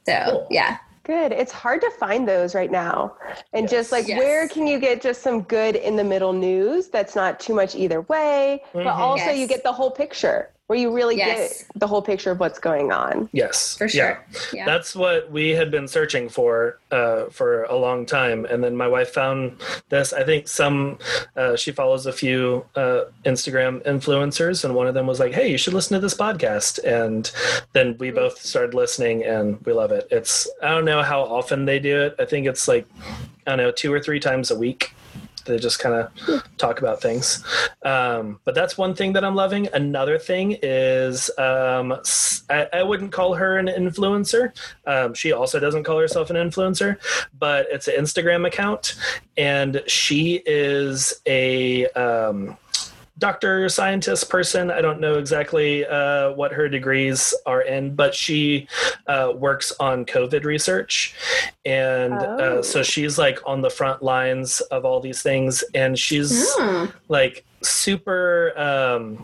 So 0.06 0.26
cool. 0.26 0.48
yeah. 0.50 0.78
Good. 1.04 1.34
It's 1.34 1.52
hard 1.52 1.82
to 1.82 1.92
find 2.00 2.26
those 2.26 2.56
right 2.56 2.72
now. 2.72 3.16
And 3.52 3.64
yes. 3.64 3.72
just 3.72 3.92
like 3.92 4.08
yes. 4.08 4.20
where 4.20 4.48
can 4.48 4.68
you 4.68 4.80
get 4.80 5.02
just 5.02 5.22
some 5.22 5.42
good 5.42 5.76
in 5.76 5.98
the 5.98 6.04
middle 6.04 6.32
news 6.32 6.88
that's 6.88 7.14
not 7.14 7.42
too 7.42 7.54
much 7.54 7.76
either 7.76 8.02
way, 8.02 8.62
mm-hmm. 8.68 8.86
but 8.86 8.94
also 8.94 9.26
yes. 9.26 9.38
you 9.38 9.48
get 9.48 9.64
the 9.64 9.74
whole 9.74 9.92
picture 9.92 10.53
where 10.68 10.80
you 10.80 10.94
really 10.94 11.18
yes. 11.18 11.64
get 11.64 11.80
the 11.80 11.88
whole 11.88 12.02
picture 12.02 12.32
of 12.32 12.40
what's 12.40 12.58
going 12.58 12.92
on. 12.92 13.30
Yes, 13.34 13.78
for 13.78 13.90
sure. 13.90 14.24
Yeah. 14.32 14.40
yeah. 14.54 14.66
That's 14.66 14.96
what 14.96 15.30
we 15.30 15.50
had 15.50 15.70
been 15.70 15.88
searching 15.88 16.30
for 16.30 16.80
uh, 16.92 17.26
for 17.26 17.64
a 17.66 17.76
long 17.76 18.06
time, 18.06 18.46
and 18.46 18.64
then 18.64 18.76
my 18.76 18.88
wife 18.88 19.10
found 19.10 19.62
this. 19.90 20.14
I 20.14 20.24
think 20.24 20.48
some 20.48 20.98
uh, 21.36 21.58
she 21.58 21.72
follows 21.72 22.06
a 22.06 22.14
few 22.14 22.66
uh, 22.76 23.06
Instagram 23.26 23.84
influencers, 23.84 24.64
and 24.64 24.74
one 24.74 24.88
of 24.88 24.94
them 24.94 25.06
was 25.06 25.20
like, 25.20 25.34
"Hey, 25.34 25.52
you 25.52 25.58
should 25.58 25.74
listen 25.74 25.96
to 25.96 26.02
this 26.02 26.16
podcast." 26.16 26.80
And 26.84 27.30
then 27.74 27.98
we 28.00 28.08
mm-hmm. 28.08 28.16
both 28.16 28.40
started 28.40 28.74
listening, 28.74 29.24
and 29.26 29.60
we 29.66 29.74
love 29.74 29.92
it. 29.92 30.08
It's 30.12 30.50
I 30.62 30.70
don't 30.70 30.86
know 30.86 31.04
how 31.04 31.22
often 31.24 31.66
they 31.66 31.80
do 31.80 32.02
it. 32.04 32.16
I 32.20 32.26
think 32.26 32.48
it's 32.48 32.68
like 32.68 32.88
I 33.46 33.52
don't 33.52 33.58
know 33.58 33.72
two 33.72 33.94
or 33.94 34.00
three 34.00 34.20
times 34.20 34.50
a 34.50 34.58
week 34.58 34.94
they 35.46 35.58
just 35.58 35.80
kind 35.80 35.96
of 35.96 36.44
talk 36.58 36.80
about 36.80 37.02
things. 37.02 37.44
Um, 37.84 38.40
but 38.44 38.56
that's 38.56 38.78
one 38.78 38.96
thing 38.96 39.14
that 39.14 39.24
I'm 39.24 39.36
loving. 39.36 39.68
Another 39.74 40.18
thing 40.18 40.58
is 40.62 41.30
um, 41.38 41.94
I, 42.50 42.68
I, 42.74 42.84
wouldn't 42.84 43.12
call 43.12 43.34
her 43.36 43.58
an 43.58 43.68
influencer. 43.68 44.52
Um, 44.86 45.14
she 45.14 45.32
also 45.32 45.60
doesn't 45.60 45.84
call 45.84 46.00
herself 46.00 46.30
an 46.30 46.36
influencer, 46.36 46.98
but 47.38 47.68
it's 47.70 47.88
an 47.88 47.96
Instagram 47.96 48.48
account, 48.48 48.96
and 49.38 49.84
she 49.88 50.42
is 50.46 51.22
a 51.26 51.88
um, 51.90 52.58
doctor, 53.24 53.70
scientist 53.70 54.30
person. 54.30 54.70
I 54.70 54.82
don't 54.82 55.00
know 55.00 55.14
exactly 55.14 55.86
uh, 55.86 56.34
what 56.34 56.52
her 56.52 56.68
degrees 56.68 57.34
are 57.46 57.62
in, 57.62 57.96
but 57.96 58.14
she 58.14 58.68
uh, 59.08 59.32
works 59.34 59.72
on 59.80 60.04
COVID 60.04 60.44
research. 60.44 61.16
And 61.64 62.16
oh. 62.16 62.60
uh, 62.60 62.64
so 62.64 62.82
oh. 62.82 62.84
she's 62.84 63.18
like 63.18 63.40
on 63.46 63.62
the 63.62 63.70
front 63.70 64.04
lines 64.04 64.60
of 64.72 64.84
all 64.84 65.00
these 65.00 65.22
things. 65.22 65.64
And 65.74 65.98
she's 65.98 66.54
mm. 66.58 66.92
like 67.08 67.46
super. 67.62 68.52
Um, 68.58 69.24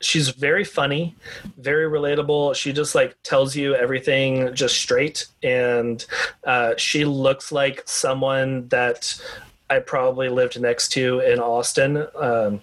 she's 0.00 0.30
very 0.30 0.64
funny 0.64 1.14
very 1.58 1.88
relatable 1.88 2.56
she 2.56 2.72
just 2.72 2.92
like 2.92 3.14
tells 3.22 3.54
you 3.54 3.76
everything 3.76 4.52
just 4.52 4.74
straight 4.74 5.28
and 5.44 6.06
uh, 6.42 6.74
she 6.76 7.04
looks 7.04 7.52
like 7.52 7.84
someone 7.86 8.66
that 8.66 9.14
I 9.72 9.78
probably 9.78 10.28
lived 10.28 10.60
next 10.60 10.90
to 10.90 11.20
in 11.20 11.40
Austin. 11.40 12.06
Um, 12.14 12.60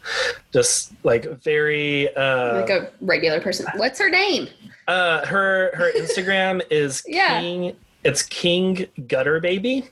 just 0.54 0.94
like 1.04 1.26
very 1.42 2.16
uh, 2.16 2.62
like 2.62 2.70
a 2.70 2.92
regular 3.02 3.42
person. 3.42 3.66
What's 3.78 3.98
her 3.98 4.10
name? 4.10 4.48
Uh, 4.88 5.26
her 5.26 5.76
her 5.76 5.92
Instagram 5.94 6.62
is 6.70 7.04
yeah. 7.08 7.40
King. 7.40 7.76
It's 8.04 8.22
King 8.22 8.86
Gutter 9.08 9.40
Baby. 9.40 9.90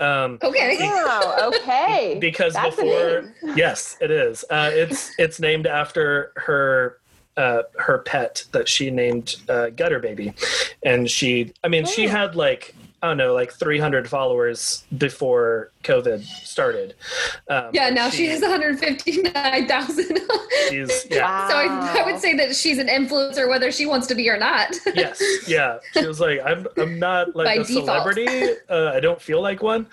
Um, 0.00 0.38
okay. 0.42 0.78
Oh, 0.80 1.52
okay. 1.54 2.16
Because 2.20 2.54
That's 2.54 2.74
before, 2.74 3.34
yes, 3.54 3.98
it 4.00 4.10
is. 4.10 4.42
Uh, 4.48 4.70
it's 4.72 5.12
it's 5.18 5.38
named 5.38 5.66
after 5.66 6.32
her 6.36 6.98
uh, 7.36 7.64
her 7.78 7.98
pet 7.98 8.44
that 8.52 8.68
she 8.68 8.90
named 8.90 9.36
uh, 9.50 9.68
Gutter 9.68 9.98
Baby, 9.98 10.32
and 10.82 11.10
she. 11.10 11.52
I 11.62 11.68
mean, 11.68 11.84
oh. 11.84 11.90
she 11.90 12.06
had 12.06 12.36
like 12.36 12.74
I 13.02 13.08
don't 13.08 13.16
know, 13.16 13.32
like 13.32 13.52
300 13.52 14.08
followers 14.08 14.84
before 14.98 15.72
COVID 15.82 16.24
started. 16.24 16.94
Um, 17.48 17.70
yeah, 17.72 17.90
now 17.90 18.08
she, 18.10 18.18
she 18.18 18.26
has 18.26 18.40
159,000. 18.42 20.18
she's 20.68 21.06
yeah. 21.10 21.22
Wow. 21.22 21.48
So 21.48 21.56
I, 21.56 22.00
I, 22.00 22.04
would 22.04 22.20
say 22.20 22.34
that 22.36 22.54
she's 22.54 22.78
an 22.78 22.88
influencer, 22.88 23.48
whether 23.48 23.70
she 23.72 23.86
wants 23.86 24.06
to 24.08 24.14
be 24.14 24.28
or 24.28 24.38
not. 24.38 24.76
yes, 24.94 25.22
yeah. 25.48 25.78
She 25.92 26.06
was 26.06 26.20
like, 26.20 26.40
I'm 26.44 26.66
I'm 26.76 26.98
not 26.98 27.34
like 27.36 27.46
By 27.46 27.54
a 27.54 27.64
default. 27.64 27.86
celebrity. 27.86 28.56
Uh, 28.68 28.92
I 28.94 29.00
don't 29.00 29.20
feel 29.20 29.40
like 29.40 29.62
one. 29.62 29.86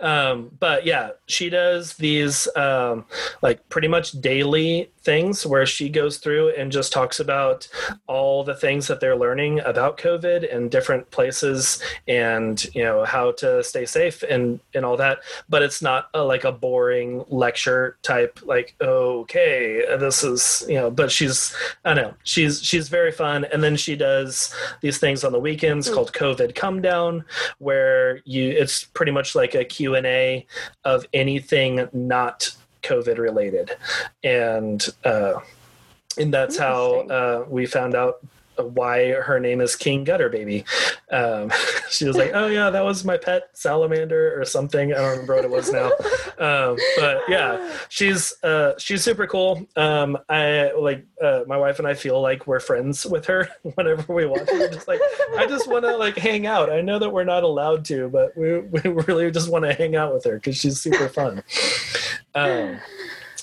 Um, 0.00 0.50
but 0.58 0.84
yeah, 0.84 1.10
she 1.26 1.48
does 1.48 1.94
these 1.94 2.48
um, 2.56 3.04
like 3.42 3.68
pretty 3.68 3.88
much 3.88 4.12
daily 4.12 4.90
things 5.02 5.44
where 5.44 5.66
she 5.66 5.88
goes 5.88 6.18
through 6.18 6.50
and 6.50 6.70
just 6.70 6.92
talks 6.92 7.18
about 7.18 7.66
all 8.06 8.44
the 8.44 8.54
things 8.54 8.86
that 8.86 9.00
they're 9.00 9.16
learning 9.16 9.58
about 9.60 9.98
COVID 9.98 10.48
in 10.48 10.68
different 10.68 11.10
places 11.10 11.82
and 12.06 12.42
and 12.42 12.74
you 12.74 12.82
know 12.82 13.04
how 13.04 13.32
to 13.32 13.62
stay 13.62 13.86
safe 13.86 14.22
and 14.22 14.60
and 14.74 14.84
all 14.84 14.96
that 14.96 15.18
but 15.48 15.62
it's 15.62 15.82
not 15.82 16.08
a, 16.14 16.22
like 16.22 16.44
a 16.44 16.52
boring 16.52 17.24
lecture 17.28 17.96
type 18.02 18.38
like 18.42 18.74
okay 18.80 19.84
this 19.98 20.24
is 20.24 20.64
you 20.68 20.74
know 20.74 20.90
but 20.90 21.10
she's 21.10 21.54
i 21.84 21.94
don't 21.94 22.04
know 22.04 22.14
she's 22.24 22.62
she's 22.62 22.88
very 22.88 23.12
fun. 23.12 23.44
And 23.52 23.62
then 23.62 23.76
she 23.76 23.96
does 23.96 24.54
these 24.80 24.98
things 24.98 25.24
on 25.24 25.32
the 25.32 25.38
weekends 25.38 25.88
mm. 25.88 25.94
called 25.94 26.12
covid 26.12 26.54
come 26.54 26.80
down 26.80 27.24
where 27.58 28.20
you 28.24 28.50
it's 28.50 28.84
pretty 28.84 29.12
much 29.12 29.34
like 29.34 29.54
a 29.54 29.64
q&a 29.64 30.46
of 30.84 31.06
anything 31.12 31.88
not 31.92 32.54
covid 32.82 33.18
related. 33.18 33.72
And 34.24 34.84
uh 35.04 35.34
and 36.18 36.32
that's 36.32 36.58
how 36.58 37.06
uh, 37.08 37.46
we 37.48 37.64
found 37.64 37.94
out 37.94 38.22
why 38.56 39.12
her 39.12 39.40
name 39.40 39.60
is 39.60 39.76
King 39.76 40.04
Gutter 40.04 40.28
Baby. 40.28 40.64
Um, 41.10 41.50
she 41.90 42.04
was 42.04 42.16
like, 42.16 42.32
"Oh 42.34 42.46
yeah, 42.46 42.70
that 42.70 42.84
was 42.84 43.04
my 43.04 43.16
pet 43.16 43.50
salamander 43.54 44.38
or 44.40 44.44
something. 44.44 44.92
I 44.92 44.96
don't 44.96 45.10
remember 45.10 45.36
what 45.36 45.44
it 45.44 45.50
was 45.50 45.72
now." 45.72 45.86
Um, 46.38 46.76
but 46.98 47.22
yeah, 47.28 47.76
she's 47.88 48.34
uh, 48.42 48.72
she's 48.78 49.02
super 49.02 49.26
cool. 49.26 49.66
Um, 49.76 50.18
I 50.28 50.72
like 50.72 51.06
uh, 51.22 51.42
my 51.46 51.56
wife 51.56 51.78
and 51.78 51.88
I 51.88 51.94
feel 51.94 52.20
like 52.20 52.46
we're 52.46 52.60
friends 52.60 53.06
with 53.06 53.26
her 53.26 53.48
whenever 53.74 54.12
we 54.12 54.26
watch 54.26 54.48
her. 54.50 54.68
Just 54.68 54.88
like 54.88 55.00
I 55.36 55.46
just 55.46 55.68
want 55.68 55.84
to 55.84 55.96
like 55.96 56.16
hang 56.16 56.46
out. 56.46 56.70
I 56.70 56.80
know 56.80 56.98
that 56.98 57.10
we're 57.10 57.24
not 57.24 57.42
allowed 57.42 57.84
to, 57.86 58.08
but 58.08 58.36
we 58.36 58.60
we 58.60 58.80
really 58.82 59.30
just 59.30 59.50
want 59.50 59.64
to 59.64 59.74
hang 59.74 59.96
out 59.96 60.12
with 60.14 60.24
her 60.24 60.34
because 60.34 60.56
she's 60.56 60.80
super 60.80 61.08
fun. 61.08 61.42
Um, 62.34 62.78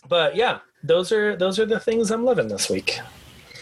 but 0.08 0.36
yeah, 0.36 0.60
those 0.84 1.12
are 1.12 1.36
those 1.36 1.60
are 1.60 1.66
the 1.66 1.80
things 1.80 2.12
I'm 2.12 2.26
loving 2.26 2.48
this 2.48 2.70
week. 2.70 3.00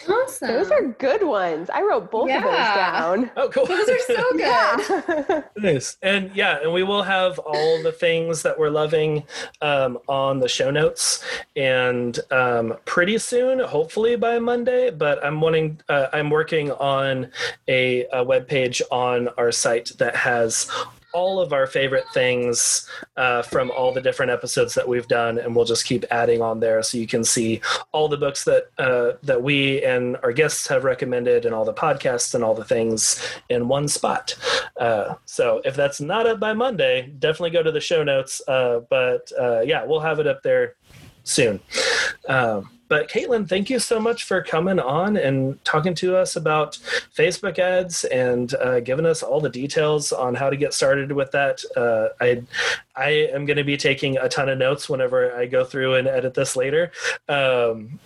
Awesome. 0.10 0.48
Those 0.48 0.72
are 0.72 0.84
good 0.84 1.24
ones. 1.24 1.70
I 1.70 1.82
wrote 1.82 2.12
both 2.12 2.30
yeah. 2.30 2.38
of 2.38 2.44
those 2.44 2.54
down. 2.54 3.32
Oh, 3.38 3.50
cool. 3.50 3.66
Those 3.66 3.88
are 3.88 4.00
so 4.00 4.16
good. 4.32 4.40
yeah. 4.40 5.42
nice. 5.58 5.98
And 6.02 6.32
yeah, 6.36 6.60
and 6.62 6.74
we 6.74 6.84
will 6.84 7.04
have 7.04 7.40
all 7.40 7.82
the 7.84 7.92
things 7.92 8.42
that 8.44 8.58
we're 8.58 8.70
loving 8.70 9.24
um, 9.62 10.00
on 10.08 10.40
the 10.40 10.48
show 10.48 10.72
notes 10.72 11.24
and 11.56 12.20
um, 12.32 12.76
pretty 12.86 13.18
soon, 13.18 13.60
hopefully 13.60 14.16
by 14.16 14.40
Monday. 14.40 14.90
But 14.90 15.24
I'm 15.24 15.40
wanting, 15.42 15.80
uh, 15.90 16.08
I'm 16.14 16.30
working 16.30 16.72
on 16.72 17.32
a, 17.68 18.08
a 18.12 18.24
web 18.24 18.48
page 18.48 18.82
on 18.92 19.28
our 19.38 19.52
site 19.52 19.92
that 19.98 20.16
has 20.16 20.70
all 21.14 21.40
of 21.40 21.54
our 21.54 21.68
favorite 21.68 22.06
things 22.14 22.90
uh, 23.16 23.42
from 23.42 23.72
all 23.72 23.92
the 23.92 24.02
different 24.02 24.32
episodes 24.32 24.74
that 24.76 24.88
we've 24.88 25.08
done, 25.08 25.38
and 25.38 25.56
we'll 25.56 25.66
just 25.66 25.86
keep 25.86 26.06
adding 26.12 26.42
on 26.42 26.60
there 26.60 26.82
so 26.84 26.98
you 26.98 27.08
can 27.08 27.24
see 27.24 27.62
all 27.92 28.08
the 28.08 28.18
books 28.18 28.44
that 28.44 28.70
uh, 28.78 29.14
that 29.24 29.42
we 29.42 29.84
and 29.84 30.18
our 30.24 30.32
guests 30.32 30.68
have 30.68 30.84
recommended, 30.84 31.46
and 31.46 31.56
all 31.56 31.66
the 31.66 31.74
podcasts 31.74 32.36
and 32.36 32.44
all 32.44 32.54
the 32.54 32.66
things 32.66 33.24
in 33.50 33.68
one 33.68 33.88
spot. 33.88 34.36
Uh, 34.80 35.16
so 35.26 35.62
if 35.66 35.76
that's 35.76 36.02
not 36.02 36.28
up 36.28 36.40
by 36.40 36.54
Monday, 36.54 37.14
definitely 37.20 37.52
go 37.52 37.64
to 37.64 37.72
the 37.72 37.82
show 37.82 38.04
notes. 38.04 38.42
Uh, 38.48 38.82
but 38.90 39.32
uh, 39.40 39.62
yeah, 39.62 39.84
we'll 39.86 40.00
have 40.00 40.20
it 40.20 40.28
up 40.28 40.44
there 40.44 40.76
soon. 41.28 41.60
Um, 42.28 42.70
but 42.90 43.10
Caitlin, 43.10 43.48
thank 43.50 43.70
you 43.70 43.80
so 43.80 44.00
much 44.00 44.24
for 44.24 44.42
coming 44.42 44.80
on 44.80 45.18
and 45.18 45.64
talking 45.66 45.94
to 45.96 46.16
us 46.16 46.36
about 46.36 46.80
Facebook 47.16 47.60
ads 47.60 48.06
and 48.06 48.54
uh, 48.56 48.80
giving 48.80 49.06
us 49.06 49.22
all 49.24 49.42
the 49.42 49.50
details 49.50 50.14
on 50.14 50.36
how 50.36 50.50
to 50.50 50.56
get 50.56 50.74
started 50.74 51.12
with 51.12 51.32
that. 51.32 51.62
Uh, 51.76 52.10
I 52.22 52.44
I 52.96 53.10
am 53.34 53.46
going 53.46 53.58
to 53.58 53.66
be 53.66 53.78
taking 53.78 54.18
a 54.18 54.30
ton 54.30 54.48
of 54.48 54.58
notes 54.58 54.90
whenever 54.90 55.36
I 55.36 55.48
go 55.48 55.66
through 55.66 55.96
and 55.96 56.08
edit 56.08 56.34
this 56.34 56.56
later. 56.56 56.92
Um, 57.28 58.00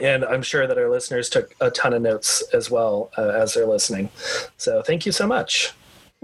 and 0.00 0.24
I'm 0.24 0.42
sure 0.42 0.66
that 0.66 0.78
our 0.78 0.88
listeners 0.88 1.28
took 1.28 1.54
a 1.60 1.70
ton 1.70 1.92
of 1.92 2.02
notes 2.02 2.42
as 2.54 2.70
well 2.70 3.10
uh, 3.18 3.28
as 3.28 3.54
they're 3.54 3.66
listening. 3.66 4.08
So 4.56 4.82
thank 4.82 5.04
you 5.04 5.12
so 5.12 5.26
much. 5.26 5.72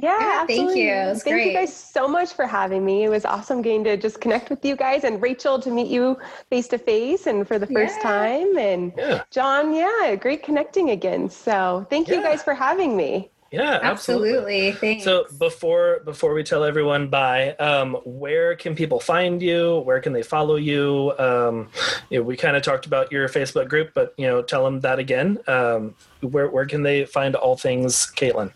Yeah, 0.00 0.16
yeah 0.20 0.46
thank 0.46 0.76
you. 0.76 0.94
thank 0.94 1.22
great. 1.24 1.46
you 1.48 1.52
guys 1.52 1.74
so 1.74 2.06
much 2.06 2.32
for 2.32 2.46
having 2.46 2.84
me. 2.84 3.04
It 3.04 3.08
was 3.08 3.24
awesome 3.24 3.62
getting 3.62 3.82
to 3.84 3.96
just 3.96 4.20
connect 4.20 4.48
with 4.48 4.64
you 4.64 4.76
guys 4.76 5.02
and 5.02 5.20
Rachel 5.20 5.58
to 5.60 5.70
meet 5.70 5.88
you 5.88 6.16
face 6.50 6.68
to 6.68 6.78
face 6.78 7.26
and 7.26 7.46
for 7.46 7.58
the 7.58 7.66
first 7.66 7.96
yeah. 7.96 8.02
time. 8.02 8.56
And 8.58 8.92
yeah. 8.96 9.22
John, 9.30 9.74
yeah, 9.74 10.14
great 10.14 10.44
connecting 10.44 10.90
again. 10.90 11.28
So 11.28 11.86
thank 11.90 12.08
you 12.08 12.22
guys 12.22 12.42
for 12.42 12.54
having 12.54 12.96
me. 12.96 13.30
Yeah, 13.50 13.78
absolutely. 13.82 14.68
absolutely. 14.68 15.00
So 15.00 15.26
before 15.38 16.00
before 16.04 16.34
we 16.34 16.44
tell 16.44 16.64
everyone 16.64 17.08
bye, 17.08 17.54
um, 17.56 17.94
where 18.04 18.54
can 18.56 18.74
people 18.74 19.00
find 19.00 19.40
you? 19.40 19.78
Where 19.80 20.00
can 20.00 20.12
they 20.12 20.22
follow 20.22 20.56
you? 20.56 21.14
Um, 21.18 21.70
you 22.10 22.18
know, 22.18 22.24
we 22.24 22.36
kind 22.36 22.56
of 22.56 22.62
talked 22.62 22.84
about 22.84 23.10
your 23.10 23.26
Facebook 23.28 23.68
group, 23.68 23.92
but 23.94 24.12
you 24.18 24.26
know, 24.26 24.42
tell 24.42 24.64
them 24.64 24.80
that 24.80 24.98
again. 24.98 25.38
Um, 25.46 25.94
where 26.20 26.48
where 26.48 26.66
can 26.66 26.82
they 26.82 27.06
find 27.06 27.34
all 27.34 27.56
things 27.56 28.12
Caitlin? 28.14 28.52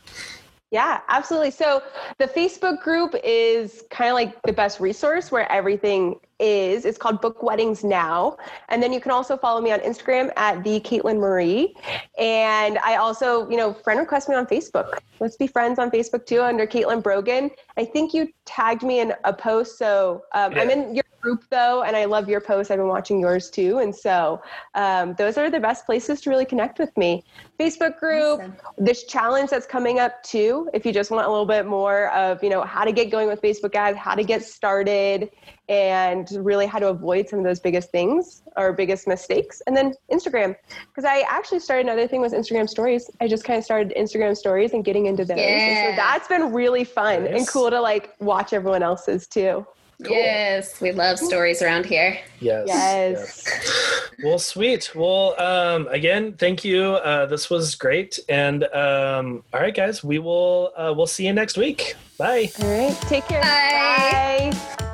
Yeah, 0.72 1.02
absolutely. 1.08 1.50
So 1.50 1.82
the 2.16 2.26
Facebook 2.26 2.80
group 2.80 3.14
is 3.22 3.84
kind 3.90 4.08
of 4.08 4.14
like 4.14 4.40
the 4.44 4.54
best 4.54 4.80
resource 4.80 5.30
where 5.30 5.50
everything 5.52 6.18
is. 6.40 6.86
It's 6.86 6.96
called 6.96 7.20
Book 7.20 7.42
Weddings 7.42 7.84
Now. 7.84 8.38
And 8.70 8.82
then 8.82 8.90
you 8.90 8.98
can 8.98 9.10
also 9.10 9.36
follow 9.36 9.60
me 9.60 9.70
on 9.70 9.80
Instagram 9.80 10.32
at 10.36 10.64
the 10.64 10.80
Caitlin 10.80 11.18
Marie. 11.18 11.76
And 12.18 12.78
I 12.78 12.96
also, 12.96 13.46
you 13.50 13.58
know, 13.58 13.74
friend 13.74 14.00
request 14.00 14.30
me 14.30 14.34
on 14.34 14.46
Facebook. 14.46 14.98
Let's 15.20 15.36
be 15.36 15.46
friends 15.46 15.78
on 15.78 15.90
Facebook 15.90 16.24
too 16.24 16.40
under 16.40 16.66
Caitlin 16.66 17.02
Brogan. 17.02 17.50
I 17.76 17.84
think 17.84 18.14
you 18.14 18.32
tagged 18.46 18.82
me 18.82 19.00
in 19.00 19.12
a 19.24 19.32
post. 19.34 19.76
So 19.76 20.22
um, 20.32 20.52
yeah. 20.52 20.62
I'm 20.62 20.70
in 20.70 20.94
your 20.94 21.04
group 21.22 21.44
though, 21.50 21.82
and 21.82 21.96
I 21.96 22.04
love 22.04 22.28
your 22.28 22.40
posts. 22.40 22.70
I've 22.70 22.78
been 22.78 22.88
watching 22.88 23.20
yours 23.20 23.48
too. 23.48 23.78
And 23.78 23.94
so 23.94 24.42
um, 24.74 25.14
those 25.16 25.38
are 25.38 25.50
the 25.50 25.60
best 25.60 25.86
places 25.86 26.20
to 26.22 26.30
really 26.30 26.44
connect 26.44 26.78
with 26.78 26.94
me. 26.96 27.24
Facebook 27.58 27.98
group, 27.98 28.40
awesome. 28.40 28.56
this 28.76 29.04
challenge 29.04 29.50
that's 29.50 29.66
coming 29.66 30.00
up 30.00 30.22
too. 30.22 30.68
If 30.74 30.84
you 30.84 30.92
just 30.92 31.10
want 31.10 31.26
a 31.26 31.30
little 31.30 31.46
bit 31.46 31.66
more 31.66 32.10
of, 32.10 32.42
you 32.42 32.50
know, 32.50 32.62
how 32.62 32.84
to 32.84 32.92
get 32.92 33.10
going 33.10 33.28
with 33.28 33.40
Facebook 33.40 33.74
ads, 33.74 33.96
how 33.96 34.14
to 34.14 34.24
get 34.24 34.44
started, 34.44 35.30
and 35.68 36.28
really 36.32 36.66
how 36.66 36.78
to 36.78 36.88
avoid 36.88 37.28
some 37.28 37.38
of 37.38 37.44
those 37.44 37.60
biggest 37.60 37.90
things 37.90 38.42
or 38.56 38.72
biggest 38.72 39.06
mistakes. 39.06 39.62
And 39.66 39.76
then 39.76 39.94
Instagram, 40.10 40.56
because 40.88 41.04
I 41.04 41.24
actually 41.28 41.60
started 41.60 41.86
another 41.86 42.08
thing 42.08 42.20
was 42.20 42.32
Instagram 42.32 42.68
stories. 42.68 43.08
I 43.20 43.28
just 43.28 43.44
kind 43.44 43.58
of 43.58 43.64
started 43.64 43.94
Instagram 43.96 44.36
stories 44.36 44.72
and 44.72 44.84
getting 44.84 45.06
into 45.06 45.24
those. 45.24 45.38
Yeah. 45.38 45.90
So 45.90 45.96
that's 45.96 46.28
been 46.28 46.52
really 46.52 46.84
fun 46.84 47.24
nice. 47.24 47.38
and 47.38 47.48
cool 47.48 47.70
to 47.70 47.80
like 47.80 48.14
watch 48.20 48.52
everyone 48.52 48.82
else's 48.82 49.26
too. 49.26 49.64
Cool. 50.02 50.16
Yes, 50.16 50.80
we 50.80 50.92
love 50.92 51.18
stories 51.18 51.62
around 51.62 51.86
here. 51.86 52.18
Yes. 52.40 52.64
Yes. 52.66 53.44
yes. 53.46 54.10
Well, 54.24 54.38
sweet. 54.38 54.92
Well, 54.94 55.40
um, 55.40 55.88
again, 55.88 56.34
thank 56.34 56.64
you. 56.64 56.82
Uh, 56.82 57.26
this 57.26 57.50
was 57.50 57.74
great. 57.74 58.18
And 58.28 58.64
um, 58.64 59.44
all 59.52 59.60
right, 59.60 59.74
guys, 59.74 60.02
we 60.04 60.18
will 60.18 60.72
uh, 60.76 60.92
we'll 60.96 61.06
see 61.06 61.26
you 61.26 61.32
next 61.32 61.56
week. 61.56 61.94
Bye. 62.18 62.50
All 62.62 62.68
right. 62.68 62.96
Take 63.02 63.24
care. 63.24 63.42
Bye. 63.42 64.52
Bye. 64.78 64.88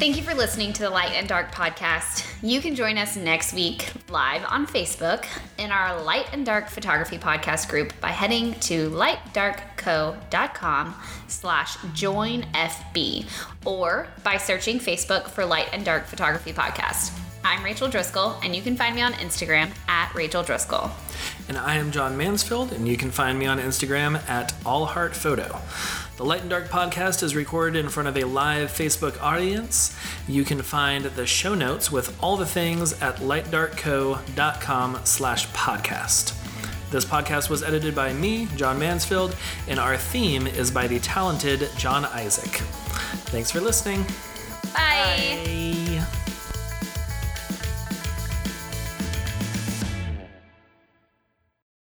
Thank 0.00 0.16
you 0.16 0.22
for 0.22 0.32
listening 0.32 0.72
to 0.72 0.80
the 0.80 0.88
Light 0.88 1.12
and 1.12 1.28
Dark 1.28 1.52
podcast. 1.52 2.26
You 2.42 2.62
can 2.62 2.74
join 2.74 2.96
us 2.96 3.16
next 3.16 3.52
week 3.52 3.92
live 4.08 4.42
on 4.48 4.66
Facebook 4.66 5.26
in 5.58 5.70
our 5.70 6.02
Light 6.02 6.24
and 6.32 6.46
Dark 6.46 6.70
Photography 6.70 7.18
podcast 7.18 7.68
group 7.68 7.92
by 8.00 8.08
heading 8.08 8.54
to 8.60 8.88
lightdarkco.com 8.88 10.94
slash 11.28 11.76
join 11.92 12.44
FB 12.54 13.26
or 13.66 14.08
by 14.24 14.38
searching 14.38 14.78
Facebook 14.78 15.28
for 15.28 15.44
Light 15.44 15.68
and 15.74 15.84
Dark 15.84 16.06
Photography 16.06 16.54
Podcast. 16.54 17.14
I'm 17.44 17.64
Rachel 17.64 17.88
Driscoll, 17.88 18.38
and 18.42 18.54
you 18.54 18.62
can 18.62 18.76
find 18.76 18.94
me 18.94 19.02
on 19.02 19.12
Instagram 19.14 19.70
at 19.88 20.14
Rachel 20.14 20.42
Driscoll. 20.42 20.90
And 21.48 21.56
I 21.56 21.76
am 21.76 21.90
John 21.90 22.16
Mansfield, 22.16 22.72
and 22.72 22.86
you 22.86 22.96
can 22.96 23.10
find 23.10 23.38
me 23.38 23.46
on 23.46 23.58
Instagram 23.58 24.16
at 24.28 24.52
allheartphoto. 24.64 25.60
The 26.16 26.24
Light 26.24 26.42
and 26.42 26.50
Dark 26.50 26.68
podcast 26.68 27.22
is 27.22 27.34
recorded 27.34 27.82
in 27.82 27.88
front 27.88 28.08
of 28.08 28.16
a 28.16 28.24
live 28.24 28.70
Facebook 28.70 29.20
audience. 29.22 29.96
You 30.28 30.44
can 30.44 30.60
find 30.60 31.06
the 31.06 31.26
show 31.26 31.54
notes 31.54 31.90
with 31.90 32.16
all 32.22 32.36
the 32.36 32.44
things 32.46 32.92
at 33.00 33.16
lightdarkco.com 33.16 35.00
slash 35.04 35.48
podcast. 35.48 36.36
This 36.90 37.04
podcast 37.04 37.48
was 37.48 37.62
edited 37.62 37.94
by 37.94 38.12
me, 38.12 38.48
John 38.56 38.78
Mansfield, 38.78 39.34
and 39.66 39.78
our 39.80 39.96
theme 39.96 40.46
is 40.46 40.70
by 40.70 40.86
the 40.88 40.98
talented 40.98 41.70
John 41.78 42.04
Isaac. 42.04 42.50
Thanks 43.30 43.50
for 43.50 43.60
listening. 43.60 44.04
Bye. 44.74 45.40
Bye. 46.04 46.29